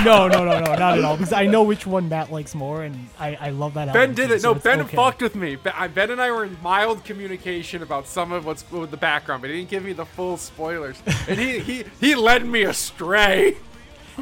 No, 0.04 0.28
no, 0.28 0.44
no, 0.44 0.60
no, 0.60 0.74
not 0.74 0.98
at 0.98 1.04
all. 1.04 1.16
Because 1.16 1.32
I 1.32 1.46
know 1.46 1.62
which 1.62 1.86
one 1.86 2.08
Matt 2.08 2.30
likes 2.30 2.54
more, 2.54 2.82
and 2.82 3.08
I, 3.18 3.36
I 3.40 3.50
love 3.50 3.74
that 3.74 3.88
album. 3.88 4.00
Ben 4.00 4.14
did 4.14 4.28
too, 4.28 4.34
it. 4.34 4.40
so 4.42 4.52
No, 4.52 4.58
Ben 4.58 4.80
okay. 4.82 4.96
fucked 4.96 5.22
with 5.22 5.34
me. 5.34 5.56
Ben, 5.56 6.10
and 6.10 6.20
I 6.20 6.30
were 6.30 6.44
in 6.44 6.56
mild 6.62 7.04
communication 7.04 7.82
about 7.82 8.06
some 8.06 8.32
of 8.32 8.44
what's 8.44 8.70
with 8.70 8.90
the 8.90 8.96
background, 8.96 9.42
but 9.42 9.50
he 9.50 9.56
didn't 9.56 9.70
give 9.70 9.84
me 9.84 9.92
the 9.92 10.06
full 10.06 10.36
spoilers. 10.36 11.02
And 11.28 11.38
he 11.38 11.58
he 11.58 11.84
he 12.00 12.14
led 12.14 12.46
me 12.46 12.62
astray. 12.62 13.56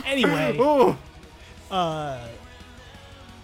Anyway, 0.07 0.57
Ooh. 0.61 0.97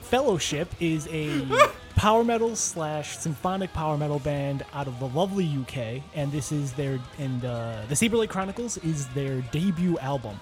Fellowship 0.03 0.73
is 0.81 1.07
a 1.11 1.47
power 1.97 2.25
metal 2.25 2.57
slash 2.57 3.19
symphonic 3.19 3.73
power 3.75 3.99
metal 3.99 4.19
band 4.21 4.65
out 4.73 4.87
of 4.87 4.99
the 5.01 5.09
lovely 5.09 5.45
UK, 5.47 6.03
and 6.15 6.33
this 6.33 6.51
is 6.51 6.73
their 6.73 6.99
and 7.19 7.45
uh, 7.45 7.83
the 7.89 7.95
Saberlight 7.95 8.31
Chronicles 8.31 8.79
is 8.79 9.07
their 9.09 9.43
debut 9.53 9.99
album. 9.99 10.41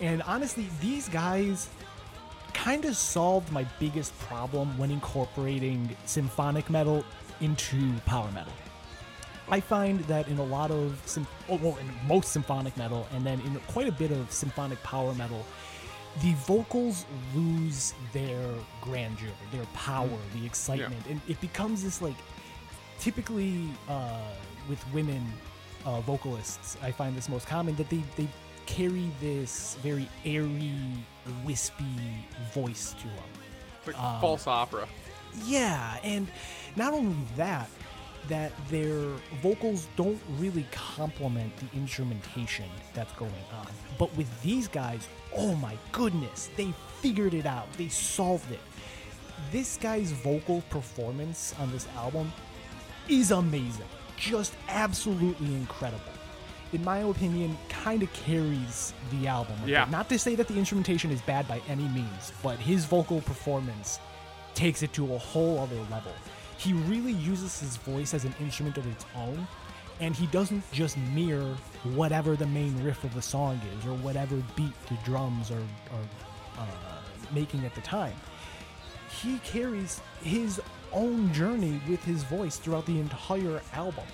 And 0.00 0.22
honestly, 0.22 0.68
these 0.80 1.08
guys 1.08 1.68
kind 2.54 2.84
of 2.84 2.96
solved 2.96 3.52
my 3.52 3.64
biggest 3.78 4.18
problem 4.20 4.76
when 4.78 4.90
incorporating 4.90 5.96
symphonic 6.06 6.70
metal 6.70 7.04
into 7.40 7.92
power 8.06 8.30
metal. 8.32 8.52
I 9.50 9.60
find 9.60 10.00
that 10.00 10.28
in 10.28 10.38
a 10.38 10.44
lot 10.44 10.70
of, 10.70 11.00
sym- 11.06 11.26
oh, 11.48 11.58
well, 11.62 11.78
in 11.78 11.88
most 12.06 12.32
symphonic 12.32 12.76
metal, 12.76 13.06
and 13.14 13.24
then 13.24 13.40
in 13.40 13.54
quite 13.68 13.88
a 13.88 13.92
bit 13.92 14.10
of 14.10 14.30
symphonic 14.30 14.82
power 14.82 15.14
metal, 15.14 15.44
the 16.22 16.32
vocals 16.46 17.04
lose 17.34 17.94
their 18.12 18.52
grandeur, 18.82 19.30
their 19.52 19.64
power, 19.66 20.08
the 20.34 20.44
excitement, 20.44 21.02
and 21.08 21.20
it 21.28 21.40
becomes 21.40 21.82
this 21.82 22.02
like 22.02 22.16
typically 22.98 23.68
uh, 23.88 24.20
with 24.68 24.84
women 24.92 25.24
uh, 25.84 26.00
vocalists, 26.00 26.76
I 26.82 26.90
find 26.90 27.16
this 27.16 27.28
most 27.28 27.46
common 27.46 27.76
that 27.76 27.88
they 27.88 28.02
they 28.16 28.28
carry 28.68 29.10
this 29.18 29.78
very 29.82 30.06
airy, 30.26 30.72
wispy 31.44 31.84
voice 32.52 32.94
to 33.00 33.04
them. 33.04 33.24
It's 33.78 33.86
like 33.86 33.98
um, 33.98 34.20
false 34.20 34.46
opera. 34.46 34.86
Yeah, 35.46 35.98
and 36.04 36.28
not 36.76 36.92
only 36.92 37.16
that, 37.36 37.70
that 38.28 38.52
their 38.68 39.00
vocals 39.40 39.88
don't 39.96 40.20
really 40.38 40.66
complement 40.70 41.50
the 41.56 41.78
instrumentation 41.78 42.66
that's 42.92 43.12
going 43.14 43.32
on. 43.58 43.68
But 43.98 44.14
with 44.18 44.28
these 44.42 44.68
guys, 44.68 45.08
oh 45.34 45.54
my 45.56 45.78
goodness, 45.92 46.50
they 46.56 46.74
figured 47.00 47.32
it 47.32 47.46
out. 47.46 47.72
They 47.78 47.88
solved 47.88 48.52
it. 48.52 48.60
This 49.50 49.78
guy's 49.78 50.12
vocal 50.12 50.62
performance 50.68 51.54
on 51.58 51.72
this 51.72 51.88
album 51.96 52.30
is 53.08 53.30
amazing. 53.30 53.86
Just 54.18 54.52
absolutely 54.68 55.54
incredible. 55.54 56.17
In 56.72 56.84
my 56.84 56.98
opinion, 56.98 57.56
kind 57.68 58.02
of 58.02 58.12
carries 58.12 58.92
the 59.10 59.26
album. 59.26 59.56
bit. 59.60 59.70
Yeah. 59.70 59.86
Not 59.90 60.08
to 60.10 60.18
say 60.18 60.34
that 60.34 60.48
the 60.48 60.56
instrumentation 60.58 61.10
is 61.10 61.20
bad 61.22 61.48
by 61.48 61.62
any 61.68 61.88
means, 61.88 62.32
but 62.42 62.58
his 62.58 62.84
vocal 62.84 63.20
performance 63.22 64.00
takes 64.54 64.82
it 64.82 64.92
to 64.94 65.14
a 65.14 65.18
whole 65.18 65.60
other 65.60 65.80
level. 65.90 66.12
He 66.58 66.72
really 66.72 67.12
uses 67.12 67.60
his 67.60 67.76
voice 67.76 68.12
as 68.12 68.24
an 68.24 68.34
instrument 68.40 68.76
of 68.76 68.86
its 68.86 69.06
own, 69.16 69.46
and 70.00 70.14
he 70.14 70.26
doesn't 70.26 70.62
just 70.72 70.96
mirror 71.14 71.56
whatever 71.94 72.36
the 72.36 72.46
main 72.46 72.82
riff 72.82 73.02
of 73.04 73.14
the 73.14 73.22
song 73.22 73.60
is 73.78 73.86
or 73.86 73.94
whatever 73.94 74.36
beat 74.56 74.72
the 74.88 74.96
drums 75.04 75.50
are, 75.50 75.56
are 75.56 76.58
uh, 76.58 76.64
making 77.32 77.64
at 77.64 77.74
the 77.74 77.80
time. 77.80 78.14
He 79.22 79.38
carries 79.38 80.00
his 80.22 80.60
own 80.92 81.32
journey 81.32 81.80
with 81.88 82.02
his 82.04 82.22
voice 82.24 82.56
throughout 82.56 82.86
the 82.86 82.98
entire 82.98 83.60
album, 83.72 84.04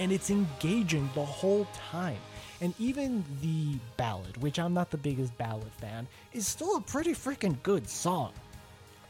and 0.00 0.12
it's 0.12 0.30
engaging 0.30 1.08
the 1.14 1.24
whole 1.24 1.66
time. 1.90 2.18
And 2.60 2.74
even 2.78 3.24
the 3.42 3.78
ballad, 3.96 4.36
which 4.42 4.58
I'm 4.58 4.72
not 4.72 4.90
the 4.90 4.96
biggest 4.96 5.36
ballad 5.36 5.70
fan, 5.78 6.06
is 6.32 6.46
still 6.46 6.76
a 6.76 6.80
pretty 6.80 7.12
freaking 7.12 7.62
good 7.62 7.88
song. 7.88 8.32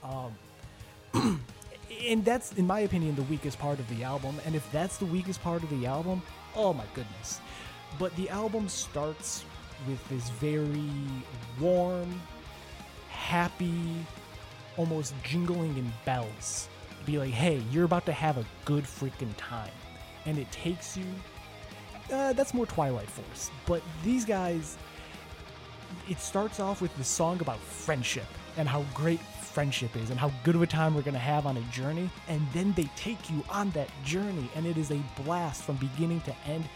Um, 0.02 0.34
and 2.06 2.24
that's 2.24 2.52
in 2.54 2.66
my 2.66 2.80
opinion 2.80 3.14
the 3.14 3.22
weakest 3.22 3.58
part 3.58 3.78
of 3.78 3.88
the 3.96 4.02
album. 4.02 4.40
And 4.44 4.54
if 4.54 4.70
that's 4.72 4.96
the 4.96 5.06
weakest 5.06 5.42
part 5.42 5.62
of 5.62 5.70
the 5.70 5.86
album 5.86 6.22
oh 6.56 6.72
my 6.72 6.84
goodness. 6.94 7.40
But 7.98 8.14
the 8.16 8.28
album 8.30 8.68
starts 8.68 9.44
with 9.86 10.06
this 10.08 10.30
very 10.30 10.90
warm 11.60 12.20
happy 13.10 14.06
almost 14.76 15.14
jingling 15.22 15.76
in 15.76 15.92
bells. 16.04 16.68
Be 17.04 17.18
like 17.18 17.30
hey 17.30 17.62
you're 17.70 17.84
about 17.84 18.06
to 18.06 18.12
have 18.12 18.38
a 18.38 18.44
good 18.64 18.84
freaking 18.84 19.32
time 19.36 19.70
and 20.26 20.38
it 20.38 20.50
takes 20.50 20.96
you 20.96 21.06
uh, 22.12 22.32
that's 22.34 22.54
more 22.54 22.66
twilight 22.66 23.08
force 23.08 23.50
but 23.66 23.82
these 24.04 24.24
guys 24.24 24.76
it 26.08 26.20
starts 26.20 26.60
off 26.60 26.80
with 26.80 26.96
this 26.96 27.08
song 27.08 27.40
about 27.40 27.58
friendship 27.58 28.26
and 28.56 28.68
how 28.68 28.84
great 28.94 29.20
friendship 29.56 29.96
is 29.96 30.10
and 30.10 30.18
how 30.20 30.30
good 30.44 30.54
of 30.54 30.60
a 30.60 30.66
time 30.66 30.94
we're 30.94 31.00
going 31.00 31.14
to 31.14 31.18
have 31.18 31.46
on 31.46 31.56
a 31.56 31.62
journey. 31.72 32.10
And 32.28 32.46
then 32.52 32.74
they 32.74 32.90
take 32.94 33.30
you 33.30 33.42
on 33.48 33.70
that 33.70 33.88
journey, 34.04 34.50
and 34.54 34.66
it 34.66 34.76
is 34.76 34.90
a 34.90 35.00
blast 35.24 35.62
from 35.62 35.76
beginning 35.76 36.20
to 36.22 36.36
end. 36.46 36.68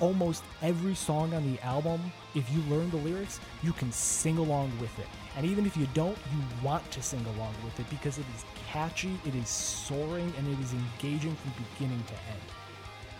Almost 0.00 0.42
every 0.62 0.94
song 0.94 1.34
on 1.34 1.44
the 1.52 1.60
album, 1.60 2.00
if 2.34 2.50
you 2.50 2.62
learn 2.62 2.90
the 2.90 2.96
lyrics, 2.96 3.40
you 3.62 3.74
can 3.74 3.92
sing 3.92 4.38
along 4.38 4.72
with 4.80 4.98
it. 4.98 5.06
And 5.36 5.44
even 5.44 5.66
if 5.66 5.76
you 5.76 5.86
don't, 5.92 6.16
you 6.32 6.42
want 6.62 6.90
to 6.92 7.02
sing 7.02 7.24
along 7.36 7.54
with 7.62 7.78
it 7.78 7.90
because 7.90 8.16
it 8.16 8.24
is 8.34 8.44
catchy, 8.72 9.20
it 9.26 9.34
is 9.34 9.48
soaring, 9.50 10.32
and 10.38 10.48
it 10.48 10.58
is 10.60 10.72
engaging 10.72 11.36
from 11.36 11.52
beginning 11.74 12.02
to 12.04 12.14
end. 12.14 12.53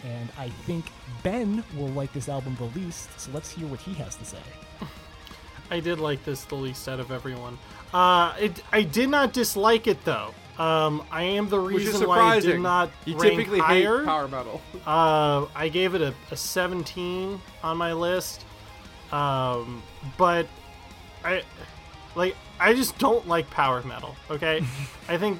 And 0.05 0.31
I 0.39 0.51
think 0.51 0.85
Ben 1.23 1.65
will 1.77 1.89
like 1.89 2.13
this 2.13 2.29
album 2.29 2.57
the 2.57 2.79
least, 2.79 3.09
so 3.19 3.31
let's 3.33 3.51
hear 3.51 3.67
what 3.67 3.81
he 3.81 3.95
has 3.95 4.17
to 4.17 4.25
say. 4.25 4.39
I 5.71 5.81
did 5.81 5.99
like 5.99 6.23
this 6.25 6.45
the 6.45 6.57
least 6.57 6.87
out 6.89 7.01
of 7.01 7.11
everyone. 7.11 7.59
Uh, 7.93 8.35
it, 8.39 8.63
I 8.71 8.83
did 8.83 9.09
not 9.09 9.33
dislike 9.33 9.87
it 9.87 10.05
though. 10.05 10.35
Um, 10.59 11.05
I 11.11 11.23
am 11.25 11.49
the 11.49 11.59
reason 11.59 12.07
why 12.07 12.17
I 12.19 12.39
surprising. 12.39 12.51
did 12.51 12.61
not 12.61 12.91
you 13.07 13.17
rank 13.17 13.35
typically 13.35 13.59
higher. 13.59 13.99
hate 13.99 14.05
power 14.05 14.29
metal. 14.29 14.61
Uh, 14.87 15.47
I 15.55 15.71
gave 15.71 15.95
it 15.95 16.03
a, 16.03 16.13
a 16.31 16.37
17 16.37 17.41
on 17.63 17.77
my 17.79 17.95
list. 17.95 18.45
Um, 19.11 19.83
but 20.19 20.47
I 21.25 21.43
like 22.15 22.37
I 22.61 22.75
just 22.75 22.99
don't 22.99 23.27
like 23.27 23.49
power 23.51 23.83
metal, 23.83 24.15
okay? 24.31 24.61
I 25.09 25.17
think 25.17 25.39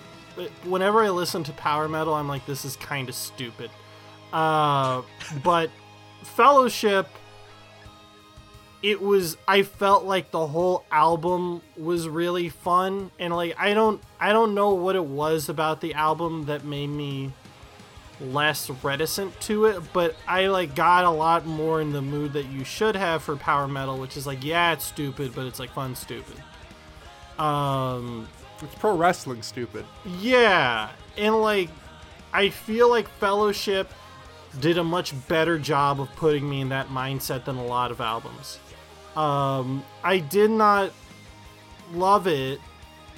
whenever 0.65 1.03
I 1.05 1.11
listen 1.11 1.45
to 1.45 1.53
power 1.53 1.89
metal, 1.89 2.15
I'm 2.15 2.29
like 2.29 2.47
this 2.47 2.65
is 2.65 2.77
kind 2.77 3.09
of 3.09 3.15
stupid. 3.15 3.71
Uh, 4.35 5.03
but 5.45 5.71
Fellowship 6.25 7.07
it 8.83 9.01
was 9.01 9.39
I 9.49 9.63
felt 9.63 10.05
like 10.05 10.31
the 10.31 10.47
whole 10.47 10.85
album 10.93 11.63
was 11.77 12.07
really 12.09 12.51
fun 12.51 13.11
and 13.19 13.35
like 13.35 13.55
I 13.59 13.73
don't 13.73 14.03
I 14.21 14.33
don't 14.33 14.55
know 14.55 14.75
what 14.75 14.95
it 14.97 15.05
was 15.05 15.49
about 15.49 15.81
the 15.81 15.95
album 15.95 16.47
that 16.47 16.65
made 16.65 16.89
me 16.89 17.33
less 18.21 18.69
reticent 18.83 19.41
to 19.43 19.67
it, 19.67 19.83
but 19.93 20.15
I 20.29 20.49
like 20.49 20.75
got 20.75 21.05
a 21.05 21.11
lot 21.11 21.47
more 21.47 21.81
in 21.81 21.93
the 21.93 22.03
mood 22.03 22.33
that 22.35 22.47
you 22.47 22.65
should 22.65 22.95
have 22.97 23.23
for 23.23 23.37
power 23.37 23.67
metal, 23.69 23.99
which 23.99 24.17
is 24.17 24.27
like, 24.27 24.45
yeah, 24.45 24.73
it's 24.73 24.85
stupid, 24.85 25.33
but 25.35 25.47
it's 25.47 25.59
like 25.59 25.71
fun 25.73 25.95
stupid. 25.95 26.37
Um, 27.39 28.29
It's 28.63 28.75
pro 28.77 28.97
wrestling 28.97 29.43
stupid. 29.43 29.85
yeah, 30.21 30.91
and 31.17 31.41
like, 31.41 31.71
I 32.33 32.51
feel 32.51 32.89
like 32.89 33.09
Fellowship 33.09 33.91
did 34.61 34.79
a 34.79 34.85
much 34.85 35.15
better 35.29 35.59
job 35.59 36.01
of 36.01 36.15
putting 36.17 36.49
me 36.49 36.61
in 36.61 36.69
that 36.71 36.89
mindset 36.89 37.45
than 37.45 37.57
a 37.57 37.65
lot 37.65 37.91
of 37.91 38.01
albums. 38.01 38.59
Um, 39.17 39.85
I 40.03 40.19
did 40.19 40.51
not 40.51 40.93
love 41.93 42.27
it, 42.27 42.61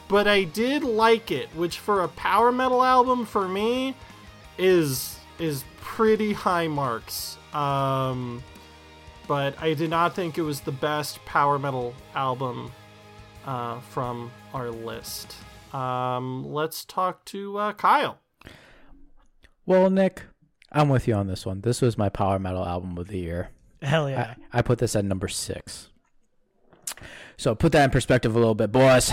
but 0.09 0.29
I 0.29 0.45
did 0.45 0.85
like 0.85 1.31
it, 1.31 1.49
which 1.55 1.79
for 1.79 2.03
a 2.03 2.09
power 2.09 2.53
metal 2.53 2.83
album 2.83 3.27
for 3.27 3.49
me 3.49 3.95
is 4.59 5.19
is 5.39 5.65
pretty 5.81 6.33
high 6.33 6.69
marks. 6.69 7.39
Um, 7.53 8.43
but 9.29 9.61
I 9.61 9.75
did 9.75 9.91
not 9.91 10.15
think 10.15 10.39
it 10.39 10.43
was 10.43 10.61
the 10.61 10.73
best 10.73 11.25
power 11.25 11.59
metal 11.59 11.95
album 12.15 12.73
uh, 13.45 13.81
from 13.81 14.31
our 14.55 14.71
list. 14.71 15.37
Um, 15.73 16.53
let's 16.53 16.85
talk 16.85 17.25
to 17.27 17.59
uh, 17.59 17.73
Kyle. 17.73 18.19
Well, 19.67 19.91
Nick, 19.91 20.23
I'm 20.77 20.91
with 20.91 21.09
you 21.09 21.15
on 21.15 21.27
this 21.27 21.47
one. 21.47 21.63
This 21.63 21.81
was 21.81 21.97
my 21.97 22.11
power 22.11 22.39
metal 22.39 22.65
album 22.65 22.99
of 22.99 23.09
the 23.09 23.19
year. 23.19 23.49
Hell 23.81 24.11
yeah. 24.11 24.35
I, 24.53 24.59
I 24.59 24.63
put 24.63 24.79
this 24.79 24.95
at 24.95 25.05
number 25.05 25.27
six. 25.27 25.89
So 27.39 27.55
put 27.55 27.73
that 27.73 27.85
in 27.85 27.91
perspective 27.91 28.37
a 28.37 28.39
little 28.39 28.55
bit, 28.55 28.73
boys. 28.73 29.11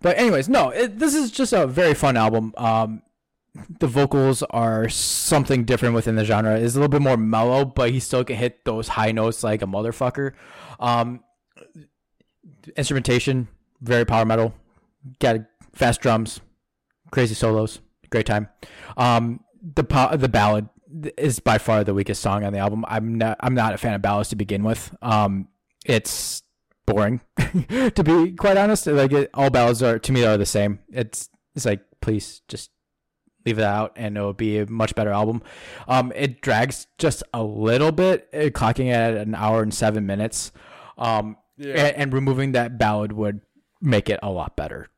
But 0.00 0.18
anyways, 0.18 0.48
no, 0.48 0.70
it, 0.70 0.98
this 0.98 1.14
is 1.14 1.30
just 1.30 1.52
a 1.52 1.66
very 1.66 1.94
fun 1.94 2.16
album. 2.16 2.54
Um, 2.56 3.02
the 3.78 3.86
vocals 3.86 4.42
are 4.44 4.88
something 4.88 5.64
different 5.64 5.94
within 5.94 6.16
the 6.16 6.24
genre. 6.24 6.58
It's 6.58 6.74
a 6.74 6.78
little 6.78 6.88
bit 6.88 7.02
more 7.02 7.16
mellow, 7.16 7.64
but 7.64 7.90
he 7.90 8.00
still 8.00 8.24
can 8.24 8.36
hit 8.36 8.64
those 8.64 8.88
high 8.88 9.12
notes 9.12 9.44
like 9.44 9.62
a 9.62 9.66
motherfucker. 9.66 10.32
Um, 10.80 11.22
instrumentation, 12.76 13.48
very 13.80 14.04
power 14.04 14.24
metal. 14.24 14.54
Got 15.18 15.40
fast 15.74 16.00
drums, 16.00 16.40
crazy 17.10 17.34
solos, 17.34 17.80
great 18.10 18.26
time. 18.26 18.48
Um, 18.96 19.40
the 19.62 19.84
po- 19.84 20.16
the 20.16 20.28
ballad 20.28 20.68
is 21.18 21.38
by 21.40 21.58
far 21.58 21.84
the 21.84 21.94
weakest 21.94 22.22
song 22.22 22.44
on 22.44 22.52
the 22.52 22.58
album. 22.58 22.84
I'm 22.88 23.16
not 23.18 23.36
I'm 23.40 23.54
not 23.54 23.74
a 23.74 23.78
fan 23.78 23.94
of 23.94 24.02
ballads 24.02 24.28
to 24.30 24.36
begin 24.36 24.62
with. 24.62 24.94
Um, 25.02 25.48
it's 25.84 26.42
boring 26.86 27.20
to 27.38 28.02
be 28.04 28.32
quite 28.32 28.56
honest. 28.56 28.86
Like 28.86 29.12
it, 29.12 29.30
all 29.34 29.50
ballads 29.50 29.82
are 29.82 29.98
to 29.98 30.12
me 30.12 30.24
are 30.24 30.36
the 30.36 30.46
same. 30.46 30.78
It's 30.92 31.28
it's 31.54 31.64
like 31.64 31.80
please 32.00 32.42
just 32.48 32.70
leave 33.44 33.58
it 33.58 33.64
out 33.64 33.92
and 33.96 34.16
it 34.16 34.20
will 34.20 34.32
be 34.32 34.58
a 34.58 34.66
much 34.66 34.94
better 34.94 35.10
album. 35.10 35.42
Um, 35.88 36.12
it 36.14 36.40
drags 36.42 36.86
just 36.98 37.24
a 37.34 37.42
little 37.42 37.90
bit, 37.90 38.28
uh, 38.32 38.50
clocking 38.50 38.92
at 38.92 39.14
an 39.14 39.34
hour 39.34 39.62
and 39.62 39.74
seven 39.74 40.06
minutes. 40.06 40.52
Um, 40.96 41.36
Yeah. 41.56 41.74
and, 41.86 41.96
and 41.96 42.12
removing 42.12 42.52
that 42.52 42.78
ballad 42.78 43.12
would 43.12 43.40
make 43.80 44.08
it 44.08 44.20
a 44.22 44.30
lot 44.30 44.54
better. 44.56 44.88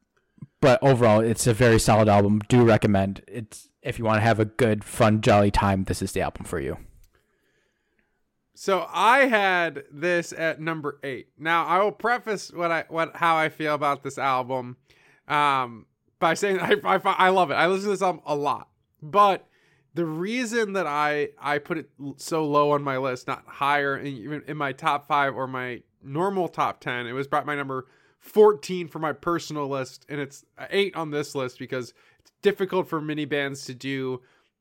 But 0.60 0.78
overall, 0.82 1.20
it's 1.20 1.46
a 1.46 1.54
very 1.54 1.78
solid 1.78 2.06
album. 2.08 2.40
Do 2.48 2.64
recommend 2.64 3.22
it's 3.26 3.70
if 3.84 3.98
you 3.98 4.04
want 4.04 4.16
to 4.16 4.22
have 4.22 4.40
a 4.40 4.46
good, 4.46 4.82
fun, 4.82 5.20
jolly 5.20 5.50
time. 5.50 5.84
This 5.84 6.02
is 6.02 6.12
the 6.12 6.22
album 6.22 6.44
for 6.44 6.58
you. 6.58 6.78
So 8.54 8.86
I 8.90 9.26
had 9.26 9.84
this 9.92 10.32
at 10.32 10.60
number 10.60 10.98
eight. 11.02 11.28
Now 11.38 11.66
I 11.66 11.82
will 11.82 11.92
preface 11.92 12.52
what 12.52 12.70
I 12.70 12.84
what 12.88 13.16
how 13.16 13.36
I 13.36 13.48
feel 13.48 13.74
about 13.74 14.02
this 14.02 14.16
album, 14.16 14.76
um, 15.28 15.86
by 16.18 16.34
saying 16.34 16.58
I, 16.60 16.76
I 16.84 17.00
I 17.04 17.28
love 17.28 17.50
it. 17.50 17.54
I 17.54 17.66
listen 17.66 17.84
to 17.84 17.90
this 17.90 18.02
album 18.02 18.22
a 18.26 18.34
lot, 18.34 18.68
but 19.02 19.46
the 19.94 20.06
reason 20.06 20.72
that 20.74 20.86
I 20.86 21.30
I 21.38 21.58
put 21.58 21.78
it 21.78 21.90
so 22.16 22.46
low 22.46 22.70
on 22.70 22.82
my 22.82 22.96
list, 22.96 23.26
not 23.26 23.44
higher, 23.46 23.96
in, 23.96 24.06
even 24.06 24.42
in 24.46 24.56
my 24.56 24.72
top 24.72 25.06
five 25.06 25.34
or 25.34 25.46
my 25.46 25.82
normal 26.02 26.48
top 26.48 26.80
ten, 26.80 27.06
it 27.06 27.12
was 27.12 27.26
brought 27.26 27.46
my 27.46 27.56
number 27.56 27.88
fourteen 28.20 28.86
for 28.86 29.00
my 29.00 29.12
personal 29.12 29.68
list, 29.68 30.06
and 30.08 30.20
it's 30.20 30.44
eight 30.70 30.94
on 30.94 31.10
this 31.10 31.34
list 31.34 31.58
because 31.58 31.92
difficult 32.44 32.86
for 32.86 33.00
mini 33.00 33.24
bands 33.24 33.64
to 33.64 33.74
do 33.74 34.20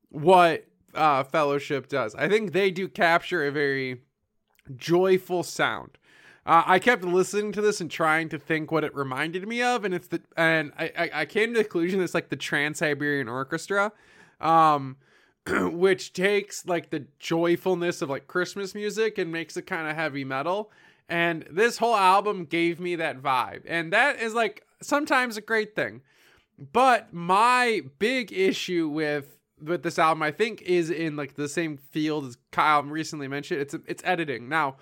what 0.10 0.66
uh, 0.96 1.24
Fellowship 1.24 1.88
does. 1.88 2.16
I 2.16 2.28
think 2.28 2.54
they 2.54 2.72
do 2.72 2.88
capture 2.88 3.46
a 3.46 3.52
very 3.52 4.02
joyful 4.76 5.44
sound. 5.44 5.98
Uh, 6.46 6.64
I 6.66 6.80
kept 6.80 7.04
listening 7.04 7.52
to 7.54 7.62
this 7.62 7.80
and 7.82 7.92
trying 7.92 8.30
to 8.30 8.40
think 8.40 8.72
what 8.72 8.84
it 8.84 8.96
reminded 8.96 9.48
me 9.48 9.62
of, 9.62 9.86
and 9.86 9.94
it's 9.94 10.08
the 10.08 10.22
and 10.36 10.72
I 10.78 10.92
I, 10.98 11.10
I 11.22 11.26
came 11.26 11.54
to 11.54 11.60
the 11.60 11.64
conclusion 11.64 12.02
it's 12.02 12.14
like 12.14 12.30
the 12.30 12.36
Trans 12.36 12.80
Siberian 12.80 13.30
Orchestra, 13.30 13.92
um, 14.42 14.98
which 15.48 16.14
takes 16.14 16.66
like 16.66 16.90
the 16.90 17.06
joyfulness 17.20 18.02
of 18.02 18.10
like 18.10 18.28
Christmas 18.28 18.76
music 18.76 19.18
and 19.18 19.32
makes 19.32 19.56
it 19.56 19.68
kind 19.68 19.88
of 19.88 19.96
heavy 19.96 20.26
metal. 20.26 20.72
And 21.10 21.46
this 21.50 21.78
whole 21.78 21.96
album 21.96 22.46
gave 22.46 22.80
me 22.80 22.96
that 22.96 23.22
vibe, 23.22 23.62
and 23.66 23.94
that 23.94 24.20
is 24.20 24.34
like 24.34 24.66
sometimes 24.82 25.38
a 25.38 25.42
great 25.42 25.76
thing. 25.76 26.02
But 26.58 27.14
my 27.14 27.82
big 28.00 28.32
issue 28.32 28.88
with 28.88 29.38
with 29.62 29.84
this 29.84 29.98
album, 29.98 30.22
I 30.22 30.32
think, 30.32 30.62
is 30.62 30.90
in 30.90 31.16
like 31.16 31.36
the 31.36 31.48
same 31.48 31.78
field 31.78 32.26
as 32.26 32.38
Kyle 32.52 32.84
recently 32.84 33.28
mentioned. 33.28 33.62
It's 33.62 33.74
it's 33.88 34.04
editing. 34.06 34.50
Now, 34.50 34.78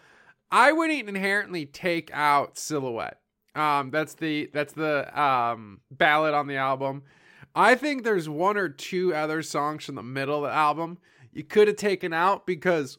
I 0.51 0.71
wouldn't 0.71 1.07
inherently 1.07 1.65
take 1.65 2.09
out 2.13 2.57
Silhouette. 2.57 3.19
Um, 3.55 3.91
that's 3.91 4.13
the 4.15 4.49
that's 4.53 4.73
the 4.73 5.19
um 5.19 5.81
ballad 5.91 6.33
on 6.33 6.47
the 6.47 6.57
album. 6.57 7.03
I 7.53 7.75
think 7.75 8.03
there's 8.03 8.29
one 8.29 8.57
or 8.57 8.69
two 8.69 9.13
other 9.13 9.41
songs 9.43 9.85
from 9.85 9.95
the 9.95 10.03
middle 10.03 10.45
of 10.45 10.51
the 10.51 10.55
album 10.55 10.99
you 11.33 11.43
could 11.43 11.67
have 11.67 11.77
taken 11.77 12.13
out 12.13 12.45
because 12.45 12.97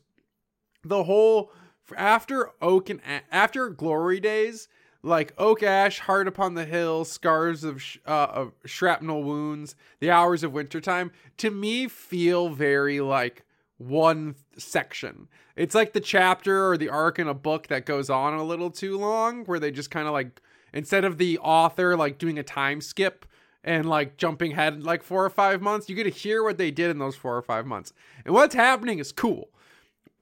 the 0.85 1.05
whole 1.05 1.53
after 1.97 2.51
Oak 2.61 2.91
and 2.91 3.01
after 3.31 3.69
Glory 3.69 4.21
Days, 4.21 4.69
like 5.03 5.33
Oak 5.39 5.63
Ash, 5.63 5.99
Heart 6.01 6.29
Upon 6.29 6.55
the 6.55 6.65
Hill, 6.65 7.05
Scars 7.05 7.65
of, 7.65 7.83
sh- 7.83 7.99
uh, 8.07 8.29
of 8.31 8.53
Shrapnel 8.65 9.23
Wounds, 9.23 9.75
The 10.01 10.11
Hours 10.11 10.45
of 10.45 10.53
Wintertime, 10.53 11.11
to 11.39 11.51
me 11.51 11.89
feel 11.89 12.51
very 12.51 13.01
like 13.01 13.45
one 13.79 14.37
section. 14.57 15.29
It's 15.57 15.75
like 15.75 15.93
the 15.93 16.01
chapter 16.01 16.71
or 16.71 16.77
the 16.77 16.89
arc 16.89 17.19
in 17.19 17.29
a 17.29 17.35
book 17.35 17.67
that 17.67 17.85
goes 17.85 18.09
on 18.09 18.35
a 18.35 18.45
little 18.45 18.71
too 18.71 18.97
long, 18.97 19.45
where 19.45 19.59
they 19.59 19.71
just 19.71 19.91
kind 19.91 20.07
of 20.07 20.13
like, 20.13 20.41
instead 20.73 21.05
of 21.05 21.19
the 21.19 21.39
author 21.39 21.97
like 21.97 22.19
doing 22.19 22.39
a 22.39 22.45
time 22.45 22.81
skip 22.81 23.27
and 23.65 23.89
like 23.89 24.17
jumping 24.17 24.53
ahead 24.53 24.83
like 24.85 25.03
four 25.03 25.25
or 25.25 25.31
five 25.31 25.61
months, 25.61 25.89
you 25.89 25.97
get 25.97 26.05
to 26.05 26.11
hear 26.11 26.43
what 26.45 26.59
they 26.59 26.71
did 26.71 26.91
in 26.91 26.99
those 26.99 27.17
four 27.17 27.37
or 27.37 27.43
five 27.43 27.67
months. 27.67 27.93
And 28.25 28.35
what's 28.35 28.55
happening 28.55 28.99
is 28.99 29.11
cool 29.11 29.49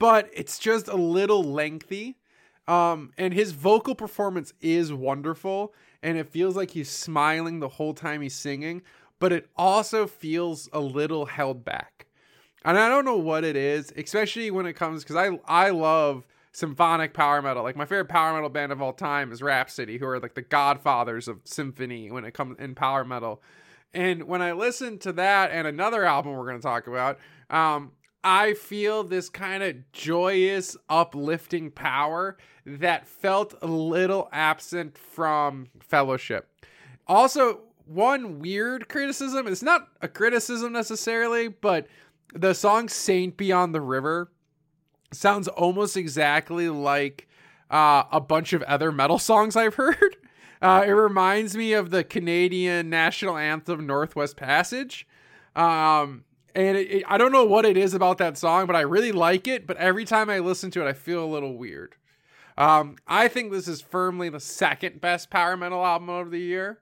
but 0.01 0.31
it's 0.33 0.57
just 0.57 0.87
a 0.87 0.95
little 0.95 1.43
lengthy. 1.43 2.17
Um, 2.67 3.11
and 3.17 3.33
his 3.33 3.51
vocal 3.51 3.95
performance 3.95 4.53
is 4.61 4.93
wonderful, 4.93 5.73
and 6.03 6.17
it 6.17 6.29
feels 6.29 6.55
like 6.55 6.71
he's 6.71 6.89
smiling 6.89 7.59
the 7.59 7.67
whole 7.67 7.93
time 7.93 8.21
he's 8.21 8.35
singing, 8.35 8.81
but 9.19 9.31
it 9.31 9.49
also 9.55 10.07
feels 10.07 10.69
a 10.71 10.79
little 10.79 11.25
held 11.25 11.65
back. 11.65 12.07
And 12.63 12.77
I 12.77 12.89
don't 12.89 13.05
know 13.05 13.17
what 13.17 13.43
it 13.43 13.55
is, 13.55 13.91
especially 13.97 14.51
when 14.51 14.65
it 14.65 14.73
comes 14.73 15.03
because 15.03 15.15
I 15.15 15.39
I 15.47 15.71
love 15.71 16.27
symphonic 16.51 17.13
power 17.13 17.41
metal. 17.41 17.63
Like 17.63 17.75
my 17.75 17.85
favorite 17.85 18.09
power 18.09 18.33
metal 18.33 18.49
band 18.49 18.71
of 18.71 18.81
all 18.81 18.93
time 18.93 19.31
is 19.31 19.41
Rhapsody, 19.41 19.97
who 19.97 20.05
are 20.05 20.19
like 20.19 20.35
the 20.35 20.41
godfathers 20.41 21.27
of 21.27 21.39
symphony 21.43 22.11
when 22.11 22.25
it 22.25 22.33
comes 22.33 22.57
in 22.59 22.75
power 22.75 23.03
metal. 23.03 23.41
And 23.93 24.23
when 24.23 24.41
I 24.41 24.53
listen 24.53 24.99
to 24.99 25.11
that 25.13 25.51
and 25.51 25.67
another 25.67 26.05
album 26.05 26.33
we're 26.33 26.45
going 26.45 26.59
to 26.59 26.61
talk 26.61 26.87
about, 26.87 27.19
um, 27.49 27.91
I 28.23 28.53
feel 28.53 29.03
this 29.03 29.29
kind 29.29 29.63
of 29.63 29.91
joyous, 29.91 30.77
uplifting 30.89 31.71
power 31.71 32.37
that 32.65 33.07
felt 33.07 33.55
a 33.61 33.67
little 33.67 34.29
absent 34.31 34.97
from 34.97 35.69
Fellowship. 35.79 36.47
Also, 37.07 37.61
one 37.85 38.39
weird 38.39 38.87
criticism, 38.87 39.47
it's 39.47 39.63
not 39.63 39.87
a 40.01 40.07
criticism 40.07 40.71
necessarily, 40.71 41.47
but 41.47 41.87
the 42.33 42.53
song 42.53 42.89
Saint 42.89 43.37
Beyond 43.37 43.73
the 43.73 43.81
River 43.81 44.31
sounds 45.11 45.47
almost 45.47 45.97
exactly 45.97 46.69
like 46.69 47.27
uh, 47.69 48.03
a 48.11 48.21
bunch 48.21 48.53
of 48.53 48.61
other 48.63 48.91
metal 48.91 49.19
songs 49.19 49.55
I've 49.55 49.75
heard. 49.75 50.17
Uh, 50.61 50.83
it 50.85 50.91
reminds 50.91 51.57
me 51.57 51.73
of 51.73 51.89
the 51.89 52.03
Canadian 52.03 52.89
national 52.89 53.35
anthem 53.35 53.87
Northwest 53.87 54.37
Passage. 54.37 55.07
Um, 55.55 56.23
and 56.55 56.77
it, 56.77 56.91
it, 56.91 57.03
I 57.07 57.17
don't 57.17 57.31
know 57.31 57.45
what 57.45 57.65
it 57.65 57.77
is 57.77 57.93
about 57.93 58.17
that 58.19 58.37
song, 58.37 58.67
but 58.67 58.75
I 58.75 58.81
really 58.81 59.11
like 59.11 59.47
it. 59.47 59.65
But 59.67 59.77
every 59.77 60.05
time 60.05 60.29
I 60.29 60.39
listen 60.39 60.71
to 60.71 60.85
it, 60.85 60.89
I 60.89 60.93
feel 60.93 61.23
a 61.23 61.27
little 61.27 61.57
weird. 61.57 61.95
Um, 62.57 62.97
I 63.07 63.27
think 63.27 63.51
this 63.51 63.67
is 63.67 63.81
firmly 63.81 64.29
the 64.29 64.39
second 64.39 65.01
best 65.01 65.29
power 65.29 65.55
metal 65.57 65.85
album 65.85 66.09
of 66.09 66.31
the 66.31 66.39
year. 66.39 66.79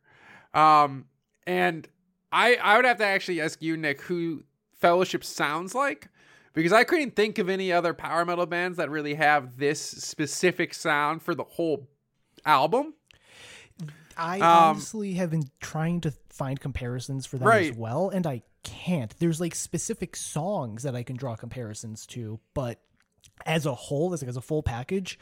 Um, 0.53 1.05
and 1.45 1.87
I 2.31 2.55
I 2.55 2.75
would 2.75 2.85
have 2.85 2.97
to 2.97 3.05
actually 3.05 3.41
ask 3.41 3.61
you, 3.61 3.77
Nick, 3.77 4.01
who 4.01 4.43
Fellowship 4.73 5.23
sounds 5.23 5.75
like, 5.75 6.09
because 6.53 6.73
I 6.73 6.83
couldn't 6.83 7.15
think 7.15 7.37
of 7.37 7.49
any 7.49 7.71
other 7.71 7.93
power 7.93 8.25
metal 8.25 8.45
bands 8.45 8.77
that 8.77 8.89
really 8.89 9.13
have 9.15 9.57
this 9.57 9.79
specific 9.79 10.73
sound 10.73 11.21
for 11.21 11.35
the 11.35 11.43
whole 11.43 11.87
album. 12.45 12.93
I 14.17 14.39
Um, 14.39 14.71
honestly 14.71 15.13
have 15.13 15.31
been 15.31 15.49
trying 15.61 16.01
to 16.01 16.13
find 16.29 16.59
comparisons 16.59 17.25
for 17.25 17.37
them 17.37 17.47
Right. 17.47 17.71
as 17.71 17.77
well, 17.77 18.09
and 18.09 18.25
I 18.27 18.41
can't. 18.63 19.13
There's 19.19 19.39
like 19.39 19.55
specific 19.55 20.15
songs 20.15 20.83
that 20.83 20.95
I 20.95 21.03
can 21.03 21.15
draw 21.15 21.35
comparisons 21.35 22.05
to, 22.07 22.39
but 22.53 22.79
as 23.45 23.65
a 23.65 23.73
whole, 23.73 24.13
as 24.13 24.21
like 24.21 24.29
as 24.29 24.37
a 24.37 24.41
full 24.41 24.63
package, 24.63 25.17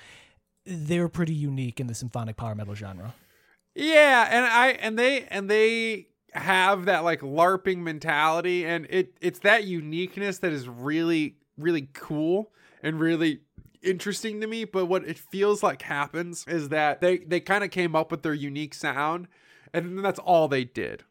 they're 0.66 1.10
pretty 1.10 1.34
unique 1.34 1.80
in 1.80 1.88
the 1.88 1.96
symphonic 1.96 2.38
power 2.38 2.56
metal 2.56 2.76
genre. 2.76 3.14
Yeah, 3.76 4.28
and 4.30 4.46
I 4.46 4.70
and 4.70 4.98
they 4.98 5.24
and 5.26 5.50
they 5.50 6.08
have 6.34 6.86
that 6.86 7.04
like 7.04 7.22
larping 7.22 7.78
mentality 7.78 8.66
and 8.66 8.86
it 8.90 9.18
it's 9.22 9.40
that 9.40 9.64
uniqueness 9.64 10.40
that 10.40 10.52
is 10.52 10.68
really 10.68 11.38
really 11.58 11.90
cool 11.94 12.52
and 12.84 13.00
really 13.00 13.40
interesting 13.82 14.42
to 14.42 14.48
me, 14.48 14.66
but 14.66 14.86
what 14.86 15.08
it 15.08 15.18
feels 15.18 15.64
like 15.64 15.84
happens 15.84 16.46
is 16.48 16.70
that 16.70 17.02
they 17.02 17.20
they 17.20 17.40
kind 17.40 17.64
of 17.64 17.72
came 17.72 17.96
up 17.96 18.12
with 18.12 18.24
their 18.24 18.34
unique 18.34 18.74
sound 18.74 19.28
and 19.74 19.86
then 19.86 20.04
that's 20.04 20.20
all 20.20 20.48
they 20.48 20.64
did. 20.64 21.04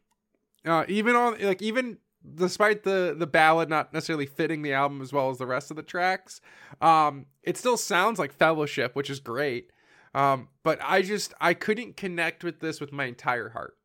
Uh 0.65 0.83
even 0.87 1.15
on 1.15 1.39
like 1.41 1.61
even 1.61 1.97
despite 2.35 2.83
the 2.83 3.15
the 3.17 3.27
ballad 3.27 3.69
not 3.69 3.93
necessarily 3.93 4.25
fitting 4.25 4.61
the 4.61 4.73
album 4.73 5.01
as 5.01 5.13
well 5.13 5.29
as 5.29 5.37
the 5.37 5.45
rest 5.45 5.71
of 5.71 5.77
the 5.77 5.83
tracks, 5.83 6.41
um 6.81 7.25
it 7.43 7.57
still 7.57 7.77
sounds 7.77 8.19
like 8.19 8.33
fellowship, 8.33 8.95
which 8.95 9.09
is 9.09 9.19
great. 9.19 9.71
Um, 10.13 10.49
but 10.63 10.79
I 10.81 11.01
just 11.03 11.33
I 11.39 11.53
couldn't 11.53 11.95
connect 11.95 12.43
with 12.43 12.59
this 12.59 12.81
with 12.81 12.91
my 12.91 13.05
entire 13.05 13.49
heart. 13.49 13.77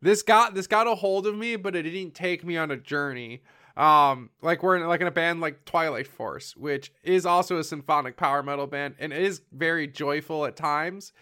This 0.00 0.22
got 0.22 0.54
this 0.54 0.66
got 0.66 0.86
a 0.86 0.94
hold 0.94 1.26
of 1.26 1.36
me, 1.36 1.56
but 1.56 1.74
it 1.74 1.82
didn't 1.82 2.14
take 2.14 2.44
me 2.44 2.56
on 2.56 2.70
a 2.70 2.76
journey. 2.76 3.42
Um, 3.76 4.30
like 4.40 4.62
we're 4.62 4.76
in, 4.76 4.86
like 4.86 5.00
in 5.00 5.06
a 5.06 5.10
band 5.10 5.40
like 5.40 5.64
Twilight 5.64 6.06
Force, 6.06 6.56
which 6.56 6.92
is 7.02 7.26
also 7.26 7.58
a 7.58 7.64
symphonic 7.64 8.16
power 8.16 8.42
metal 8.42 8.68
band, 8.68 8.94
and 9.00 9.12
it 9.12 9.22
is 9.22 9.42
very 9.50 9.88
joyful 9.88 10.44
at 10.46 10.56
times. 10.56 11.12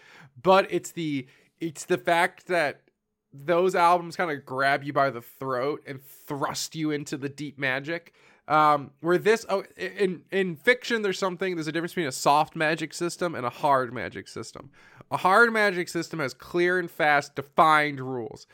But 0.43 0.67
it's 0.71 0.93
the 0.93 1.27
it's 1.61 1.85
the 1.85 1.97
fact 1.97 2.49
that 2.49 2.82
those 3.33 3.75
albums 3.75 4.17
kind 4.17 4.31
of 4.31 4.45
grab 4.45 4.85
you 4.85 4.93
by 4.93 5.11
the 5.11 5.23
throat 5.23 5.83
and 5.87 6.01
thrust 6.03 6.75
you 6.75 6.91
into 6.91 7.17
the 7.17 7.29
deep 7.29 7.59
magic. 7.59 8.13
Um, 8.49 8.91
where 9.01 9.19
this 9.19 9.47
oh 9.49 9.63
in 9.77 10.23
in 10.33 10.57
fiction 10.57 11.03
there's 11.03 11.19
something 11.19 11.55
there's 11.55 11.69
a 11.69 11.73
difference 11.73 11.93
between 11.93 12.09
a 12.09 12.13
soft 12.13 12.57
magic 12.57 12.93
system 12.93 13.37
and 13.37 13.47
a 13.47 13.51
hard 13.51 13.93
magic 13.93 14.27
system. 14.27 14.71
A 15.13 15.17
hard 15.17 15.53
magic 15.53 15.89
system 15.89 16.19
has 16.19 16.35
clear 16.35 16.79
and 16.79 16.91
fast 16.91 17.37
defined 17.37 18.01
rules. 18.01 18.47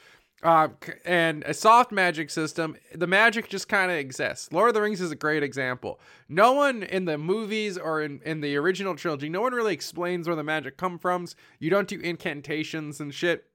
Um, 0.43 0.77
and 1.05 1.43
a 1.45 1.55
soft 1.55 1.91
magic 1.91 2.31
system, 2.31 2.77
the 2.95 3.09
magic 3.09 3.49
just 3.49 3.69
kind 3.69 3.91
of 3.91 3.97
exists. 3.97 4.53
Lord 4.53 4.69
of 4.69 4.75
the 4.75 4.81
Rings 4.81 5.01
is 5.01 5.11
a 5.11 5.17
great 5.17 5.43
example. 5.43 5.99
No 6.29 6.53
one 6.53 6.85
in 6.85 7.07
the 7.07 7.19
movies 7.19 7.77
or 7.77 8.03
in, 8.03 8.21
in 8.25 8.41
the 8.41 8.55
original 8.57 8.95
trilogy, 8.95 9.29
no 9.29 9.41
one 9.41 9.53
really 9.53 9.75
explains 9.75 10.29
where 10.29 10.37
the 10.37 10.45
magic 10.45 10.77
come 10.77 10.97
from. 10.97 11.27
You 11.59 11.71
don't 11.71 11.89
do 11.89 11.99
incantations 11.99 13.01
and 13.01 13.13
shit. 13.13 13.48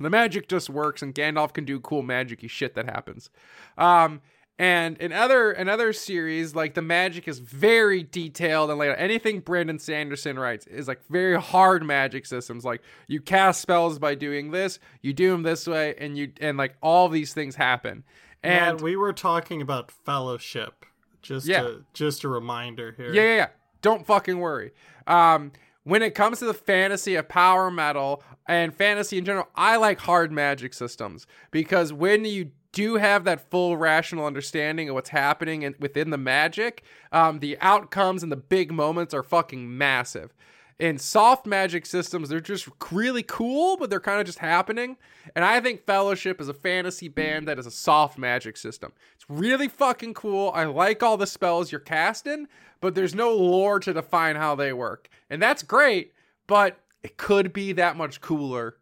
The 0.00 0.10
magic 0.10 0.48
just 0.48 0.70
works, 0.70 1.02
and 1.02 1.14
Gandalf 1.14 1.52
can 1.52 1.64
do 1.64 1.78
cool 1.80 2.02
magicy 2.02 2.48
shit 2.48 2.74
that 2.74 2.86
happens. 2.86 3.30
Um, 3.76 4.20
and 4.58 4.98
in 4.98 5.10
other 5.12 5.52
in 5.52 5.68
other 5.70 5.92
series, 5.94 6.54
like 6.54 6.74
the 6.74 6.82
magic 6.82 7.26
is 7.26 7.38
very 7.38 8.02
detailed 8.02 8.68
and 8.68 8.78
like 8.78 8.94
anything 8.98 9.40
Brandon 9.40 9.78
Sanderson 9.78 10.38
writes 10.38 10.66
is 10.66 10.86
like 10.86 11.00
very 11.08 11.40
hard 11.40 11.82
magic 11.82 12.26
systems. 12.26 12.62
Like 12.64 12.82
you 13.08 13.22
cast 13.22 13.62
spells 13.62 13.98
by 13.98 14.14
doing 14.14 14.50
this, 14.50 14.78
you 15.00 15.14
do 15.14 15.30
them 15.30 15.44
this 15.44 15.66
way, 15.66 15.94
and 15.96 16.18
you 16.18 16.32
and 16.42 16.58
like 16.58 16.76
all 16.82 17.08
these 17.08 17.32
things 17.32 17.56
happen. 17.56 18.04
And 18.42 18.72
And 18.72 18.80
we 18.82 18.96
were 18.96 19.14
talking 19.14 19.62
about 19.62 19.90
fellowship. 19.90 20.84
Just 21.22 21.46
Yeah. 21.46 21.62
a, 21.66 21.74
just 21.94 22.24
a 22.24 22.28
reminder 22.28 22.92
here. 22.96 23.14
Yeah, 23.14 23.22
yeah, 23.22 23.36
yeah. 23.36 23.48
Don't 23.80 24.06
fucking 24.06 24.38
worry. 24.38 24.72
Um, 25.06 25.52
when 25.84 26.02
it 26.02 26.14
comes 26.14 26.38
to 26.38 26.44
the 26.44 26.54
fantasy 26.54 27.14
of 27.14 27.28
power 27.28 27.70
metal 27.70 28.22
and 28.46 28.74
fantasy 28.74 29.18
in 29.18 29.24
general, 29.24 29.48
I 29.54 29.76
like 29.76 30.00
hard 30.00 30.32
magic 30.32 30.74
systems 30.74 31.26
because 31.50 31.92
when 31.92 32.24
you 32.24 32.50
do 32.72 32.96
have 32.96 33.24
that 33.24 33.50
full 33.50 33.76
rational 33.76 34.26
understanding 34.26 34.88
of 34.88 34.94
what's 34.94 35.10
happening 35.10 35.62
in, 35.62 35.74
within 35.80 36.10
the 36.10 36.18
magic, 36.18 36.84
um, 37.12 37.40
the 37.40 37.58
outcomes 37.60 38.22
and 38.22 38.30
the 38.30 38.36
big 38.36 38.70
moments 38.70 39.12
are 39.12 39.22
fucking 39.22 39.76
massive. 39.76 40.34
In 40.80 40.96
soft 40.96 41.46
magic 41.46 41.84
systems, 41.84 42.30
they're 42.30 42.40
just 42.40 42.66
really 42.90 43.22
cool, 43.22 43.76
but 43.76 43.90
they're 43.90 44.00
kind 44.00 44.18
of 44.18 44.24
just 44.24 44.38
happening. 44.38 44.96
And 45.36 45.44
I 45.44 45.60
think 45.60 45.84
Fellowship 45.84 46.40
is 46.40 46.48
a 46.48 46.54
fantasy 46.54 47.06
band 47.06 47.46
that 47.48 47.58
is 47.58 47.66
a 47.66 47.70
soft 47.70 48.16
magic 48.16 48.56
system. 48.56 48.92
It's 49.14 49.26
really 49.28 49.68
fucking 49.68 50.14
cool. 50.14 50.50
I 50.54 50.64
like 50.64 51.02
all 51.02 51.18
the 51.18 51.26
spells 51.26 51.70
you're 51.70 51.82
casting, 51.82 52.48
but 52.80 52.94
there's 52.94 53.14
no 53.14 53.30
lore 53.36 53.78
to 53.78 53.92
define 53.92 54.36
how 54.36 54.54
they 54.54 54.72
work. 54.72 55.10
And 55.28 55.42
that's 55.42 55.62
great, 55.62 56.14
but 56.46 56.80
it 57.02 57.18
could 57.18 57.52
be 57.52 57.72
that 57.74 57.98
much 57.98 58.22
cooler 58.22 58.76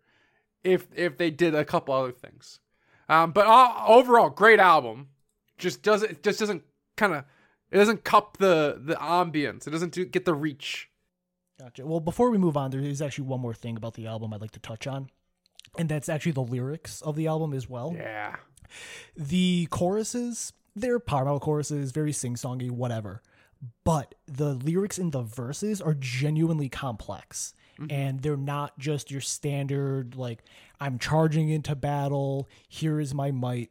if 0.63 0.87
if 0.95 1.17
they 1.17 1.33
did 1.33 1.53
a 1.55 1.65
couple 1.65 1.95
other 1.95 2.13
things. 2.13 2.61
Um, 3.09 3.33
but 3.33 3.47
uh, 3.47 3.73
overall, 3.87 4.31
great 4.31 4.61
album. 4.61 5.09
Just 5.57 5.83
doesn't 5.83 6.23
just 6.23 6.39
doesn't 6.39 6.63
kind 6.97 7.15
of 7.15 7.25
it 7.73 7.79
doesn't 7.79 8.05
cup 8.05 8.37
the 8.37 8.81
the 8.81 8.95
ambience. 8.95 9.67
It 9.67 9.71
doesn't 9.71 9.93
do, 9.93 10.05
get 10.05 10.25
the 10.25 10.35
reach. 10.35 10.91
Gotcha. 11.61 11.87
Well, 11.87 12.01
before 12.01 12.31
we 12.31 12.39
move 12.39 12.57
on, 12.57 12.71
there 12.71 12.81
is 12.81 13.03
actually 13.03 13.25
one 13.27 13.41
more 13.41 13.55
thing 13.55 13.77
about 13.77 13.95
the 13.95 14.07
album 14.07 14.33
I'd 14.33 14.41
like 14.41 14.53
to 14.53 14.61
touch 14.61 14.87
on, 14.87 15.09
and 15.77 15.89
that's 15.89 16.09
actually 16.09 16.33
the 16.33 16.43
lyrics 16.43 17.01
of 17.03 17.17
the 17.17 17.27
album 17.27 17.53
as 17.53 17.69
well. 17.69 17.95
Yeah. 17.97 18.37
The 19.17 19.67
choruses, 19.71 20.53
they're 20.77 20.99
power 20.99 21.25
metal 21.25 21.41
choruses, 21.41 21.91
very 21.93 22.13
sing 22.13 22.35
songy, 22.35 22.71
whatever. 22.71 23.23
But 23.83 24.15
the 24.27 24.55
lyrics 24.55 24.99
in 24.99 25.11
the 25.11 25.23
verses 25.23 25.81
are 25.81 25.95
genuinely 25.95 26.69
complex. 26.69 27.55
And 27.91 28.23
they're 28.23 28.37
not 28.37 28.77
just 28.81 29.09
your 29.09 29.21
standard, 29.21 30.17
like, 30.17 30.43
I'm 30.81 30.99
charging 30.99 31.49
into 31.49 31.77
battle, 31.77 32.49
here 32.69 32.99
is 32.99 33.15
my 33.15 33.31
might 33.31 33.71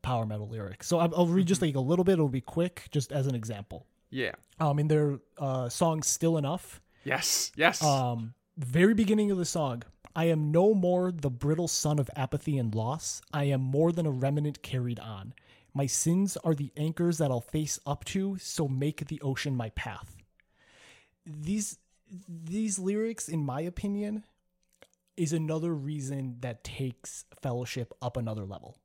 power 0.00 0.24
metal 0.24 0.48
lyrics. 0.48 0.86
So 0.86 1.00
I'll, 1.00 1.12
I'll 1.12 1.26
read 1.26 1.48
just 1.48 1.60
like 1.60 1.74
a 1.74 1.80
little 1.80 2.04
bit, 2.04 2.12
it'll 2.12 2.28
be 2.28 2.40
quick, 2.40 2.84
just 2.92 3.10
as 3.10 3.26
an 3.26 3.34
example. 3.34 3.84
Yeah. 4.10 4.30
Um, 4.60 4.78
in 4.78 4.86
their 4.86 5.18
uh, 5.38 5.68
song 5.68 6.04
Still 6.04 6.38
Enough, 6.38 6.80
Yes. 7.04 7.52
Yes. 7.56 7.82
um, 7.82 8.34
very 8.56 8.94
beginning 8.94 9.30
of 9.30 9.38
the 9.38 9.44
song. 9.44 9.82
I 10.16 10.24
am 10.24 10.50
no 10.50 10.74
more 10.74 11.12
the 11.12 11.30
brittle 11.30 11.68
son 11.68 11.98
of 11.98 12.10
apathy 12.16 12.58
and 12.58 12.74
loss. 12.74 13.22
I 13.32 13.44
am 13.44 13.60
more 13.60 13.92
than 13.92 14.06
a 14.06 14.10
remnant 14.10 14.62
carried 14.62 14.98
on. 14.98 15.32
My 15.74 15.86
sins 15.86 16.36
are 16.38 16.54
the 16.54 16.72
anchors 16.76 17.18
that 17.18 17.30
I'll 17.30 17.40
face 17.40 17.78
up 17.86 18.04
to, 18.06 18.36
so 18.38 18.66
make 18.66 19.06
the 19.06 19.20
ocean 19.20 19.54
my 19.56 19.70
path. 19.70 20.16
These 21.24 21.78
these 22.26 22.78
lyrics, 22.78 23.28
in 23.28 23.44
my 23.44 23.60
opinion, 23.60 24.24
is 25.16 25.32
another 25.32 25.74
reason 25.74 26.36
that 26.40 26.64
takes 26.64 27.26
fellowship 27.42 27.92
up 28.00 28.16
another 28.16 28.44
level. 28.44 28.78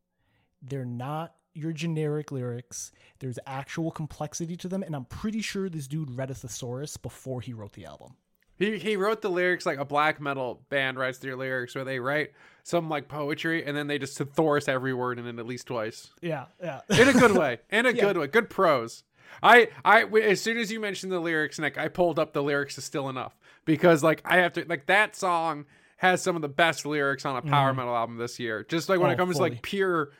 They're 0.62 0.86
not 0.86 1.34
your 1.54 1.72
generic 1.72 2.32
lyrics. 2.32 2.92
There's 3.20 3.40
actual 3.46 3.92
complexity 3.92 4.56
to 4.58 4.68
them, 4.68 4.84
and 4.84 4.96
I'm 4.96 5.06
pretty 5.06 5.42
sure 5.42 5.70
this 5.70 5.88
dude 5.88 6.16
read 6.16 6.32
a 6.32 6.34
thesaurus 6.36 6.98
before 6.98 7.42
he 7.42 7.54
wrote 7.54 7.74
the 7.74 7.86
album. 7.86 8.16
He 8.56 8.78
he 8.78 8.96
wrote 8.98 9.22
the 9.22 9.30
lyrics 9.30 9.66
like 9.66 9.80
a 9.80 9.86
black 9.86 10.22
metal 10.22 10.62
band 10.70 10.98
writes 10.98 11.18
their 11.18 11.36
lyrics, 11.36 11.74
where 11.76 11.84
they 11.84 12.00
write 12.00 12.32
some 12.64 12.88
like 12.88 13.08
poetry 13.08 13.66
and 13.66 13.76
then 13.76 13.88
they 13.88 13.98
just 13.98 14.18
thesaurus 14.18 14.68
every 14.68 14.94
word 14.94 15.18
in 15.20 15.26
it 15.26 15.40
at 15.40 15.46
least 15.46 15.68
twice 15.68 16.12
Yeah, 16.22 16.46
yeah. 16.62 16.82
in 16.90 17.10
a 17.10 17.14
good 17.14 17.32
way, 17.32 17.60
in 17.72 17.86
a 17.86 17.94
good 18.04 18.16
way, 18.16 18.28
good 18.28 18.50
prose. 18.50 19.04
I 19.42 19.70
I 19.84 20.04
as 20.04 20.40
soon 20.40 20.58
as 20.58 20.72
you 20.72 20.80
mentioned 20.80 21.12
the 21.12 21.20
lyrics, 21.20 21.58
Nick, 21.58 21.78
I 21.80 21.88
pulled 21.88 22.20
up 22.20 22.34
the 22.34 22.44
lyrics 22.44 22.76
to 22.76 22.82
Still 22.82 23.10
Enough 23.10 23.36
because 23.66 24.04
like 24.04 24.22
I 24.24 24.38
have 24.38 24.54
to 24.54 24.66
like 24.68 24.86
that 24.86 25.16
song 25.16 25.66
has 25.98 26.22
some 26.22 26.36
of 26.36 26.42
the 26.42 26.50
best 26.50 26.86
lyrics 26.86 27.26
on 27.26 27.36
a 27.36 27.42
power 27.42 27.74
mm. 27.74 27.78
metal 27.78 27.96
album 27.96 28.18
this 28.18 28.40
year. 28.40 28.64
Just 28.64 28.88
like 28.88 29.00
when 29.00 29.10
Oh, 29.10 29.14
it 29.14 29.18
comes 29.18 29.38
to 29.38 29.42
like 29.42 29.62
pure 29.64 30.12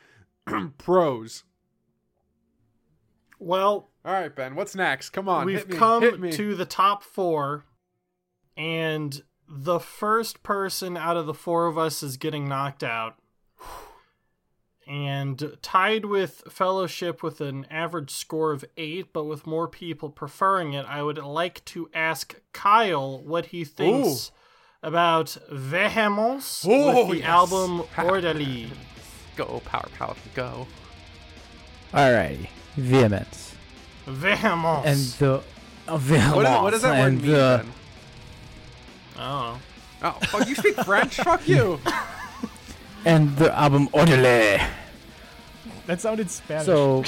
prose. 0.78 1.44
Well, 3.38 3.90
All 4.04 4.12
right, 4.12 4.34
Ben, 4.34 4.54
what's 4.54 4.74
next? 4.74 5.10
Come 5.10 5.28
on, 5.28 5.46
we've 5.46 5.58
hit 5.58 5.68
me, 5.70 5.76
come 5.76 6.30
to 6.30 6.54
the 6.54 6.64
top 6.64 7.02
four, 7.02 7.64
and 8.56 9.22
the 9.48 9.78
first 9.80 10.42
person 10.42 10.96
out 10.96 11.16
of 11.16 11.26
the 11.26 11.34
four 11.34 11.66
of 11.66 11.76
us 11.76 12.02
is 12.02 12.16
getting 12.16 12.48
knocked 12.48 12.82
out. 12.82 13.16
And 14.86 15.56
tied 15.62 16.04
with 16.04 16.42
Fellowship 16.50 17.22
with 17.22 17.40
an 17.40 17.66
average 17.70 18.10
score 18.10 18.52
of 18.52 18.66
eight, 18.76 19.14
but 19.14 19.24
with 19.24 19.46
more 19.46 19.66
people 19.66 20.10
preferring 20.10 20.74
it, 20.74 20.84
I 20.86 21.02
would 21.02 21.16
like 21.16 21.64
to 21.66 21.88
ask 21.94 22.34
Kyle 22.52 23.18
what 23.22 23.46
he 23.46 23.64
thinks 23.64 24.30
about 24.82 25.38
Vehemence 25.50 26.66
Oh, 26.68 27.06
with 27.06 27.12
the 27.12 27.16
yes. 27.20 27.26
album 27.26 27.84
Ordalies. 27.96 28.68
Go 29.36 29.60
power 29.64 29.86
palette 29.98 30.16
go. 30.34 30.66
Alrighty, 31.92 32.48
vehemence 32.76 33.54
Vehemence. 34.06 34.86
and 34.86 34.98
the 35.20 35.42
uh, 35.88 35.96
vehemence 35.96 36.34
What, 36.36 36.44
is, 36.46 36.62
what 36.62 36.70
does 36.70 36.82
that 36.82 36.98
word 37.00 37.06
and 37.12 37.22
mean? 37.22 37.30
the- 37.32 37.64
Ben? 37.64 37.72
oh. 39.18 39.58
Oh, 40.02 40.10
fuck, 40.26 40.46
you 40.48 40.54
speak 40.54 40.74
French? 40.84 41.16
Fuck 41.16 41.48
you. 41.48 41.80
and 43.06 43.34
the 43.36 43.56
album 43.58 43.88
Ordalies. 43.88 44.66
That 45.86 46.00
sounded 46.00 46.30
Spanish. 46.30 46.66
So 46.66 47.04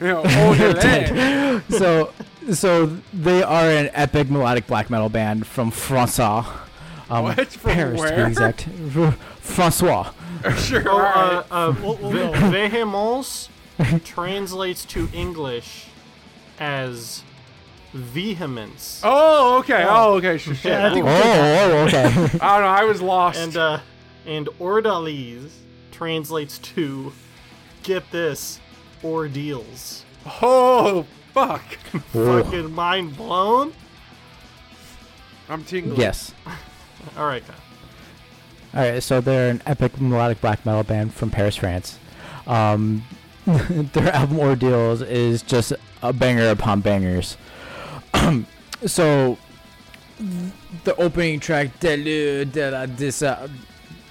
You 0.00 0.22
so 1.78 2.12
so 2.52 2.86
they 3.12 3.42
are 3.42 3.68
an 3.68 3.90
epic 3.92 4.30
melodic 4.30 4.66
black 4.66 4.88
metal 4.90 5.08
band 5.08 5.46
from 5.46 5.70
France. 5.70 6.18
Um, 6.18 6.44
What? 7.08 7.48
From 7.48 7.72
Paris 7.72 8.00
to 8.00 8.06
where? 8.06 8.16
be 8.24 8.30
exact. 8.30 8.62
Francois. 9.40 10.10
Sure. 10.58 10.82
Oh, 10.86 10.90
all 10.92 10.98
right. 11.00 11.44
uh, 11.50 11.54
uh, 11.54 11.74
We'll- 11.80 11.96
we'll 11.96 12.10
ve- 12.32 12.38
go. 12.40 12.50
vehemence 12.50 13.48
translates 14.04 14.84
to 14.86 15.08
English 15.12 15.86
as 16.60 17.22
vehemence. 17.92 19.00
oh, 19.04 19.58
okay. 19.58 19.84
Oh, 19.88 20.14
okay. 20.14 20.38
Sh- 20.38 20.44
shit. 20.56 20.64
Yeah, 20.64 20.86
I 20.86 20.92
think 20.92 21.06
Oh, 21.06 21.10
oh, 21.10 21.84
okay. 21.86 22.04
I 22.06 22.08
don't 22.08 22.38
know. 22.40 22.68
I 22.68 22.84
was 22.84 23.00
lost. 23.00 23.38
And 23.38 23.56
uh, 23.56 23.80
and 24.26 24.46
Ordalies 24.60 25.50
translates 25.92 26.58
to 26.58 27.12
get 27.82 28.10
this 28.10 28.60
ordeals. 29.04 30.04
oh, 30.42 31.06
fuck. 31.32 31.62
Fucking 32.12 32.72
mind 32.72 33.16
blown. 33.16 33.72
I'm 35.48 35.62
tingling. 35.64 36.00
yes. 36.00 36.32
All 37.16 37.26
right, 37.26 37.42
Kyle. 37.46 37.56
All 38.74 38.80
right, 38.82 39.02
so 39.02 39.20
they're 39.20 39.50
an 39.50 39.62
epic 39.66 40.00
melodic 40.00 40.40
black 40.40 40.66
metal 40.66 40.82
band 40.82 41.14
from 41.14 41.30
Paris, 41.30 41.56
France. 41.56 41.98
Um, 42.46 43.04
their 43.46 44.12
album 44.12 44.38
Ordeals 44.38 45.00
is 45.06 45.42
just 45.42 45.72
a 46.02 46.12
banger 46.12 46.48
upon 46.48 46.80
bangers. 46.80 47.36
so 48.86 49.38
the 50.84 50.96
opening 50.96 51.38
track 51.40 51.78
Delu 51.80 52.38
le 52.38 52.44
de 52.46 52.70
la 52.70 52.86
dis 52.86 53.22
uh, 53.22 53.48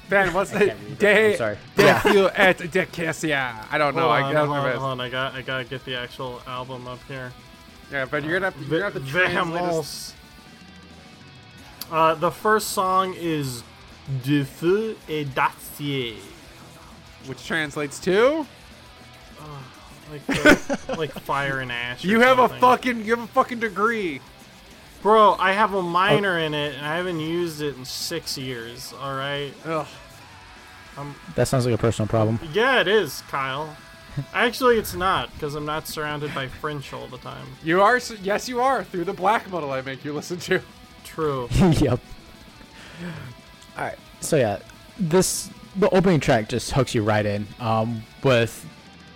Ben, 0.10 0.34
what's 0.34 0.54
I 0.54 0.60
the 0.60 0.66
can't 0.68 0.80
read 0.80 0.92
it. 0.92 1.00
de 1.00 1.32
I'm 1.32 1.38
sorry. 1.38 1.58
de 1.76 1.84
Yeah. 1.84 2.00
feel 2.00 2.32
et 2.36 2.58
de 2.72 2.86
Cassia? 2.86 3.66
I 3.72 3.78
don't 3.78 3.96
know. 3.96 4.02
hold, 4.04 4.14
I 4.14 4.22
on, 4.22 4.34
that 4.34 4.42
was 4.42 4.50
hold, 4.50 4.60
on, 4.66 4.72
hold 4.78 4.92
on, 4.92 5.02
I 5.02 5.10
got 5.10 5.34
I 5.34 5.42
gotta 5.42 5.64
get 5.66 5.84
the 5.86 5.96
actual 5.96 6.42
album 6.48 6.88
up 6.88 7.00
here. 7.08 7.32
Yeah, 7.92 8.06
but 8.06 8.24
you're 8.24 8.40
gonna 8.40 8.52
have 8.52 8.60
to, 8.62 8.70
you're 8.70 8.80
gonna 8.80 8.94
have 8.94 9.04
to 9.06 9.10
translate 9.12 9.62
us. 9.64 10.14
Uh, 11.92 12.16
the 12.16 12.32
first 12.32 12.70
song 12.70 13.14
is 13.18 13.64
De 14.24 14.44
Feu 14.44 14.96
et 15.08 15.24
d'Acier. 15.34 16.16
which 17.26 17.46
translates 17.46 18.00
to 18.00 18.46
ah, 19.40 19.64
Like, 20.12 20.26
the- 20.26 20.96
like 20.98 21.12
fire 21.12 21.60
and 21.60 21.72
ash. 21.72 22.04
you 22.04 22.20
have 22.20 22.40
a 22.40 22.50
fucking 22.50 23.06
you 23.06 23.16
have 23.16 23.24
a 23.24 23.28
fucking 23.28 23.60
degree. 23.60 24.20
Bro, 25.02 25.36
I 25.40 25.52
have 25.54 25.74
a 25.74 25.82
minor 25.82 26.38
in 26.40 26.54
it 26.54 26.76
and 26.76 26.86
I 26.86 26.96
haven't 26.96 27.20
used 27.20 27.62
it 27.62 27.76
in 27.76 27.84
six 27.86 28.38
years, 28.38 28.94
alright? 28.94 29.54
Ugh. 29.66 29.88
That 31.36 31.48
sounds 31.48 31.66
like 31.66 31.76
a 31.76 31.78
personal 31.78 32.08
problem. 32.08 32.40
Yeah, 32.54 32.80
it 32.82 32.88
is, 32.88 33.22
Kyle. 33.30 33.76
Actually, 34.34 34.78
it's 34.78 34.94
not, 34.94 35.34
because 35.34 35.56
I'm 35.56 35.66
not 35.66 35.88
surrounded 35.88 36.34
by 36.36 36.48
French 36.48 36.94
all 36.94 37.08
the 37.08 37.18
time. 37.18 37.48
You 37.64 37.82
are 37.82 38.00
yes, 38.22 38.48
you 38.48 38.62
are 38.62 38.84
through 38.84 39.06
the 39.06 39.14
black 39.14 39.52
metal 39.52 39.72
I 39.72 39.82
make 39.82 40.06
you 40.06 40.14
listen 40.14 40.38
to. 40.40 40.62
True. 41.04 41.50
yep. 41.80 42.00
All 43.78 43.86
right. 43.86 43.98
So 44.20 44.38
yeah, 44.38 44.60
this 44.98 45.50
the 45.76 45.90
opening 45.90 46.20
track 46.20 46.50
just 46.50 46.72
hooks 46.72 46.94
you 46.94 47.04
right 47.04 47.26
in 47.26 47.48
um, 47.60 48.04
with 48.24 48.66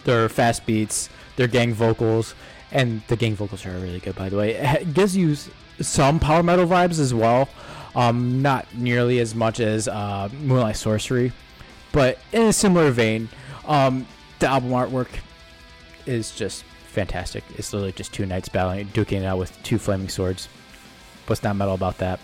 their 0.03 0.27
fast 0.29 0.65
beats, 0.65 1.09
their 1.35 1.47
gang 1.47 1.73
vocals, 1.73 2.34
and 2.71 3.01
the 3.07 3.15
gang 3.15 3.35
vocals 3.35 3.65
are 3.65 3.71
really 3.71 3.99
good, 3.99 4.15
by 4.15 4.29
the 4.29 4.38
way. 4.38 4.55
It 4.55 4.93
gives 4.93 5.15
you 5.15 5.35
some 5.79 6.19
power 6.19 6.41
metal 6.41 6.65
vibes 6.65 6.99
as 6.99 7.13
well, 7.13 7.49
um, 7.95 8.41
not 8.41 8.65
nearly 8.73 9.19
as 9.19 9.35
much 9.35 9.59
as 9.59 9.88
uh, 9.88 10.29
Moonlight 10.41 10.77
Sorcery, 10.77 11.31
but 11.91 12.17
in 12.31 12.43
a 12.43 12.53
similar 12.53 12.91
vein. 12.91 13.29
Um, 13.65 14.07
the 14.39 14.47
album 14.47 14.71
artwork 14.71 15.09
is 16.05 16.31
just 16.31 16.63
fantastic. 16.88 17.43
It's 17.55 17.73
literally 17.73 17.91
just 17.91 18.13
two 18.13 18.25
knights 18.25 18.49
battling, 18.49 18.88
duking 18.88 19.21
it 19.21 19.25
out 19.25 19.38
with 19.38 19.61
two 19.63 19.77
flaming 19.77 20.09
swords. 20.09 20.47
What's 21.27 21.43
not 21.43 21.55
metal 21.55 21.75
about 21.75 21.97
that? 21.99 22.19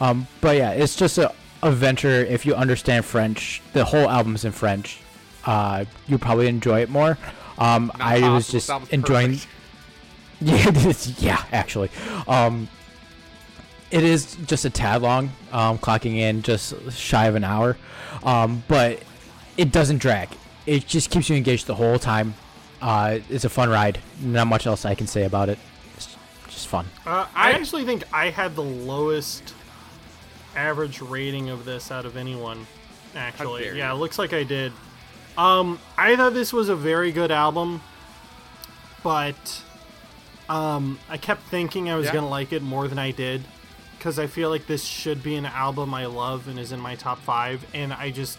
Um, 0.00 0.28
but 0.40 0.56
yeah, 0.56 0.70
it's 0.70 0.94
just 0.94 1.18
a, 1.18 1.34
a 1.62 1.70
venture. 1.70 2.24
If 2.24 2.46
you 2.46 2.54
understand 2.54 3.04
French, 3.04 3.60
the 3.72 3.84
whole 3.84 4.08
album's 4.08 4.44
in 4.44 4.52
French. 4.52 5.00
Uh, 5.44 5.84
you 6.06 6.18
probably 6.18 6.46
enjoy 6.48 6.80
it 6.82 6.90
more. 6.90 7.16
Um, 7.58 7.86
Not 7.98 8.00
I 8.00 8.28
was 8.32 8.48
just 8.48 8.70
enjoying. 8.90 9.38
Yeah, 10.40 10.68
it 10.68 10.86
is- 10.86 11.20
yeah, 11.22 11.42
actually. 11.50 11.90
Um, 12.28 12.68
it 13.90 14.04
is 14.04 14.36
just 14.46 14.64
a 14.64 14.70
tad 14.70 15.02
long, 15.02 15.32
um, 15.50 15.78
clocking 15.78 16.16
in 16.18 16.42
just 16.42 16.74
shy 16.92 17.26
of 17.26 17.34
an 17.34 17.42
hour, 17.42 17.76
um, 18.22 18.62
but 18.68 19.02
it 19.56 19.72
doesn't 19.72 19.98
drag. 19.98 20.28
It 20.64 20.86
just 20.86 21.10
keeps 21.10 21.28
you 21.28 21.34
engaged 21.36 21.66
the 21.66 21.74
whole 21.74 21.98
time. 21.98 22.34
Uh, 22.80 23.18
it's 23.28 23.44
a 23.44 23.48
fun 23.48 23.68
ride. 23.68 23.98
Not 24.20 24.46
much 24.46 24.64
else 24.68 24.84
I 24.84 24.94
can 24.94 25.08
say 25.08 25.24
about 25.24 25.48
it. 25.48 25.58
It's 25.96 26.16
just 26.48 26.68
fun. 26.68 26.86
Uh, 27.04 27.26
I 27.34 27.50
actually 27.50 27.84
think 27.84 28.04
I 28.12 28.30
had 28.30 28.54
the 28.54 28.62
lowest 28.62 29.54
average 30.58 31.00
rating 31.00 31.48
of 31.50 31.64
this 31.64 31.90
out 31.90 32.04
of 32.04 32.16
anyone. 32.16 32.66
Actually, 33.14 33.76
yeah, 33.76 33.92
you. 33.92 33.98
looks 33.98 34.18
like 34.18 34.32
I 34.32 34.42
did. 34.42 34.72
Um, 35.38 35.78
I 35.96 36.16
thought 36.16 36.34
this 36.34 36.52
was 36.52 36.68
a 36.68 36.76
very 36.76 37.12
good 37.12 37.30
album, 37.30 37.80
but 39.02 39.62
um, 40.48 40.98
I 41.08 41.16
kept 41.16 41.42
thinking 41.44 41.88
I 41.90 41.94
was 41.96 42.06
Yeah. 42.06 42.14
gonna 42.14 42.28
like 42.28 42.52
it 42.52 42.62
more 42.62 42.88
than 42.88 42.98
I 42.98 43.12
did 43.12 43.44
because 43.96 44.18
I 44.18 44.26
feel 44.26 44.50
like 44.50 44.66
this 44.66 44.84
should 44.84 45.22
be 45.22 45.36
an 45.36 45.46
album 45.46 45.94
I 45.94 46.06
love 46.06 46.48
and 46.48 46.58
is 46.58 46.72
in 46.72 46.80
my 46.80 46.96
top 46.96 47.20
five, 47.20 47.64
and 47.72 47.92
I 47.92 48.10
just 48.10 48.38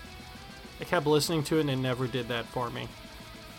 I 0.81 0.83
kept 0.83 1.05
listening 1.07 1.43
to 1.45 1.57
it 1.57 1.61
and 1.61 1.69
it 1.69 1.75
never 1.77 2.07
did 2.07 2.27
that 2.29 2.45
for 2.45 2.69
me. 2.69 2.87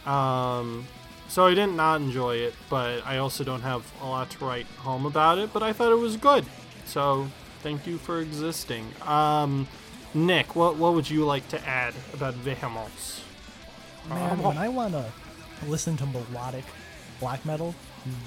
Um, 0.06 0.86
so 1.28 1.46
I 1.46 1.50
didn't 1.50 1.76
not 1.76 2.00
enjoy 2.00 2.36
it, 2.36 2.54
but 2.68 3.06
I 3.06 3.18
also 3.18 3.44
don't 3.44 3.60
have 3.62 3.82
a 4.02 4.06
lot 4.06 4.30
to 4.30 4.44
write 4.44 4.66
home 4.78 5.06
about 5.06 5.38
it. 5.38 5.52
But 5.52 5.62
I 5.62 5.72
thought 5.72 5.92
it 5.92 5.98
was 5.98 6.16
good, 6.16 6.44
so 6.86 7.28
thank 7.62 7.86
you 7.86 7.98
for 7.98 8.20
existing. 8.20 8.86
Um, 9.06 9.66
Nick, 10.14 10.56
what 10.56 10.76
what 10.76 10.94
would 10.94 11.08
you 11.08 11.24
like 11.24 11.46
to 11.48 11.68
add 11.68 11.94
about 12.14 12.34
Vehemence? 12.34 13.22
Man, 14.08 14.42
when 14.42 14.58
I 14.58 14.68
want 14.68 14.92
to 14.94 15.04
listen 15.68 15.96
to 15.98 16.06
melodic 16.06 16.64
black 17.20 17.44
metal, 17.44 17.74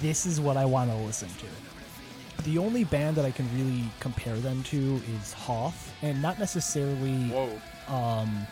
this 0.01 0.26
is 0.26 0.39
what 0.39 0.55
I 0.55 0.65
want 0.65 0.91
to 0.91 0.95
listen 0.97 1.27
to. 1.30 2.43
The 2.43 2.57
only 2.57 2.84
band 2.84 3.15
that 3.18 3.26
I 3.26 3.31
can 3.31 3.47
really 3.55 3.84
compare 3.99 4.35
them 4.38 4.64
to 4.64 5.01
is 5.18 5.34
Hoth, 5.34 5.93
and 6.01 6.22
not 6.22 6.39
necessarily 6.39 7.27
Whoa. 7.30 7.60
um, 7.93 8.45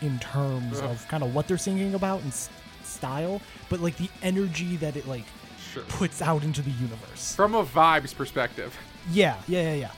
in 0.00 0.18
terms 0.18 0.80
of 0.80 1.06
kind 1.08 1.22
of 1.22 1.34
what 1.34 1.46
they're 1.48 1.58
singing 1.58 1.94
about 1.94 2.20
and 2.22 2.28
s- 2.28 2.48
style, 2.82 3.40
but 3.68 3.80
like 3.80 3.96
the 3.96 4.08
energy 4.22 4.76
that 4.76 4.96
it 4.96 5.06
like 5.08 5.24
Sure. 5.72 5.82
puts 5.84 6.20
out 6.20 6.42
into 6.42 6.62
the 6.62 6.70
universe. 6.72 7.34
From 7.36 7.54
a 7.54 7.64
vibes 7.64 8.14
perspective. 8.14 8.76
Yeah, 9.12 9.36
yeah, 9.46 9.62
yeah, 9.62 9.74
yeah. 9.74 9.90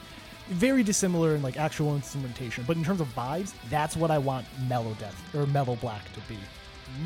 Very 0.48 0.82
dissimilar 0.82 1.34
in 1.34 1.42
like 1.42 1.56
actual 1.56 1.94
instrumentation, 1.94 2.64
but 2.66 2.76
in 2.76 2.84
terms 2.84 3.00
of 3.00 3.14
vibes, 3.14 3.52
that's 3.70 3.96
what 3.96 4.10
I 4.10 4.18
want 4.18 4.46
Mellow 4.68 4.94
Death 4.94 5.34
or 5.34 5.46
Mellow 5.46 5.76
Black 5.76 6.04
to 6.12 6.20
be. 6.28 6.38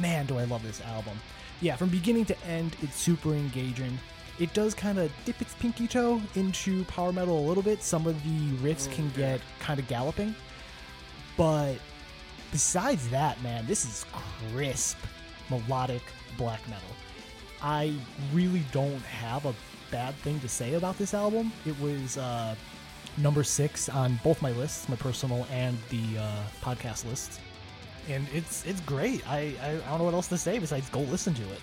Man, 0.00 0.26
do 0.26 0.38
I 0.38 0.44
love 0.44 0.62
this 0.62 0.80
album. 0.80 1.18
Yeah, 1.60 1.76
from 1.76 1.88
beginning 1.88 2.24
to 2.26 2.44
end, 2.44 2.76
it's 2.82 2.96
super 2.96 3.32
engaging. 3.32 3.98
It 4.38 4.52
does 4.52 4.74
kind 4.74 4.98
of 4.98 5.10
dip 5.24 5.40
its 5.40 5.54
pinky 5.54 5.86
toe 5.86 6.20
into 6.34 6.84
power 6.84 7.12
metal 7.12 7.38
a 7.38 7.44
little 7.46 7.62
bit. 7.62 7.82
Some 7.82 8.06
of 8.06 8.22
the 8.24 8.66
riffs 8.66 8.90
can 8.92 9.10
get 9.10 9.40
kind 9.60 9.78
of 9.78 9.86
galloping, 9.88 10.34
but 11.36 11.76
besides 12.52 13.08
that, 13.10 13.40
man, 13.42 13.66
this 13.66 13.84
is 13.84 14.04
crisp 14.52 14.98
melodic 15.50 16.02
black 16.36 16.60
metal. 16.68 16.88
I 17.62 17.94
really 18.34 18.62
don't 18.72 19.00
have 19.02 19.46
a 19.46 19.54
bad 19.90 20.14
thing 20.16 20.40
to 20.40 20.48
say 20.48 20.74
about 20.74 20.98
this 20.98 21.14
album. 21.14 21.52
It 21.64 21.78
was 21.80 22.18
uh, 22.18 22.54
number 23.18 23.42
six 23.44 23.88
on 23.88 24.18
both 24.22 24.40
my 24.42 24.52
lists, 24.52 24.88
my 24.88 24.96
personal 24.96 25.46
and 25.50 25.76
the 25.90 26.18
uh, 26.18 26.42
podcast 26.62 27.04
list. 27.08 27.40
and 28.08 28.26
it's 28.32 28.64
it's 28.66 28.80
great. 28.80 29.26
I, 29.28 29.54
I 29.62 29.70
I 29.70 29.88
don't 29.90 29.98
know 29.98 30.04
what 30.04 30.14
else 30.14 30.28
to 30.28 30.38
say 30.38 30.58
besides 30.58 30.88
go 30.90 31.00
listen 31.00 31.34
to 31.34 31.42
it. 31.52 31.60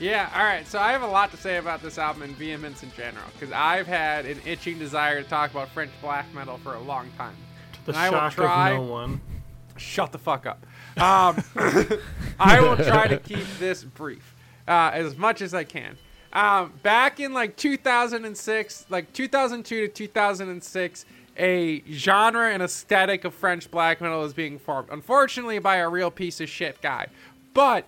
Yeah, 0.00 0.30
all 0.34 0.42
right. 0.44 0.66
So 0.66 0.78
I 0.80 0.90
have 0.92 1.02
a 1.02 1.06
lot 1.06 1.30
to 1.30 1.36
say 1.36 1.58
about 1.58 1.80
this 1.82 1.96
album 1.98 2.22
and 2.22 2.36
Vehemence 2.36 2.82
in 2.82 2.90
general 2.96 3.24
because 3.38 3.52
I've 3.54 3.86
had 3.86 4.26
an 4.26 4.40
itching 4.44 4.78
desire 4.78 5.22
to 5.22 5.28
talk 5.28 5.50
about 5.52 5.68
French 5.68 5.92
black 6.00 6.32
metal 6.34 6.58
for 6.58 6.74
a 6.74 6.80
long 6.80 7.08
time. 7.16 7.36
The 7.84 7.92
And 7.92 7.98
I 7.98 8.10
will 8.10 8.18
shock 8.18 8.32
try- 8.34 8.70
of 8.70 8.76
no 8.86 8.92
one. 8.92 9.20
Shut 9.76 10.12
the 10.12 10.18
fuck 10.18 10.44
up. 10.46 10.64
Um, 10.98 11.42
I 12.38 12.60
will 12.60 12.76
try 12.76 13.06
to 13.08 13.18
keep 13.18 13.44
this 13.58 13.82
brief 13.84 14.34
uh, 14.68 14.90
as 14.92 15.16
much 15.16 15.40
as 15.40 15.54
I 15.54 15.64
can. 15.64 15.96
Um, 16.32 16.72
back 16.82 17.20
in 17.20 17.32
like 17.32 17.56
2006, 17.56 18.86
like 18.88 19.12
2002 19.12 19.86
to 19.86 19.92
2006, 19.92 21.04
a 21.38 21.82
genre 21.90 22.50
and 22.52 22.62
aesthetic 22.62 23.24
of 23.24 23.34
French 23.34 23.70
black 23.70 24.00
metal 24.00 24.20
was 24.20 24.32
being 24.32 24.58
formed. 24.58 24.88
Unfortunately, 24.90 25.58
by 25.58 25.76
a 25.76 25.88
real 25.88 26.10
piece 26.10 26.40
of 26.40 26.48
shit 26.48 26.80
guy. 26.82 27.06
But 27.54 27.86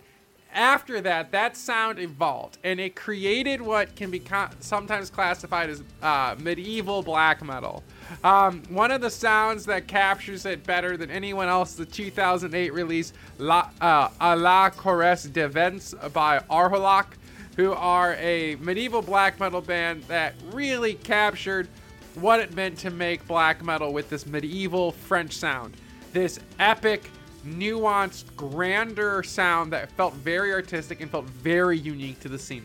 after 0.52 1.00
that, 1.00 1.32
that 1.32 1.56
sound 1.56 1.98
evolved 1.98 2.58
and 2.62 2.78
it 2.78 2.94
created 2.94 3.60
what 3.60 3.94
can 3.96 4.10
be 4.10 4.20
co- 4.20 4.48
sometimes 4.60 5.10
classified 5.10 5.68
as 5.68 5.82
uh, 6.00 6.36
medieval 6.38 7.02
black 7.02 7.42
metal. 7.42 7.82
Um, 8.22 8.62
one 8.68 8.90
of 8.92 9.00
the 9.00 9.10
sounds 9.10 9.66
that 9.66 9.88
captures 9.88 10.46
it 10.46 10.64
better 10.64 10.96
than 10.96 11.10
anyone 11.10 11.48
else, 11.48 11.74
the 11.74 11.84
2008 11.86 12.72
release 12.72 13.12
La, 13.38 13.68
uh, 13.80 14.10
A 14.20 14.36
la 14.36 14.70
croisée 14.70 15.32
des 15.32 15.48
vents 15.48 15.94
by 16.12 16.38
Aorlhac, 16.50 17.06
who 17.56 17.72
are 17.72 18.14
a 18.14 18.56
medieval 18.56 19.02
black 19.02 19.38
metal 19.38 19.60
band 19.60 20.02
that 20.04 20.34
really 20.52 20.94
captured 20.94 21.68
what 22.14 22.40
it 22.40 22.54
meant 22.54 22.78
to 22.78 22.90
make 22.90 23.26
black 23.26 23.64
metal 23.64 23.92
with 23.92 24.08
this 24.08 24.26
medieval 24.26 24.92
French 24.92 25.32
sound. 25.32 25.76
This 26.12 26.38
epic, 26.58 27.10
nuanced, 27.44 28.34
grander 28.36 29.22
sound 29.22 29.72
that 29.72 29.90
felt 29.92 30.14
very 30.14 30.52
artistic 30.52 31.00
and 31.00 31.10
felt 31.10 31.26
very 31.26 31.78
unique 31.78 32.20
to 32.20 32.28
the 32.28 32.38
scene. 32.38 32.62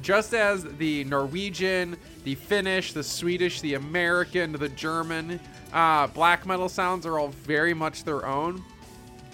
Just 0.00 0.34
as 0.34 0.64
the 0.78 1.04
Norwegian, 1.04 1.96
the 2.24 2.34
Finnish, 2.34 2.92
the 2.92 3.02
Swedish, 3.02 3.60
the 3.60 3.74
American, 3.74 4.52
the 4.52 4.68
German 4.70 5.38
uh, 5.72 6.08
black 6.08 6.46
metal 6.46 6.68
sounds 6.68 7.06
are 7.06 7.18
all 7.18 7.28
very 7.28 7.74
much 7.74 8.04
their 8.04 8.26
own, 8.26 8.64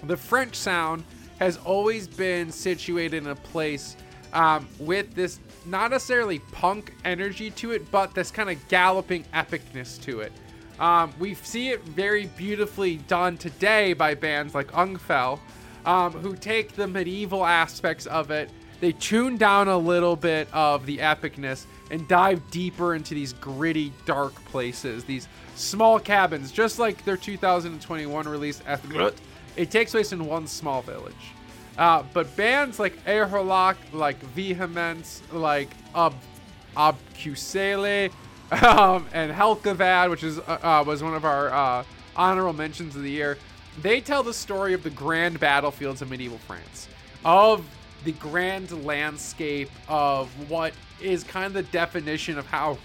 the 0.03 0.17
French 0.17 0.55
sound 0.55 1.03
has 1.39 1.57
always 1.57 2.07
been 2.07 2.51
situated 2.51 3.23
in 3.23 3.29
a 3.29 3.35
place 3.35 3.95
um, 4.33 4.67
with 4.79 5.13
this 5.13 5.39
not 5.65 5.91
necessarily 5.91 6.39
punk 6.51 6.93
energy 7.05 7.51
to 7.51 7.71
it, 7.71 7.89
but 7.91 8.13
this 8.13 8.31
kind 8.31 8.49
of 8.49 8.67
galloping 8.67 9.23
epicness 9.33 10.01
to 10.03 10.21
it. 10.21 10.31
Um, 10.79 11.13
we 11.19 11.35
see 11.35 11.69
it 11.69 11.83
very 11.83 12.25
beautifully 12.25 12.97
done 12.97 13.37
today 13.37 13.93
by 13.93 14.15
bands 14.15 14.55
like 14.55 14.71
Ungfell, 14.71 15.39
um, 15.85 16.13
who 16.13 16.35
take 16.35 16.73
the 16.73 16.87
medieval 16.87 17.45
aspects 17.45 18.07
of 18.07 18.31
it, 18.31 18.49
they 18.81 18.91
tune 18.93 19.37
down 19.37 19.67
a 19.67 19.77
little 19.77 20.15
bit 20.15 20.47
of 20.51 20.87
the 20.87 20.97
epicness 20.97 21.65
and 21.91 22.07
dive 22.07 22.41
deeper 22.49 22.95
into 22.95 23.13
these 23.13 23.33
gritty, 23.33 23.93
dark 24.05 24.33
places, 24.45 25.03
these 25.03 25.27
small 25.55 25.99
cabins, 25.99 26.51
just 26.51 26.79
like 26.79 27.05
their 27.05 27.15
2021 27.15 28.27
release, 28.27 28.61
Es 28.65 28.81
grauet. 28.81 29.13
It 29.55 29.69
takes 29.69 29.91
place 29.91 30.13
in 30.13 30.25
one 30.25 30.47
small 30.47 30.81
village. 30.81 31.13
Uh, 31.77 32.03
but 32.13 32.35
bands 32.35 32.79
like 32.79 33.03
Aorlhac, 33.05 33.75
like 33.93 34.19
Vehemence, 34.19 35.21
like 35.31 35.69
Ob- 35.95 36.13
Obcusele, 36.75 38.11
um, 38.51 39.05
and 39.13 39.31
Helkavad, 39.31 40.09
which 40.09 40.23
is 40.23 40.39
uh, 40.39 40.59
uh, 40.61 40.83
was 40.85 41.01
one 41.01 41.13
of 41.13 41.23
our 41.23 41.49
uh, 41.49 41.83
honorable 42.15 42.53
mentions 42.53 42.95
of 42.95 43.03
the 43.03 43.09
year, 43.09 43.37
they 43.81 44.01
tell 44.01 44.23
the 44.23 44.33
story 44.33 44.73
of 44.73 44.83
the 44.83 44.89
grand 44.89 45.39
battlefields 45.39 46.01
of 46.01 46.09
medieval 46.09 46.37
France, 46.39 46.89
of 47.23 47.65
the 48.03 48.11
grand 48.13 48.85
landscape 48.85 49.69
of 49.87 50.27
what 50.49 50.73
is 51.01 51.23
kind 51.23 51.45
of 51.45 51.53
the 51.53 51.63
definition 51.63 52.37
of 52.37 52.45
how 52.45 52.77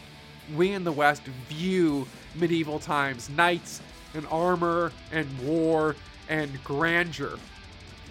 we 0.55 0.73
in 0.73 0.85
the 0.85 0.93
West 0.93 1.23
view 1.49 2.07
medieval 2.37 2.79
times 2.79 3.29
knights 3.31 3.81
and 4.15 4.27
armor 4.31 4.93
and 5.11 5.27
war 5.41 5.97
and 6.29 6.63
grandeur. 6.63 7.39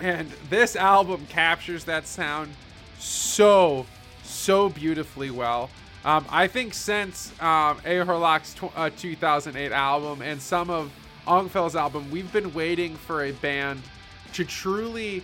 And 0.02 0.30
this 0.50 0.76
album 0.76 1.26
captures 1.30 1.86
that 1.86 2.08
sound 2.08 2.52
so, 3.00 3.86
so 4.24 4.70
beautifully 4.70 5.32
well. 5.32 5.70
Um, 6.04 6.26
I 6.30 6.48
think 6.48 6.74
since 6.74 7.32
um, 7.42 7.80
Aorlhac's 7.86 8.54
tw- 8.54 8.78
uh, 8.78 8.92
2008 8.96 9.72
album 9.72 10.22
and 10.22 10.40
some 10.40 10.70
of 10.70 10.92
Ungfell's 11.28 11.76
album, 11.76 12.12
we've 12.12 12.32
been 12.32 12.54
waiting 12.54 12.96
for 12.96 13.24
a 13.24 13.32
band 13.32 13.82
to 14.34 14.46
truly 14.46 15.24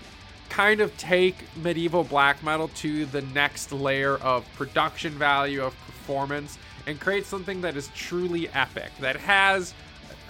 kind 0.49 0.81
of 0.81 0.95
take 0.97 1.35
medieval 1.55 2.03
black 2.03 2.43
metal 2.43 2.67
to 2.69 3.05
the 3.05 3.21
next 3.21 3.71
layer 3.71 4.17
of 4.17 4.45
production 4.55 5.13
value, 5.13 5.61
of 5.63 5.75
performance, 5.85 6.57
and 6.87 6.99
create 6.99 7.25
something 7.25 7.61
that 7.61 7.77
is 7.77 7.89
truly 7.95 8.49
epic, 8.49 8.91
that 8.99 9.15
has 9.15 9.73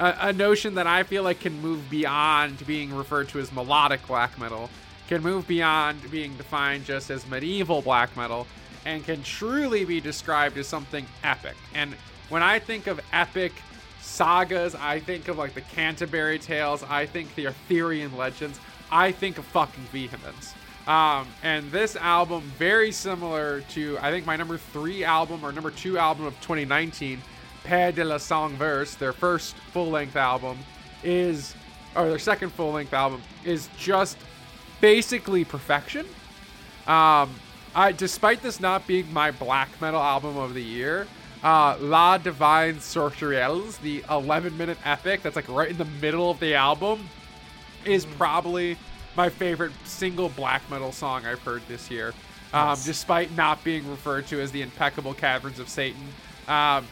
a, 0.01 0.17
a 0.29 0.33
notion 0.33 0.75
that 0.75 0.87
I 0.87 1.03
feel 1.03 1.23
like 1.23 1.39
can 1.39 1.61
move 1.61 1.89
beyond 1.89 2.65
being 2.65 2.93
referred 2.93 3.29
to 3.29 3.39
as 3.39 3.51
melodic 3.53 4.05
black 4.07 4.37
metal, 4.39 4.69
can 5.07 5.21
move 5.21 5.47
beyond 5.47 6.09
being 6.09 6.35
defined 6.35 6.85
just 6.85 7.09
as 7.11 7.27
medieval 7.29 7.81
black 7.81 8.17
metal, 8.17 8.47
and 8.85 9.05
can 9.05 9.21
truly 9.21 9.85
be 9.85 10.01
described 10.01 10.57
as 10.57 10.67
something 10.67 11.05
epic. 11.23 11.55
And 11.75 11.93
when 12.29 12.41
I 12.41 12.57
think 12.57 12.87
of 12.87 12.99
epic 13.13 13.53
sagas, 14.01 14.73
I 14.73 14.99
think 14.99 15.27
of 15.27 15.37
like 15.37 15.53
the 15.53 15.61
Canterbury 15.61 16.39
Tales, 16.39 16.83
I 16.89 17.05
think 17.05 17.33
the 17.35 17.47
Arthurian 17.47 18.17
legends, 18.17 18.59
I 18.91 19.11
think 19.11 19.37
of 19.37 19.45
fucking 19.45 19.83
Vehemence. 19.91 20.55
Um, 20.87 21.27
and 21.43 21.71
this 21.71 21.95
album, 21.95 22.41
very 22.57 22.91
similar 22.91 23.61
to 23.69 23.99
I 24.01 24.09
think 24.09 24.25
my 24.25 24.35
number 24.35 24.57
three 24.57 25.03
album 25.03 25.45
or 25.45 25.51
number 25.51 25.69
two 25.69 25.99
album 25.99 26.25
of 26.25 26.33
2019, 26.41 27.21
Père 27.65 27.93
de 27.93 28.03
la 28.03 28.17
Song 28.17 28.53
Verse, 28.55 28.95
their 28.95 29.13
first 29.13 29.55
full 29.71 29.89
length 29.89 30.15
album, 30.15 30.57
is 31.03 31.55
or 31.95 32.09
their 32.09 32.19
second 32.19 32.51
full 32.51 32.71
length 32.71 32.93
album 32.93 33.21
is 33.43 33.69
just 33.77 34.17
basically 34.79 35.43
perfection. 35.43 36.05
Um, 36.87 37.29
I, 37.75 37.93
despite 37.95 38.41
this 38.41 38.59
not 38.59 38.87
being 38.87 39.11
my 39.13 39.31
black 39.31 39.69
metal 39.81 40.01
album 40.01 40.37
of 40.37 40.53
the 40.53 40.63
year, 40.63 41.07
uh, 41.43 41.77
La 41.79 42.17
Divine 42.17 42.75
Sorcellerie, 42.75 43.77
the 43.79 44.03
11 44.09 44.57
minute 44.57 44.77
epic 44.85 45.21
that's 45.21 45.35
like 45.35 45.49
right 45.49 45.69
in 45.69 45.77
the 45.77 45.85
middle 45.85 46.29
of 46.29 46.39
the 46.39 46.53
album, 46.53 47.09
is 47.85 48.05
probably 48.05 48.77
my 49.15 49.29
favorite 49.29 49.71
single 49.83 50.29
black 50.29 50.61
metal 50.69 50.91
song 50.91 51.25
I've 51.25 51.41
heard 51.41 51.61
this 51.67 51.89
year. 51.89 52.13
Um, 52.53 52.77
Despite 52.83 53.35
not 53.35 53.63
being 53.63 53.89
referred 53.89 54.27
to 54.27 54.41
as 54.41 54.51
the 54.51 54.61
impeccable 54.61 55.13
caverns 55.13 55.59
of 55.59 55.69
Satan, 55.69 56.01
um, 56.47 56.85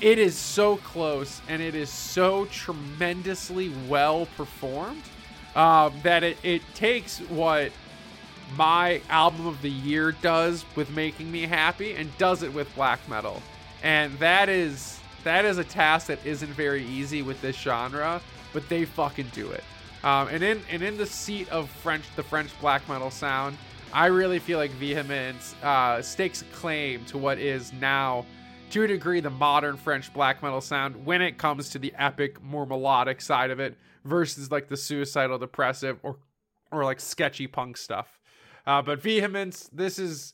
it 0.00 0.18
is 0.18 0.36
so 0.36 0.76
close 0.78 1.40
and 1.48 1.62
it 1.62 1.74
is 1.74 1.90
so 1.90 2.46
tremendously 2.46 3.72
well 3.88 4.26
performed 4.36 5.02
um, 5.54 5.92
that 6.02 6.22
it, 6.22 6.36
it 6.42 6.62
takes 6.74 7.18
what 7.20 7.72
my 8.56 9.00
album 9.08 9.46
of 9.46 9.60
the 9.62 9.70
year 9.70 10.12
does 10.12 10.64
with 10.76 10.90
making 10.90 11.30
me 11.30 11.42
happy 11.42 11.94
and 11.94 12.16
does 12.18 12.42
it 12.42 12.52
with 12.52 12.72
black 12.74 13.00
metal. 13.08 13.42
And 13.82 14.18
that 14.18 14.48
is 14.48 15.00
that 15.24 15.44
is 15.44 15.56
a 15.58 15.64
task 15.64 16.08
that 16.08 16.24
isn't 16.24 16.52
very 16.52 16.84
easy 16.84 17.22
with 17.22 17.40
this 17.40 17.56
genre 17.56 18.20
but 18.52 18.68
they 18.68 18.84
fucking 18.84 19.26
do 19.32 19.50
it. 19.50 19.64
Um, 20.04 20.28
and 20.28 20.42
in 20.42 20.62
and 20.70 20.82
in 20.82 20.96
the 20.96 21.06
seat 21.06 21.48
of 21.50 21.70
french 21.70 22.04
the 22.14 22.22
french 22.22 22.50
black 22.60 22.86
metal 22.90 23.10
sound 23.10 23.56
i 23.90 24.04
really 24.04 24.38
feel 24.38 24.58
like 24.58 24.70
vehemence 24.72 25.54
uh, 25.62 26.02
stakes 26.02 26.42
a 26.42 26.44
claim 26.46 27.04
to 27.06 27.16
what 27.16 27.38
is 27.38 27.72
now 27.72 28.26
to 28.74 28.84
a 28.84 28.88
degree 28.88 29.20
the 29.20 29.30
modern 29.30 29.76
french 29.76 30.12
black 30.12 30.42
metal 30.42 30.60
sound 30.60 31.06
when 31.06 31.22
it 31.22 31.38
comes 31.38 31.70
to 31.70 31.78
the 31.78 31.92
epic 31.98 32.42
more 32.42 32.66
melodic 32.66 33.20
side 33.20 33.50
of 33.50 33.58
it 33.58 33.76
versus 34.04 34.50
like 34.50 34.68
the 34.68 34.76
suicidal 34.76 35.38
depressive 35.38 35.98
or 36.02 36.16
or 36.70 36.84
like 36.84 37.00
sketchy 37.00 37.46
punk 37.46 37.76
stuff 37.76 38.20
uh, 38.66 38.82
but 38.82 39.00
Vehemence, 39.00 39.68
this 39.72 39.98
is 39.98 40.32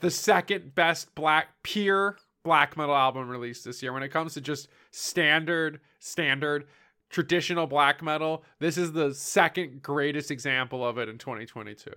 the 0.00 0.10
second 0.10 0.74
best 0.74 1.14
black 1.14 1.48
pure 1.62 2.16
black 2.44 2.76
metal 2.76 2.94
album 2.94 3.28
released 3.28 3.64
this 3.64 3.82
year. 3.82 3.92
When 3.92 4.02
it 4.02 4.10
comes 4.10 4.34
to 4.34 4.40
just 4.40 4.68
standard, 4.90 5.80
standard, 5.98 6.66
traditional 7.10 7.66
black 7.66 8.02
metal, 8.02 8.44
this 8.58 8.78
is 8.78 8.92
the 8.92 9.12
second 9.14 9.82
greatest 9.82 10.30
example 10.30 10.86
of 10.86 10.98
it 10.98 11.08
in 11.08 11.18
2022. 11.18 11.90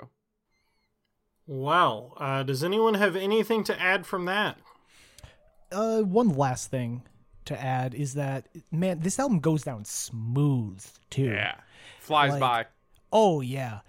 Wow. 1.48 2.14
Uh, 2.18 2.44
does 2.44 2.64
anyone 2.64 2.96
have 2.96 3.16
anything 3.16 3.64
to 3.66 3.80
add 3.80 4.06
from 4.06 4.26
that? 4.26 4.58
Uh, 5.72 6.02
one 6.02 6.30
last 6.30 6.70
thing 6.70 7.04
to 7.46 7.60
add 7.62 7.94
is 7.94 8.16
that 8.16 8.48
man, 8.72 9.00
this 9.00 9.20
album 9.20 9.40
goes 9.40 9.64
down 9.64 9.86
smooth 9.86 10.86
too. 11.10 11.24
Yeah, 11.32 11.56
flies 12.00 12.32
Like- 12.32 12.40
by. 12.40 12.66
Oh 13.14 13.42
yeah, 13.42 13.80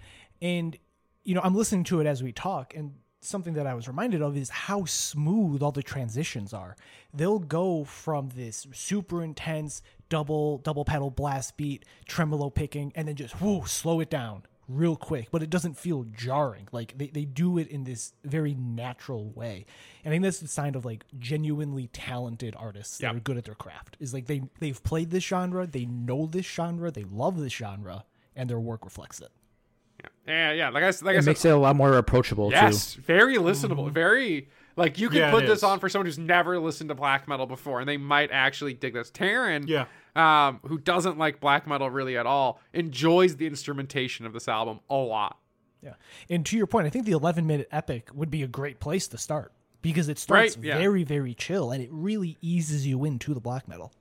and 0.41 0.77
you 1.25 1.35
know 1.35 1.41
I'm 1.43 1.55
listening 1.55 1.85
to 1.85 2.01
it 2.01 2.07
as 2.07 2.23
we 2.23 2.33
talk, 2.33 2.75
and 2.75 2.95
something 3.21 3.55
that 3.55 3.69
I 3.69 3.75
was 3.75 3.87
reminded 3.87 4.21
of 4.21 4.37
is 4.37 4.51
how 4.51 4.85
smooth 4.85 5.63
all 5.63 5.71
the 5.71 5.83
transitions 5.83 6.53
are. 6.53 6.77
They'll 7.15 7.39
go 7.39 7.85
from 7.85 8.31
this 8.35 8.67
super 8.73 9.23
intense 9.23 9.81
double 10.09 10.59
double 10.59 10.85
pedal 10.85 11.11
blast 11.11 11.57
beat, 11.57 11.85
tremolo 12.07 12.51
picking, 12.51 12.93
and 12.97 13.07
then 13.07 13.15
just 13.17 13.41
whoo, 13.41 13.65
slow 13.67 14.01
it 14.01 14.11
down 14.11 14.43
real 14.69 14.97
quick, 14.97 15.29
but 15.31 15.43
it 15.43 15.51
doesn't 15.51 15.77
feel 15.77 16.05
jarring. 16.05 16.69
Like 16.73 16.97
they, 16.97 17.09
they 17.09 17.25
do 17.25 17.59
it 17.59 17.69
in 17.69 17.85
this 17.85 18.13
very 18.25 18.55
natural 18.55 19.31
way. 19.31 19.67
And 20.05 20.13
I 20.13 20.15
think 20.15 20.23
that's 20.25 20.41
the 20.41 20.49
sign 20.49 20.75
of 20.75 20.85
like 20.85 21.05
genuinely 21.19 21.89
talented 21.93 22.55
artists 22.59 22.99
that 22.99 23.07
Yep. 23.09 23.17
are 23.17 23.21
good 23.21 23.37
at 23.39 23.45
their 23.45 23.55
craft. 23.55 23.97
Is 24.01 24.15
like 24.15 24.27
they 24.27 24.43
they've 24.61 24.83
played 24.83 25.11
this 25.11 25.25
genre, 25.25 25.67
they 25.67 25.85
know 25.85 26.27
this 26.27 26.47
genre, 26.47 26.91
they 26.91 27.05
love 27.05 27.39
this 27.39 27.53
genre, 27.53 28.05
and 28.37 28.49
their 28.49 28.61
work 28.61 28.85
reflects 28.85 29.21
it. 29.21 29.31
Yeah, 30.27 30.53
yeah. 30.53 30.69
Like 30.71 30.85
I, 30.85 30.89
s- 30.89 31.03
like 31.03 31.15
I 31.17 31.19
It 31.19 31.23
said, 31.23 31.31
makes 31.31 31.45
it 31.45 31.49
a 31.53 31.57
lot 31.57 31.77
more 31.77 31.97
approachable 31.97 32.51
yes, 32.51 32.95
very 32.95 33.37
listenable. 33.37 33.87
Mm-hmm. 33.87 33.95
Very 33.95 34.49
like 34.77 34.99
you 34.99 35.09
could 35.09 35.19
Yeah, 35.19 35.31
put 35.31 35.47
this 35.47 35.59
is. 35.59 35.63
on 35.63 35.79
for 35.81 35.89
someone 35.89 36.07
who's 36.07 36.19
never 36.19 36.59
listened 36.59 36.89
to 36.89 36.95
black 36.95 37.27
metal 37.29 37.47
before, 37.47 37.81
and 37.81 37.89
they 37.89 37.97
might 37.97 38.31
actually 38.33 38.75
dig 38.75 38.95
this. 38.95 39.11
Taryn, 39.11 39.67
Yeah. 39.69 39.87
um, 40.17 40.61
who 40.67 40.79
doesn't 40.79 41.19
like 41.19 41.41
black 41.41 41.67
metal 41.67 41.91
really 41.91 42.17
at 42.17 42.27
all, 42.27 42.61
enjoys 42.73 43.37
the 43.37 43.47
instrumentation 43.47 44.27
of 44.27 44.33
this 44.33 44.49
album 44.49 44.81
a 44.91 44.95
lot. 44.97 45.39
Yeah. 45.83 45.95
And 46.31 46.47
to 46.47 46.57
your 46.57 46.67
point, 46.67 46.87
I 46.87 46.91
think 46.91 47.07
the 47.07 47.13
11 47.13 47.47
minute 47.47 47.69
epic 47.73 48.09
would 48.15 48.31
be 48.31 48.43
a 48.43 48.49
great 48.49 48.79
place 48.81 49.09
to 49.09 49.19
start 49.19 49.53
because 49.83 50.09
it 50.09 50.19
starts 50.19 50.57
Right, 50.57 50.65
yeah. 50.67 50.79
very, 50.79 51.03
very 51.03 51.35
chill 51.35 51.73
and 51.73 51.83
it 51.83 51.89
really 51.93 52.37
eases 52.41 52.87
you 52.87 53.05
into 53.05 53.35
the 53.35 53.41
black 53.41 53.67
metal. 53.67 53.93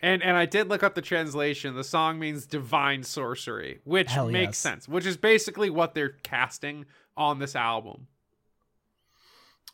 And 0.00 0.22
and 0.22 0.36
I 0.36 0.46
did 0.46 0.68
look 0.68 0.84
up 0.84 0.94
the 0.94 1.02
translation. 1.02 1.74
The 1.74 1.82
song 1.82 2.20
means 2.20 2.46
divine 2.46 3.02
sorcery, 3.02 3.80
which 3.84 4.12
Hell 4.12 4.28
makes 4.30 4.50
yes. 4.50 4.58
sense. 4.58 4.88
Which 4.88 5.04
is 5.06 5.16
basically 5.16 5.70
what 5.70 5.94
they're 5.94 6.10
casting 6.22 6.86
on 7.16 7.40
this 7.40 7.56
album. 7.56 8.06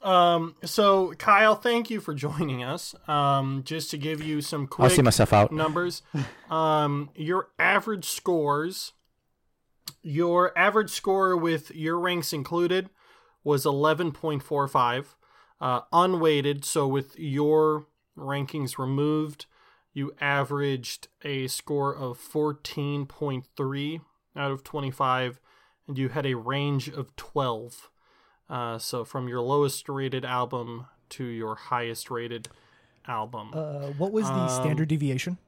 Um, 0.05 0.55
so 0.65 1.15
Kyle, 1.15 1.55
thank 1.55 1.91
you 1.91 2.01
for 2.01 2.15
joining 2.15 2.63
us. 2.63 2.95
Um, 3.09 3.63
just 3.65 3.91
to 3.91 3.99
give 3.99 4.23
you 4.23 4.41
some 4.43 4.63
I'll 4.63 4.67
quick 4.69 4.93
see 4.93 5.03
myself 5.03 5.33
out. 5.33 5.51
numbers. 5.51 6.03
Um, 6.51 7.11
your 7.17 7.49
average 7.59 8.05
scores, 8.05 8.93
your 10.03 10.57
average 10.57 10.91
score 10.91 11.37
with 11.37 11.75
your 11.75 11.99
ranks 11.99 12.33
included 12.33 12.91
was 13.43 13.65
11.45. 13.65 15.07
Uh, 15.61 15.81
unweighted, 15.93 16.65
so 16.65 16.87
with 16.87 17.19
your 17.19 17.87
rankings 18.17 18.77
removed, 18.77 19.47
you 19.95 20.13
averaged 20.21 21.09
a 21.23 21.47
score 21.47 21.95
of 21.95 22.19
14.3 22.19 24.01
out 24.37 24.51
of 24.51 24.65
25, 24.65 25.41
and 25.87 25.97
you 25.97 26.09
had 26.11 26.27
a 26.27 26.35
range 26.35 26.89
of 26.89 27.15
12. 27.17 27.91
Uh, 28.49 28.79
so 28.79 29.05
from 29.05 29.29
your 29.29 29.41
lowest 29.41 29.89
rated 29.89 30.25
album 30.25 30.87
to 31.11 31.25
your 31.25 31.55
highest 31.55 32.11
rated 32.11 32.49
album. 33.07 33.51
Uh, 33.55 33.89
what 33.99 34.13
was 34.13 34.27
the 34.27 34.33
Um, 34.35 34.49
standard 34.49 34.89
deviation? 34.89 35.39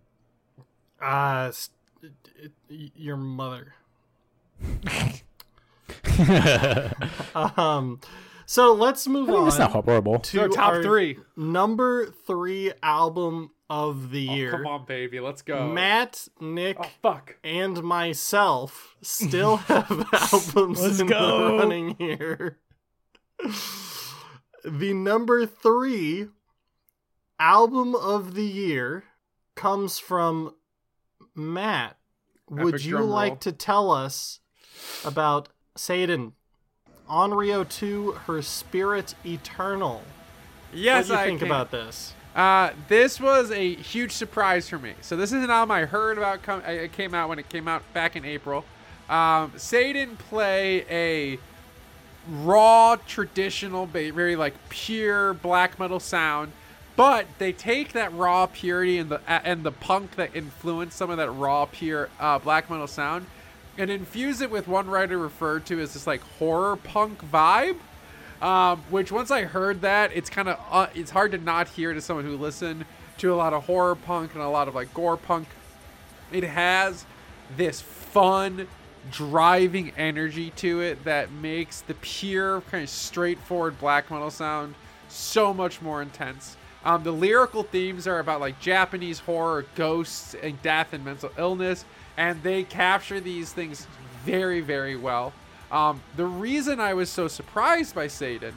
Uh, 1.01 1.47
s- 1.49 1.71
it- 2.03 2.53
it- 2.69 2.93
your 2.97 3.17
mother. 3.17 3.75
um, 7.35 8.01
so 8.47 8.73
let's 8.73 9.07
move 9.07 9.29
I 9.29 9.33
mean, 9.33 9.41
on 9.43 9.49
it's 9.49 9.59
not 9.59 9.73
horrible. 9.73 10.19
to 10.21 10.37
So 10.39 10.49
top 10.49 10.69
our 10.75 10.83
three. 10.83 11.19
number 11.37 12.07
three 12.27 12.73
album 12.83 13.51
of 13.69 14.11
the 14.11 14.21
year. 14.23 14.51
Oh, 14.55 14.57
Come 14.59 14.67
on, 14.67 14.85
baby, 14.87 15.21
let's 15.21 15.43
go. 15.43 15.69
Matt, 15.69 16.29
Nick, 16.41 16.77
oh 16.81 16.89
fuck. 17.03 17.37
and 17.45 17.83
myself 17.83 18.97
still 19.03 19.57
have 19.69 19.91
albums 20.13 20.81
Let's 20.81 21.01
in 21.01 21.07
go. 21.09 21.49
the 21.51 21.59
running 21.59 21.97
here. 21.99 22.59
The 24.65 24.93
number 24.95 25.47
three 25.47 26.27
album 27.39 27.95
of 27.95 28.35
the 28.35 28.45
year 28.45 29.05
comes 29.55 29.99
from 29.99 30.55
Matt. 31.35 31.97
Would 32.51 32.75
Epic 32.75 32.87
you 32.87 32.99
like 32.99 33.41
to 33.41 33.53
tell 33.53 33.91
us 33.91 34.41
about 35.05 35.49
Satan 35.77 36.33
on 37.09 37.35
Rio 37.35 37.65
2, 37.65 38.13
Her 38.27 38.43
Spirit 38.43 39.15
Eternal? 39.25 40.03
Yes, 40.73 41.09
what 41.09 41.09
do 41.09 41.13
you 41.15 41.19
I 41.21 41.27
think 41.27 41.39
can. 41.41 41.49
about 41.49 41.71
this? 41.71 42.15
Uh, 42.35 42.71
this 42.89 43.21
was 43.21 43.51
a 43.51 43.75
huge 43.77 44.13
surprise 44.13 44.69
for 44.69 44.79
me. 44.79 44.95
So 45.01 45.17
this 45.17 45.33
is 45.33 45.43
an 45.43 45.51
album 45.51 45.71
I 45.71 45.87
heard 45.87 46.19
about. 46.19 46.43
Come, 46.43 46.61
it 46.67 46.93
came 46.93 47.15
out 47.15 47.29
when 47.29 47.39
it 47.39 47.49
came 47.49 47.67
out 47.67 47.83
back 47.95 48.15
in 48.15 48.25
April. 48.25 48.65
Um, 49.09 49.53
Saidan 49.53 50.19
play 50.19 50.85
a 50.91 51.39
raw, 52.29 52.97
traditional, 53.07 53.87
very 53.87 54.37
like 54.37 54.55
pure 54.69 55.35
black 55.35 55.79
metal 55.79 56.01
sound, 56.01 56.53
but 56.97 57.27
they 57.39 57.53
take 57.53 57.93
that 57.93 58.13
raw 58.15 58.47
purity 58.47 58.99
and 58.99 59.11
the 59.11 59.21
and 59.29 59.65
the 59.65 59.73
punk 59.73 60.17
that 60.17 60.35
influenced 60.35 60.97
some 60.97 61.11
of 61.11 61.19
that 61.19 61.31
raw, 61.31 61.67
pure 61.67 62.09
uh, 62.19 62.39
black 62.39 62.71
metal 62.71 62.87
sound, 62.87 63.27
and 63.79 63.91
infuse 63.91 64.41
it 64.41 64.51
with 64.51 64.67
one 64.67 64.89
writer 64.89 65.19
referred 65.19 65.67
to 65.67 65.81
as 65.81 65.93
this 65.93 66.07
like 66.07 66.23
horror 66.39 66.77
punk 66.77 67.23
vibe. 67.31 67.77
Um, 68.43 68.83
which 68.91 69.11
once 69.11 69.31
I 69.31 69.45
heard 69.45 69.81
that, 69.81 70.11
it's 70.15 70.29
kind 70.29 70.49
of 70.49 70.61
uh, 70.71 70.89
it's 70.95 71.11
hard 71.11 71.33
to 71.33 71.39
not 71.39 71.69
hear 71.69 71.95
to 71.95 72.01
someone 72.03 72.27
who 72.27 72.37
listened 72.37 72.85
to 73.19 73.33
a 73.33 73.37
lot 73.37 73.55
of 73.55 73.65
horror 73.65 73.95
punk 73.95 74.35
and 74.35 74.43
a 74.43 74.49
lot 74.49 74.69
of 74.69 74.75
like 74.75 74.93
gore 74.93 75.17
punk. 75.17 75.49
It 76.33 76.45
has 76.45 77.07
this 77.57 77.81
fun, 77.81 78.67
driving 79.11 79.93
energy 79.97 80.51
to 80.57 80.81
it 80.81 81.05
that 81.05 81.31
makes 81.33 81.81
the 81.83 81.95
pure, 81.95 82.61
kind 82.63 82.85
of 82.85 82.91
straightforward 82.91 83.79
black 83.79 84.11
metal 84.11 84.31
sound 84.31 84.75
so 85.09 85.55
much 85.55 85.81
more 85.81 86.03
intense. 86.03 86.57
Um, 86.85 87.03
the 87.03 87.13
lyrical 87.13 87.63
themes 87.63 88.07
are 88.07 88.21
about 88.21 88.41
like 88.41 88.61
Japanese 88.61 89.19
horror, 89.19 89.67
ghosts, 89.75 90.35
and 90.41 90.61
death 90.63 90.93
and 90.93 91.05
mental 91.05 91.31
illness, 91.37 91.85
and 92.17 92.43
they 92.43 92.63
capture 92.63 93.21
these 93.21 93.53
things 93.53 93.87
very, 94.25 94.61
very 94.61 94.97
well. 94.97 95.33
Um, 95.71 96.01
the 96.17 96.27
reason 96.27 96.79
I 96.79 96.95
was 96.95 97.11
so 97.11 97.27
surprised 97.27 97.95
by 97.95 98.07
Saidan 98.07 98.55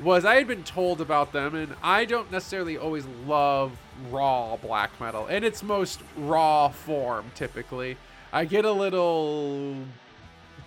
was 0.00 0.24
I 0.24 0.36
had 0.36 0.46
been 0.46 0.64
told 0.64 1.00
about 1.00 1.32
them, 1.32 1.54
and 1.54 1.74
I 1.82 2.04
don't 2.04 2.30
necessarily 2.30 2.78
always 2.78 3.04
love 3.26 3.72
raw 4.10 4.56
black 4.56 5.00
metal 5.00 5.26
in 5.26 5.44
its 5.44 5.62
most 5.62 6.00
raw 6.16 6.68
form. 6.68 7.30
Typically, 7.34 7.96
I 8.32 8.44
get 8.46 8.64
a 8.64 8.72
little 8.72 9.76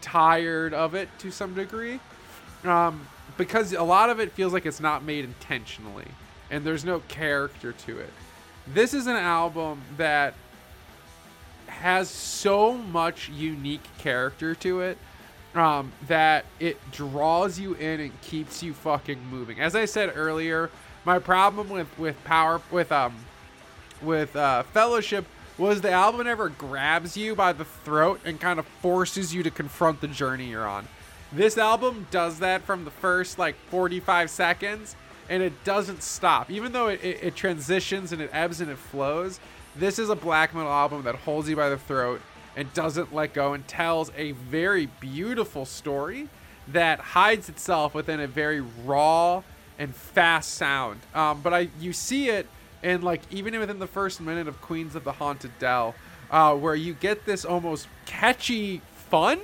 tired 0.01 0.73
of 0.73 0.93
it 0.93 1.09
to 1.19 1.31
some 1.31 1.55
degree, 1.55 1.99
um, 2.63 3.07
because 3.37 3.73
a 3.73 3.83
lot 3.83 4.09
of 4.09 4.19
it 4.19 4.31
feels 4.31 4.53
like 4.53 4.65
it's 4.65 4.79
not 4.79 5.03
made 5.03 5.25
intentionally, 5.25 6.07
and 6.51 6.63
there's 6.63 6.85
no 6.85 6.99
character 7.07 7.73
to 7.73 7.99
it. 7.99 8.13
This 8.67 8.93
is 8.93 9.07
an 9.07 9.15
album 9.15 9.81
that 9.97 10.35
has 11.67 12.09
so 12.09 12.73
much 12.73 13.29
unique 13.29 13.83
character 13.97 14.55
to 14.55 14.81
it 14.81 14.97
um, 15.55 15.91
that 16.07 16.45
it 16.59 16.77
draws 16.91 17.59
you 17.59 17.73
in 17.73 17.99
and 17.99 18.21
keeps 18.21 18.61
you 18.61 18.73
fucking 18.73 19.19
moving. 19.29 19.59
As 19.59 19.75
I 19.75 19.85
said 19.85 20.13
earlier, 20.15 20.69
my 21.03 21.19
problem 21.19 21.69
with 21.69 21.87
with 21.97 22.21
power 22.23 22.61
with 22.71 22.91
um 22.91 23.15
with 24.01 24.35
uh, 24.35 24.63
Fellowship 24.63 25.25
was 25.57 25.81
the 25.81 25.91
album 25.91 26.27
ever 26.27 26.49
grabs 26.49 27.15
you 27.15 27.35
by 27.35 27.53
the 27.53 27.65
throat 27.65 28.19
and 28.25 28.39
kind 28.39 28.59
of 28.59 28.65
forces 28.81 29.33
you 29.33 29.43
to 29.43 29.51
confront 29.51 30.01
the 30.01 30.07
journey 30.07 30.49
you're 30.49 30.67
on. 30.67 30.87
This 31.31 31.57
album 31.57 32.07
does 32.11 32.39
that 32.39 32.63
from 32.63 32.85
the 32.85 32.91
first 32.91 33.39
like 33.39 33.55
45 33.69 34.29
seconds 34.29 34.95
and 35.29 35.41
it 35.41 35.63
doesn't 35.63 36.03
stop. 36.03 36.51
Even 36.51 36.71
though 36.71 36.87
it, 36.87 37.03
it, 37.03 37.23
it 37.23 37.35
transitions 37.35 38.11
and 38.11 38.21
it 38.21 38.29
ebbs 38.33 38.61
and 38.61 38.69
it 38.69 38.77
flows, 38.77 39.39
this 39.75 39.97
is 39.97 40.09
a 40.09 40.15
black 40.15 40.53
metal 40.53 40.71
album 40.71 41.03
that 41.03 41.15
holds 41.15 41.49
you 41.49 41.55
by 41.55 41.69
the 41.69 41.77
throat 41.77 42.21
and 42.55 42.73
doesn't 42.73 43.13
let 43.13 43.33
go 43.33 43.53
and 43.53 43.67
tells 43.67 44.11
a 44.15 44.31
very 44.31 44.87
beautiful 44.99 45.65
story 45.65 46.29
that 46.67 46.99
hides 46.99 47.49
itself 47.49 47.93
within 47.93 48.19
a 48.19 48.27
very 48.27 48.61
raw 48.85 49.43
and 49.77 49.93
fast 49.93 50.53
sound. 50.53 50.99
Um, 51.13 51.41
but 51.41 51.53
I 51.53 51.69
you 51.79 51.93
see 51.93 52.29
it 52.29 52.47
in 52.85 53.01
like 53.01 53.21
even 53.31 53.59
within 53.59 53.79
the 53.79 53.87
first 53.87 54.21
minute 54.21 54.47
of 54.47 54.61
Queens 54.61 54.95
of 54.95 55.03
the 55.03 55.11
Haunted 55.11 55.57
Dell, 55.59 55.95
uh, 56.29 56.55
where 56.55 56.75
you 56.75 56.93
get 56.93 57.25
this 57.25 57.43
almost 57.43 57.87
catchy, 58.05 58.81
fun 58.93 59.39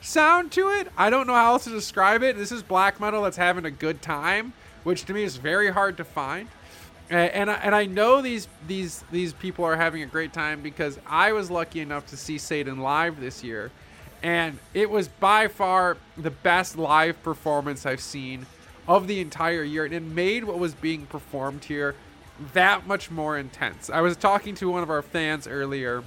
sound 0.00 0.52
to 0.52 0.68
it. 0.68 0.88
I 0.96 1.10
don't 1.10 1.26
know 1.26 1.34
how 1.34 1.52
else 1.52 1.64
to 1.64 1.70
describe 1.70 2.22
it. 2.22 2.36
This 2.36 2.52
is 2.52 2.62
black 2.62 3.00
metal 3.00 3.22
that's 3.22 3.36
having 3.36 3.64
a 3.64 3.70
good 3.70 4.00
time, 4.00 4.52
which 4.84 5.04
to 5.06 5.12
me 5.12 5.24
is 5.24 5.36
very 5.36 5.72
hard 5.72 5.96
to 5.96 6.04
find. 6.04 6.48
And 7.10 7.50
I, 7.50 7.54
and 7.54 7.74
I 7.74 7.84
know 7.84 8.22
these 8.22 8.48
these 8.66 9.04
these 9.10 9.34
people 9.34 9.64
are 9.64 9.76
having 9.76 10.02
a 10.02 10.06
great 10.06 10.32
time 10.32 10.62
because 10.62 10.98
I 11.06 11.32
was 11.32 11.50
lucky 11.50 11.80
enough 11.80 12.06
to 12.06 12.16
see 12.16 12.36
Saidan 12.36 12.78
live 12.78 13.20
this 13.20 13.44
year, 13.44 13.72
and 14.22 14.58
it 14.72 14.88
was 14.88 15.08
by 15.08 15.48
far 15.48 15.98
the 16.16 16.30
best 16.30 16.78
live 16.78 17.22
performance 17.22 17.84
I've 17.84 18.00
seen 18.00 18.46
of 18.88 19.06
the 19.06 19.20
entire 19.20 19.62
year, 19.62 19.84
and 19.84 19.92
it 19.92 20.02
made 20.02 20.44
what 20.44 20.58
was 20.58 20.74
being 20.74 21.04
performed 21.06 21.64
here 21.64 21.94
that 22.52 22.86
much 22.86 23.10
more 23.10 23.38
intense. 23.38 23.90
I 23.90 24.00
was 24.00 24.16
talking 24.16 24.54
to 24.56 24.70
one 24.70 24.82
of 24.82 24.90
our 24.90 25.02
fans 25.02 25.46
earlier 25.46 26.02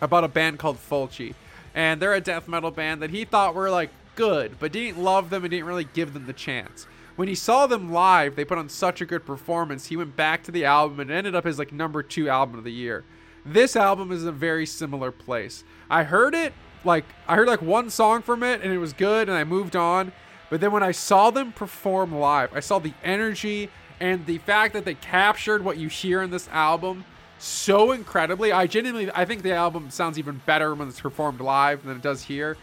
about 0.00 0.24
a 0.24 0.28
band 0.28 0.58
called 0.58 0.76
Fulci, 0.78 1.34
and 1.74 2.00
they're 2.00 2.14
a 2.14 2.20
death 2.20 2.48
metal 2.48 2.70
band 2.70 3.02
that 3.02 3.10
he 3.10 3.24
thought 3.24 3.54
were 3.54 3.70
like 3.70 3.90
good, 4.16 4.58
but 4.58 4.72
didn't 4.72 5.02
love 5.02 5.30
them 5.30 5.44
and 5.44 5.50
didn't 5.50 5.66
really 5.66 5.84
give 5.84 6.14
them 6.14 6.26
the 6.26 6.32
chance. 6.32 6.86
when 7.14 7.28
he 7.28 7.34
saw 7.34 7.66
them 7.66 7.92
live, 7.92 8.36
they 8.36 8.44
put 8.44 8.56
on 8.56 8.68
such 8.70 9.02
a 9.02 9.06
good 9.06 9.26
performance. 9.26 9.86
He 9.86 9.98
went 9.98 10.16
back 10.16 10.42
to 10.44 10.50
the 10.50 10.64
album 10.64 10.98
and 10.98 11.10
ended 11.10 11.34
up 11.34 11.44
as 11.44 11.58
like 11.58 11.70
number 11.70 12.02
two 12.02 12.28
album 12.28 12.56
of 12.56 12.64
the 12.64 12.72
year. 12.72 13.04
This 13.44 13.76
album 13.76 14.10
is 14.12 14.24
a 14.24 14.32
very 14.32 14.64
similar 14.64 15.12
place. 15.12 15.62
I 15.90 16.04
heard 16.04 16.34
it 16.34 16.54
like 16.84 17.04
I 17.28 17.36
heard 17.36 17.48
like 17.48 17.60
one 17.62 17.90
song 17.90 18.22
from 18.22 18.42
it 18.42 18.62
and 18.62 18.72
it 18.72 18.78
was 18.78 18.92
good 18.92 19.28
and 19.28 19.36
I 19.36 19.44
moved 19.44 19.76
on. 19.76 20.12
But 20.48 20.60
then 20.60 20.72
when 20.72 20.82
I 20.82 20.92
saw 20.92 21.30
them 21.30 21.52
perform 21.52 22.14
live, 22.14 22.54
I 22.54 22.60
saw 22.60 22.78
the 22.78 22.94
energy 23.02 23.70
and 24.00 24.24
the 24.26 24.38
fact 24.38 24.74
that 24.74 24.84
they 24.84 24.94
captured 24.94 25.64
what 25.64 25.76
you 25.76 25.88
hear 25.88 26.22
in 26.22 26.30
this 26.30 26.48
album 26.48 27.04
so 27.38 27.92
incredibly. 27.92 28.52
I 28.52 28.66
genuinely 28.66 29.10
I 29.14 29.24
think 29.24 29.42
the 29.42 29.52
album 29.52 29.90
sounds 29.90 30.18
even 30.18 30.40
better 30.46 30.74
when 30.74 30.88
it's 30.88 31.00
performed 31.00 31.40
live 31.40 31.84
than 31.84 31.96
it 31.96 32.02
does 32.02 32.22
here. 32.22 32.56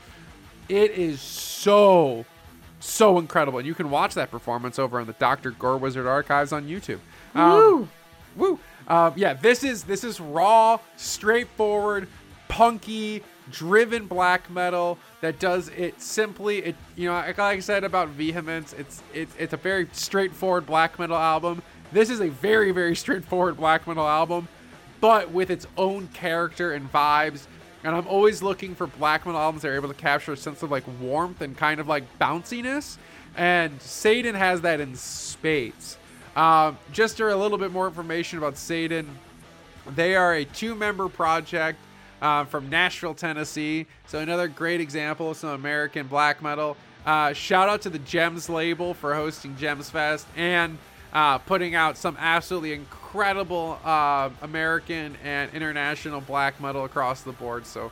It 0.70 0.92
is 0.92 1.22
so 1.22 2.26
so 2.80 3.20
incredible. 3.20 3.60
And 3.60 3.68
you 3.68 3.76
can 3.76 3.90
watch 3.90 4.14
that 4.14 4.32
performance 4.32 4.80
over 4.80 5.00
on 5.00 5.08
the 5.08 5.14
Dr. 5.14 5.52
Gore 5.52 5.78
Wizard 5.78 6.08
archives 6.08 6.54
on 6.54 6.68
YouTube. 6.68 7.00
Um, 7.36 7.52
Woo! 7.52 7.88
Woo! 8.36 8.60
Um, 8.88 9.14
yeah, 9.16 9.34
this 9.34 9.64
is 9.64 9.84
this 9.84 10.04
is 10.04 10.20
raw, 10.20 10.80
straightforward, 10.96 12.08
punky, 12.48 13.24
driven 13.52 14.08
black 14.08 14.50
metal 14.50 14.98
that 15.22 15.40
does 15.40 15.70
it 15.70 16.02
simply. 16.02 16.60
It 16.60 16.76
you 16.96 17.10
know, 17.10 17.14
like 17.14 17.40
I 17.40 17.60
said 17.60 17.84
about 17.84 18.10
Vehemence, 18.10 18.74
it's 18.74 19.02
it's 19.14 19.34
it's 19.38 19.54
a 19.54 19.58
very 19.58 19.88
straightforward 19.92 20.66
black 20.66 20.98
metal 21.00 21.18
album. 21.18 21.62
This 21.92 22.10
is 22.10 22.22
a 22.22 22.30
very 22.30 22.72
very 22.72 22.96
straightforward 22.96 23.58
black 23.58 23.88
metal 23.88 24.08
album, 24.08 24.48
but 25.02 25.32
with 25.32 25.50
its 25.50 25.68
own 25.78 26.08
character 26.10 26.74
and 26.74 26.92
vibes. 26.92 27.48
And 27.84 27.96
I'm 27.96 28.08
always 28.08 28.44
looking 28.44 28.76
for 28.76 28.88
black 28.88 29.26
metal 29.26 29.40
albums 29.40 29.62
that 29.62 29.70
are 29.70 29.76
able 29.76 29.88
to 29.88 29.94
capture 29.94 30.34
a 30.34 30.38
sense 30.38 30.64
of 30.64 30.72
like 30.72 30.84
warmth 31.00 31.42
and 31.42 31.56
kind 31.56 31.80
of 31.80 31.88
like 31.88 32.04
bounciness. 32.20 32.98
And 33.38 33.80
Saidan 33.80 34.36
has 34.36 34.62
that 34.62 34.82
in 34.82 34.96
spades. 34.96 35.98
Um, 36.36 36.78
just 36.92 37.18
for 37.18 37.30
a 37.30 37.36
little 37.36 37.58
bit 37.58 37.72
more 37.72 37.88
information 37.88 38.38
about 38.38 38.56
Saidan, 38.56 39.06
they 39.96 40.16
are 40.16 40.36
a 40.36 40.46
two 40.46 40.76
member 40.76 41.08
project 41.08 41.80
uh, 42.22 42.46
from 42.46 42.70
Nashville, 42.70 43.14
Tennessee. 43.14 43.86
So, 44.08 44.20
another 44.20 44.48
great 44.48 44.82
example 44.82 45.32
of 45.32 45.38
some 45.38 45.50
American 45.50 46.08
black 46.08 46.42
metal. 46.42 46.78
Uh, 47.06 47.34
shout 47.34 47.70
out 47.70 47.82
to 47.84 47.90
the 47.90 48.00
Gems 48.00 48.50
label 48.50 48.94
for 48.94 49.16
hosting 49.16 49.56
Gems 49.58 49.90
Fest 49.90 50.28
and 50.36 50.78
uh, 51.14 51.38
putting 51.40 51.74
out 51.76 51.98
some 51.98 52.16
absolutely 52.20 52.74
incredible 52.74 53.80
uh, 53.84 54.30
American 54.42 55.16
and 55.24 55.52
international 55.54 56.22
black 56.22 56.60
metal 56.62 56.86
across 56.86 57.22
the 57.22 57.32
board. 57.32 57.66
So, 57.66 57.92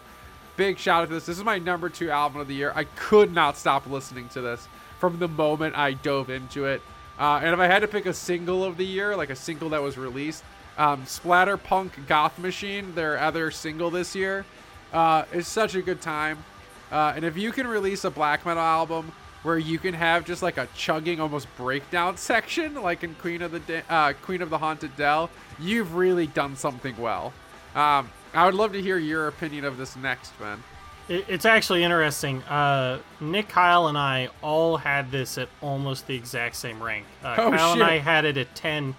big 0.56 0.78
shout 0.78 1.04
out 1.04 1.08
to 1.08 1.14
this. 1.14 1.26
This 1.26 1.38
is 1.38 1.44
my 1.44 1.60
number 1.60 1.90
two 1.90 2.12
album 2.12 2.42
of 2.42 2.48
the 2.48 2.56
year. 2.56 2.74
I 2.76 2.84
could 2.84 3.34
not 3.34 3.58
stop 3.58 3.88
listening 3.88 4.30
to 4.30 4.42
this 4.42 4.68
from 5.00 5.20
the 5.20 5.28
moment 5.28 5.76
I 5.76 5.94
dove 5.94 6.30
into 6.30 6.66
it. 6.66 6.82
Uh, 7.20 7.40
and 7.44 7.54
if 7.54 7.60
I 7.60 7.68
had 7.68 7.80
to 7.80 7.88
pick 7.88 8.06
a 8.06 8.14
single 8.14 8.64
of 8.64 8.78
the 8.78 8.86
year, 8.86 9.16
like 9.16 9.30
a 9.30 9.36
single 9.36 9.70
that 9.70 9.82
was 9.82 9.98
released, 9.98 10.44
um, 10.78 11.04
Splatterpunk 11.04 12.08
Goth 12.08 12.38
Machine, 12.38 12.94
their 12.94 13.18
other 13.18 13.50
single 13.50 13.90
this 13.90 14.16
year, 14.16 14.46
uh, 14.94 15.26
is 15.34 15.48
such 15.48 15.76
a 15.76 15.82
good 15.82 16.02
time. 16.02 16.44
Uh, 16.92 17.14
and 17.16 17.26
if 17.26 17.36
you 17.36 17.52
can 17.52 17.68
release 17.68 18.04
a 18.06 18.12
black 18.12 18.46
metal 18.46 18.62
album 18.64 19.12
where 19.44 19.58
you 19.58 19.80
can 19.80 19.94
have 19.94 20.26
just 20.26 20.42
like 20.42 20.58
a 20.58 20.68
chugging, 20.76 21.20
almost 21.20 21.48
breakdown 21.58 22.18
section, 22.18 22.76
like 22.76 23.04
in 23.04 23.16
Queen 23.16 23.42
of 23.42 23.52
the 23.52 23.60
De- 23.60 23.84
uh, 23.90 24.14
Queen 24.24 24.42
of 24.42 24.50
the 24.50 24.58
Haunted 24.58 24.96
Dell, 24.96 25.30
you've 25.60 25.96
really 25.96 26.28
done 26.28 26.56
something 26.56 26.96
well. 26.98 27.34
Um, 27.76 28.10
I 28.34 28.46
would 28.46 28.56
love 28.56 28.74
to 28.74 28.82
hear 28.82 28.98
your 28.98 29.28
opinion 29.28 29.66
of 29.66 29.78
this 29.78 29.96
next, 29.96 30.40
man. 30.40 30.64
It, 31.10 31.26
it's 31.28 31.46
actually 31.46 31.84
interesting. 31.84 32.44
Uh, 32.44 33.00
Nick, 33.20 33.50
Kyle, 33.50 33.88
and 33.88 33.98
I 33.98 34.30
all 34.42 34.78
had 34.78 35.12
this 35.12 35.38
at 35.38 35.50
almost 35.62 36.08
the 36.08 36.16
exact 36.16 36.56
same 36.56 36.82
rank. 36.84 37.06
Uh, 37.24 37.36
Oh, 37.38 37.52
Kyle 37.52 37.74
and. 37.74 37.84
I 37.84 37.98
had 38.00 38.26
it 38.26 38.38
at 38.38 38.54
10, 38.56 38.96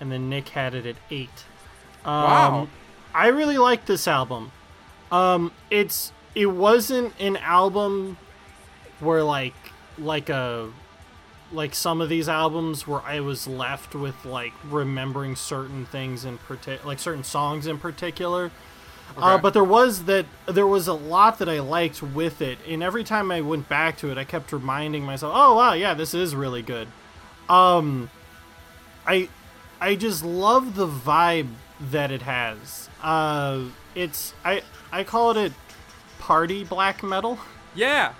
and 0.00 0.10
then 0.12 0.28
Nick 0.28 0.48
had 0.50 0.74
it 0.74 0.86
at 0.86 0.96
8. 1.10 1.28
Um, 2.04 2.12
Wow. 2.14 2.68
I 3.14 3.28
really 3.28 3.58
like 3.58 3.86
this 3.86 4.08
album. 4.08 4.50
Um, 5.12 5.52
it's 5.70 6.12
it 6.34 6.46
wasn't 6.46 7.14
an 7.20 7.36
album 7.36 8.16
where 8.98 9.22
like 9.22 9.54
like 9.96 10.28
a 10.28 10.72
like 11.52 11.74
some 11.76 12.00
of 12.00 12.08
these 12.08 12.28
albums 12.28 12.88
where 12.88 13.00
I 13.02 13.20
was 13.20 13.46
left 13.46 13.94
with 13.94 14.24
like 14.24 14.52
remembering 14.68 15.36
certain 15.36 15.86
things 15.86 16.24
in 16.24 16.38
particular, 16.38 16.84
like 16.84 16.98
certain 16.98 17.22
songs 17.22 17.68
in 17.68 17.78
particular. 17.78 18.50
Uh, 19.16 19.38
but 19.38 19.52
there 19.52 19.64
was 19.64 20.04
that 20.04 20.26
there 20.46 20.66
was 20.66 20.88
a 20.88 20.92
lot 20.92 21.38
that 21.38 21.48
I 21.48 21.60
liked 21.60 22.02
with 22.02 22.42
it, 22.42 22.58
and 22.68 22.82
every 22.82 23.04
time 23.04 23.30
I 23.30 23.40
went 23.42 23.68
back 23.68 23.96
to 23.98 24.10
it, 24.10 24.18
I 24.18 24.24
kept 24.24 24.52
reminding 24.52 25.04
myself, 25.04 25.32
"Oh 25.36 25.54
wow, 25.54 25.72
yeah, 25.72 25.94
this 25.94 26.14
is 26.14 26.34
really 26.34 26.62
good." 26.62 26.88
Um, 27.48 28.10
I 29.06 29.28
I 29.80 29.94
just 29.94 30.24
love 30.24 30.74
the 30.74 30.88
vibe 30.88 31.50
that 31.80 32.10
it 32.10 32.22
has. 32.22 32.88
Uh, 33.02 33.64
it's 33.94 34.34
I 34.44 34.62
I 34.90 35.04
call 35.04 35.30
it 35.30 35.52
a 35.52 36.22
party 36.22 36.64
black 36.64 37.02
metal. 37.02 37.38
Yeah. 37.74 38.14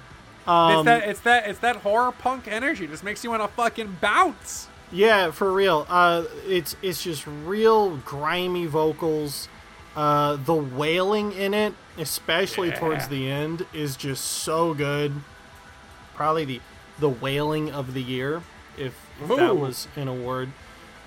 Um, 0.46 0.72
it's 0.72 0.84
that 0.84 1.08
it's 1.08 1.20
that 1.20 1.48
it's 1.48 1.58
that 1.60 1.76
horror 1.76 2.12
punk 2.12 2.46
energy. 2.46 2.86
Just 2.86 3.02
makes 3.02 3.24
you 3.24 3.30
want 3.30 3.42
to 3.42 3.48
fucking 3.48 3.96
bounce. 4.00 4.68
Yeah, 4.92 5.30
for 5.30 5.52
real. 5.52 5.86
Uh, 5.88 6.24
it's 6.46 6.76
it's 6.82 7.02
just 7.02 7.26
real 7.26 7.96
grimy 7.98 8.66
vocals. 8.66 9.48
Uh, 9.96 10.36
the 10.36 10.54
wailing 10.54 11.32
in 11.32 11.54
it, 11.54 11.72
especially 11.98 12.68
Yeah. 12.68 12.78
towards 12.78 13.08
the 13.08 13.30
end, 13.30 13.66
is 13.72 13.96
just 13.96 14.24
so 14.24 14.74
good. 14.74 15.12
Probably 16.14 16.44
the 16.44 16.60
the 16.98 17.08
wailing 17.08 17.70
of 17.72 17.92
the 17.94 18.02
year, 18.02 18.42
if, 18.78 18.94
if 19.20 19.28
that 19.36 19.56
was 19.56 19.88
an 19.96 20.06
award. 20.08 20.50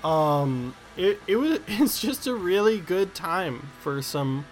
Um, 0.04 0.74
it 0.96 1.20
it 1.26 1.36
was 1.36 1.60
it's 1.68 2.00
just 2.00 2.26
a 2.26 2.34
really 2.34 2.78
good 2.78 3.14
time 3.14 3.68
for 3.80 4.00
some 4.02 4.44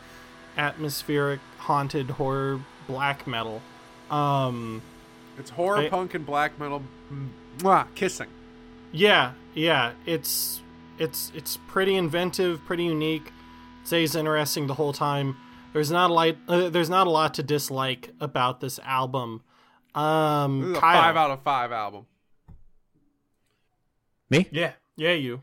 atmospheric 0.56 1.40
haunted 1.58 2.10
horror 2.10 2.60
black 2.86 3.26
metal. 3.26 3.60
Um, 4.10 4.82
It's 5.38 5.50
horror 5.50 5.78
I- 5.78 5.88
punk 5.88 6.14
and 6.14 6.24
black 6.24 6.58
metal. 6.58 6.82
Mwah, 7.58 7.86
kissing. 7.94 8.28
Yeah, 8.92 9.32
yeah, 9.54 9.92
it's 10.06 10.60
it's 10.98 11.30
it's 11.34 11.58
pretty 11.68 11.94
inventive, 11.96 12.64
pretty 12.64 12.84
unique. 12.84 13.32
Stays 13.86 14.16
interesting 14.16 14.66
the 14.66 14.74
whole 14.74 14.92
time. 14.92 15.36
There's 15.72 15.92
not 15.92 16.10
a 16.10 16.12
lot. 16.12 16.36
Uh, 16.48 16.68
there's 16.70 16.90
not 16.90 17.06
a 17.06 17.10
lot 17.10 17.34
to 17.34 17.42
dislike 17.44 18.10
about 18.20 18.60
this 18.60 18.80
album. 18.80 19.42
Um, 19.94 20.60
This 20.60 20.70
is 20.70 20.76
a 20.78 20.80
five 20.80 21.16
out 21.16 21.30
of 21.30 21.42
five 21.42 21.70
album. 21.70 22.06
Me? 24.28 24.48
Yeah, 24.50 24.72
yeah, 24.96 25.12
you. 25.12 25.42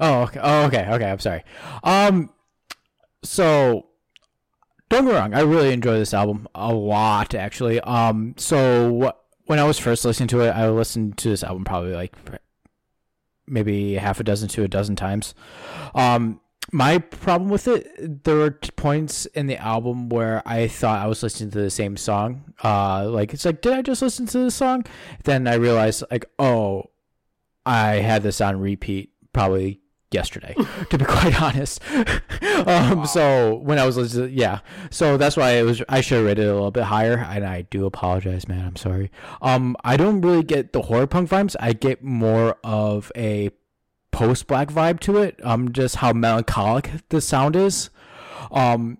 Oh, 0.00 0.22
okay. 0.24 0.40
Oh, 0.42 0.66
okay. 0.66 0.86
Okay. 0.90 1.10
I'm 1.10 1.18
sorry. 1.18 1.44
Um, 1.82 2.30
so 3.22 3.86
don't 4.90 5.04
get 5.06 5.10
me 5.10 5.18
wrong. 5.18 5.32
I 5.32 5.40
really 5.40 5.72
enjoy 5.72 5.98
this 5.98 6.12
album 6.12 6.46
a 6.54 6.74
lot, 6.74 7.34
actually. 7.34 7.80
Um, 7.80 8.34
so 8.36 9.14
when 9.46 9.58
I 9.58 9.64
was 9.64 9.78
first 9.78 10.04
listening 10.04 10.28
to 10.28 10.40
it, 10.40 10.50
I 10.50 10.68
listened 10.68 11.16
to 11.18 11.30
this 11.30 11.42
album 11.42 11.64
probably 11.64 11.94
like 11.94 12.14
maybe 13.46 13.94
half 13.94 14.20
a 14.20 14.24
dozen 14.24 14.48
to 14.50 14.62
a 14.62 14.68
dozen 14.68 14.94
times. 14.94 15.34
Um, 15.94 16.40
my 16.72 16.98
problem 16.98 17.50
with 17.50 17.66
it, 17.68 18.24
there 18.24 18.36
were 18.36 18.50
points 18.50 19.26
in 19.26 19.46
the 19.46 19.56
album 19.56 20.08
where 20.08 20.42
I 20.46 20.68
thought 20.68 21.02
I 21.02 21.06
was 21.06 21.22
listening 21.22 21.50
to 21.52 21.60
the 21.60 21.70
same 21.70 21.96
song. 21.96 22.52
Uh, 22.62 23.08
like 23.08 23.32
it's 23.32 23.44
like, 23.44 23.62
did 23.62 23.72
I 23.72 23.82
just 23.82 24.02
listen 24.02 24.26
to 24.26 24.38
this 24.38 24.54
song? 24.54 24.84
Then 25.24 25.46
I 25.46 25.54
realized, 25.54 26.04
like, 26.10 26.26
oh, 26.38 26.90
I 27.64 27.96
had 27.96 28.22
this 28.22 28.40
on 28.40 28.60
repeat 28.60 29.12
probably 29.32 29.80
yesterday, 30.10 30.54
to 30.90 30.98
be 30.98 31.04
quite 31.06 31.40
honest. 31.40 31.80
um, 32.66 33.06
so 33.06 33.56
when 33.56 33.78
I 33.78 33.86
was 33.86 33.96
listening, 33.96 34.30
yeah, 34.32 34.60
so 34.90 35.16
that's 35.16 35.36
why 35.36 35.52
it 35.52 35.62
was. 35.62 35.82
I 35.88 36.00
should 36.00 36.18
have 36.18 36.26
rated 36.26 36.46
it 36.46 36.50
a 36.50 36.54
little 36.54 36.70
bit 36.70 36.84
higher, 36.84 37.18
and 37.18 37.46
I 37.46 37.62
do 37.62 37.86
apologize, 37.86 38.48
man. 38.48 38.66
I'm 38.66 38.76
sorry. 38.76 39.10
Um, 39.40 39.76
I 39.84 39.96
don't 39.96 40.20
really 40.20 40.42
get 40.42 40.72
the 40.72 40.82
horror 40.82 41.06
punk 41.06 41.30
vibes. 41.30 41.56
I 41.60 41.72
get 41.72 42.02
more 42.02 42.56
of 42.62 43.10
a 43.16 43.50
post 44.10 44.46
black 44.46 44.68
vibe 44.68 45.00
to 45.00 45.18
it. 45.18 45.38
Um, 45.44 45.72
just 45.72 45.96
how 45.96 46.12
melancholic 46.12 46.90
the 47.08 47.20
sound 47.20 47.56
is. 47.56 47.90
Um, 48.50 48.98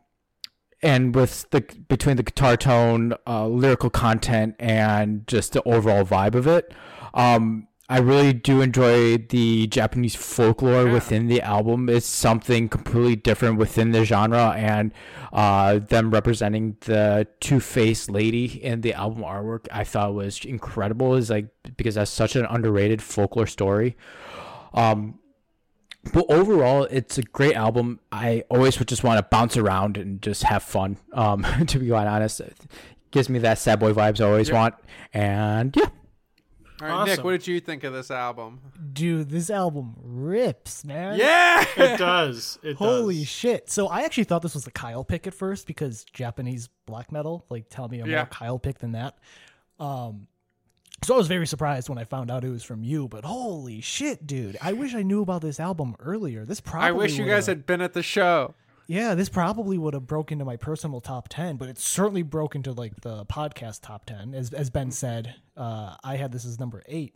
and 0.82 1.14
with 1.14 1.48
the 1.50 1.64
between 1.88 2.16
the 2.16 2.22
guitar 2.22 2.56
tone, 2.56 3.14
uh, 3.26 3.46
lyrical 3.48 3.90
content, 3.90 4.54
and 4.58 5.26
just 5.26 5.52
the 5.52 5.62
overall 5.64 6.04
vibe 6.04 6.34
of 6.36 6.46
it, 6.46 6.72
um, 7.14 7.66
I 7.88 7.98
really 7.98 8.32
do 8.34 8.60
enjoy 8.60 9.16
the 9.16 9.66
Japanese 9.66 10.14
folklore 10.14 10.84
Yeah. 10.86 10.92
within 10.92 11.26
the 11.26 11.40
album. 11.40 11.88
It's 11.88 12.06
something 12.06 12.68
completely 12.68 13.16
different 13.16 13.56
within 13.58 13.90
the 13.92 14.04
genre, 14.04 14.54
and 14.56 14.92
uh, 15.32 15.78
them 15.78 16.10
representing 16.10 16.76
the 16.80 17.26
two-faced 17.40 18.10
lady 18.10 18.44
in 18.62 18.82
the 18.82 18.92
album 18.92 19.22
artwork, 19.24 19.66
I 19.72 19.82
thought 19.84 20.14
was 20.14 20.44
incredible. 20.44 21.14
Is 21.16 21.28
like 21.30 21.46
because 21.76 21.96
that's 21.96 22.10
such 22.10 22.36
an 22.36 22.46
underrated 22.48 23.02
folklore 23.02 23.46
story. 23.46 23.96
Um, 24.78 25.18
but 26.12 26.26
overall, 26.30 26.84
it's 26.84 27.18
a 27.18 27.22
great 27.22 27.54
album. 27.54 28.00
I 28.12 28.44
always 28.50 28.78
would 28.78 28.88
just 28.88 29.04
want 29.04 29.18
to 29.18 29.22
bounce 29.28 29.56
around 29.56 29.96
and 29.98 30.22
just 30.22 30.44
have 30.44 30.62
fun. 30.62 30.96
Um, 31.12 31.42
to 31.66 31.78
be 31.78 31.88
quite 31.88 32.06
honest, 32.06 32.40
it 32.40 32.56
gives 33.10 33.28
me 33.28 33.38
that 33.40 33.58
sad 33.58 33.80
boy 33.80 33.92
vibes 33.92 34.20
I 34.20 34.24
always 34.26 34.48
Yeah. 34.48 34.54
want. 34.54 34.74
And 35.12 35.74
yeah, 35.76 35.86
All 36.80 36.88
right, 36.88 37.06
Nick, 37.08 37.24
what 37.24 37.32
did 37.32 37.46
you 37.48 37.58
think 37.60 37.82
of 37.84 37.92
this 37.92 38.10
album? 38.10 38.60
Dude, 38.92 39.28
this 39.30 39.50
album 39.50 39.96
rips, 40.00 40.84
man. 40.84 41.18
Yeah, 41.18 41.64
It 41.76 41.98
does. 41.98 42.58
It 42.62 42.76
Holy 42.78 43.18
does. 43.18 43.28
shit. 43.28 43.70
So 43.70 43.88
I 43.88 44.02
actually 44.02 44.24
thought 44.24 44.42
this 44.42 44.54
was 44.54 44.66
a 44.66 44.70
Kyle 44.70 45.02
pick 45.04 45.26
at 45.26 45.34
first 45.34 45.66
because 45.66 46.04
Japanese 46.12 46.68
black 46.86 47.10
metal, 47.10 47.44
like 47.50 47.66
tell 47.68 47.88
me 47.88 48.00
a 48.00 48.06
Yeah. 48.06 48.16
more 48.18 48.26
Kyle 48.26 48.58
pick 48.60 48.78
than 48.78 48.92
that. 48.92 49.18
Um 49.80 50.28
so 51.02 51.14
I 51.14 51.16
was 51.16 51.28
very 51.28 51.46
surprised 51.46 51.88
when 51.88 51.98
I 51.98 52.04
found 52.04 52.30
out 52.30 52.44
it 52.44 52.50
was 52.50 52.64
from 52.64 52.82
you, 52.82 53.08
but 53.08 53.24
holy 53.24 53.80
shit, 53.80 54.26
dude. 54.26 54.56
I 54.60 54.72
wish 54.72 54.94
I 54.94 55.02
knew 55.02 55.22
about 55.22 55.42
this 55.42 55.60
album 55.60 55.94
earlier. 56.00 56.44
This 56.44 56.60
probably 56.60 56.88
I 56.88 56.92
wish 56.92 57.16
you 57.18 57.24
guys 57.26 57.46
had 57.46 57.66
been 57.66 57.80
at 57.80 57.92
the 57.92 58.02
show. 58.02 58.54
Yeah, 58.86 59.14
this 59.14 59.28
probably 59.28 59.76
would 59.76 59.92
have 59.94 60.06
broke 60.06 60.32
into 60.32 60.44
my 60.46 60.56
personal 60.56 61.00
top 61.02 61.28
10, 61.28 61.56
but 61.56 61.68
it 61.68 61.78
certainly 61.78 62.22
broke 62.22 62.54
into 62.54 62.72
like 62.72 63.00
the 63.02 63.24
podcast 63.26 63.80
top 63.82 64.06
10 64.06 64.34
as 64.34 64.52
as 64.54 64.70
Ben 64.70 64.90
said. 64.90 65.34
Uh 65.56 65.94
I 66.02 66.16
had 66.16 66.32
this 66.32 66.44
as 66.46 66.58
number 66.58 66.82
8. 66.86 67.14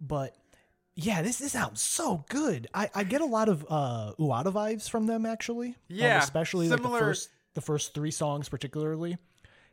But 0.00 0.36
yeah, 0.94 1.22
this 1.22 1.38
this 1.38 1.54
album's 1.56 1.80
so 1.80 2.24
good. 2.28 2.66
I, 2.74 2.90
I 2.94 3.04
get 3.04 3.20
a 3.22 3.26
lot 3.26 3.48
of 3.48 3.64
uh 3.70 4.12
Uada 4.18 4.52
vibes 4.52 4.88
from 4.88 5.06
them 5.06 5.24
actually. 5.26 5.68
Um, 5.68 5.74
Yeah, 5.88 6.18
especially 6.22 6.68
like 6.68 6.78
the 6.78 6.84
similar- 6.84 7.00
first 7.00 7.30
the 7.54 7.62
first 7.62 7.94
three 7.94 8.10
songs 8.10 8.48
particularly. 8.50 9.16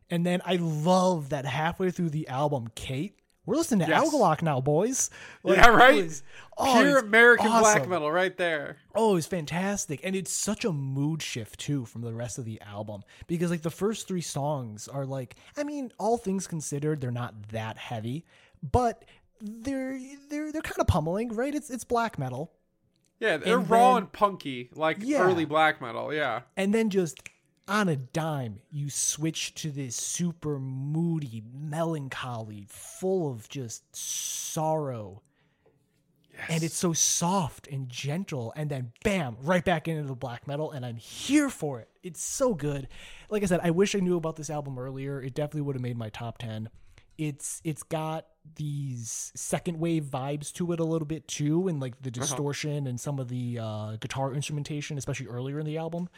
And 0.09 0.25
then 0.25 0.41
I 0.45 0.55
love 0.55 1.29
that 1.29 1.45
halfway 1.45 1.91
through 1.91 2.11
the 2.11 2.27
album, 2.27 2.69
Kate, 2.75 3.19
we're 3.45 3.55
listening 3.55 3.85
to 3.85 3.91
Yes. 3.91 4.09
Agalloch 4.13 4.41
now, 4.41 4.59
boys. 4.61 5.09
Like, 5.43 5.57
Yeah, 5.57 5.69
right? 5.69 6.21
oh, 6.57 6.73
Pure 6.81 6.97
American 6.99 7.47
black 7.47 7.87
metal, 7.87 8.11
right 8.11 8.35
there. 8.37 8.77
Oh, 8.93 9.15
it's 9.15 9.27
fantastic. 9.27 9.99
And 10.03 10.15
it's 10.15 10.31
such 10.31 10.65
a 10.65 10.71
mood 10.71 11.21
shift 11.21 11.59
too 11.59 11.85
from 11.85 12.01
the 12.01 12.13
rest 12.13 12.37
of 12.37 12.45
the 12.45 12.59
album. 12.61 13.03
Because 13.27 13.51
like 13.51 13.61
the 13.61 13.69
first 13.69 14.07
three 14.07 14.21
songs 14.21 14.87
are 14.87 15.05
like 15.05 15.35
I 15.57 15.63
mean, 15.63 15.91
all 15.99 16.17
things 16.17 16.47
considered, 16.47 17.01
they're 17.01 17.11
not 17.11 17.49
that 17.49 17.77
heavy, 17.77 18.25
but 18.63 19.05
they're 19.41 19.99
they're 20.29 20.51
they're 20.51 20.61
kind 20.61 20.79
of 20.79 20.87
pummeling, 20.87 21.29
right? 21.35 21.53
It's 21.53 21.69
it's 21.69 21.83
black 21.83 22.17
metal. 22.17 22.51
Yeah, 23.19 23.37
they're 23.37 23.59
And 23.59 23.69
raw 23.69 23.93
then- 23.93 24.03
and 24.03 24.11
punky, 24.11 24.69
like 24.75 24.97
Yeah. 24.99 25.19
early 25.21 25.45
black 25.45 25.81
metal. 25.81 26.13
Yeah, 26.13 26.41
And 26.57 26.73
then 26.73 26.89
just 26.89 27.17
on 27.67 27.89
a 27.89 27.95
dime, 27.95 28.59
you 28.69 28.89
switch 28.89 29.53
to 29.55 29.71
this 29.71 29.95
super 29.95 30.59
moody, 30.59 31.43
melancholy, 31.53 32.67
full 32.69 33.31
of 33.31 33.49
just 33.49 33.83
sorrow. 33.95 35.21
And 36.49 36.63
it's 36.63 36.75
so 36.75 36.91
soft 36.91 37.67
and 37.67 37.87
gentle, 37.87 38.51
and 38.57 38.69
then 38.69 38.91
bam, 39.03 39.37
right 39.41 39.63
back 39.63 39.87
into 39.87 40.03
the 40.03 40.15
black 40.15 40.47
metal, 40.47 40.71
and 40.71 40.85
I'm 40.85 40.97
here 40.97 41.49
for 41.49 41.79
it. 41.79 41.87
It's 42.03 42.21
so 42.21 42.53
good. 42.53 42.89
Like 43.29 43.41
I 43.41 43.45
said, 43.45 43.61
I 43.63 43.71
wish 43.71 43.95
I 43.95 43.99
knew 43.99 44.17
about 44.17 44.35
this 44.35 44.49
album 44.49 44.77
earlier. 44.77 45.21
It 45.21 45.33
definitely 45.33 45.61
would 45.61 45.75
have 45.75 45.81
made 45.81 45.97
my 45.97 46.09
top 46.09 46.37
ten. 46.37 46.69
It's 47.17 47.61
it's 47.63 47.83
got 47.83 48.27
these 48.57 49.31
second 49.33 49.79
wave 49.79 50.03
vibes 50.03 50.51
to 50.53 50.73
it 50.73 50.81
a 50.81 50.83
little 50.83 51.07
bit 51.07 51.25
too, 51.27 51.69
and 51.69 51.79
like 51.79 52.01
the 52.01 52.11
distortion 52.11 52.85
and 52.85 52.99
some 52.99 53.17
of 53.17 53.29
the 53.29 53.59
uh, 53.61 53.95
guitar 54.01 54.33
instrumentation, 54.33 54.97
especially 54.97 55.27
earlier 55.27 55.57
in 55.57 55.65
the 55.65 55.77
album. 55.77 56.09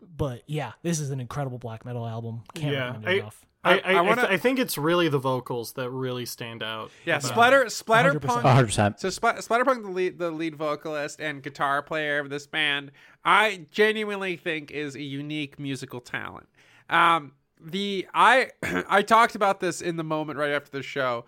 But 0.00 0.42
yeah, 0.46 0.72
this 0.82 1.00
is 1.00 1.10
an 1.10 1.20
incredible 1.20 1.58
black 1.58 1.84
metal 1.84 2.06
album. 2.06 2.42
Can't 2.54 2.72
Yeah, 2.72 2.86
recommend 2.86 3.08
I, 3.08 3.12
it 3.12 3.18
enough. 3.20 3.46
I, 3.66 3.70
I, 3.70 3.74
I- 3.74 3.80
I 3.84 3.92
I, 3.94 4.00
wanna- 4.02 4.20
th- 4.22 4.32
I 4.32 4.36
think 4.36 4.58
it's 4.58 4.76
really 4.76 5.08
the 5.08 5.18
vocals 5.18 5.72
that 5.72 5.90
really 5.90 6.26
stand 6.26 6.62
out. 6.62 6.90
yeah. 7.06 7.16
about 7.24 7.52
it. 7.54 7.70
Splatter, 7.72 8.14
Splatterpunk. 8.20 8.42
100%. 8.42 8.66
100%. 8.68 9.00
So 9.00 9.08
Spl- 9.08 9.38
Splatterpunk, 9.38 9.82
the 9.82 9.90
lead, 9.90 10.18
the 10.18 10.30
lead 10.30 10.54
vocalist 10.56 11.20
and 11.20 11.42
guitar 11.42 11.82
player 11.82 12.18
of 12.18 12.28
this 12.28 12.46
band, 12.46 12.90
I 13.24 13.66
genuinely 13.70 14.36
think 14.36 14.70
is 14.70 14.94
a 14.96 15.02
unique 15.02 15.58
musical 15.58 16.00
talent. 16.00 16.46
Um, 16.90 17.32
the 17.58 18.06
I 18.12 18.50
I 18.88 19.00
talked 19.00 19.34
about 19.34 19.60
this 19.60 19.80
in 19.80 19.96
the 19.96 20.04
moment 20.04 20.38
right 20.38 20.52
after 20.52 20.70
the 20.70 20.82
show. 20.82 21.24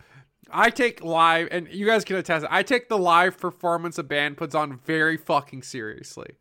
I 0.51 0.69
take 0.71 1.03
live, 1.03 1.49
and 1.51 1.67
you 1.69 1.87
guys 1.87 2.05
can 2.05 2.17
attest. 2.17 2.47
I 2.51 2.63
take 2.63 2.89
the 2.89 2.99
live 2.99 3.37
performance 3.41 3.97
a 3.99 4.05
band 4.05 4.37
puts 4.37 4.55
on 4.55 4.79
very 4.85 5.17
fucking 5.17 5.63
seriously. 5.63 6.37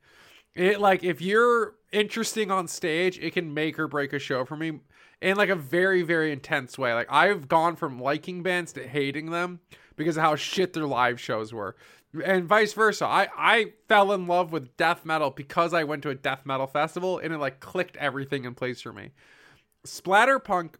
It 0.55 0.79
like 0.79 1.03
if 1.03 1.21
you're 1.21 1.75
interesting 1.91 2.49
on 2.49 2.67
stage, 2.67 3.19
it 3.19 3.33
can 3.33 3.53
make 3.53 3.77
or 3.77 3.87
break 3.87 4.13
a 4.13 4.19
show 4.19 4.45
for 4.45 4.55
me 4.55 4.79
in 5.21 5.37
like 5.37 5.49
a 5.49 5.55
very 5.55 6.01
very 6.01 6.31
intense 6.31 6.77
way. 6.77 6.93
Like 6.93 7.11
I've 7.11 7.47
gone 7.47 7.75
from 7.75 7.99
liking 7.99 8.41
bands 8.41 8.71
to 8.73 8.87
hating 8.87 9.31
them 9.31 9.59
because 9.97 10.17
of 10.17 10.23
how 10.23 10.35
shit 10.35 10.73
their 10.73 10.85
live 10.85 11.19
shows 11.19 11.53
were. 11.53 11.75
And 12.23 12.45
vice 12.45 12.71
versa. 12.71 13.05
I 13.05 13.27
I 13.37 13.73
fell 13.89 14.13
in 14.13 14.27
love 14.27 14.53
with 14.53 14.77
death 14.77 15.05
metal 15.05 15.29
because 15.29 15.73
I 15.73 15.83
went 15.83 16.03
to 16.03 16.09
a 16.09 16.15
death 16.15 16.45
metal 16.45 16.67
festival 16.67 17.19
and 17.19 17.33
it 17.33 17.37
like 17.37 17.59
clicked 17.59 17.97
everything 17.97 18.45
in 18.45 18.55
place 18.55 18.81
for 18.81 18.93
me. 18.93 19.11
Splatterpunk 19.85 20.75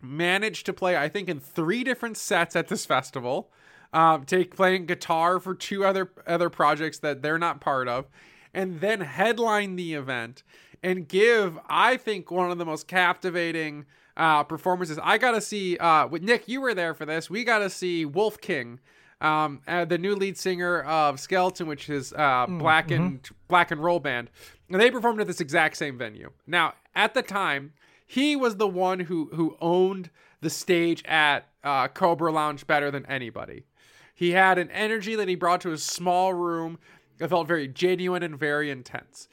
managed 0.00 0.66
to 0.66 0.72
play 0.72 0.96
I 0.96 1.08
think 1.08 1.28
in 1.28 1.40
three 1.40 1.82
different 1.82 2.16
sets 2.16 2.54
at 2.54 2.68
this 2.68 2.86
festival. 2.86 3.50
Um, 3.92 4.24
take 4.24 4.56
playing 4.56 4.86
guitar 4.86 5.38
for 5.40 5.54
two 5.54 5.84
other 5.84 6.12
other 6.26 6.50
projects 6.50 6.98
that 6.98 7.22
they're 7.22 7.38
not 7.38 7.60
part 7.60 7.86
of, 7.88 8.06
and 8.54 8.80
then 8.80 9.00
headline 9.00 9.76
the 9.76 9.94
event 9.94 10.42
and 10.82 11.08
give 11.08 11.58
I 11.68 11.96
think 11.96 12.30
one 12.30 12.50
of 12.50 12.58
the 12.58 12.64
most 12.64 12.86
captivating 12.86 13.86
uh, 14.16 14.44
performances. 14.44 14.98
I 15.02 15.18
got 15.18 15.32
to 15.32 15.40
see 15.40 15.76
uh, 15.78 16.06
with 16.06 16.22
Nick. 16.22 16.46
You 16.46 16.60
were 16.60 16.74
there 16.74 16.94
for 16.94 17.04
this. 17.04 17.28
We 17.28 17.44
got 17.44 17.58
to 17.58 17.70
see 17.70 18.04
Wolf 18.04 18.40
King. 18.40 18.80
Um, 19.20 19.62
uh, 19.66 19.86
the 19.86 19.96
new 19.96 20.14
lead 20.14 20.36
singer 20.36 20.82
of 20.82 21.18
Skeleton, 21.18 21.66
which 21.66 21.88
is 21.88 22.12
uh, 22.12 22.46
black 22.46 22.90
and 22.90 23.26
black 23.48 23.70
and 23.70 23.82
roll 23.82 23.98
band, 23.98 24.28
and 24.68 24.80
they 24.80 24.90
performed 24.90 25.20
at 25.20 25.26
this 25.26 25.40
exact 25.40 25.76
same 25.76 25.96
venue. 25.96 26.30
Now, 26.46 26.74
at 26.94 27.14
the 27.14 27.22
time, 27.22 27.72
he 28.06 28.36
was 28.36 28.56
the 28.56 28.68
one 28.68 29.00
who 29.00 29.30
who 29.32 29.56
owned 29.60 30.10
the 30.40 30.50
stage 30.50 31.02
at 31.06 31.48
uh, 31.62 31.88
Cobra 31.88 32.32
Lounge 32.32 32.66
better 32.66 32.90
than 32.90 33.06
anybody. 33.06 33.64
He 34.14 34.32
had 34.32 34.58
an 34.58 34.70
energy 34.70 35.16
that 35.16 35.26
he 35.26 35.34
brought 35.34 35.60
to 35.62 35.72
a 35.72 35.78
small 35.78 36.34
room 36.34 36.78
that 37.18 37.28
felt 37.30 37.46
very 37.46 37.68
genuine 37.68 38.22
and 38.22 38.38
very 38.38 38.70
intense. 38.70 39.28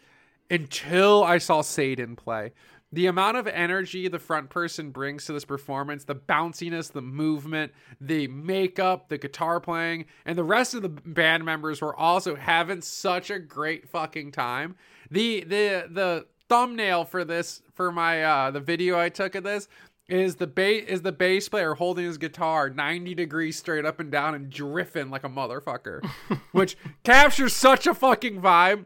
Until 0.50 1.24
I 1.24 1.38
saw 1.38 1.62
Saidan 1.62 2.18
play. 2.18 2.52
The 2.94 3.08
amount 3.08 3.38
of 3.38 3.48
energy 3.48 4.10
the 4.10 4.20
front 4.20 4.50
person 4.50 4.92
brings 4.92 5.26
to 5.26 5.34
this 5.34 5.46
performance, 5.46 6.04
the 6.04 6.16
bounciness, 6.16 6.92
the 6.92 7.02
movement, 7.02 7.72
the 8.02 8.28
makeup, 8.28 9.08
the 9.08 9.18
guitar 9.18 9.62
playing, 9.62 10.06
and 10.26 10.38
the 10.38 10.44
rest 10.44 10.74
of 10.74 10.82
the 10.82 10.90
band 10.90 11.46
members 11.46 11.80
were 11.80 11.96
also 11.96 12.36
having 12.36 12.82
such 12.82 13.30
a 13.30 13.40
great 13.40 13.88
fucking 13.88 14.34
time. 14.34 14.76
The 15.10 15.46
the 15.46 15.88
the 15.90 16.26
thumbnail 16.50 17.06
for 17.06 17.24
this 17.24 17.62
for 17.74 17.94
my 17.94 18.24
uh 18.24 18.52
the 18.52 18.60
video 18.60 19.00
I 19.00 19.08
took 19.08 19.36
of 19.36 19.46
this 19.46 19.70
is 20.12 20.36
the 20.36 20.48
bass 20.48 20.84
is 20.88 21.02
the 21.04 21.12
bass 21.14 21.48
player 21.48 21.74
holding 21.74 22.06
his 22.06 22.18
guitar 22.18 22.70
90 22.70 23.16
degrees 23.16 23.58
straight 23.58 23.86
up 23.86 24.00
and 24.02 24.12
down 24.12 24.36
and 24.36 24.50
drifting 24.50 25.10
like 25.10 25.24
a 25.24 25.30
motherfucker? 25.30 26.06
Which 26.52 26.76
captures 27.04 27.54
such 27.56 27.88
a 27.88 27.94
fucking 27.94 28.42
vibe. 28.42 28.86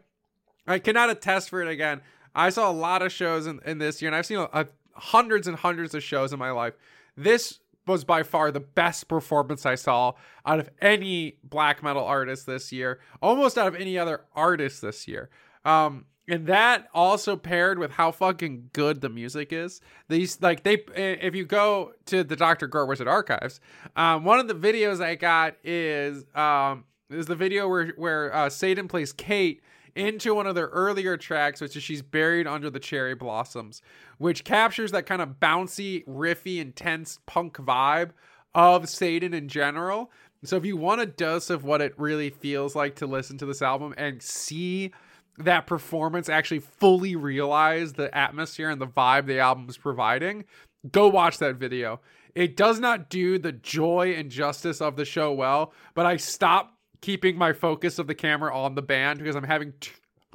I 0.68 0.78
cannot 0.78 1.10
attest 1.10 1.50
for 1.50 1.60
it 1.62 1.68
again. 1.68 2.00
I 2.34 2.50
saw 2.50 2.70
a 2.70 2.72
lot 2.72 3.02
of 3.02 3.10
shows 3.12 3.46
in, 3.46 3.60
in 3.66 3.78
this 3.78 4.00
year 4.00 4.08
and 4.08 4.14
i've 4.16 4.26
seen 4.26 4.38
a, 4.38 4.48
a- 4.52 4.66
hundreds 4.94 5.46
and 5.48 5.56
hundreds 5.56 5.94
of 5.94 6.02
shows 6.02 6.32
in 6.32 6.38
my 6.38 6.50
life. 6.52 6.74
This 7.16 7.58
was 7.86 8.04
by 8.04 8.22
far 8.22 8.50
the 8.50 8.60
best 8.60 9.06
performance 9.08 9.64
i 9.64 9.74
saw 9.76 10.12
out 10.44 10.58
of 10.58 10.68
any 10.80 11.36
black 11.44 11.82
metal 11.84 12.04
artist 12.04 12.44
this 12.46 12.72
year 12.72 12.98
almost 13.22 13.56
out 13.56 13.68
of 13.68 13.74
any 13.76 13.98
other 13.98 14.22
artist 14.34 14.80
this 14.82 15.06
year. 15.08 15.28
Um 15.64 16.04
and 16.28 16.46
that 16.46 16.88
also 16.92 17.36
paired 17.36 17.78
with 17.78 17.92
how 17.92 18.10
fucking 18.10 18.70
good 18.72 19.00
the 19.00 19.08
music 19.08 19.52
is. 19.52 19.80
These 20.08 20.40
like 20.42 20.62
they, 20.64 20.84
if 20.96 21.34
you 21.34 21.44
go 21.44 21.92
to 22.06 22.24
the 22.24 22.36
Dr. 22.36 22.66
Gore 22.66 22.86
Wizard 22.86 23.08
archives, 23.08 23.60
um, 23.94 24.24
one 24.24 24.40
of 24.40 24.48
the 24.48 24.54
videos 24.54 25.02
I 25.02 25.14
got 25.14 25.54
is 25.62 26.24
um 26.34 26.84
is 27.10 27.26
the 27.26 27.36
video 27.36 27.68
where 27.68 27.88
where 27.96 28.34
uh, 28.34 28.48
Saidan 28.48 28.88
plays 28.88 29.12
Kate 29.12 29.62
into 29.94 30.34
one 30.34 30.46
of 30.46 30.54
their 30.54 30.66
earlier 30.68 31.16
tracks, 31.16 31.60
which 31.60 31.76
is 31.76 31.82
she's 31.82 32.02
buried 32.02 32.46
under 32.46 32.68
the 32.70 32.80
cherry 32.80 33.14
blossoms, 33.14 33.80
which 34.18 34.44
captures 34.44 34.92
that 34.92 35.06
kind 35.06 35.22
of 35.22 35.40
bouncy, 35.40 36.04
riffy, 36.06 36.58
intense 36.58 37.18
punk 37.26 37.56
vibe 37.56 38.10
of 38.54 38.84
Saidan 38.84 39.32
in 39.32 39.48
general. 39.48 40.10
So 40.44 40.56
if 40.56 40.64
you 40.64 40.76
want 40.76 41.00
a 41.00 41.06
dose 41.06 41.50
of 41.50 41.64
what 41.64 41.80
it 41.80 41.94
really 41.98 42.30
feels 42.30 42.76
like 42.76 42.96
to 42.96 43.06
listen 43.06 43.38
to 43.38 43.46
this 43.46 43.62
album 43.62 43.94
and 43.96 44.22
see 44.22 44.92
that 45.38 45.66
performance 45.66 46.28
actually 46.28 46.60
fully 46.60 47.16
realize 47.16 47.92
the 47.92 48.16
atmosphere 48.16 48.70
and 48.70 48.80
the 48.80 48.86
vibe 48.86 49.26
the 49.26 49.38
album 49.38 49.66
is 49.68 49.76
providing, 49.76 50.44
go 50.90 51.08
watch 51.08 51.38
that 51.38 51.56
video. 51.56 52.00
It 52.34 52.56
does 52.56 52.80
not 52.80 53.08
do 53.08 53.38
the 53.38 53.52
joy 53.52 54.14
and 54.16 54.30
justice 54.30 54.80
of 54.80 54.96
the 54.96 55.04
show 55.04 55.32
well, 55.32 55.72
but 55.94 56.06
I 56.06 56.16
stop 56.16 56.74
keeping 57.00 57.36
my 57.36 57.52
focus 57.52 57.98
of 57.98 58.06
the 58.06 58.14
camera 58.14 58.56
on 58.56 58.74
the 58.74 58.82
band 58.82 59.18
because 59.18 59.36
I'm 59.36 59.44
having 59.44 59.72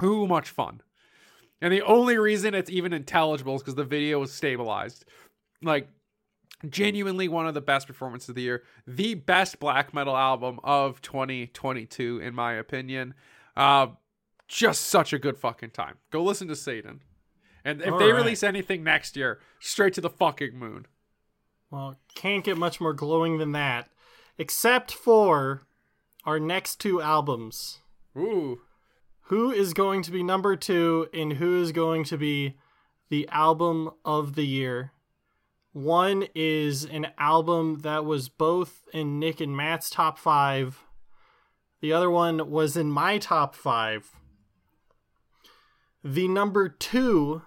too 0.00 0.26
much 0.26 0.50
fun. 0.50 0.80
And 1.60 1.72
the 1.72 1.82
only 1.82 2.18
reason 2.18 2.54
it's 2.54 2.70
even 2.70 2.92
intelligible 2.92 3.54
is 3.54 3.62
because 3.62 3.76
the 3.76 3.84
video 3.84 4.18
was 4.18 4.32
stabilized. 4.32 5.04
Like, 5.62 5.88
genuinely 6.68 7.28
one 7.28 7.46
of 7.46 7.54
the 7.54 7.60
best 7.60 7.86
performances 7.86 8.30
of 8.30 8.34
the 8.34 8.42
year. 8.42 8.62
The 8.86 9.14
best 9.14 9.60
black 9.60 9.94
metal 9.94 10.16
album 10.16 10.60
of 10.64 11.00
2022, 11.02 12.20
in 12.20 12.34
my 12.34 12.54
opinion. 12.54 13.14
Uh, 13.56 13.88
just 14.52 14.82
such 14.82 15.12
a 15.12 15.18
good 15.18 15.38
fucking 15.38 15.70
time. 15.70 15.96
Go 16.10 16.22
listen 16.22 16.46
to 16.48 16.54
Saidan. 16.54 17.00
And 17.64 17.80
if 17.80 17.92
All 17.92 17.98
they 17.98 18.12
right. 18.12 18.18
release 18.18 18.42
anything 18.42 18.82
next 18.84 19.16
year, 19.16 19.40
straight 19.60 19.94
to 19.94 20.00
the 20.00 20.10
fucking 20.10 20.56
moon. 20.56 20.86
Well, 21.70 21.96
can't 22.14 22.44
get 22.44 22.58
much 22.58 22.80
more 22.80 22.92
glowing 22.92 23.38
than 23.38 23.52
that. 23.52 23.88
except 24.38 24.92
for 24.92 25.62
our 26.24 26.38
next 26.40 26.80
two 26.80 27.00
albums. 27.00 27.80
Ooh. 28.16 28.60
Who 29.26 29.50
is 29.50 29.72
going 29.74 30.02
to 30.02 30.10
be 30.10 30.22
number 30.22 30.56
two 30.56 31.08
and 31.14 31.34
who 31.34 31.60
is 31.62 31.70
going 31.72 32.04
to 32.04 32.16
be 32.18 32.56
the 33.08 33.28
album 33.28 33.90
of 34.04 34.34
the 34.34 34.46
year? 34.46 34.92
One 35.72 36.26
is 36.34 36.84
an 36.84 37.08
album 37.18 37.78
that 37.82 38.04
was 38.04 38.28
both 38.28 38.82
in 38.92 39.18
Nick 39.18 39.40
and 39.40 39.56
Matt's 39.56 39.88
top 39.90 40.18
five. 40.18 40.82
The 41.80 41.92
other 41.92 42.10
one 42.10 42.50
was 42.50 42.76
in 42.76 42.90
my 42.90 43.18
top 43.18 43.54
five. 43.54 44.10
The 46.04 46.26
number 46.28 46.68
two 46.68 47.42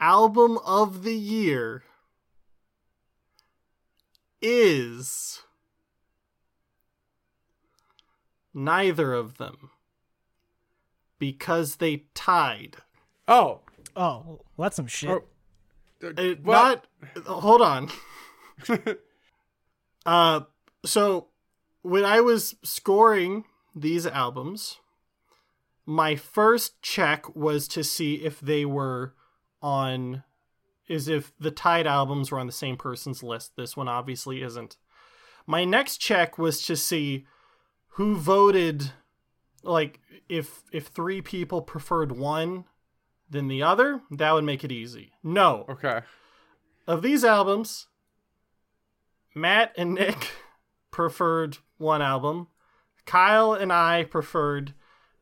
album 0.00 0.58
of 0.64 1.02
the 1.04 1.14
year 1.14 1.84
is 4.40 5.42
neither 8.54 9.12
of 9.14 9.38
them 9.38 9.70
because 11.18 11.76
they 11.76 12.04
tied. 12.14 12.76
Oh. 13.26 13.60
Oh, 13.96 14.40
well, 14.56 14.66
that's 14.66 14.76
some 14.76 14.86
shit. 14.86 15.10
Oh. 15.10 15.24
It, 16.00 16.44
What? 16.44 16.86
not 17.16 17.26
hold 17.26 17.60
on. 17.60 17.90
uh 20.06 20.40
so 20.84 21.28
when 21.82 22.04
I 22.04 22.20
was 22.20 22.54
scoring 22.62 23.44
these 23.74 24.06
albums, 24.06 24.78
my 25.88 26.16
first 26.16 26.82
check 26.82 27.34
was 27.34 27.66
to 27.66 27.82
see 27.82 28.16
if 28.16 28.40
they 28.40 28.66
were 28.66 29.14
on 29.62 30.22
is 30.86 31.08
if 31.08 31.32
the 31.40 31.50
tied 31.50 31.86
albums 31.86 32.30
were 32.30 32.38
on 32.38 32.46
the 32.46 32.52
same 32.52 32.76
person's 32.76 33.22
list. 33.22 33.52
This 33.56 33.74
one 33.74 33.88
obviously 33.88 34.42
isn't. 34.42 34.76
My 35.46 35.64
next 35.64 35.96
check 35.96 36.36
was 36.36 36.62
to 36.66 36.76
see 36.76 37.24
who 37.92 38.16
voted 38.16 38.92
like 39.62 40.00
if 40.28 40.62
if 40.72 40.88
three 40.88 41.22
people 41.22 41.62
preferred 41.62 42.12
one 42.12 42.66
than 43.30 43.48
the 43.48 43.62
other, 43.62 44.02
that 44.10 44.32
would 44.32 44.44
make 44.44 44.62
it 44.64 44.70
easy. 44.70 45.12
No. 45.22 45.64
Okay. 45.70 46.02
Of 46.86 47.00
these 47.00 47.24
albums, 47.24 47.86
Matt 49.34 49.72
and 49.78 49.94
Nick 49.94 50.32
preferred 50.90 51.56
one 51.78 52.02
album. 52.02 52.48
Kyle 53.06 53.54
and 53.54 53.72
I 53.72 54.04
preferred 54.04 54.74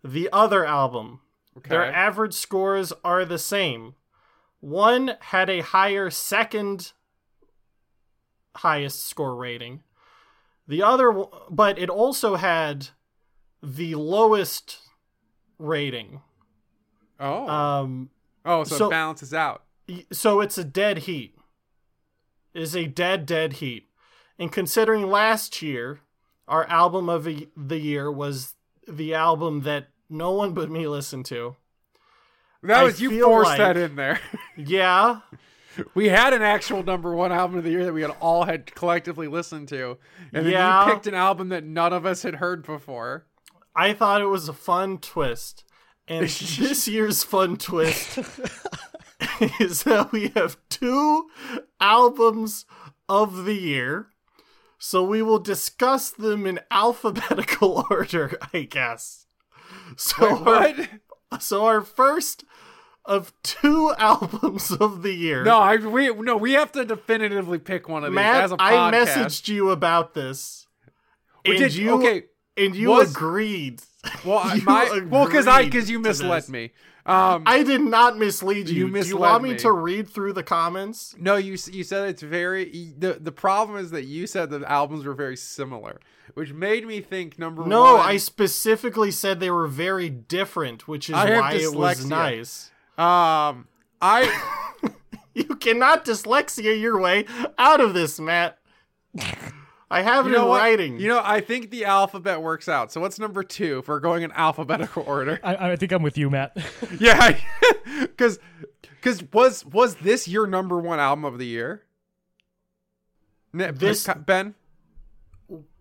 the 0.05 0.29
other 0.33 0.65
album. 0.65 1.21
Okay. 1.59 1.71
Their 1.71 1.93
average 1.93 2.35
scores 2.35 2.93
are 3.05 3.25
the 3.25 3.39
same. 3.39 3.95
One 4.61 5.15
had 5.21 5.49
a 5.49 5.61
higher 5.61 6.11
second 6.11 6.93
highest 8.57 9.07
score 9.07 9.35
rating. 9.35 9.83
The 10.69 10.83
other, 10.83 11.13
but 11.51 11.79
it 11.79 11.89
also 11.89 12.37
had 12.37 12.89
the 13.63 13.95
lowest 13.95 14.79
rating. 15.59 16.21
oh. 17.21 17.49
Um, 17.49 18.11
oh, 18.45 18.65
so, 18.65 18.77
so- 18.77 18.87
it 18.87 18.91
balances 18.91 19.33
out. 19.33 19.63
so 20.13 20.41
it's 20.41 20.59
a 20.59 20.65
dead 20.65 20.99
heat. 20.99 21.35
It 22.53 22.63
is 22.63 22.75
a 22.75 22.87
dead, 22.87 23.27
dead 23.27 23.55
heat. 23.55 23.89
And 24.39 24.51
considering 24.51 25.07
last 25.07 25.63
year, 25.63 26.01
our 26.49 26.65
album 26.69 27.09
of 27.09 27.25
the 27.25 27.49
the 27.57 27.79
year 27.79 28.11
was 28.11 28.55
the 28.89 29.15
album 29.15 29.63
that 29.63 29.89
no 30.09 30.33
one 30.33 30.53
but 30.53 30.71
me 30.71 30.87
listened 30.87 31.27
to. 31.27 31.57
That 32.63 32.79
I 32.79 32.85
was 32.85 33.01
you 33.01 33.23
forced 33.23 33.51
like- 33.51 33.59
that 33.59 33.77
in 33.77 33.97
there. 33.97 34.21
Yeah, 34.57 35.21
we 35.95 36.09
had 36.09 36.33
an 36.33 36.41
actual 36.41 36.83
number 36.83 37.15
one 37.15 37.31
album 37.31 37.59
of 37.59 37.65
the 37.65 37.71
year 37.71 37.85
that 37.85 37.93
we 37.93 38.01
had 38.01 38.11
all 38.21 38.45
had 38.45 38.75
collectively 38.75 39.29
listened 39.29 39.69
to, 39.69 39.99
and 40.33 40.47
then 40.47 40.87
you 40.87 40.93
picked 40.93 41.07
an 41.07 41.15
album 41.15 41.51
that 41.51 41.63
none 41.63 41.93
of 41.93 42.07
us 42.07 42.23
had 42.23 42.37
heard 42.37 42.65
before. 42.65 43.27
I 43.75 43.93
thought 43.93 44.23
it 44.23 44.27
was 44.27 44.49
a 44.49 44.55
fun 44.55 44.99
twist. 44.99 45.65
And 46.09 46.23
this 46.29 46.89
year's 46.89 47.23
fun 47.23 47.57
twist 47.59 48.19
is 49.61 49.83
that 49.83 50.11
we 50.13 50.29
have 50.29 50.57
two 50.71 51.29
albums 51.81 52.65
of 53.09 53.45
the 53.45 53.55
year. 53.55 54.09
So 54.89 55.03
we 55.03 55.21
will 55.21 55.41
discuss 55.41 56.11
them 56.11 56.47
in 56.47 56.61
alphabetical 56.71 57.85
order, 57.91 58.39
I 58.55 58.61
guess. 58.63 59.27
So 59.97 60.45
Wait, 60.45 60.79
our, 60.79 60.87
what? 61.31 61.43
so 61.43 61.67
our 61.67 61.81
first 61.81 62.45
of 63.05 63.33
two 63.43 63.93
albums 63.99 64.71
of 64.71 65.03
the 65.03 65.13
year. 65.13 65.43
No, 65.43 65.59
I 65.59 65.75
we 65.77 66.13
no, 66.15 66.37
we 66.37 66.53
have 66.53 66.71
to 66.73 66.85
definitively 66.85 67.59
pick 67.59 67.89
one 67.89 68.05
of 68.05 68.13
these 68.13 68.15
Matt, 68.15 68.45
as 68.45 68.53
a 68.53 68.57
I 68.61 68.73
podcast. 68.75 69.07
messaged 69.15 69.49
you 69.49 69.71
about 69.71 70.15
this. 70.15 70.69
We 71.45 71.53
And 71.57 71.59
did- 71.59 71.75
you 71.75 71.91
okay, 71.95 72.23
and 72.57 72.77
you 72.77 72.91
was- 72.91 73.11
agreed. 73.11 73.83
Well, 74.25 74.39
I- 74.39 74.55
You 74.59 74.63
my 74.63 75.03
well, 75.11 75.25
because 75.27 75.49
I 75.49 75.65
because 75.65 75.91
you 75.91 75.99
misled 75.99 76.49
me. 76.49 76.71
Um, 77.07 77.45
I 77.47 77.63
did 77.63 77.81
not 77.83 78.19
mislead 78.19 78.69
you. 78.69 78.89
You 78.89 79.03
Do 79.03 79.09
you 79.09 79.17
want 79.17 79.45
me, 79.45 79.53
me. 79.53 79.59
to 79.61 79.71
read 79.71 80.09
through 80.09 80.33
the 80.33 80.43
comments? 80.43 81.15
no, 81.19 81.37
you 81.37 81.53
you 81.71 81.85
said 81.85 82.09
it's 82.09 82.23
very. 82.23 82.93
The 82.99 83.15
the 83.21 83.31
problem 83.33 83.79
is 83.79 83.93
that 83.93 84.05
you 84.05 84.27
said 84.27 84.51
the 84.51 84.69
albums 84.71 85.05
were 85.07 85.15
very 85.15 85.37
similar, 85.37 86.01
which 86.35 86.53
made 86.53 86.85
me 86.85 87.01
think 87.01 87.39
number 87.39 87.65
No, 87.65 87.83
one. 87.83 87.95
No, 87.95 87.97
I 87.99 88.17
specifically 88.17 89.13
said 89.13 89.39
they 89.39 89.53
were 89.53 89.69
very 89.69 90.11
different, 90.11 90.89
which 90.89 91.09
is 91.09 91.15
I 91.15 91.39
why 91.39 91.53
it 91.55 91.73
was 91.75 92.05
nice. 92.05 92.71
um 92.99 93.69
I 94.03 94.29
You 95.35 95.45
cannot 95.57 96.05
dyslexia 96.07 96.81
your 96.81 96.99
way 96.99 97.25
out 97.57 97.81
of 97.81 97.95
this, 97.95 98.19
Matt. 98.19 98.59
I 99.91 100.03
have 100.03 100.27
you 100.27 100.33
it 100.33 100.37
know 100.37 100.43
in 100.45 100.49
what? 100.49 100.59
writing. 100.61 100.99
You 101.01 101.09
know, 101.09 101.21
I 101.23 101.41
think 101.41 101.71
the 101.71 101.85
alphabet 101.85 102.43
works 102.43 102.69
out. 102.69 102.91
So 102.93 103.01
what's 103.01 103.19
number 103.21 103.43
two 103.45 103.79
if 103.79 103.89
we're 103.89 104.01
going 104.01 104.23
in 104.25 104.33
alphabetical 104.33 105.05
order? 105.07 105.39
I, 105.45 105.71
I 105.73 105.77
think 105.77 105.93
I'm 105.93 106.03
with 106.03 106.19
you, 106.19 106.29
Matt. 106.29 106.57
yeah, 107.01 107.39
because 108.01 108.39
because 108.83 109.23
was 109.33 109.65
was 109.65 109.97
this 109.97 110.27
your 110.27 110.47
number 110.47 110.79
one 110.81 110.99
album 110.99 111.25
of 111.25 111.39
the 111.39 111.47
year? 111.47 111.83
This- 113.53 114.07
Ben. 114.27 114.55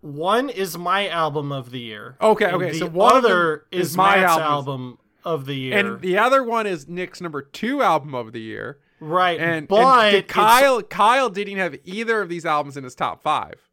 One 0.00 0.48
is 0.48 0.78
my 0.78 1.08
album 1.08 1.50
of 1.50 1.72
the 1.72 1.80
year. 1.80 2.16
Okay, 2.20 2.46
okay. 2.46 2.70
The 2.70 2.78
so 2.78 2.86
one 2.86 3.16
other 3.16 3.64
is, 3.72 3.96
my 3.96 4.18
Matt's 4.18 4.30
album. 4.38 4.46
album 4.46 4.98
of 5.24 5.44
the 5.46 5.54
year. 5.56 5.76
and 5.76 6.00
the 6.00 6.18
other 6.18 6.44
one 6.44 6.68
is 6.68 6.86
Nick's 6.86 7.20
number 7.20 7.42
two 7.42 7.82
album 7.82 8.14
of 8.14 8.32
the 8.32 8.40
year. 8.40 8.78
right, 9.00 9.40
And, 9.40 9.66
but 9.66 10.04
and 10.04 10.12
did 10.12 10.28
Kyle 10.28 10.80
Kyle 10.82 11.28
didn't 11.28 11.56
have 11.58 11.74
either 11.84 12.22
of 12.22 12.28
these 12.28 12.46
albums 12.46 12.76
in 12.76 12.84
his 12.84 12.94
top 12.94 13.24
five. 13.24 13.65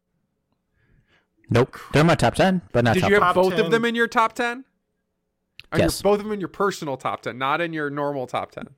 Nope. 1.54 1.78
They're 1.92 2.00
in 2.00 2.06
my 2.06 2.16
top 2.16 2.34
10, 2.34 2.62
but 2.72 2.84
not 2.84 2.94
Did 2.94 3.00
top 3.00 3.10
you 3.10 3.14
have 3.14 3.22
Top 3.22 3.34
both 3.36 3.54
10. 3.54 3.64
of 3.64 3.70
them 3.70 3.84
in 3.84 3.94
your 3.94 4.08
top 4.08 4.32
ten? 4.34 4.64
Or 5.72 5.78
your- 5.78 5.86
Yes. 5.86 6.02
both 6.02 6.18
of 6.18 6.24
them 6.24 6.32
in 6.32 6.40
your 6.40 6.48
personal 6.48 6.96
top 6.96 7.22
ten, 7.22 7.38
not 7.38 7.60
in 7.60 7.72
your 7.72 7.90
normal 7.90 8.26
top 8.26 8.50
ten. 8.52 8.68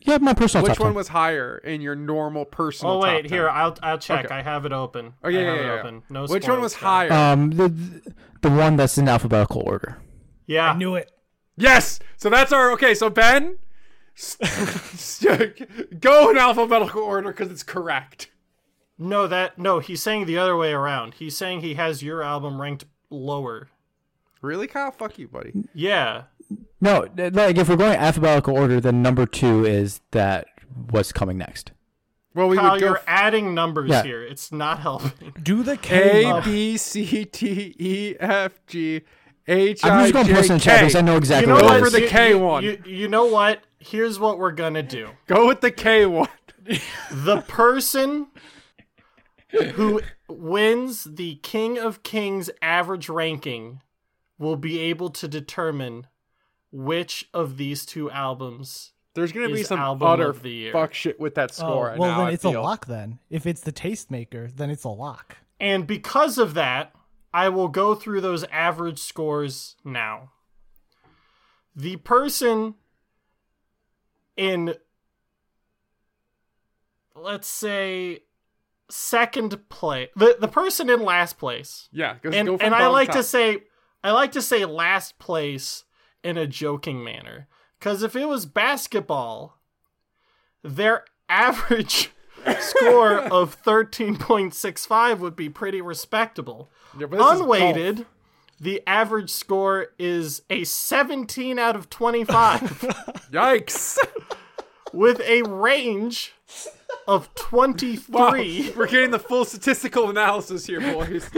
Yeah, 0.00 0.16
my 0.18 0.32
personal 0.32 0.62
Which 0.64 0.74
top 0.74 0.80
one 0.80 0.90
10. 0.92 0.96
was 0.96 1.08
higher 1.08 1.58
in 1.58 1.80
your 1.82 1.94
normal 1.94 2.44
personal? 2.46 2.94
Oh 2.94 2.98
wait, 3.00 3.12
top 3.12 3.22
10? 3.22 3.30
here 3.30 3.48
I'll 3.50 3.76
I'll 3.82 3.98
check. 3.98 4.26
Okay. 4.26 4.34
I 4.34 4.42
have 4.42 4.64
it 4.66 4.72
open. 4.72 5.14
Oh 5.24 5.28
yeah, 5.28 5.40
I 5.40 5.42
yeah, 5.42 5.48
have 5.48 5.56
yeah. 5.56 5.62
it 5.62 5.66
yeah. 5.74 5.80
open. 5.80 6.02
No 6.10 6.26
Which 6.26 6.46
one 6.48 6.60
was 6.60 6.74
though. 6.74 6.86
higher? 6.86 7.12
Um, 7.12 7.50
the 7.50 7.68
the 8.42 8.50
one 8.50 8.76
that's 8.76 8.96
in 8.98 9.08
alphabetical 9.08 9.62
order. 9.66 9.98
Yeah, 10.46 10.70
I 10.72 10.76
knew 10.76 10.94
it. 10.94 11.10
Yes. 11.56 11.98
So 12.16 12.28
that's 12.30 12.52
our 12.52 12.70
okay. 12.72 12.94
So 12.94 13.10
Ben, 13.10 13.58
go 16.00 16.30
in 16.30 16.38
alphabetical 16.38 17.02
order 17.02 17.28
because 17.32 17.50
it's 17.50 17.62
correct. 17.62 18.30
No, 19.02 19.26
that 19.26 19.58
no, 19.58 19.78
he's 19.78 20.02
saying 20.02 20.26
the 20.26 20.36
other 20.38 20.56
way 20.56 20.72
around. 20.72 21.14
He's 21.14 21.36
saying 21.36 21.62
he 21.62 21.74
has 21.74 22.02
your 22.02 22.22
album 22.22 22.60
ranked 22.60 22.84
lower. 23.08 23.68
Really, 24.42 24.66
Kyle? 24.66 24.90
Fuck 24.90 25.18
you, 25.18 25.26
buddy. 25.26 25.52
Yeah. 25.74 26.24
No, 26.80 27.06
like 27.16 27.56
if 27.56 27.68
we're 27.68 27.76
going 27.76 27.96
alphabetical 27.96 28.56
order, 28.56 28.78
then 28.80 29.02
number 29.02 29.24
two 29.26 29.64
is 29.64 30.00
that 30.10 30.46
what's 30.90 31.12
coming 31.12 31.38
next. 31.38 31.72
Well, 32.34 32.48
we 32.48 32.56
Kyle, 32.58 32.72
would 32.72 32.80
go 32.80 32.86
you're 32.88 33.00
adding 33.06 33.54
numbers 33.54 33.90
Yeah. 33.90 34.02
here. 34.02 34.22
It's 34.22 34.52
not 34.52 34.80
helping. 34.80 35.32
Do 35.42 35.62
the 35.62 35.76
K. 35.78 36.24
A 36.24 36.42
B 36.42 36.76
C 36.76 37.24
D 37.24 37.74
E 37.78 38.16
F 38.20 38.60
G 38.66 39.00
H 39.48 39.84
I'm 39.84 40.02
just 40.02 40.12
going 40.12 40.26
J 40.26 40.32
person 40.34 40.58
chat 40.58 40.80
because 40.80 40.94
I 40.94 41.00
know 41.00 41.16
exactly 41.16 41.52
you 41.52 41.58
know 41.58 41.64
what 41.64 41.70
Go 41.70 41.76
it 41.76 41.80
what? 41.80 41.84
for 41.84 41.90
the 41.90 42.02
You- 42.02 42.08
K 42.08 42.28
you- 42.30 42.38
one. 42.38 42.64
You, 42.64 42.82
you 42.84 43.08
know 43.08 43.24
what? 43.24 43.62
Here's 43.78 44.18
what 44.20 44.38
we're 44.38 44.52
gonna 44.52 44.82
do. 44.82 45.08
Go 45.26 45.46
with 45.46 45.60
the 45.62 45.70
K 45.70 46.04
one. 46.06 46.28
The 47.10 47.40
person 47.48 48.28
who 49.74 50.00
wins 50.28 51.04
the 51.04 51.36
King 51.36 51.78
of 51.78 52.02
Kings 52.02 52.50
average 52.62 53.08
ranking 53.08 53.82
will 54.38 54.56
be 54.56 54.78
able 54.80 55.10
to 55.10 55.28
determine 55.28 56.06
which 56.72 57.28
of 57.34 57.56
these 57.56 57.84
two 57.84 58.10
albums. 58.10 58.92
There's 59.14 59.32
gonna 59.32 59.48
be 59.48 59.64
some 59.64 59.80
album 59.80 60.06
utter 60.08 60.30
of 60.30 60.42
the 60.42 60.50
year. 60.50 60.72
fuck 60.72 60.94
shit 60.94 61.18
with 61.18 61.34
that 61.34 61.50
Oh, 61.52 61.54
score. 61.54 61.94
well, 61.98 62.10
now, 62.10 62.18
then 62.18 62.26
I 62.28 62.30
it's 62.32 62.42
feel. 62.42 62.60
a 62.60 62.62
lock. 62.62 62.86
Then, 62.86 63.18
if 63.28 63.44
it's 63.44 63.60
the 63.60 63.72
tastemaker, 63.72 64.54
then 64.54 64.70
it's 64.70 64.84
a 64.84 64.88
lock. 64.88 65.36
And 65.58 65.86
because 65.86 66.38
of 66.38 66.54
that, 66.54 66.94
I 67.34 67.48
will 67.48 67.68
go 67.68 67.94
through 67.94 68.20
those 68.22 68.44
average 68.44 68.98
scores 69.00 69.76
now. 69.84 70.30
The 71.74 71.96
person 71.96 72.74
in, 74.36 74.74
let's 77.14 77.48
say, 77.48 78.20
second 78.90 79.68
place, 79.68 80.08
the 80.16 80.36
the 80.40 80.48
person 80.48 80.90
in 80.90 81.02
last 81.02 81.38
place, 81.38 81.88
Yeah, 81.92 82.16
go, 82.22 82.30
and 82.30 82.48
and 82.60 82.74
I 82.74 82.88
like 82.88 83.08
top. 83.08 83.16
to 83.16 83.22
say 83.22 83.62
I 84.04 84.10
like 84.12 84.32
to 84.32 84.42
say 84.42 84.64
last 84.64 85.18
place 85.18 85.84
in 86.22 86.36
a 86.36 86.46
joking 86.46 87.02
manner 87.04 87.48
because 87.78 88.02
if 88.02 88.14
it 88.16 88.26
was 88.26 88.46
basketball, 88.46 89.58
their 90.62 91.04
average 91.28 92.10
score 92.60 93.18
of 93.18 93.54
thirteen 93.54 94.16
point 94.16 94.54
six 94.54 94.86
five 94.86 95.20
would 95.20 95.36
be 95.36 95.48
pretty 95.48 95.80
respectable. 95.80 96.70
Yeah, 96.98 97.06
Unweighted, 97.12 98.06
the 98.60 98.82
average 98.86 99.30
score 99.30 99.88
is 99.98 100.42
a 100.50 100.64
seventeen 100.64 101.58
out 101.58 101.76
of 101.76 101.88
twenty 101.90 102.24
five. 102.24 102.60
Yikes! 103.30 103.96
with 104.92 105.20
a 105.20 105.42
range 105.42 106.32
of 107.06 107.32
23 107.34 108.04
Wow, 108.08 108.32
we're 108.76 108.86
getting 108.86 109.10
the 109.10 109.18
full 109.18 109.44
statistical 109.44 110.10
analysis 110.10 110.66
here, 110.66 110.80
boys. 110.80 111.28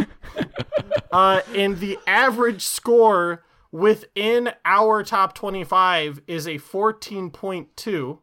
uh, 1.12 1.40
and 1.54 1.78
the 1.78 1.98
average 2.06 2.62
score 2.64 3.44
within 3.70 4.50
our 4.64 5.02
top 5.02 5.34
25 5.34 6.20
is 6.26 6.46
a 6.46 6.58
14.2 6.58 8.18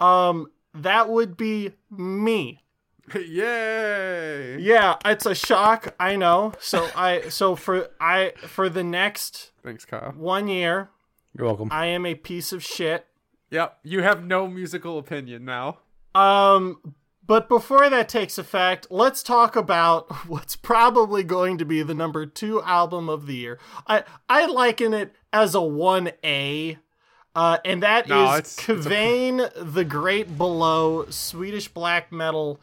um 0.00 0.46
that 0.72 1.08
would 1.08 1.36
be 1.36 1.70
me 1.90 2.62
Yay! 3.14 4.58
yeah 4.60 4.96
it's 5.04 5.26
a 5.26 5.34
shock 5.34 5.94
i 5.98 6.14
know 6.16 6.52
so 6.60 6.88
i 6.96 7.22
so 7.28 7.54
for 7.56 7.88
i 8.00 8.32
for 8.46 8.68
the 8.68 8.82
next 8.84 9.50
Thanks, 9.62 9.84
Kyle. 9.84 10.12
one 10.16 10.46
year 10.48 10.90
You're 11.36 11.46
welcome. 11.46 11.68
i 11.72 11.86
am 11.86 12.06
a 12.06 12.14
piece 12.14 12.52
of 12.52 12.62
shit 12.62 13.06
Yep, 13.50 13.78
you 13.84 14.02
have 14.02 14.24
no 14.24 14.48
musical 14.48 14.98
opinion 14.98 15.44
now. 15.44 15.78
Um, 16.14 16.94
but 17.26 17.48
before 17.48 17.88
that 17.88 18.08
takes 18.08 18.36
effect, 18.38 18.88
let's 18.90 19.22
talk 19.22 19.56
about 19.56 20.10
what's 20.28 20.56
probably 20.56 21.22
going 21.22 21.58
to 21.58 21.64
be 21.64 21.82
the 21.82 21.94
number 21.94 22.26
two 22.26 22.62
album 22.62 23.08
of 23.08 23.26
the 23.26 23.34
year. 23.34 23.58
I 23.86 24.04
I 24.28 24.46
liken 24.46 24.92
it 24.94 25.14
as 25.32 25.54
a 25.54 25.62
one 25.62 26.10
A, 26.22 26.78
uh, 27.34 27.58
and 27.64 27.82
that 27.82 28.04
is 28.04 28.10
No, 28.10 28.32
it's 28.34 28.56
a- 28.56 29.50
the 29.56 29.84
Great 29.84 30.36
Below, 30.36 31.06
Swedish 31.08 31.68
black 31.68 32.12
metal, 32.12 32.60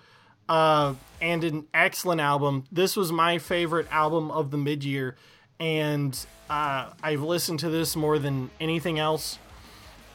uh, 0.47 0.93
and 1.21 1.43
an 1.43 1.67
excellent 1.73 2.21
album. 2.21 2.65
This 2.71 2.95
was 2.95 3.11
my 3.11 3.37
favorite 3.39 3.87
album 3.91 4.29
of 4.31 4.51
the 4.51 4.57
mid 4.57 4.83
year, 4.83 5.15
and 5.59 6.17
uh, 6.49 6.89
I've 7.01 7.21
listened 7.21 7.59
to 7.61 7.69
this 7.69 7.95
more 7.95 8.19
than 8.19 8.51
anything 8.59 8.99
else 8.99 9.39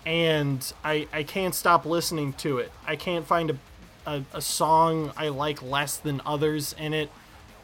and 0.07 0.73
I, 0.85 1.09
I 1.13 1.25
can't 1.25 1.55
stop 1.55 1.85
listening 1.85 2.33
to 2.35 2.59
it. 2.59 2.71
I 2.87 2.95
can't 2.97 3.27
find 3.27 3.51
a, 3.51 3.57
a, 4.07 4.23
a 4.35 4.41
song 4.41 5.13
I 5.17 5.29
like 5.29 5.61
less 5.63 5.97
than 5.97 6.23
others 6.25 6.75
in 6.79 6.95
it. 6.95 7.11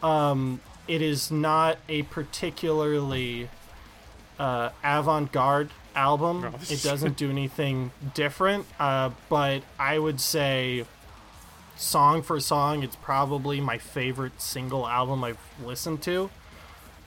Um, 0.03 0.61
it 0.89 1.01
is 1.01 1.31
not 1.31 1.79
a 1.89 2.03
particularly 2.03 3.49
uh, 4.41 4.71
avant-garde 4.83 5.71
album. 5.95 6.41
No. 6.41 6.53
it 6.69 6.83
doesn't 6.83 7.17
do 7.17 7.31
anything 7.31 7.93
different, 8.13 8.67
uh, 8.81 9.11
but 9.29 9.63
I 9.79 10.01
would 10.01 10.21
say 10.21 10.85
song 11.77 12.23
for 12.23 12.41
song, 12.41 12.83
it's 12.83 12.97
probably 12.97 13.61
my 13.61 13.79
favorite 13.79 14.41
single 14.41 14.87
album 14.89 15.23
I've 15.23 15.39
listened 15.65 16.03
to. 16.03 16.29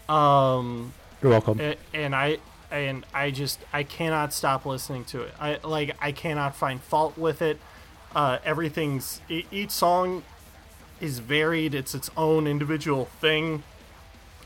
Um, 0.07 0.94
You're 1.22 1.32
welcome. 1.32 1.60
a- 1.60 1.76
and 1.94 2.16
I 2.16 2.38
and 2.71 3.05
I 3.13 3.31
just 3.31 3.59
I 3.73 3.83
cannot 3.83 4.33
stop 4.33 4.65
listening 4.65 5.05
to 5.05 5.21
it. 5.21 5.33
I 5.39 5.59
like 5.63 5.95
I 5.99 6.11
cannot 6.11 6.55
find 6.55 6.81
fault 6.81 7.17
with 7.17 7.41
it. 7.41 7.59
Uh, 8.15 8.39
everything's 8.45 9.21
each 9.29 9.71
song 9.71 10.23
is 11.01 11.19
varied. 11.19 11.73
It's 11.75 11.93
its 11.93 12.09
own 12.15 12.47
individual 12.47 13.05
thing. 13.05 13.63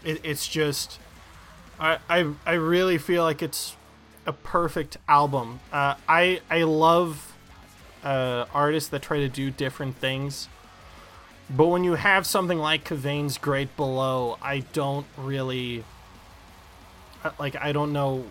It, 0.03 0.21
it's 0.23 0.47
just 0.47 0.99
I, 1.79 1.99
I 2.09 2.33
I 2.45 2.53
really 2.53 2.97
feel 2.97 3.23
like 3.23 3.41
it's 3.41 3.75
a 4.25 4.33
perfect 4.33 4.97
album. 5.07 5.59
Uh, 5.71 5.95
I 6.07 6.41
I 6.49 6.63
love 6.63 7.35
uh, 8.03 8.45
artists 8.53 8.89
that 8.89 9.01
try 9.01 9.17
to 9.17 9.29
do 9.29 9.51
different 9.51 9.97
things. 9.97 10.47
But 11.49 11.67
when 11.67 11.83
you 11.83 11.95
have 11.95 12.27
something 12.27 12.59
like 12.59 12.87
Kvaen's 12.87 13.39
Great 13.39 13.75
Below, 13.75 14.37
I 14.41 14.59
don't 14.71 15.07
really 15.17 15.83
like 17.39 17.55
I 17.55 17.71
don't 17.71 17.93
know. 17.93 18.25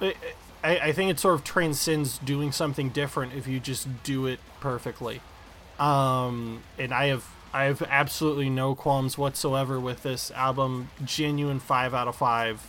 I, 0.00 0.14
I 0.62 0.78
I 0.78 0.92
think 0.92 1.10
it 1.10 1.18
sort 1.18 1.34
of 1.34 1.44
transcends 1.44 2.18
doing 2.18 2.52
something 2.52 2.90
different 2.90 3.34
if 3.34 3.46
you 3.46 3.60
just 3.60 4.02
do 4.02 4.26
it 4.26 4.40
perfectly. 4.60 5.20
Um, 5.78 6.62
and 6.78 6.92
I 6.92 7.06
have 7.06 7.26
I 7.52 7.64
have 7.64 7.82
absolutely 7.82 8.50
no 8.50 8.74
qualms 8.74 9.16
whatsoever 9.16 9.78
with 9.80 10.02
this 10.02 10.30
album. 10.32 10.90
Genuine 11.04 11.60
five 11.60 11.94
out 11.94 12.08
of 12.08 12.16
five. 12.16 12.62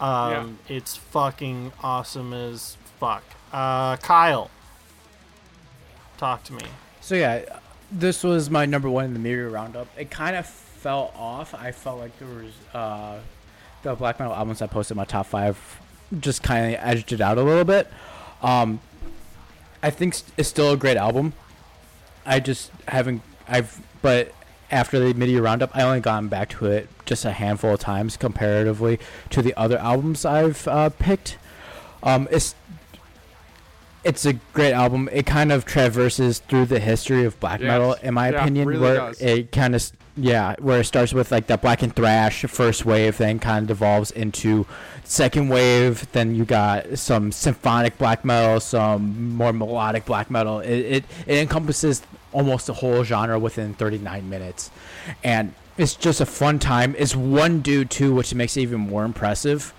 Um, 0.00 0.58
it's 0.68 0.96
fucking 0.96 1.72
awesome 1.82 2.32
as 2.32 2.76
fuck. 3.00 3.24
Uh, 3.52 3.96
Kyle, 3.96 4.50
talk 6.18 6.44
to 6.44 6.52
me. 6.52 6.62
So 7.00 7.14
yeah, 7.14 7.58
this 7.90 8.22
was 8.22 8.50
my 8.50 8.66
number 8.66 8.88
one 8.88 9.06
in 9.06 9.12
the 9.14 9.18
Mid-Year 9.18 9.48
Roundup. 9.48 9.88
It 9.96 10.10
kind 10.10 10.36
of 10.36 10.46
fell 10.46 11.12
off. 11.16 11.54
I 11.54 11.72
felt 11.72 11.98
like 11.98 12.16
there 12.18 12.28
was 12.28 12.52
uh, 12.74 13.18
the 13.92 13.96
black 13.96 14.18
metal 14.18 14.34
albums 14.34 14.62
I 14.62 14.66
posted 14.66 14.92
in 14.92 14.96
my 14.98 15.04
top 15.04 15.26
five 15.26 15.80
just 16.20 16.42
kind 16.42 16.74
of 16.74 16.80
edged 16.82 17.12
it 17.12 17.20
out 17.20 17.38
a 17.38 17.42
little 17.42 17.64
bit. 17.64 17.88
Um, 18.42 18.80
I 19.82 19.90
think 19.90 20.16
it's 20.36 20.48
still 20.48 20.72
a 20.72 20.76
great 20.76 20.96
album. 20.96 21.32
I 22.26 22.40
just 22.40 22.70
haven't. 22.88 23.22
I've 23.48 23.80
but 24.02 24.32
after 24.70 24.98
the 25.00 25.14
Mid-Year 25.14 25.42
Roundup, 25.42 25.74
I 25.76 25.82
only 25.82 26.00
gone 26.00 26.28
back 26.28 26.50
to 26.50 26.66
it 26.66 26.88
just 27.06 27.24
a 27.24 27.32
handful 27.32 27.74
of 27.74 27.80
times 27.80 28.16
comparatively 28.16 28.98
to 29.30 29.40
the 29.42 29.54
other 29.56 29.78
albums 29.78 30.24
I've 30.24 30.66
uh, 30.68 30.90
picked. 30.90 31.38
Um, 32.02 32.28
it's 32.30 32.54
it's 34.04 34.24
a 34.24 34.34
great 34.52 34.72
album. 34.72 35.08
It 35.12 35.26
kind 35.26 35.50
of 35.52 35.64
traverses 35.64 36.38
through 36.38 36.66
the 36.66 36.78
history 36.80 37.24
of 37.24 37.38
black 37.40 37.60
Yes. 37.60 37.66
metal, 37.68 37.94
in 38.02 38.14
my 38.14 38.30
Yeah, 38.30 38.40
opinion, 38.42 38.68
really 38.68 38.80
where 38.80 38.94
does. 38.96 39.20
it 39.20 39.50
kind 39.52 39.74
of 39.74 39.90
yeah, 40.20 40.56
where 40.58 40.80
it 40.80 40.84
starts 40.84 41.12
with 41.12 41.30
like 41.30 41.46
that 41.46 41.62
black 41.62 41.82
and 41.82 41.94
thrash 41.94 42.42
first 42.42 42.84
wave, 42.84 43.18
then 43.18 43.38
kind 43.38 43.62
of 43.62 43.68
devolves 43.68 44.10
into 44.10 44.66
second 45.04 45.48
wave. 45.48 46.10
Then 46.12 46.34
you 46.34 46.44
got 46.44 46.98
some 46.98 47.30
symphonic 47.30 47.96
black 47.98 48.24
metal, 48.24 48.60
some 48.60 49.34
more 49.34 49.52
melodic 49.52 50.04
black 50.04 50.30
metal. 50.30 50.60
It 50.60 50.78
it, 50.78 51.04
it 51.26 51.38
encompasses 51.38 52.02
almost 52.32 52.66
the 52.66 52.74
whole 52.74 53.04
genre 53.04 53.38
within 53.38 53.74
39 53.74 54.28
minutes, 54.28 54.70
and 55.22 55.54
it's 55.76 55.94
just 55.94 56.20
a 56.20 56.26
fun 56.26 56.58
time. 56.58 56.94
It's 56.98 57.14
one 57.14 57.60
dude 57.60 57.90
too, 57.90 58.14
which 58.14 58.34
makes 58.34 58.56
it 58.56 58.62
even 58.62 58.80
more 58.80 59.04
impressive, 59.04 59.72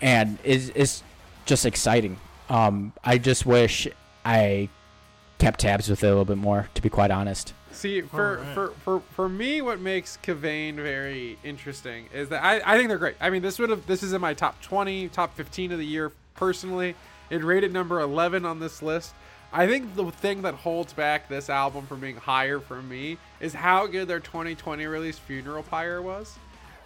and 0.00 0.38
is 0.44 0.68
is 0.70 1.02
just 1.46 1.64
exciting. 1.64 2.18
Um, 2.50 2.92
I 3.02 3.18
just 3.18 3.46
wish 3.46 3.88
I 4.24 4.68
kept 5.38 5.60
tabs 5.60 5.88
with 5.88 6.02
it 6.02 6.06
a 6.06 6.10
little 6.10 6.24
bit 6.24 6.38
more, 6.38 6.68
to 6.74 6.82
be 6.82 6.88
quite 6.90 7.10
honest. 7.10 7.54
See, 7.78 8.00
for, 8.00 8.38
Alright. 8.38 8.54
for, 8.54 8.70
for, 8.82 9.00
for 9.12 9.28
me, 9.28 9.62
what 9.62 9.78
makes 9.78 10.18
Kvaen 10.24 10.74
very 10.74 11.38
interesting 11.44 12.06
is 12.12 12.28
that 12.30 12.42
I, 12.42 12.60
I 12.64 12.76
think 12.76 12.88
they're 12.88 12.98
great. 12.98 13.14
I 13.20 13.30
mean, 13.30 13.40
this 13.40 13.60
would 13.60 13.70
have 13.70 13.86
this 13.86 14.02
is 14.02 14.12
in 14.12 14.20
my 14.20 14.34
top 14.34 14.60
20, 14.62 15.06
top 15.10 15.36
15 15.36 15.70
of 15.70 15.78
the 15.78 15.86
year 15.86 16.10
personally. 16.34 16.96
It 17.30 17.44
rated 17.44 17.72
number 17.72 18.00
11 18.00 18.44
on 18.44 18.58
this 18.58 18.82
list. 18.82 19.14
I 19.52 19.68
think 19.68 19.94
the 19.94 20.10
thing 20.10 20.42
that 20.42 20.54
holds 20.54 20.92
back 20.92 21.28
this 21.28 21.48
album 21.48 21.86
from 21.86 22.00
being 22.00 22.16
higher 22.16 22.58
for 22.58 22.82
me 22.82 23.16
is 23.38 23.54
how 23.54 23.86
good 23.86 24.08
their 24.08 24.18
2020 24.18 24.84
release 24.86 25.16
Funeral 25.16 25.62
Pyre 25.62 26.02
was. 26.02 26.36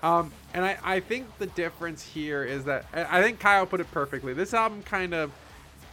Um, 0.03 0.31
and 0.53 0.63
I, 0.63 0.77
I 0.85 1.01
think 1.01 1.39
the 1.39 1.47
difference 1.47 2.03
here 2.03 2.45
is 2.45 2.65
that 2.65 2.85
I 2.93 3.23
think 3.23 3.41
Kyle 3.41 3.65
put 3.65 3.81
it 3.81 3.91
perfectly. 3.93 4.35
This 4.35 4.53
album 4.53 4.83
kind 4.83 5.15
of 5.15 5.33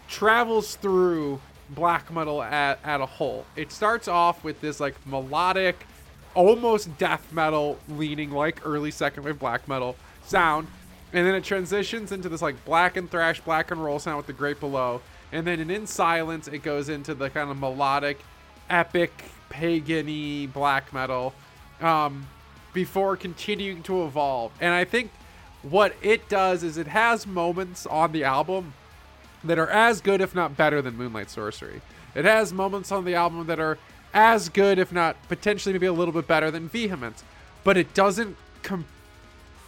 travels 0.10 0.76
through 0.76 1.40
black 1.70 2.12
metal 2.12 2.42
at, 2.42 2.80
at 2.84 3.02
a 3.02 3.06
whole. 3.06 3.46
It 3.56 3.72
starts 3.72 4.08
off 4.08 4.44
with 4.44 4.62
this 4.62 4.80
like 4.80 4.96
melodic, 5.06 5.86
almost 6.34 6.98
death 6.98 7.32
metal 7.32 7.78
leaning 7.88 8.32
like 8.32 8.66
early 8.66 8.92
second 8.92 9.24
wave 9.24 9.40
black 9.40 9.68
metal 9.68 9.96
sound, 10.24 10.68
and 11.14 11.26
then 11.26 11.36
it 11.36 11.44
transitions 11.44 12.12
into 12.12 12.30
this 12.30 12.42
like 12.42 12.64
black 12.66 12.98
and 12.98 13.10
thrash, 13.10 13.40
black 13.42 13.72
and 13.72 13.84
roll 13.84 14.00
sound 14.00 14.18
with 14.18 14.28
the 14.28 14.34
Great 14.34 14.60
Below, 14.60 15.02
and 15.32 15.46
then 15.46 15.60
in 15.60 15.70
In 15.70 15.88
Silence 15.88 16.48
it 16.48 16.60
goes 16.60 16.90
into 16.90 17.14
the 17.14 17.30
kind 17.30 17.50
of 17.50 17.58
melodic, 17.58 18.20
epic, 18.70 19.12
pagan-y 19.50 20.48
black 20.54 20.94
metal, 20.94 21.34
um, 21.82 22.28
before 22.74 23.18
continuing 23.18 23.82
to 23.84 24.04
evolve. 24.06 24.52
And 24.62 24.74
I 24.74 24.86
think 24.86 25.12
what 25.62 25.94
it 26.02 26.30
does 26.30 26.64
is 26.64 26.78
it 26.78 26.88
has 26.88 27.28
moments 27.28 27.86
on 27.86 28.12
the 28.12 28.24
album 28.24 28.74
that 29.44 29.58
are 29.60 29.70
as 29.70 30.02
good, 30.02 30.22
if 30.22 30.36
not 30.36 30.58
better, 30.58 30.82
than 30.82 30.98
Moonlight 30.98 31.30
Sorcery. 31.30 31.82
It 32.16 32.26
has 32.26 32.52
moments 32.54 32.92
on 32.92 33.06
the 33.06 33.16
album 33.16 33.48
that 33.48 33.60
are 33.60 33.78
as 34.14 34.50
good, 34.50 34.80
if 34.80 34.92
not 34.92 35.16
potentially 35.28 35.74
maybe 35.74 35.86
a 35.86 35.94
little 35.94 36.14
bit 36.14 36.28
better 36.28 36.50
than 36.52 36.68
Vehement, 36.68 37.24
but 37.64 37.78
it 37.78 37.94
doesn't 37.94 38.36
com- 38.64 38.86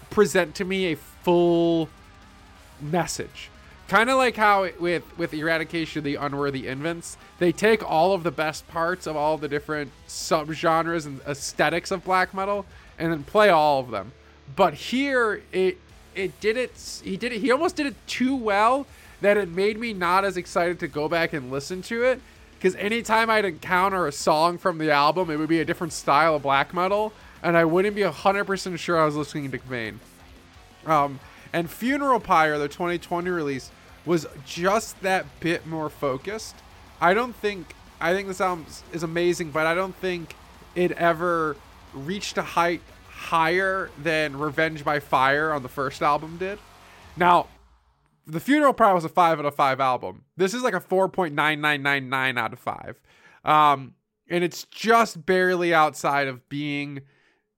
present 0.10 0.56
to 0.56 0.65
me 0.65 0.91
a 0.91 0.95
full 0.95 1.88
message. 2.81 3.49
kind 3.88 4.10
of 4.10 4.18
like 4.18 4.38
how 4.38 4.64
it- 4.64 4.80
with 4.80 5.03
with 5.18 5.34
eradication 5.34 5.99
of 5.99 6.03
the 6.06 6.15
unworthy 6.15 6.65
infants 6.65 7.18
they 7.39 7.52
take 7.52 7.84
all 7.84 8.14
of 8.14 8.23
the 8.23 8.31
best 8.31 8.65
parts 8.69 9.06
of 9.06 9.18
all 9.18 9.38
the 9.38 9.49
different 9.49 9.91
subgenres 10.07 11.06
and 11.06 11.19
aesthetics 11.27 11.91
of 11.91 12.02
black 12.06 12.34
metal 12.34 12.65
and 12.98 13.11
then 13.11 13.22
play 13.22 13.49
all 13.49 13.81
of 13.81 13.91
them 13.91 14.14
but 14.56 14.73
here 14.73 15.41
it 15.52 15.77
it 16.15 16.39
did 16.39 16.56
it 16.56 16.72
he 17.03 17.18
did 17.18 17.34
it 17.34 17.41
he 17.41 17.52
almost 17.52 17.76
did 17.76 17.85
it 17.85 17.95
too 18.07 18.34
well 18.34 18.88
that 19.22 19.38
it 19.38 19.49
made 19.49 19.80
me 19.80 19.93
not 19.93 20.26
as 20.26 20.38
excited 20.38 20.80
to 20.80 20.88
go 20.88 21.07
back 21.07 21.34
and 21.34 21.52
listen 21.52 21.81
to 21.81 22.03
it 22.03 22.22
because 22.57 22.76
anytime 22.76 23.30
i'd 23.30 23.45
encounter 23.45 24.07
a 24.07 24.11
song 24.11 24.57
from 24.57 24.77
the 24.77 24.91
album 24.91 25.30
it 25.30 25.38
would 25.38 25.49
be 25.49 25.61
a 25.61 25.65
different 25.65 25.93
style 25.93 26.35
of 26.35 26.43
black 26.43 26.73
metal 26.73 27.14
and 27.41 27.56
i 27.56 27.64
wouldn't 27.64 27.95
be 27.95 28.02
100% 28.02 28.77
sure 28.77 28.99
i 28.99 29.06
was 29.06 29.15
listening 29.15 29.49
to 29.52 29.57
Kvaen. 29.57 29.95
Um, 30.85 31.19
and 31.53 31.69
Funeral 31.69 32.19
Pyre, 32.19 32.57
the 32.57 32.68
2020 32.68 33.30
release, 33.30 33.72
was 34.06 34.26
just 34.45 34.99
that 35.02 35.26
bit 35.39 35.68
more 35.68 35.89
focused. 35.89 36.56
I 36.99 37.14
don't 37.14 37.35
think 37.35 37.76
I 37.99 38.14
think 38.14 38.27
this 38.27 38.41
album 38.41 38.65
is 38.93 39.03
amazing, 39.03 39.52
but 39.52 39.68
I 39.68 39.76
don't 39.76 39.95
think 39.95 40.35
it 40.73 40.91
ever 40.93 41.56
reached 41.93 42.38
a 42.38 42.41
height 42.41 42.81
higher 43.10 43.91
than 44.02 44.39
Revenge 44.39 44.84
by 44.84 44.99
Fire 44.99 45.53
on 45.53 45.61
the 45.61 45.69
first 45.69 46.02
album 46.02 46.38
did. 46.38 46.57
Now, 47.15 47.48
the 48.32 48.40
Funeral 48.40 48.74
Pyre 48.74 48.94
was 48.94 49.03
a 49.03 49.10
five 49.10 49.40
out 49.40 49.45
of 49.45 49.56
five 49.56 49.82
album. 49.82 50.24
This 50.38 50.53
is 50.53 50.64
like 50.64 50.74
a 50.74 50.80
4.9999 50.80 52.40
out 52.40 52.53
of 52.53 52.60
five. 52.60 53.02
Um, 53.44 53.95
and 54.30 54.44
it's 54.44 54.64
just 54.66 55.26
barely 55.26 55.74
outside 55.74 56.28
of 56.28 56.48
being 56.48 57.02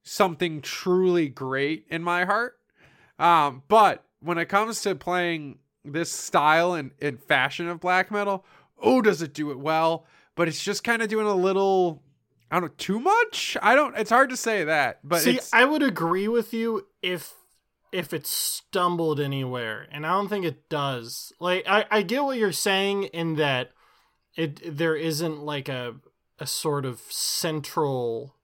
something 0.02 0.60
truly 0.60 1.28
great 1.28 1.86
in 1.88 2.02
my 2.02 2.24
heart. 2.24 2.58
Um, 3.20 3.62
but 3.68 4.04
when 4.20 4.36
it 4.38 4.46
comes 4.46 4.82
to 4.82 4.96
playing 4.96 5.58
this 5.84 6.10
style 6.10 6.74
and, 6.74 6.90
and 7.00 7.22
fashion 7.22 7.68
of 7.68 7.78
black 7.78 8.10
metal, 8.10 8.44
oh, 8.82 9.00
does 9.00 9.22
it 9.22 9.32
do 9.32 9.52
it 9.52 9.58
well? 9.60 10.06
But 10.34 10.48
it's 10.48 10.62
just 10.62 10.82
kind 10.82 11.02
of 11.02 11.08
doing 11.08 11.26
a 11.26 11.34
little, 11.34 12.02
I 12.50 12.56
don't 12.56 12.64
know, 12.64 12.74
too 12.76 12.98
much. 12.98 13.56
I 13.62 13.76
don't. 13.76 13.96
It's 13.96 14.10
hard 14.10 14.30
to 14.30 14.36
say 14.36 14.64
that, 14.64 14.98
but 15.04 15.20
See, 15.20 15.36
it's, 15.36 15.52
I 15.52 15.64
would 15.64 15.84
agree 15.84 16.26
with 16.26 16.52
you 16.52 16.88
if 17.00 17.32
if 17.94 18.12
it 18.12 18.26
stumbled 18.26 19.20
anywhere, 19.20 19.86
and 19.92 20.04
I 20.04 20.10
don't 20.10 20.28
think 20.28 20.44
it 20.44 20.68
does. 20.68 21.32
Like, 21.38 21.64
I 21.68 21.86
I 21.90 22.02
get 22.02 22.24
what 22.24 22.36
you're 22.36 22.50
saying 22.50 23.04
in 23.04 23.36
that 23.36 23.70
it 24.34 24.76
there 24.76 24.96
isn't 24.96 25.44
like 25.44 25.68
a 25.68 25.94
a 26.40 26.46
sort 26.46 26.84
of 26.84 27.00
central, 27.08 28.34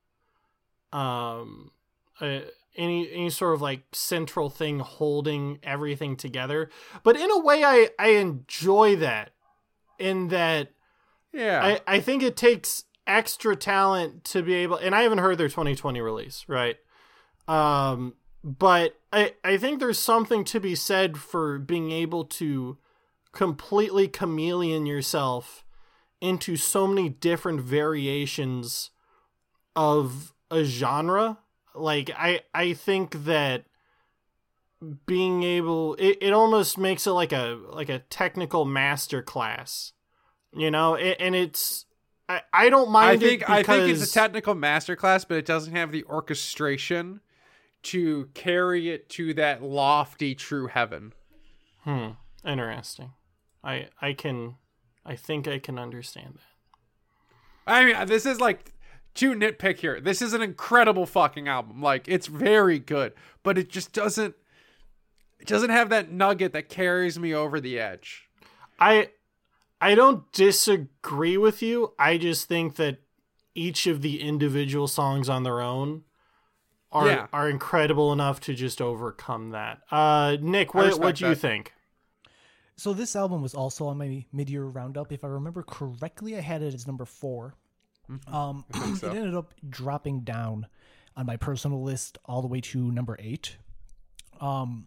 um, 0.93 1.73
uh, 2.21 2.43
any 2.77 3.11
any 3.13 3.29
sort 3.29 3.55
of 3.55 3.61
like 3.61 3.83
central 3.91 4.51
thing 4.51 4.79
holding 4.79 5.59
everything 5.65 6.17
together. 6.17 6.71
But 7.03 7.17
in 7.17 7.29
a 7.29 7.41
way, 7.41 7.65
I 7.65 7.91
I 7.99 8.11
enjoy 8.11 8.95
that. 8.97 9.33
In 9.99 10.29
that 10.29 10.71
yeah, 11.33 11.61
I, 11.63 11.97
I 11.97 12.01
think 12.01 12.23
it 12.23 12.37
takes 12.37 12.85
extra 13.05 13.57
talent 13.57 14.23
to 14.27 14.43
be 14.43 14.55
able 14.55 14.77
and 14.77 14.95
I 14.95 15.03
haven't 15.03 15.19
heard 15.19 15.39
their 15.39 15.49
2020 15.49 16.01
release, 16.01 16.45
right? 16.47 16.77
Um 17.49 18.15
but 18.45 19.00
I 19.13 19.35
I 19.45 19.57
think 19.57 19.81
there's 19.81 19.99
something 19.99 20.45
to 20.45 20.61
be 20.61 20.75
said 20.75 21.19
for 21.19 21.59
being 21.59 21.91
able 21.91 22.25
to 22.25 22.79
completely 23.33 24.09
chameleon 24.09 24.87
yourself 24.87 25.65
into 26.21 26.57
so 26.57 26.87
many 26.87 27.09
different 27.09 27.61
variations 27.61 28.91
of 29.75 30.35
a 30.51 30.65
genre. 30.65 31.39
Like 31.75 32.11
I 32.17 32.41
I 32.55 32.73
think 32.73 33.25
that 33.25 33.65
being 35.07 35.43
able 35.43 35.95
it, 35.95 36.19
it 36.21 36.33
almost 36.33 36.79
makes 36.79 37.07
it 37.07 37.11
like 37.13 37.33
a 37.33 37.59
like 37.71 37.89
a 37.89 37.99
technical 37.99 38.65
master 38.65 39.23
class 39.23 39.93
you 40.55 40.71
know 40.71 40.97
and 40.97 41.35
it's 41.35 41.85
i, 42.29 42.41
I 42.53 42.71
don't 42.71 42.91
mind 42.91 43.23
I 43.23 43.27
it 43.27 43.29
think 43.29 43.51
I 43.51 43.63
think 43.63 43.91
it's 43.91 44.11
a 44.11 44.13
technical 44.13 44.55
masterclass, 44.55 45.27
but 45.29 45.37
it 45.37 45.45
doesn't 45.45 45.75
have 45.75 45.93
the 45.93 46.05
orchestration 46.05 47.21
to 47.83 48.29
carry 48.35 48.91
it 48.91 49.09
to 49.11 49.33
that 49.35 49.63
lofty 49.63 50.35
true 50.35 50.67
heaven. 50.67 51.13
hmm 51.85 52.11
interesting 52.45 53.13
i 53.65 53.89
i 54.01 54.13
can 54.13 54.57
i 55.05 55.15
think 55.15 55.47
i 55.49 55.59
can 55.59 55.79
understand 55.79 56.35
that 56.35 56.43
I 57.67 57.85
mean, 57.85 58.07
this 58.07 58.27
is 58.27 58.41
like 58.41 58.73
to 59.15 59.33
nitpick 59.35 59.79
here. 59.79 60.01
This 60.01 60.21
is 60.23 60.33
an 60.33 60.43
incredible 60.43 61.07
fucking 61.07 61.47
album. 61.47 61.81
Like 61.81 62.09
it's 62.09 62.27
very 62.27 62.81
good, 62.81 63.13
but 63.45 63.59
it 63.59 63.69
just 63.69 63.93
doesn't 63.93 64.35
it 65.39 65.47
doesn't 65.47 65.71
have 65.71 65.89
that 65.91 66.11
nugget 66.11 66.53
that 66.53 66.69
carries 66.69 67.19
me 67.19 67.33
over 67.33 67.61
the 67.61 67.79
edge. 67.79 68.29
i 68.81 69.11
i 69.81 69.95
don't 69.95 70.31
disagree 70.33 71.37
with 71.37 71.63
you 71.63 71.93
i 71.99 72.19
just 72.19 72.49
think 72.49 72.77
that 72.77 72.99
each 73.55 73.87
of 73.87 74.03
the 74.03 74.21
individual 74.21 74.89
songs 74.89 75.29
on 75.29 75.43
their 75.45 75.61
own 75.61 76.03
are 76.93 77.07
Yeah. 77.07 77.27
are 77.33 77.49
incredible 77.49 78.13
enough 78.13 78.41
to 78.41 78.55
just 78.55 78.81
overcome 78.81 79.51
that 79.51 79.83
uh 79.91 80.37
nick 80.41 80.75
what 80.75 80.99
what 80.99 81.17
do 81.17 81.29
you 81.29 81.35
think 81.35 81.73
So 82.77 82.93
this 82.95 83.15
album 83.15 83.43
was 83.43 83.55
also 83.55 83.87
on 83.89 83.99
my 83.99 84.25
mid-year 84.33 84.65
roundup. 84.65 85.13
If 85.13 85.23
I 85.23 85.29
remember 85.29 85.63
correctly, 85.63 86.37
I 86.37 86.41
had 86.41 86.63
it 86.63 86.73
as 86.75 86.87
number 86.87 87.05
4 87.05 87.55
Um, 88.27 88.65
so. 88.99 89.11
it 89.11 89.17
ended 89.17 89.35
up 89.35 89.53
dropping 89.69 90.21
down 90.21 90.67
on 91.17 91.27
my 91.27 91.37
personal 91.37 91.83
list 91.83 92.17
all 92.25 92.41
the 92.41 92.49
way 92.49 92.61
to 92.63 92.91
number 92.91 93.17
eight. 93.21 93.57
Um, 94.41 94.87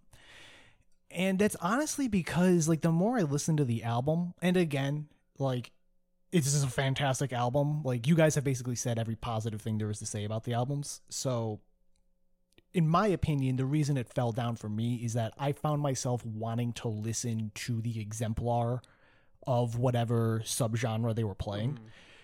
and 1.11 1.37
that's 1.37 1.55
honestly 1.61 2.07
because 2.07 2.67
like 2.67 2.81
the 2.81 2.91
more 2.91 3.17
I 3.19 3.21
listen 3.21 3.57
to 3.57 3.65
the 3.65 3.83
album, 3.83 4.33
and 4.41 4.57
again, 4.57 5.07
like 5.37 5.71
it's 6.31 6.51
just 6.51 6.65
a 6.65 6.69
fantastic 6.69 7.31
album. 7.31 7.83
Like 7.83 8.07
you 8.07 8.15
guys 8.15 8.33
have 8.35 8.43
basically 8.43 8.75
said 8.75 8.97
every 8.97 9.15
positive 9.15 9.61
thing 9.61 9.77
there 9.77 9.91
is 9.91 9.99
to 9.99 10.07
say 10.07 10.23
about 10.23 10.43
the 10.45 10.53
albums. 10.53 11.01
So 11.09 11.59
in 12.73 12.87
my 12.87 13.07
opinion, 13.07 13.55
the 13.55 13.65
reason 13.65 13.97
it 13.97 14.09
fell 14.09 14.31
down 14.31 14.55
for 14.55 14.69
me 14.69 14.95
is 14.95 15.13
that 15.13 15.33
I 15.37 15.51
found 15.51 15.81
myself 15.81 16.25
wanting 16.25 16.73
to 16.73 16.87
listen 16.87 17.51
to 17.55 17.81
the 17.81 17.99
exemplar 17.99 18.81
of 19.45 19.77
whatever 19.77 20.41
subgenre 20.43 21.13
they 21.13 21.23
were 21.23 21.35
playing. 21.35 21.79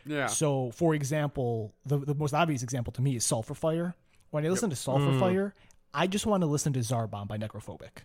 Yeah. 0.06 0.28
So, 0.28 0.72
for 0.72 0.96
example, 0.96 1.74
the, 1.86 2.00
the 2.00 2.16
most 2.16 2.34
obvious 2.34 2.64
example 2.64 2.92
to 2.94 3.02
me 3.02 3.16
is 3.16 3.26
Sulfur 3.26 3.54
Fire. 3.54 3.96
When 4.32 4.46
I 4.46 4.50
listen 4.50 4.70
to 4.70 4.76
Sulfur 4.76 5.20
Fire, 5.20 5.54
I 5.94 6.08
just 6.08 6.26
want 6.26 6.42
to 6.42 6.48
listen 6.48 6.74
to 6.74 6.80
Zarbomb 6.80 7.28
by 7.28 7.38
Necrophobic. 7.38 8.04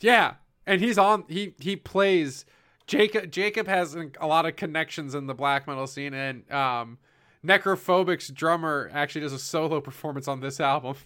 Yeah. 0.00 0.34
And 0.66 0.80
he's 0.80 0.98
on 0.98 1.24
he 1.28 1.54
he 1.60 1.76
plays 1.76 2.44
Jacob 2.86 3.30
Jacob 3.30 3.68
has 3.68 3.96
a 4.20 4.26
lot 4.26 4.46
of 4.46 4.56
connections 4.56 5.14
in 5.14 5.26
the 5.26 5.34
black 5.34 5.66
metal 5.66 5.86
scene 5.86 6.12
and 6.12 6.50
um 6.50 6.98
Necrophobic's 7.44 8.28
drummer 8.28 8.90
actually 8.92 9.20
does 9.20 9.32
a 9.32 9.38
solo 9.38 9.80
performance 9.80 10.26
on 10.26 10.40
this 10.40 10.58
album. 10.58 10.96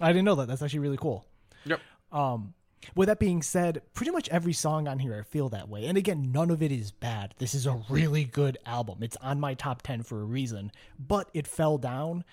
I 0.00 0.08
didn't 0.08 0.24
know 0.24 0.34
that. 0.36 0.48
That's 0.48 0.62
actually 0.62 0.80
really 0.80 0.96
cool. 0.96 1.24
Yep. 1.64 1.80
Um, 2.12 2.54
with 2.94 3.08
that 3.08 3.18
being 3.18 3.42
said, 3.42 3.82
pretty 3.94 4.12
much 4.12 4.28
every 4.28 4.52
song 4.52 4.86
on 4.86 4.98
here 4.98 5.16
I 5.18 5.22
feel 5.22 5.48
that 5.50 5.68
way. 5.68 5.86
And 5.86 5.96
again, 5.96 6.32
none 6.32 6.50
of 6.50 6.62
it 6.62 6.70
is 6.70 6.90
bad. 6.90 7.34
This 7.38 7.54
is 7.54 7.66
a 7.66 7.82
really 7.88 8.24
good 8.24 8.58
album. 8.66 9.02
It's 9.02 9.16
on 9.16 9.40
my 9.40 9.54
top 9.54 9.82
10 9.82 10.02
for 10.02 10.20
a 10.20 10.24
reason, 10.24 10.70
but 10.98 11.30
it 11.32 11.46
fell 11.46 11.78
down 11.78 12.24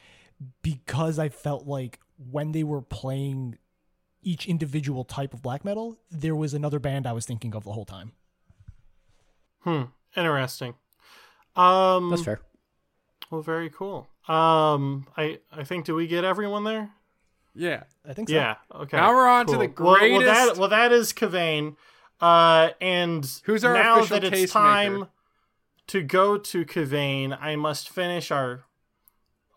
because 0.62 1.20
I 1.20 1.30
felt 1.30 1.68
like 1.68 2.00
when 2.18 2.52
they 2.52 2.64
were 2.64 2.82
playing 2.82 3.58
each 4.24 4.48
individual 4.48 5.04
type 5.04 5.34
of 5.34 5.42
black 5.42 5.64
metal, 5.64 5.98
there 6.12 6.36
was 6.36 6.54
another 6.54 6.80
band 6.80 7.08
I 7.08 7.14
was 7.14 7.26
thinking 7.26 7.56
of 7.56 7.64
the 7.64 7.72
whole 7.72 7.86
time. 7.86 8.12
hmm 9.62 9.84
interesting 10.16 10.74
um 11.56 12.10
That's 12.10 12.24
fair. 12.24 12.42
Well, 13.30 13.42
very 13.42 13.70
cool. 13.70 14.10
Um, 14.28 15.08
I 15.16 15.40
I 15.52 15.64
think 15.64 15.86
do 15.86 15.96
we 15.96 16.06
get 16.08 16.24
everyone 16.24 16.64
there? 16.66 16.92
Yeah. 17.54 17.84
I 18.08 18.14
think 18.14 18.30
so. 18.30 18.36
Yeah. 18.36 18.56
Okay. 18.74 18.98
Now 18.98 19.14
we're 19.14 19.28
on 19.28 19.46
to 19.48 19.52
cool. 19.54 19.60
the 19.62 19.68
Well- 19.84 19.94
Well, 20.12 20.20
that 20.22 20.36
greatest- 20.46 20.60
well 20.60 20.70
that 20.70 20.92
is 20.92 21.14
Kvaen. 21.14 21.76
Uh, 22.20 22.70
and 22.80 23.26
Who's 23.46 23.64
our 23.66 23.74
now 23.74 24.00
official 24.00 24.20
that 24.20 24.24
it's 24.34 24.52
tastemaker? 24.52 24.54
time 24.54 25.08
to 25.88 26.04
go 26.04 26.38
to 26.38 26.66
Kvaen, 26.66 27.38
I 27.42 27.56
must 27.56 27.90
finish 27.90 28.32
our 28.32 28.66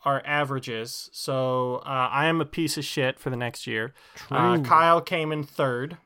our 0.05 0.23
averages. 0.27 1.09
So 1.13 1.77
uh, 1.87 2.09
I 2.13 2.27
am 2.27 2.41
a 2.41 2.45
piece 2.45 2.77
of 2.77 2.85
shit 2.85 3.19
for 3.19 3.31
the 3.31 3.37
next 3.37 3.67
year. 3.67 3.95
Uh, 4.31 4.61
Kyle 4.61 5.01
came 5.01 5.33
in 5.33 5.45
third. 5.45 5.97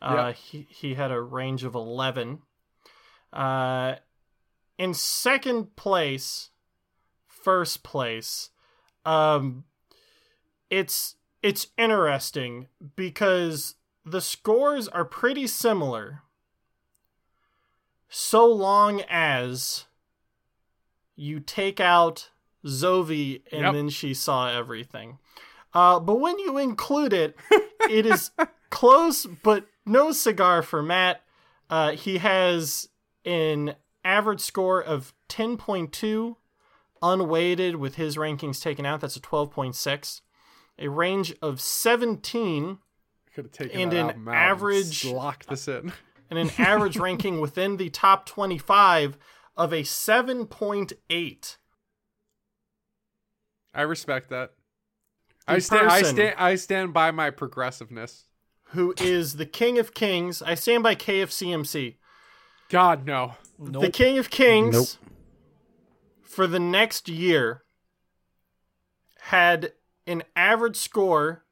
Uh, 0.00 0.26
Yep. 0.28 0.36
he 0.36 0.66
he 0.70 0.94
had 0.94 1.10
a 1.10 1.20
range 1.20 1.64
of 1.64 1.74
eleven. 1.74 2.42
Uh, 3.32 3.96
in 4.78 4.94
second 4.94 5.74
place, 5.76 6.50
first 7.26 7.82
place, 7.82 8.50
um, 9.04 9.64
it's 10.70 11.16
it's 11.42 11.68
interesting 11.76 12.68
because 12.96 13.74
the 14.04 14.20
scores 14.20 14.88
are 14.88 15.04
pretty 15.04 15.46
similar. 15.46 16.22
So 18.08 18.46
long 18.46 19.02
as 19.08 19.84
you 21.14 21.40
take 21.40 21.80
out 21.80 22.30
Zovi 22.64 23.42
and 23.52 23.62
Yep. 23.62 23.72
then 23.74 23.88
she 23.90 24.14
saw 24.14 24.48
everything. 24.48 25.18
Uh, 25.74 26.00
but 26.00 26.16
when 26.16 26.38
you 26.38 26.56
include 26.58 27.12
it, 27.12 27.36
it 27.90 28.06
is 28.06 28.30
close, 28.70 29.26
but 29.26 29.66
no 29.84 30.12
cigar 30.12 30.62
for 30.62 30.82
Matt. 30.82 31.22
Uh, 31.68 31.92
he 31.92 32.18
has 32.18 32.88
an 33.24 33.74
average 34.04 34.40
score 34.40 34.82
of 34.82 35.12
10.2, 35.28 36.36
unweighted 37.02 37.76
with 37.76 37.96
his 37.96 38.16
rankings 38.16 38.62
taken 38.62 38.86
out. 38.86 39.00
That's 39.02 39.16
a 39.16 39.20
12.6. 39.20 40.22
A 40.78 40.88
range 40.88 41.34
of 41.42 41.60
17 41.60 42.78
Could 43.34 43.44
have 43.46 43.52
taken 43.52 43.80
And 43.80 43.92
an 43.92 44.28
out 44.28 44.34
average- 44.34 45.04
and 45.04 45.14
lock 45.14 45.44
this 45.46 45.66
in. 45.68 45.92
and 46.30 46.38
an 46.38 46.50
average 46.58 46.96
ranking 46.98 47.40
within 47.40 47.76
the 47.76 47.90
top 47.90 48.26
25 48.26 49.16
of 49.56 49.72
a 49.72 49.82
7.8. 49.82 51.56
I 53.74 53.82
respect 53.82 54.30
that. 54.30 54.52
The 55.46 55.54
I 55.54 55.58
stand. 55.58 55.88
I 55.88 56.02
stand. 56.02 56.34
I 56.38 56.54
stand 56.56 56.92
by 56.92 57.10
my 57.10 57.30
progressiveness. 57.30 58.24
Who 58.72 58.94
is 58.98 59.36
the 59.36 59.46
King 59.46 59.78
of 59.78 59.94
Kings? 59.94 60.42
I 60.42 60.54
stand 60.54 60.82
by 60.82 60.94
KFCMC. 60.94 61.96
God 62.68 63.06
no. 63.06 63.34
The 63.58 63.90
King 63.90 64.18
of 64.18 64.28
Kings 64.30 64.98
Nope. 65.02 65.10
for 66.22 66.46
the 66.46 66.60
next 66.60 67.08
year 67.08 67.62
had 69.22 69.72
an 70.08 70.22
average 70.34 70.76
score 70.76 71.44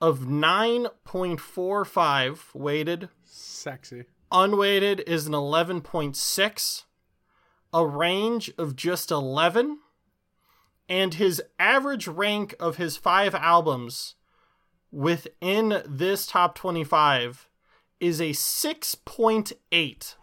of 0.00 0.20
9.45 0.20 2.54
weighted. 2.54 3.08
Sexy. 3.24 4.04
Unweighted 4.30 5.02
is 5.06 5.26
an 5.26 5.32
11.6, 5.32 6.84
a 7.72 7.86
range 7.86 8.52
of 8.58 8.76
just 8.76 9.10
11, 9.10 9.78
and 10.88 11.14
his 11.14 11.42
average 11.58 12.06
rank 12.06 12.54
of 12.60 12.76
his 12.76 12.96
five 12.96 13.34
albums 13.34 14.14
within 14.92 15.82
this 15.86 16.26
top 16.26 16.54
25 16.54 17.48
is 18.00 18.20
a 18.20 18.30
6.8. 18.30 20.14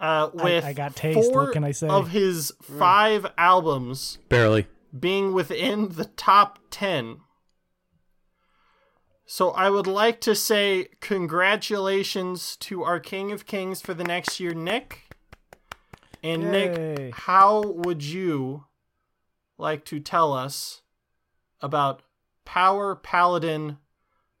Uh, 0.00 0.30
with 0.32 0.64
I 0.64 0.72
got 0.74 0.94
taste, 0.94 1.18
four 1.18 1.46
what 1.46 1.52
can 1.52 1.64
I 1.64 1.72
say? 1.72 1.88
of 1.88 2.10
his 2.10 2.52
five 2.62 3.26
albums 3.36 4.18
Barely. 4.28 4.68
Being 4.96 5.32
within 5.32 5.90
the 5.90 6.06
top 6.06 6.58
10. 6.70 7.18
So 9.30 9.50
I 9.50 9.68
would 9.68 9.86
like 9.86 10.22
to 10.22 10.34
say 10.34 10.88
congratulations 11.00 12.56
to 12.60 12.82
our 12.82 12.98
King 12.98 13.30
of 13.30 13.44
Kings 13.44 13.82
for 13.82 13.92
the 13.92 14.04
next 14.04 14.40
year, 14.40 14.54
Nick. 14.54 15.02
And 16.22 16.44
Yay. 16.44 16.48
Nick, 16.50 17.14
how 17.14 17.62
would 17.62 18.02
you 18.02 18.64
like 19.58 19.84
to 19.84 20.00
tell 20.00 20.32
us 20.32 20.80
about 21.60 22.00
Power 22.46 22.96
Paladin 22.96 23.76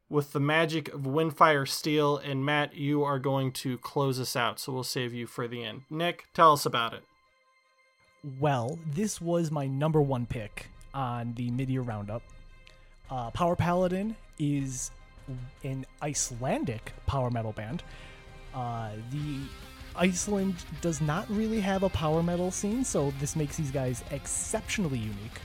with 0.08 0.32
the 0.32 0.40
magic 0.40 0.88
of 0.88 1.02
Windfyre 1.02 1.68
Steel? 1.68 2.16
And 2.16 2.42
Matt, 2.42 2.74
you 2.74 3.04
are 3.04 3.18
going 3.18 3.52
to 3.52 3.76
close 3.78 4.18
us 4.18 4.34
out, 4.34 4.58
so 4.58 4.72
we'll 4.72 4.84
save 4.84 5.12
you 5.12 5.26
for 5.26 5.46
the 5.46 5.62
end. 5.62 5.82
Nick, 5.90 6.24
tell 6.32 6.52
us 6.54 6.64
about 6.64 6.94
it. 6.94 7.02
Well, 8.40 8.78
this 8.86 9.20
was 9.20 9.50
my 9.50 9.66
number 9.66 10.00
one 10.00 10.26
pick 10.26 10.68
on 10.92 11.34
the 11.34 11.50
mid-year 11.50 11.82
roundup. 11.82 12.22
Uh, 13.10 13.30
Power 13.30 13.56
Paladin 13.56 14.16
is 14.38 14.90
an 15.64 15.86
Icelandic 16.02 16.92
power 17.06 17.30
metal 17.30 17.52
band. 17.52 17.82
Uh, 18.54 18.90
the 19.10 19.40
Iceland 19.96 20.56
does 20.80 21.00
not 21.00 21.28
really 21.30 21.60
have 21.60 21.82
a 21.82 21.88
power 21.88 22.22
metal 22.22 22.50
scene, 22.50 22.84
so 22.84 23.12
this 23.20 23.36
makes 23.36 23.56
these 23.56 23.70
guys 23.70 24.02
exceptionally 24.10 24.98
unique. 24.98 25.40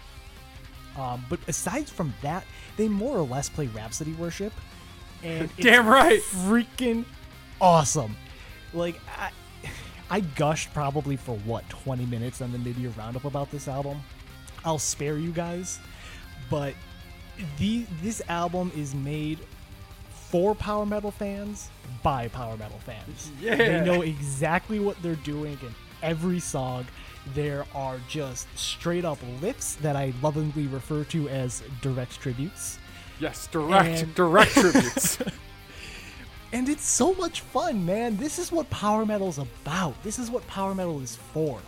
Um, 0.97 1.25
but 1.29 1.39
aside 1.47 1.89
from 1.89 2.13
that, 2.21 2.45
they 2.77 2.87
more 2.87 3.17
or 3.17 3.23
less 3.23 3.49
play 3.49 3.67
Rhapsody 3.67 4.13
Worship, 4.13 4.53
and 5.23 5.49
it's 5.57 5.65
Damn 5.65 5.87
right. 5.87 6.21
freaking 6.21 7.05
awesome. 7.59 8.15
Like 8.73 8.99
I, 9.17 9.31
I 10.13 10.19
gushed 10.19 10.71
probably 10.75 11.15
for 11.15 11.35
what 11.37 11.67
20 11.69 12.05
minutes 12.05 12.39
on 12.39 12.51
the 12.51 12.59
mid-year 12.59 12.91
roundup 12.95 13.25
about 13.25 13.49
this 13.49 13.67
album. 13.67 13.99
I'll 14.63 14.77
spare 14.77 15.17
you 15.17 15.31
guys, 15.31 15.79
but 16.51 16.75
the 17.57 17.87
this 18.03 18.21
album 18.29 18.71
is 18.75 18.93
made 18.93 19.39
for 20.11 20.53
power 20.53 20.85
metal 20.85 21.09
fans 21.09 21.71
by 22.03 22.27
power 22.27 22.55
metal 22.57 22.77
fans. 22.85 23.31
Yeah. 23.41 23.55
They 23.55 23.81
know 23.83 24.03
exactly 24.03 24.79
what 24.79 25.01
they're 25.01 25.15
doing 25.15 25.57
in 25.63 25.73
every 26.03 26.39
song. 26.39 26.85
There 27.33 27.65
are 27.73 27.97
just 28.07 28.47
straight 28.55 29.05
up 29.05 29.17
lifts 29.41 29.77
that 29.77 29.95
I 29.95 30.13
lovingly 30.21 30.67
refer 30.67 31.05
to 31.05 31.27
as 31.27 31.63
direct 31.81 32.19
tributes. 32.21 32.77
Yes. 33.19 33.47
Direct. 33.47 34.03
And- 34.03 34.13
direct 34.13 34.51
tributes. 34.51 35.17
And 36.53 36.69
it's 36.69 36.87
so 36.87 37.15
much 37.15 37.41
fun, 37.41 37.83
man. 37.83 38.15
This 38.15 38.37
is 38.37 38.51
what 38.51 38.69
power 38.69 39.07
metal's 39.07 39.39
about. 39.39 40.01
This 40.03 40.19
is 40.19 40.29
what 40.29 40.45
power 40.45 40.75
metal 40.75 41.01
is 41.01 41.15
for. 41.15 41.59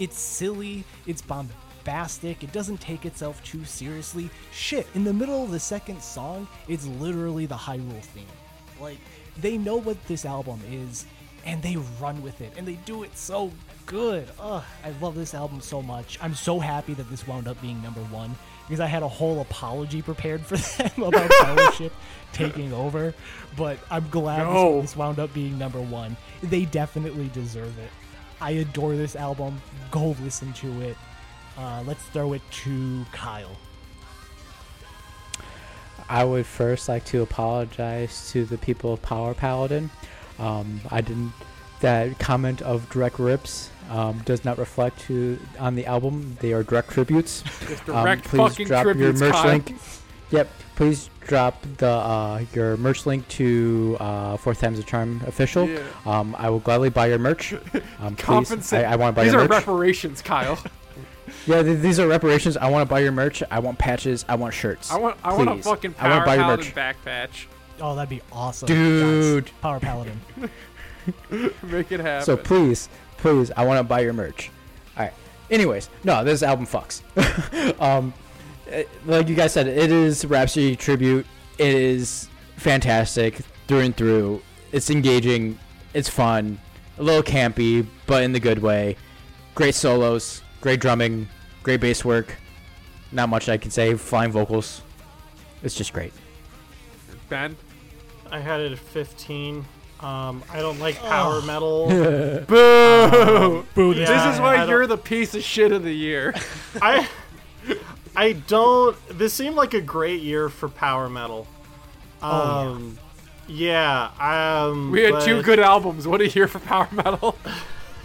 It's 0.00 0.18
silly, 0.18 0.82
it's 1.06 1.22
bombastic, 1.22 2.42
it 2.42 2.50
doesn't 2.50 2.80
take 2.80 3.06
itself 3.06 3.42
too 3.44 3.64
seriously. 3.64 4.30
Shit, 4.50 4.88
in 4.96 5.04
the 5.04 5.12
middle 5.12 5.44
of 5.44 5.52
the 5.52 5.60
second 5.60 6.02
song, 6.02 6.48
it's 6.66 6.86
literally 6.86 7.46
the 7.46 7.54
Hyrule 7.54 8.02
theme. 8.02 8.26
Like, 8.80 8.98
they 9.38 9.56
know 9.56 9.76
what 9.76 10.04
this 10.08 10.24
album 10.24 10.60
is, 10.68 11.06
and 11.44 11.62
they 11.62 11.76
run 12.00 12.20
with 12.20 12.40
it, 12.40 12.52
and 12.56 12.66
they 12.66 12.74
do 12.84 13.04
it 13.04 13.16
so 13.16 13.52
good. 13.86 14.28
Ugh, 14.40 14.64
I 14.82 14.90
love 15.00 15.14
this 15.14 15.34
album 15.34 15.60
so 15.60 15.80
much. 15.80 16.18
I'm 16.20 16.34
so 16.34 16.58
happy 16.58 16.94
that 16.94 17.08
this 17.10 17.28
wound 17.28 17.46
up 17.46 17.62
being 17.62 17.80
number 17.80 18.00
one 18.00 18.34
because 18.66 18.80
I 18.80 18.86
had 18.86 19.02
a 19.02 19.08
whole 19.08 19.40
apology 19.40 20.02
prepared 20.02 20.40
for 20.44 20.56
them 20.82 21.02
about 21.02 21.30
Fellowship 21.42 21.92
taking 22.32 22.72
over, 22.72 23.14
but 23.56 23.78
I'm 23.90 24.08
glad 24.10 24.44
No. 24.44 24.80
this, 24.80 24.90
this 24.92 24.96
wound 24.96 25.18
up 25.18 25.32
being 25.34 25.58
number 25.58 25.80
one. 25.80 26.16
They 26.42 26.64
definitely 26.64 27.28
deserve 27.32 27.78
it. 27.78 27.90
I 28.40 28.50
adore 28.52 28.96
this 28.96 29.16
album. 29.16 29.60
Go 29.90 30.16
listen 30.22 30.52
to 30.54 30.80
it. 30.82 30.96
Uh, 31.56 31.82
let's 31.86 32.02
throw 32.06 32.32
it 32.32 32.42
to 32.50 33.04
Kyle. 33.12 33.56
I 36.08 36.24
would 36.24 36.44
first 36.46 36.88
like 36.88 37.04
to 37.06 37.22
apologize 37.22 38.30
to 38.32 38.44
the 38.44 38.58
people 38.58 38.92
of 38.92 39.00
Power 39.02 39.34
Paladin. 39.34 39.90
Um, 40.38 40.80
I 40.90 41.00
didn't. 41.00 41.32
That 41.80 42.18
comment 42.18 42.62
of 42.62 42.88
direct 42.90 43.18
rips 43.18 43.70
um, 43.90 44.18
does 44.24 44.44
not 44.44 44.58
reflect 44.58 45.00
to 45.02 45.38
on 45.58 45.74
the 45.74 45.86
album. 45.86 46.36
They 46.40 46.52
are 46.52 46.62
direct 46.62 46.90
tributes. 46.90 47.42
Just 47.68 47.88
Um, 47.88 48.20
please 48.20 48.38
fucking 48.38 48.66
drop 48.66 48.82
tributes. 48.84 49.20
your 49.20 49.28
merch 49.30 49.36
Kyle. 49.40 49.50
link. 49.52 49.74
Yep. 50.30 50.50
Please 50.76 51.08
drop 51.20 51.62
the 51.78 51.88
uh, 51.88 52.42
your 52.52 52.76
merch 52.78 53.06
link 53.06 53.26
to 53.28 53.96
uh, 54.00 54.36
Fourth 54.36 54.60
Times 54.60 54.78
a 54.78 54.82
Charm 54.82 55.22
official. 55.26 55.68
Yeah. 55.68 55.80
Um, 56.04 56.34
I 56.38 56.50
will 56.50 56.58
gladly 56.58 56.90
buy 56.90 57.06
your 57.06 57.18
merch. 57.18 57.52
Um, 58.00 58.16
please, 58.16 58.24
Compensate. 58.24 58.84
I, 58.84 58.92
I 58.92 58.96
want 58.96 59.14
to 59.14 59.20
buy 59.20 59.24
These 59.24 59.32
your 59.32 59.42
are 59.42 59.48
merch. 59.48 59.58
reparations, 59.66 60.20
Kyle. 60.20 60.58
yeah, 61.46 61.62
th- 61.62 61.78
these 61.80 61.98
are 62.00 62.06
reparations. 62.08 62.56
I 62.56 62.68
want 62.68 62.86
to 62.86 62.92
buy 62.92 63.00
your 63.00 63.12
merch. 63.12 63.42
I 63.50 63.60
want 63.60 63.78
patches. 63.78 64.24
I 64.28 64.34
want 64.34 64.52
shirts. 64.52 64.90
I 64.90 64.98
want. 64.98 65.16
I 65.24 65.32
want 65.32 65.48
a 65.48 65.52
Please. 65.54 65.64
fucking 65.64 65.94
I 65.98 66.08
wanna 66.08 66.14
power 66.16 66.26
buy 66.26 66.34
your 66.34 66.44
paladin 66.44 66.64
merch. 66.66 66.74
back 66.74 67.04
patch. 67.04 67.48
Oh, 67.80 67.94
that'd 67.94 68.08
be 68.10 68.20
awesome. 68.32 68.66
Dude. 68.66 69.44
Guys, 69.46 69.52
Power 69.62 69.80
Paladin. 69.80 70.20
Make 71.62 71.92
it 71.92 72.00
happen. 72.00 72.24
So 72.24 72.36
please, 72.36 72.88
please, 73.24 73.50
I 73.56 73.64
want 73.64 73.78
to 73.78 73.84
buy 73.84 74.00
your 74.00 74.12
merch. 74.12 74.50
All 74.98 75.04
right. 75.04 75.12
Anyways, 75.50 75.88
no, 76.04 76.22
this 76.24 76.42
album 76.42 76.66
fucks. 76.66 77.00
um, 77.80 78.12
eh, 78.68 78.84
like 79.06 79.30
you 79.30 79.34
guys 79.34 79.54
said, 79.54 79.66
it 79.66 79.90
is 79.90 80.26
Rhapsody 80.26 80.76
tribute. 80.76 81.24
It 81.56 81.74
is 81.74 82.28
fantastic 82.56 83.36
through 83.66 83.80
and 83.80 83.96
through. 83.96 84.42
It's 84.72 84.90
engaging. 84.90 85.58
It's 85.94 86.06
fun. 86.06 86.60
A 86.98 87.02
little 87.02 87.22
campy, 87.22 87.86
but 88.06 88.22
in 88.24 88.32
the 88.32 88.40
good 88.40 88.58
way. 88.58 88.94
Great 89.54 89.74
solos. 89.74 90.42
Great 90.60 90.80
drumming. 90.80 91.26
Great 91.62 91.80
bass 91.80 92.04
work. 92.04 92.36
Not 93.10 93.30
much 93.30 93.48
I 93.48 93.56
can 93.56 93.70
say. 93.70 93.94
Flying 93.94 94.32
vocals. 94.32 94.82
It's 95.62 95.74
just 95.74 95.94
great. 95.94 96.12
Ben. 97.30 97.56
I 98.30 98.38
had 98.38 98.60
it 98.60 98.72
at 98.72 98.78
15. 98.78 99.64
Um, 100.04 100.42
I 100.52 100.58
don't 100.60 100.78
like 100.80 101.00
power 101.00 101.40
metal. 101.42 101.86
Boo! 102.46 103.64
Boo, 103.74 103.92
Yeah, 103.92 104.04
this 104.06 104.34
is 104.34 104.40
why 104.40 104.54
I 104.54 104.56
don't- 104.58 104.68
you're 104.68 104.86
the 104.86 104.98
piece 104.98 105.34
of 105.34 105.42
shit 105.42 105.72
of 105.72 105.82
the 105.82 105.92
year. 105.94 106.34
I 106.82 107.08
I 108.16 108.32
don't. 108.32 108.96
This 109.08 109.32
seemed 109.32 109.56
like 109.56 109.72
a 109.74 109.80
great 109.80 110.20
year 110.22 110.48
for 110.48 110.68
power 110.68 111.08
metal. 111.08 111.46
Oh, 112.22 112.28
Um, 112.72 112.98
yeah. 113.48 114.10
Um, 114.20 114.90
We 114.90 115.02
had 115.02 115.20
two 115.22 115.42
good 115.42 115.58
albums. 115.58 116.06
What 116.06 116.20
a 116.20 116.28
year 116.28 116.48
for 116.48 116.58
power 116.60 116.88
metal. 116.92 117.36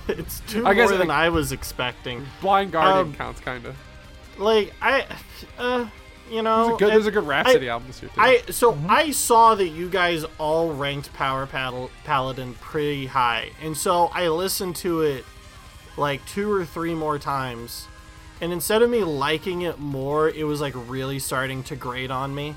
It's 0.08 0.40
two 0.48 0.66
I 0.66 0.74
guess 0.74 0.90
more 0.90 0.98
than 0.98 1.12
it- 1.12 1.14
I 1.14 1.30
was 1.30 1.52
expecting. 1.52 2.26
Blind 2.42 2.72
Guardian 2.72 3.10
Um, 3.10 3.14
counts, 3.14 3.40
kind 3.42 3.64
of. 3.68 3.76
Like 4.40 4.74
I, 4.82 5.06
uh, 5.60 5.86
you 6.31 6.41
know, 6.41 6.65
There's 6.68 6.76
a 6.76 6.77
good, 6.80 6.88
it- 6.88 6.91
there's 6.91 7.07
a 7.07 7.11
good 7.11 7.27
Rhapsody 7.27 7.69
album 7.69 7.88
this 7.88 8.01
year 8.01 8.11
too. 8.14 8.22
I 8.22 8.41
so 8.51 8.77
I 8.88 9.11
saw 9.11 9.56
that 9.56 9.68
you 9.69 9.89
guys 9.89 10.26
all 10.38 10.73
ranked 10.73 11.14
Power 11.14 11.45
Pal- 11.45 11.89
Paladin 12.03 12.53
pretty 12.56 13.06
high, 13.07 13.51
and 13.61 13.76
so 13.76 14.06
I 14.14 14.27
listened 14.30 14.76
to 14.77 15.01
it 15.01 15.26
like 15.97 16.26
two 16.26 16.51
or 16.51 16.65
three 16.65 16.93
more 16.95 17.19
times, 17.19 17.88
and 18.41 18.53
instead 18.53 18.81
of 18.81 18.89
me 18.89 19.03
liking 19.03 19.64
it 19.64 19.80
more, 19.80 20.30
it 20.30 20.43
was 20.45 20.61
like 20.61 20.73
really 20.88 21.19
starting 21.19 21.64
to 21.64 21.76
grate 21.76 22.11
on 22.11 22.34
me. 22.34 22.56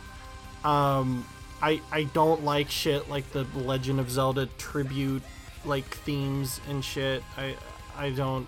Um, 0.65 1.27
I 1.61 1.81
I 1.91 2.05
don't 2.05 2.45
like 2.45 2.71
shit 2.71 3.09
like 3.11 3.31
the 3.33 3.47
Legend 3.55 4.01
of 4.01 4.11
Zelda 4.11 4.47
tribute 4.59 5.23
like 5.65 5.85
themes 5.85 6.61
and 6.69 6.85
shit. 6.85 7.23
I 7.37 7.57
I 7.97 8.11
don't. 8.11 8.47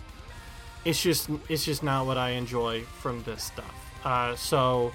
It's 0.84 1.01
just 1.02 1.30
it's 1.48 1.64
just 1.64 1.82
not 1.82 2.06
what 2.06 2.18
I 2.18 2.30
enjoy 2.30 2.82
from 3.01 3.22
this 3.24 3.42
stuff. 3.44 3.74
Uh, 4.05 4.36
so 4.36 4.92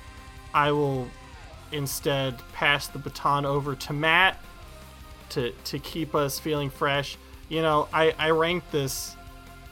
I 0.54 0.72
will 0.72 1.08
instead 1.72 2.42
pass 2.54 2.88
the 2.88 3.00
baton 3.00 3.46
over 3.46 3.76
to 3.76 3.94
Matt 3.94 4.38
to 5.30 5.52
to 5.52 5.80
keep 5.80 6.16
us 6.16 6.40
feeling 6.40 6.70
fresh. 6.70 7.18
You 7.48 7.62
know, 7.62 7.88
I 7.94 8.14
I 8.18 8.32
ranked 8.32 8.72
this 8.72 9.16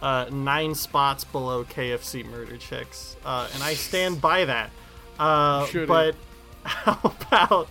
uh, 0.02 0.26
nine 0.32 0.76
spots 0.76 1.24
below 1.24 1.64
KFC 1.64 2.26
Murder 2.26 2.58
Chicks, 2.58 3.16
uh, 3.26 3.48
and 3.54 3.64
I 3.64 3.74
stand 3.74 4.22
by 4.22 4.45
that. 4.45 4.70
Uh, 5.20 5.68
but 5.88 6.16
how 6.64 6.99
about 7.04 7.70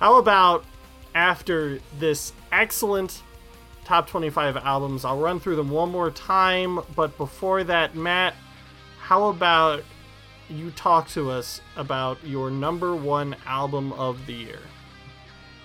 how 0.00 0.16
about 0.16 0.64
after 1.14 1.80
this 1.98 2.32
excellent 2.52 3.22
top 3.84 4.08
25 4.08 4.56
albums? 4.56 5.04
I'll 5.04 5.18
run 5.18 5.40
through 5.40 5.56
them 5.56 5.70
one 5.70 5.90
more 5.90 6.10
time, 6.10 6.80
but 6.94 7.16
before 7.16 7.64
that, 7.64 7.94
Matt, 7.94 8.34
how 8.98 9.28
about 9.28 9.82
you 10.48 10.70
talk 10.72 11.08
to 11.08 11.30
us 11.30 11.60
about 11.76 12.18
your 12.24 12.50
number 12.50 12.94
one 12.94 13.36
album 13.46 13.92
of 13.94 14.26
the 14.26 14.32
year? 14.34 14.58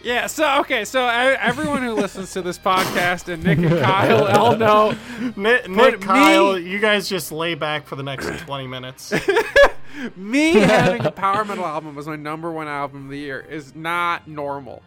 Yeah, 0.04 0.28
so 0.28 0.60
okay, 0.60 0.84
so 0.84 1.02
I, 1.06 1.32
everyone 1.42 1.82
who 1.82 1.94
listens 1.94 2.34
to 2.34 2.42
this 2.42 2.58
podcast 2.60 3.32
and 3.32 3.42
Nick 3.42 3.60
and 3.60 3.80
Kyle 3.80 4.26
all 4.28 4.58
know 4.58 4.94
Nick, 5.38 5.70
Nick 5.70 6.02
Kyle, 6.02 6.60
you 6.60 6.80
guys 6.80 7.08
just 7.08 7.32
lay 7.32 7.56
back 7.56 7.88
for 7.88 7.96
the 7.96 8.04
next 8.04 8.26
20 8.46 8.68
minutes. 8.68 9.14
me 10.18 10.54
having 10.60 11.06
a 11.06 11.12
power 11.12 11.46
metal 11.46 11.66
album 11.66 11.98
as 11.98 12.06
my 12.06 12.18
number 12.18 12.52
one 12.52 12.68
album 12.68 13.06
of 13.06 13.12
the 13.12 13.18
year 13.20 13.40
is 13.40 13.76
not 13.76 14.28
normal. 14.28 14.82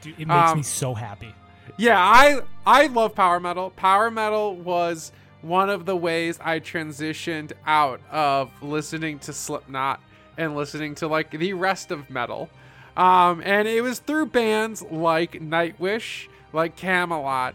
Dude, 0.00 0.14
it 0.18 0.26
makes 0.26 0.50
Um, 0.52 0.56
me 0.58 0.62
so 0.62 0.94
happy. 0.94 1.34
Yeah, 1.76 1.98
I 1.98 2.40
I 2.66 2.86
love 2.86 3.14
power 3.14 3.40
metal. 3.40 3.70
Power 3.70 4.10
metal 4.10 4.56
was 4.56 5.12
one 5.42 5.68
of 5.68 5.84
the 5.84 5.96
ways 5.96 6.38
I 6.40 6.60
transitioned 6.60 7.52
out 7.66 8.00
of 8.10 8.50
listening 8.62 9.18
to 9.20 9.32
Slipknot 9.32 10.00
and 10.38 10.56
listening 10.56 10.94
to 10.96 11.08
like 11.08 11.30
the 11.30 11.52
rest 11.52 11.90
of 11.90 12.08
metal. 12.08 12.48
Um, 12.96 13.42
and 13.44 13.66
it 13.66 13.82
was 13.82 13.98
through 13.98 14.26
bands 14.26 14.82
like 14.82 15.32
Nightwish, 15.32 16.28
like 16.52 16.76
Kamelot, 16.76 17.54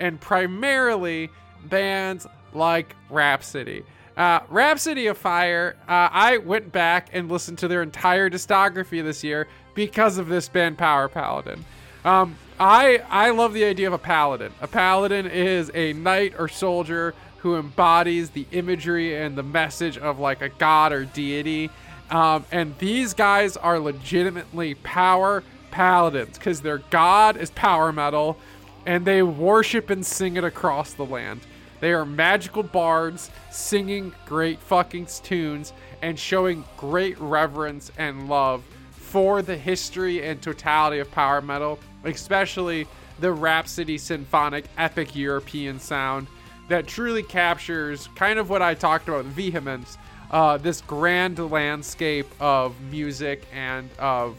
and 0.00 0.20
primarily 0.20 1.30
bands 1.64 2.26
like 2.52 2.94
Rhapsody. 3.10 3.84
Uh, 4.16 4.40
Rhapsody 4.48 5.08
of 5.08 5.18
Fire, 5.18 5.76
uh, 5.88 6.08
I 6.10 6.38
went 6.38 6.72
back 6.72 7.10
and 7.12 7.30
listened 7.30 7.58
to 7.58 7.68
their 7.68 7.82
entire 7.82 8.30
discography 8.30 9.02
this 9.02 9.22
year 9.22 9.46
because 9.74 10.16
of 10.16 10.28
this 10.28 10.48
band, 10.48 10.78
Power 10.78 11.08
Paladin. 11.08 11.64
Um, 12.04 12.36
I 12.58 13.02
I 13.10 13.30
love 13.30 13.52
the 13.52 13.64
idea 13.64 13.86
of 13.88 13.92
a 13.92 13.98
paladin. 13.98 14.52
A 14.62 14.66
paladin 14.66 15.26
is 15.26 15.70
a 15.74 15.92
knight 15.92 16.34
or 16.38 16.48
soldier 16.48 17.14
who 17.38 17.56
embodies 17.56 18.30
the 18.30 18.46
imagery 18.52 19.16
and 19.16 19.36
the 19.36 19.42
message 19.42 19.98
of 19.98 20.18
like 20.18 20.42
a 20.42 20.48
god 20.48 20.92
or 20.92 21.04
deity. 21.04 21.70
Um, 22.10 22.44
and 22.50 22.78
these 22.78 23.14
guys 23.14 23.56
are 23.56 23.78
legitimately 23.78 24.74
power 24.74 25.42
paladins 25.70 26.38
because 26.38 26.62
their 26.62 26.78
god 26.78 27.36
is 27.36 27.50
power 27.50 27.92
metal, 27.92 28.38
and 28.86 29.04
they 29.04 29.22
worship 29.22 29.90
and 29.90 30.04
sing 30.04 30.36
it 30.36 30.44
across 30.44 30.94
the 30.94 31.04
land. 31.04 31.40
They 31.80 31.92
are 31.92 32.06
magical 32.06 32.62
bards 32.62 33.30
singing 33.50 34.14
great 34.24 34.58
fucking 34.60 35.08
tunes 35.22 35.72
and 36.02 36.18
showing 36.18 36.64
great 36.76 37.18
reverence 37.20 37.90
and 37.98 38.28
love 38.28 38.64
for 38.92 39.42
the 39.42 39.56
history 39.56 40.24
and 40.24 40.40
totality 40.40 40.98
of 40.98 41.10
power 41.10 41.40
metal, 41.40 41.78
especially 42.04 42.86
the 43.18 43.32
Rhapsody 43.32 43.98
symphonic 43.98 44.66
epic 44.78 45.14
European 45.14 45.78
sound 45.78 46.26
that 46.68 46.86
truly 46.86 47.22
captures 47.22 48.08
kind 48.14 48.38
of 48.38 48.50
what 48.50 48.62
I 48.62 48.74
talked 48.74 49.08
about 49.08 49.24
with 49.24 49.32
vehemence, 49.34 49.98
uh, 50.30 50.58
this 50.58 50.80
grand 50.80 51.38
landscape 51.38 52.26
of 52.40 52.80
music 52.90 53.46
and 53.52 53.88
of 53.98 54.36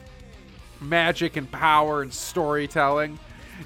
magic 0.81 1.37
and 1.37 1.49
power 1.51 2.01
and 2.01 2.13
storytelling. 2.13 3.17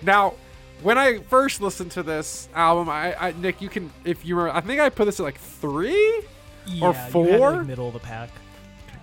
Now, 0.01 0.35
when 0.81 0.97
I 0.97 1.19
first 1.19 1.61
listened 1.61 1.91
to 1.91 2.03
this 2.03 2.49
album, 2.55 2.89
I, 2.89 3.15
I 3.19 3.31
Nick, 3.33 3.61
you 3.61 3.69
can 3.69 3.91
if 4.05 4.25
you 4.25 4.35
remember, 4.35 4.57
I 4.57 4.61
think 4.61 4.79
I 4.79 4.89
put 4.89 5.05
this 5.05 5.19
at 5.19 5.23
like 5.23 5.39
three 5.39 6.23
Yeah, 6.65 6.85
or 6.85 6.87
you 6.89 6.93
had 6.93 7.07
it, 7.07 7.11
four? 7.11 7.51
like, 7.57 7.67
middle 7.67 7.87
of 7.87 7.93
the 7.93 7.99
pack. 7.99 8.29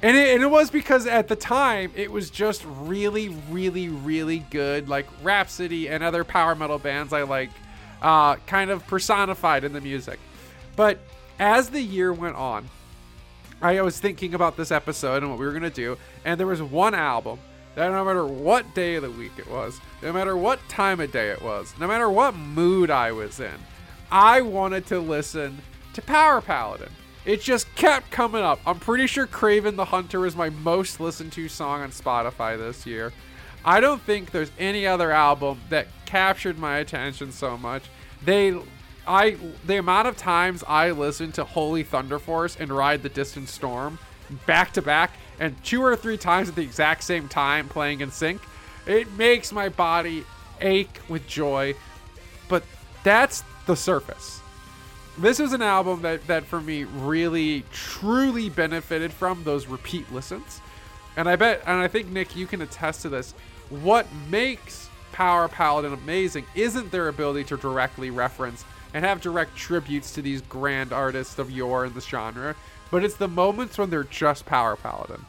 And 0.01 0.17
it, 0.17 0.35
and 0.35 0.43
it 0.45 0.51
was 0.51 0.71
because 0.71 1.07
at 1.07 1.27
the 1.27 1.35
time 1.37 1.91
it 1.97 2.11
was 2.11 2.31
just 2.31 2.65
really, 2.65 3.31
really, 3.51 3.89
really 3.89 4.39
good. 4.51 4.89
Like 4.89 5.07
Rhapsody 5.23 5.89
and 5.89 6.05
other 6.05 6.23
power 6.23 6.55
metal 6.55 6.79
bands 6.79 7.13
I 7.13 7.23
like, 7.23 7.51
uh, 8.03 8.37
kind 8.47 8.71
of 8.71 8.87
personified 8.87 9.65
in 9.65 9.73
the 9.73 9.81
music. 9.81 10.19
But 10.77 10.99
as 11.39 11.71
the 11.71 11.81
year 11.81 12.13
went 12.13 12.37
on, 12.37 12.69
I 13.61 13.81
was 13.83 13.99
thinking 13.99 14.35
about 14.35 14.57
this 14.57 14.71
episode 14.71 15.23
and 15.23 15.31
what 15.31 15.41
we 15.41 15.47
were 15.47 15.53
gonna 15.53 15.71
do, 15.71 15.99
and 16.25 16.39
there 16.39 16.47
was 16.47 16.63
one 16.63 16.95
album 16.95 17.41
that 17.75 17.91
no 17.91 18.05
matter 18.05 18.27
what 18.27 18.75
day 18.75 18.97
of 18.97 19.03
the 19.03 19.11
week 19.11 19.33
it 19.37 19.49
was, 19.49 19.81
no 20.03 20.13
matter 20.13 20.37
what 20.37 20.61
time 20.69 21.01
of 21.01 21.13
day 21.13 21.31
it 21.31 21.43
was, 21.43 21.75
no 21.79 21.87
matter 21.87 22.09
what 22.09 22.37
mood 22.37 22.91
I 22.91 23.13
was 23.13 23.41
in, 23.41 23.55
I 24.11 24.41
wanted 24.41 24.87
to 24.87 25.01
listen 25.01 25.59
to 25.95 26.03
Power 26.03 26.41
Paladin. 26.41 26.91
It 27.25 27.43
just 27.43 27.73
kept 27.75 28.11
coming 28.11 28.43
up. 28.43 28.59
I'm 28.65 28.79
pretty 28.79 29.07
sure 29.07 29.27
Kraven 29.27 29.77
the 29.77 29.85
Hunter 29.85 30.25
is 30.25 30.35
my 30.35 30.51
most 30.51 30.99
listened 30.99 31.33
to 31.33 31.49
song 31.49 31.83
on 31.83 31.91
Spotify 31.91 32.57
this 32.57 32.87
year. 32.87 33.13
I 33.65 33.81
don't 33.81 34.01
think 34.01 34.31
there's 34.31 34.51
any 34.59 34.87
other 34.87 35.11
album 35.11 35.61
that 35.69 35.89
captured 36.09 36.59
my 36.59 36.79
attention 36.79 37.31
so 37.33 37.59
much. 37.59 37.83
They 38.25 38.59
I 39.07 39.37
the 39.67 39.77
amount 39.77 40.09
of 40.09 40.17
times 40.17 40.65
I 40.67 40.91
listened 40.91 41.35
to 41.35 41.45
Holy 41.45 41.83
Thunder 41.83 42.19
Force 42.19 42.57
and 42.59 42.71
Ride 42.71 43.03
the 43.03 43.11
Distant 43.11 43.49
Storm 43.49 43.99
back 44.47 44.73
to 44.73 44.83
back 44.83 45.13
and 45.39 45.63
two 45.63 45.83
or 45.83 45.97
three 45.97 46.17
times 46.17 46.49
at 46.49 46.55
the 46.55 46.63
exact 46.63 47.05
same 47.05 47.29
time 47.29 47.69
playing 47.69 48.01
in 48.01 48.11
sync, 48.11 48.41
it 48.87 49.11
makes 49.13 49.53
my 49.53 49.69
body 49.69 50.25
ache 50.61 51.01
with 51.09 51.27
joy. 51.27 51.75
But 52.49 52.65
that's 53.05 53.45
the 53.67 53.77
surface 53.77 54.41
this 55.19 55.41
is 55.41 55.53
an 55.53 55.63
album 55.63 56.03
that, 56.03 56.25
that 56.29 56.45
for 56.45 56.61
me 56.61 56.85
really 56.85 57.65
truly 57.73 58.49
benefited 58.49 59.13
from 59.13 59.43
those 59.45 59.67
repeat 59.67 60.11
listens 60.13 60.61
and 61.17 61.29
i 61.29 61.37
bet 61.37 61.61
and 61.67 61.81
i 61.81 61.89
think 61.89 62.09
nick 62.09 62.37
you 62.37 62.47
can 62.47 62.63
attest 62.63 63.03
to 63.03 63.09
this 63.09 63.35
what 63.69 64.07
makes 64.31 64.88
power 65.19 65.49
paladin 65.49 65.93
amazing. 65.93 66.47
Isn't 66.55 66.93
their 66.93 67.09
ability 67.09 67.43
to 67.49 67.57
directly 67.57 68.09
reference 68.09 68.65
and 68.95 69.05
have 69.05 69.21
direct 69.21 69.57
tributes 69.57 70.13
to 70.13 70.23
these 70.23 70.41
grand 70.43 70.93
artists 70.93 71.41
of 71.41 71.51
yore 71.51 71.87
in 71.87 71.93
this 71.93 72.07
genre 72.07 72.55
but 72.93 73.05
it's 73.05 73.17
the 73.17 73.27
moments 73.27 73.77
when 73.77 73.91
they're 73.91 74.05
just 74.05 74.47
power 74.47 74.77
paladin. 74.77 75.27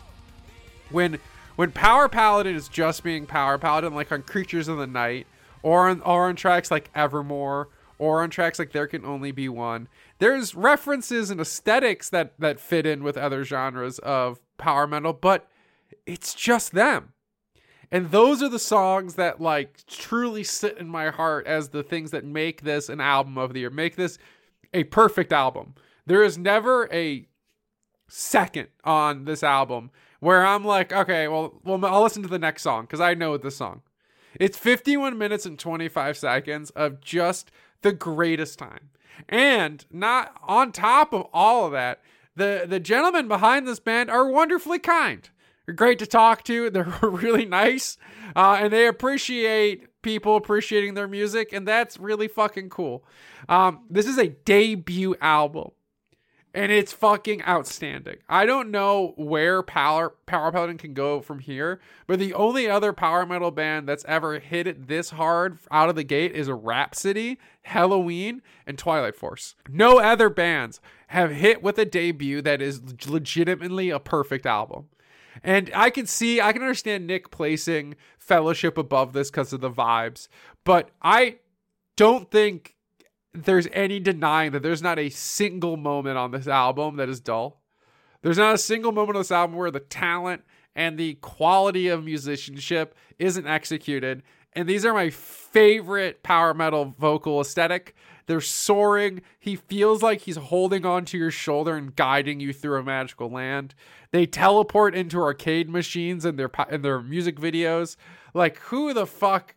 When 0.91 1.18
when 1.56 1.72
power 1.72 2.07
paladin 2.07 2.56
is 2.56 2.68
just 2.68 3.03
being 3.03 3.26
power 3.26 3.57
paladin 3.57 3.95
like 3.95 4.11
on 4.11 4.22
creatures 4.22 4.68
of 4.68 4.78
the 4.78 4.86
night 4.86 5.26
or 5.64 5.90
on, 5.90 6.02
or 6.02 6.30
on 6.30 6.36
tracks 6.36 6.70
like 6.70 6.91
evermore 6.94 7.70
or 7.98 8.22
on 8.22 8.30
tracks 8.30 8.60
like 8.60 8.74
there 8.74 8.86
can 8.86 9.03
only 9.03 9.32
be 9.32 9.49
one 9.49 9.88
there's 10.20 10.53
references 10.53 11.32
and 11.32 11.41
aesthetics 11.41 12.10
that 12.10 12.40
that 12.40 12.60
fit 12.60 12.86
in 12.86 13.03
with 13.03 13.18
other 13.18 13.44
genres 13.44 13.98
of 13.99 14.40
power 14.60 14.86
metal 14.86 15.14
but 15.14 15.49
it's 16.06 16.36
just 16.36 16.74
them 16.74 17.14
and 17.91 18.11
those 18.11 18.44
are 18.44 18.49
the 18.49 18.60
songs 18.60 19.16
that 19.16 19.41
like 19.41 19.86
truly 19.88 20.44
sit 20.44 20.78
in 20.78 20.88
my 20.88 21.10
heart 21.10 21.48
as 21.48 21.70
the 21.70 21.84
things 21.84 22.11
that 22.11 22.26
make 22.26 22.61
this 22.61 22.90
an 22.90 23.02
album 23.02 23.38
of 23.38 23.53
the 23.53 23.61
year 23.61 23.70
make 23.70 23.95
this 23.95 24.18
a 24.74 24.84
perfect 24.86 25.32
album 25.32 25.74
there 26.06 26.24
is 26.24 26.38
never 26.38 26.91
a 26.91 27.28
second 28.07 28.68
on 28.84 29.26
this 29.26 29.44
album 29.44 29.91
where 30.20 30.45
I'm 30.45 30.66
like, 30.66 30.91
okay, 30.91 31.28
well, 31.28 31.60
well, 31.64 31.84
I'll 31.86 32.03
listen 32.03 32.24
to 32.24 32.30
the 32.30 32.40
next 32.40 32.64
song 32.64 32.84
because 32.84 32.99
I 32.99 33.14
know 33.14 33.38
the 33.38 33.52
song. 33.52 33.82
It's 34.40 34.57
51 34.57 35.18
minutes 35.18 35.45
and 35.45 35.57
25 35.57 36.18
seconds 36.18 36.70
of 36.72 37.02
just 37.02 37.52
the 37.82 37.94
greatest 37.94 38.60
time. 38.60 38.90
And 39.28 39.86
not 39.91 40.36
on 40.44 40.72
top 40.72 41.14
of 41.14 41.28
all 41.34 41.66
of 41.66 41.72
that, 41.74 42.02
the 42.36 42.66
the 42.68 42.80
gentlemen 42.80 43.28
behind 43.28 43.68
this 43.68 43.80
band 43.80 44.10
are 44.10 44.28
wonderfully 44.28 44.80
kind. 44.80 45.30
Great 45.74 46.00
to 46.00 46.08
talk 46.08 46.44
to. 46.46 46.70
They're 46.70 46.84
really 47.02 47.46
nice, 47.46 47.98
uh, 48.36 48.58
and 48.60 48.74
they 48.74 48.88
appreciate 48.88 50.02
people 50.02 50.36
appreciating 50.36 50.94
their 50.94 51.08
music, 51.08 51.54
and 51.54 51.68
that's 51.68 51.98
really 52.00 52.28
fucking 52.28 52.70
cool. 52.70 53.04
Um, 53.48 53.86
this 53.90 54.06
is 54.06 54.18
a 54.18 54.30
debut 54.30 55.16
album 55.22 55.72
and 56.54 56.72
it's 56.72 56.91
fucking 56.91 57.44
outstanding. 57.44 58.18
I 58.28 58.46
don't 58.46 58.72
know 58.72 59.14
where 59.18 59.62
Power 59.62 60.16
Power 60.26 60.52
Paladin 60.52 60.78
can 60.78 60.94
go 60.94 61.22
from 61.22 61.40
here, 61.40 61.80
but 62.08 62.20
the 62.20 62.34
only 62.34 62.68
other 62.68 62.91
power 62.91 63.26
metal 63.26 63.52
band 63.52 63.88
that's 63.88 64.06
ever 64.08 64.40
hit 64.40 64.68
it 64.68 64.88
this 64.88 65.12
hard 65.12 65.60
out 65.72 65.90
of 65.90 65.96
the 65.96 66.04
gate 66.04 66.32
is 66.32 66.50
Rhapsody, 66.50 67.38
Helloween, 67.68 68.41
and 68.66 68.78
Twilight 68.78 69.16
Force. 69.16 69.56
No 69.68 70.00
other 70.00 70.30
bands 70.30 70.82
have 71.10 71.31
hit 71.31 71.64
with 71.64 71.80
a 71.80 71.86
debut 71.86 72.40
that 72.40 72.61
is 72.61 73.07
legitimately 73.07 73.90
a 73.90 73.99
perfect 73.99 74.45
album. 74.45 74.90
And 75.44 75.72
I 75.73 75.90
can 75.90 76.06
see, 76.06 76.40
I 76.40 76.53
can 76.53 76.61
understand 76.61 77.07
Nick 77.07 77.31
placing 77.31 77.95
Fellowship 78.19 78.77
above 78.77 79.14
this 79.14 79.31
because 79.31 79.52
of 79.52 79.60
the 79.60 79.72
vibes, 79.72 80.27
but 80.64 80.91
I 81.02 81.38
don't 81.95 82.30
think 82.30 82.76
there's 83.34 83.68
any 83.73 83.99
denying 83.99 84.52
that 84.52 84.61
there's 84.61 84.84
not 84.84 84.99
a 84.99 85.10
single 85.10 85.77
moment 85.77 86.19
on 86.19 86.30
this 86.30 86.48
album 86.48 86.98
that 86.98 87.10
is 87.10 87.19
dull. 87.19 87.64
There's 88.22 88.38
not 88.38 88.53
a 88.53 88.60
single 88.60 88.91
moment 88.91 89.15
on 89.15 89.22
this 89.22 89.31
album 89.31 89.56
where 89.56 89.72
the 89.72 89.80
talent 89.80 90.44
and 90.76 90.95
the 90.95 91.15
quality 91.15 91.88
of 91.88 92.03
musicianship 92.03 92.94
isn't 93.18 93.48
executed. 93.48 94.22
And 94.53 94.69
these 94.69 94.86
are 94.86 94.94
my 94.94 95.10
favorite 95.10 96.22
power 96.22 96.53
metal 96.53 96.94
vocal 96.99 97.41
aesthetic. 97.41 97.95
They're 98.30 98.42
soaring. 98.42 99.24
He 99.40 99.56
feels 99.56 100.04
like 100.04 100.22
he's 100.22 100.36
holding 100.36 100.86
onto 100.86 101.18
your 101.18 101.32
shoulder 101.32 101.76
and 101.76 101.96
guiding 101.96 102.40
you 102.40 102.54
through 102.54 102.80
a 102.80 102.84
magical 102.84 103.28
land. 103.28 103.74
They 104.12 104.28
teleport 104.28 104.94
into 104.94 105.20
arcade 105.20 105.68
machines 105.68 106.26
and 106.26 106.38
their 106.38 106.52
in 106.70 106.84
their 106.84 107.02
music 107.02 107.40
videos. 107.40 107.96
Like 108.36 108.58
who 108.58 108.94
the 108.94 109.08
fuck 109.08 109.56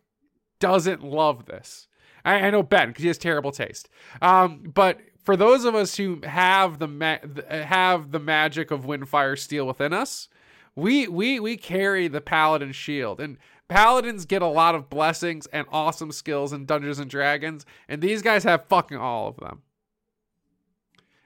doesn't 0.57 1.03
love 1.03 1.45
this? 1.45 1.87
I, 2.25 2.47
I 2.47 2.49
know 2.49 2.63
Ben 2.63 2.87
because 2.87 3.03
he 3.03 3.09
has 3.09 3.19
terrible 3.19 3.51
taste. 3.51 3.89
Um, 4.23 4.63
but 4.73 4.99
for 5.23 5.37
those 5.37 5.65
of 5.65 5.75
us 5.75 5.97
who 5.97 6.21
have 6.23 6.79
the 6.79 6.87
ma- 6.87 7.19
have 7.47 8.09
the 8.09 8.19
magic 8.19 8.71
of 8.71 8.85
Windfyre, 8.87 9.37
steel 9.37 9.67
within 9.67 9.93
us, 9.93 10.29
we 10.75 11.07
we 11.07 11.39
we 11.39 11.57
carry 11.57 12.07
the 12.07 12.21
paladin 12.21 12.71
shield 12.71 13.21
and 13.21 13.37
paladins 13.67 14.25
get 14.25 14.41
a 14.41 14.47
lot 14.47 14.75
of 14.75 14.89
blessings 14.89 15.47
and 15.47 15.65
awesome 15.71 16.11
skills 16.11 16.53
in 16.53 16.65
Dungeons 16.65 16.99
and 16.99 17.09
Dragons, 17.09 17.65
and 17.87 18.01
these 18.01 18.21
guys 18.21 18.43
have 18.43 18.67
fucking 18.67 18.97
all 18.97 19.27
of 19.27 19.37
them. 19.37 19.61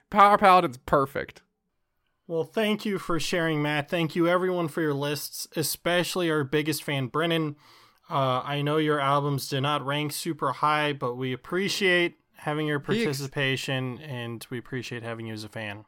Power 0.10 0.38
Paladin's 0.38 0.78
perfect. 0.78 1.42
Well, 2.28 2.44
thank 2.44 2.86
you 2.86 3.00
for 3.00 3.20
sharing, 3.20 3.62
Matt. 3.62 3.90
Thank 3.90 4.16
you, 4.16 4.28
everyone, 4.28 4.68
for 4.68 4.82
your 4.82 4.94
lists, 4.94 5.48
especially 5.56 6.30
our 6.30 6.44
biggest 6.44 6.84
fan, 6.84 7.08
Brennan. 7.08 7.56
Uh, 8.10 8.42
I 8.44 8.62
know 8.62 8.78
your 8.78 9.00
albums 9.00 9.50
did 9.50 9.62
not 9.62 9.86
rank 9.86 10.14
super 10.14 10.52
high, 10.54 10.94
but 10.94 11.16
we 11.16 11.34
appreciate 11.34 12.18
having 12.36 12.68
your 12.68 12.80
participation 12.80 14.00
and 14.00 14.46
we 14.50 14.58
appreciate 14.58 15.04
having 15.04 15.28
you 15.28 15.34
as 15.34 15.44
a 15.44 15.50
fan. 15.50 15.86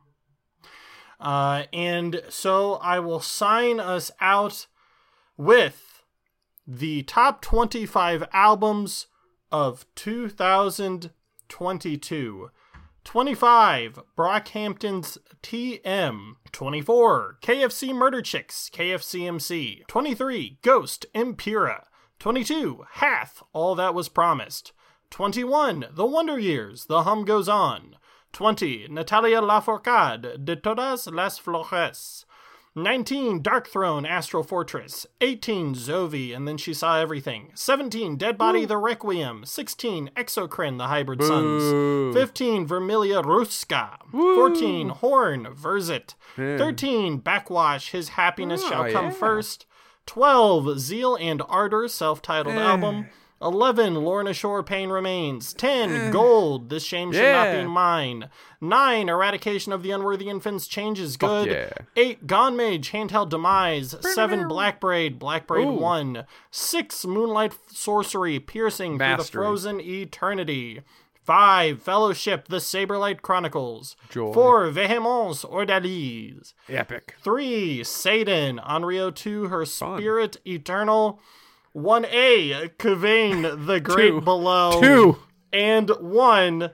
Uh, 1.20 1.64
and 1.74 2.22
so 2.30 2.76
I 2.76 3.00
will 3.00 3.20
sign 3.20 3.80
us 3.80 4.10
out 4.20 4.68
with 5.38 5.89
the 6.72 7.02
top 7.02 7.42
25 7.42 8.28
albums 8.32 9.08
of 9.52 9.88
2022. 9.96 12.52
25 13.04 14.00
Brockhampton's 14.16 15.18
TM 15.42 16.34
24 16.52 17.40
KFC 17.42 17.96
Murder 17.96 18.22
Chicks 18.22 18.70
KFCMC 18.72 19.88
23 19.88 20.60
Ghost 20.62 21.08
Impera 21.16 21.88
22 22.20 22.86
Hath 22.92 23.42
All 23.52 23.74
That 23.74 23.96
Was 23.96 24.10
Promised. 24.10 24.72
21 25.10 25.88
The 25.92 26.06
Wonder 26.06 26.38
Years 26.38 26.86
The 26.86 27.02
Hum 27.02 27.26
Goes 27.26 27.50
On. 27.50 27.96
20 28.32 28.90
Natalia 28.92 29.42
Lafourcade 29.42 30.46
de 30.46 30.56
Todas 30.56 31.08
las 31.08 31.40
Flores 31.40 32.28
19 32.84 33.42
Darkthrone 33.44 34.08
Astral 34.08 34.44
Fortress. 34.44 35.06
18 35.22 35.74
Zovi 35.76 36.36
and 36.36 36.48
then 36.48 36.58
she 36.58 36.74
saw 36.74 36.98
everything. 37.00 37.52
17 37.56 38.16
Dead 38.18 38.38
Body 38.38 38.66
the 38.66 38.78
Requiem. 38.78 39.46
16 39.46 40.12
Exocrine 40.16 40.78
the 40.78 40.88
Hybrid 40.88 41.24
Suns 41.24 42.16
15 42.16 42.68
Vermilia 42.68 43.24
Ruska. 43.24 43.98
14 44.12 44.90
Horn 44.90 45.46
Verzit. 45.54 46.16
13 46.36 47.22
Backxwash 47.22 47.90
His 47.92 48.10
Happiness 48.10 48.62
Oh, 48.66 48.70
Shall 48.70 48.92
Come 48.92 49.06
yeah. 49.06 49.12
First. 49.12 49.66
12 50.06 50.80
Zeal 50.80 51.16
and 51.18 51.42
Ardor 51.48 51.88
self-titled 51.88 52.56
album 52.56 53.08
11 53.42 53.96
Lorna 53.96 54.34
Shore 54.34 54.64
Pain 54.64 54.90
Remains. 54.90 55.54
10 55.54 55.92
eh. 55.92 56.12
Gold. 56.12 56.70
This 56.70 56.84
Shame 56.84 57.12
Should 57.12 57.32
Not 57.32 57.54
Be 57.54 57.64
Mine. 57.66 58.30
9 58.62 59.10
Eradication 59.10 59.72
of 59.72 59.84
the 59.84 59.92
Unworthy 59.92 60.30
Infants 60.30 60.68
Changes 60.68 61.16
Good. 61.16 61.48
yeah. 61.48 61.72
8 61.96 62.28
Gone 62.28 62.58
Mage 62.58 62.92
Handheld 62.92 63.30
Demise. 63.30 63.96
7 64.02 64.48
Black 64.48 64.80
Braid 64.82 65.18
Black 65.20 65.48
Braid 65.48 65.68
Ooh. 65.68 65.72
1 65.72 66.26
6 66.52 67.06
Moonlight 67.06 67.54
Sorcery 67.72 68.40
Piercing 68.40 68.98
Through 68.98 69.18
the 69.18 69.24
Frozen 69.24 69.82
Eternity. 69.82 70.82
5 71.24 71.82
Fellowship 71.82 72.48
The 72.48 72.58
Saberlight 72.58 73.22
Chronicles. 73.22 73.96
Joy. 74.10 74.34
4 74.34 74.70
Vehemence 74.72 75.46
Ordalies 75.46 76.54
Epic. 76.68 77.16
3 77.22 77.82
Saidan 77.82 78.60
Onryo 78.66 79.14
2 79.14 79.46
Her 79.48 79.66
Spirit 79.66 80.38
Eternal 80.46 81.22
1A 81.84 82.76
Kvaen 82.78 83.66
The 83.66 83.80
Great 83.80 84.10
Two. 84.10 84.22
Below 84.22 84.82
Two. 84.82 85.18
and 85.54 85.90
1 85.90 86.72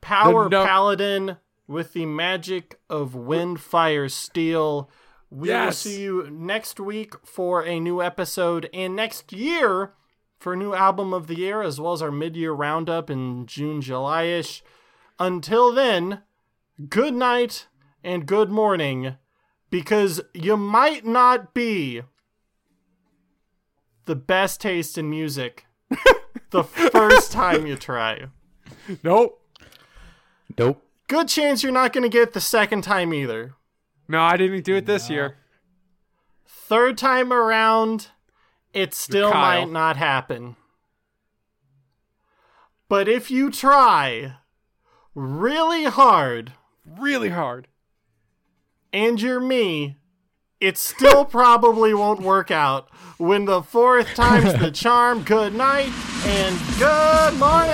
Power 0.00 0.48
no- 0.48 0.64
Paladin 0.64 1.36
with 1.66 1.92
the 1.92 2.06
magic 2.06 2.78
of 2.88 3.12
Windfyre, 3.14 4.10
steel. 4.10 4.90
We 5.30 5.50
will 5.50 5.72
see 5.72 6.02
you 6.02 6.30
next 6.30 6.78
week 6.80 7.14
for 7.24 7.64
a 7.64 7.80
new 7.80 8.00
episode 8.00 8.70
and 8.72 8.94
next 8.94 9.32
year 9.32 9.92
for 10.38 10.52
a 10.52 10.56
new 10.56 10.72
album 10.74 11.12
of 11.12 11.26
the 11.26 11.36
year 11.36 11.62
as 11.62 11.80
well 11.80 11.92
as 11.92 12.00
our 12.02 12.12
mid-year 12.12 12.52
roundup 12.52 13.10
in 13.10 13.46
June, 13.46 13.80
July-ish. 13.80 14.62
Until 15.18 15.72
then, 15.72 16.22
good 16.88 17.14
night 17.14 17.66
and 18.04 18.26
good 18.26 18.50
morning 18.50 19.16
because 19.70 20.20
you 20.32 20.56
might 20.56 21.04
not 21.04 21.52
be 21.52 22.02
the 24.06 24.16
best 24.16 24.60
taste 24.60 24.96
in 24.98 25.08
music 25.10 25.66
the 26.50 26.64
first 26.64 27.30
time 27.32 27.66
you 27.66 27.76
try. 27.76 28.26
Nope. 29.02 29.40
Nope. 30.58 30.82
Good 31.08 31.28
chance 31.28 31.62
you're 31.62 31.70
not 31.72 31.92
going 31.92 32.02
to 32.02 32.08
get 32.08 32.22
it 32.28 32.32
the 32.32 32.40
second 32.40 32.82
time 32.82 33.12
either. 33.14 33.54
No, 34.08 34.20
I 34.20 34.36
didn't 34.36 34.64
do 34.64 34.74
it 34.76 34.86
this 34.86 35.08
year. 35.10 35.36
Third 36.46 36.98
time 36.98 37.32
around, 37.32 38.08
it 38.72 38.94
still 38.94 39.32
might 39.32 39.68
not 39.70 39.96
happen. 39.96 40.56
But 42.88 43.08
if 43.08 43.30
you 43.30 43.50
try 43.50 44.36
really 45.14 45.84
hard 45.84 46.52
Really 46.84 47.30
hard. 47.30 47.66
and 48.92 49.20
you're 49.20 49.40
me, 49.40 49.96
it 50.66 50.76
still 50.76 51.24
probably 51.24 51.94
won't 51.94 52.20
work 52.20 52.50
out. 52.50 52.88
When 53.18 53.44
the 53.44 53.62
fourth 53.62 54.14
time's 54.14 54.58
the 54.58 54.70
charm, 54.74 55.22
good 55.22 55.54
night 55.54 55.92
and 56.26 56.58
good 56.76 57.38
morning! 57.38 57.72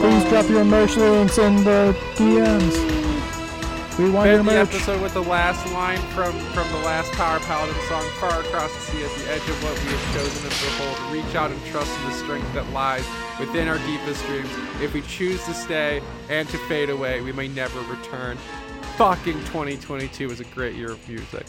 Please 0.00 0.24
drop 0.28 0.48
your 0.50 0.64
merch 0.64 0.96
links 0.96 1.38
in 1.38 1.54
the 1.62 1.96
DMs. 2.16 3.02
We 3.96 4.10
want 4.10 4.28
your 4.28 4.40
End 4.40 4.48
the 4.48 4.58
episode 4.58 5.00
with 5.00 5.14
the 5.14 5.22
last 5.22 5.72
line 5.72 6.00
from 6.14 6.32
from 6.50 6.66
the 6.72 6.78
last 6.78 7.12
Power 7.12 7.38
Paladin 7.40 7.76
song, 7.88 8.02
far 8.18 8.40
across 8.40 8.74
the 8.74 8.80
sea 8.80 9.04
at 9.04 9.10
the 9.18 9.30
edge 9.30 9.48
of 9.48 9.62
what 9.62 9.78
we 9.84 9.92
have 9.92 10.14
chosen 10.14 10.42
to 10.42 10.48
behold. 10.48 11.12
Reach 11.12 11.36
out 11.36 11.52
and 11.52 11.64
trust 11.66 11.96
in 12.00 12.08
the 12.08 12.14
strength 12.16 12.52
that 12.54 12.68
lies 12.72 13.06
within 13.38 13.68
our 13.68 13.78
deepest 13.86 14.24
dreams. 14.26 14.50
If 14.80 14.94
we 14.94 15.02
choose 15.02 15.44
to 15.44 15.54
stay 15.54 16.02
and 16.28 16.48
to 16.48 16.58
fade 16.66 16.90
away, 16.90 17.20
we 17.20 17.32
may 17.32 17.46
never 17.46 17.80
return. 17.82 18.36
Fucking 18.96 19.40
2022 19.46 20.28
was 20.28 20.40
a 20.40 20.44
great 20.44 20.76
year 20.76 20.90
of 20.90 21.08
music. 21.08 21.46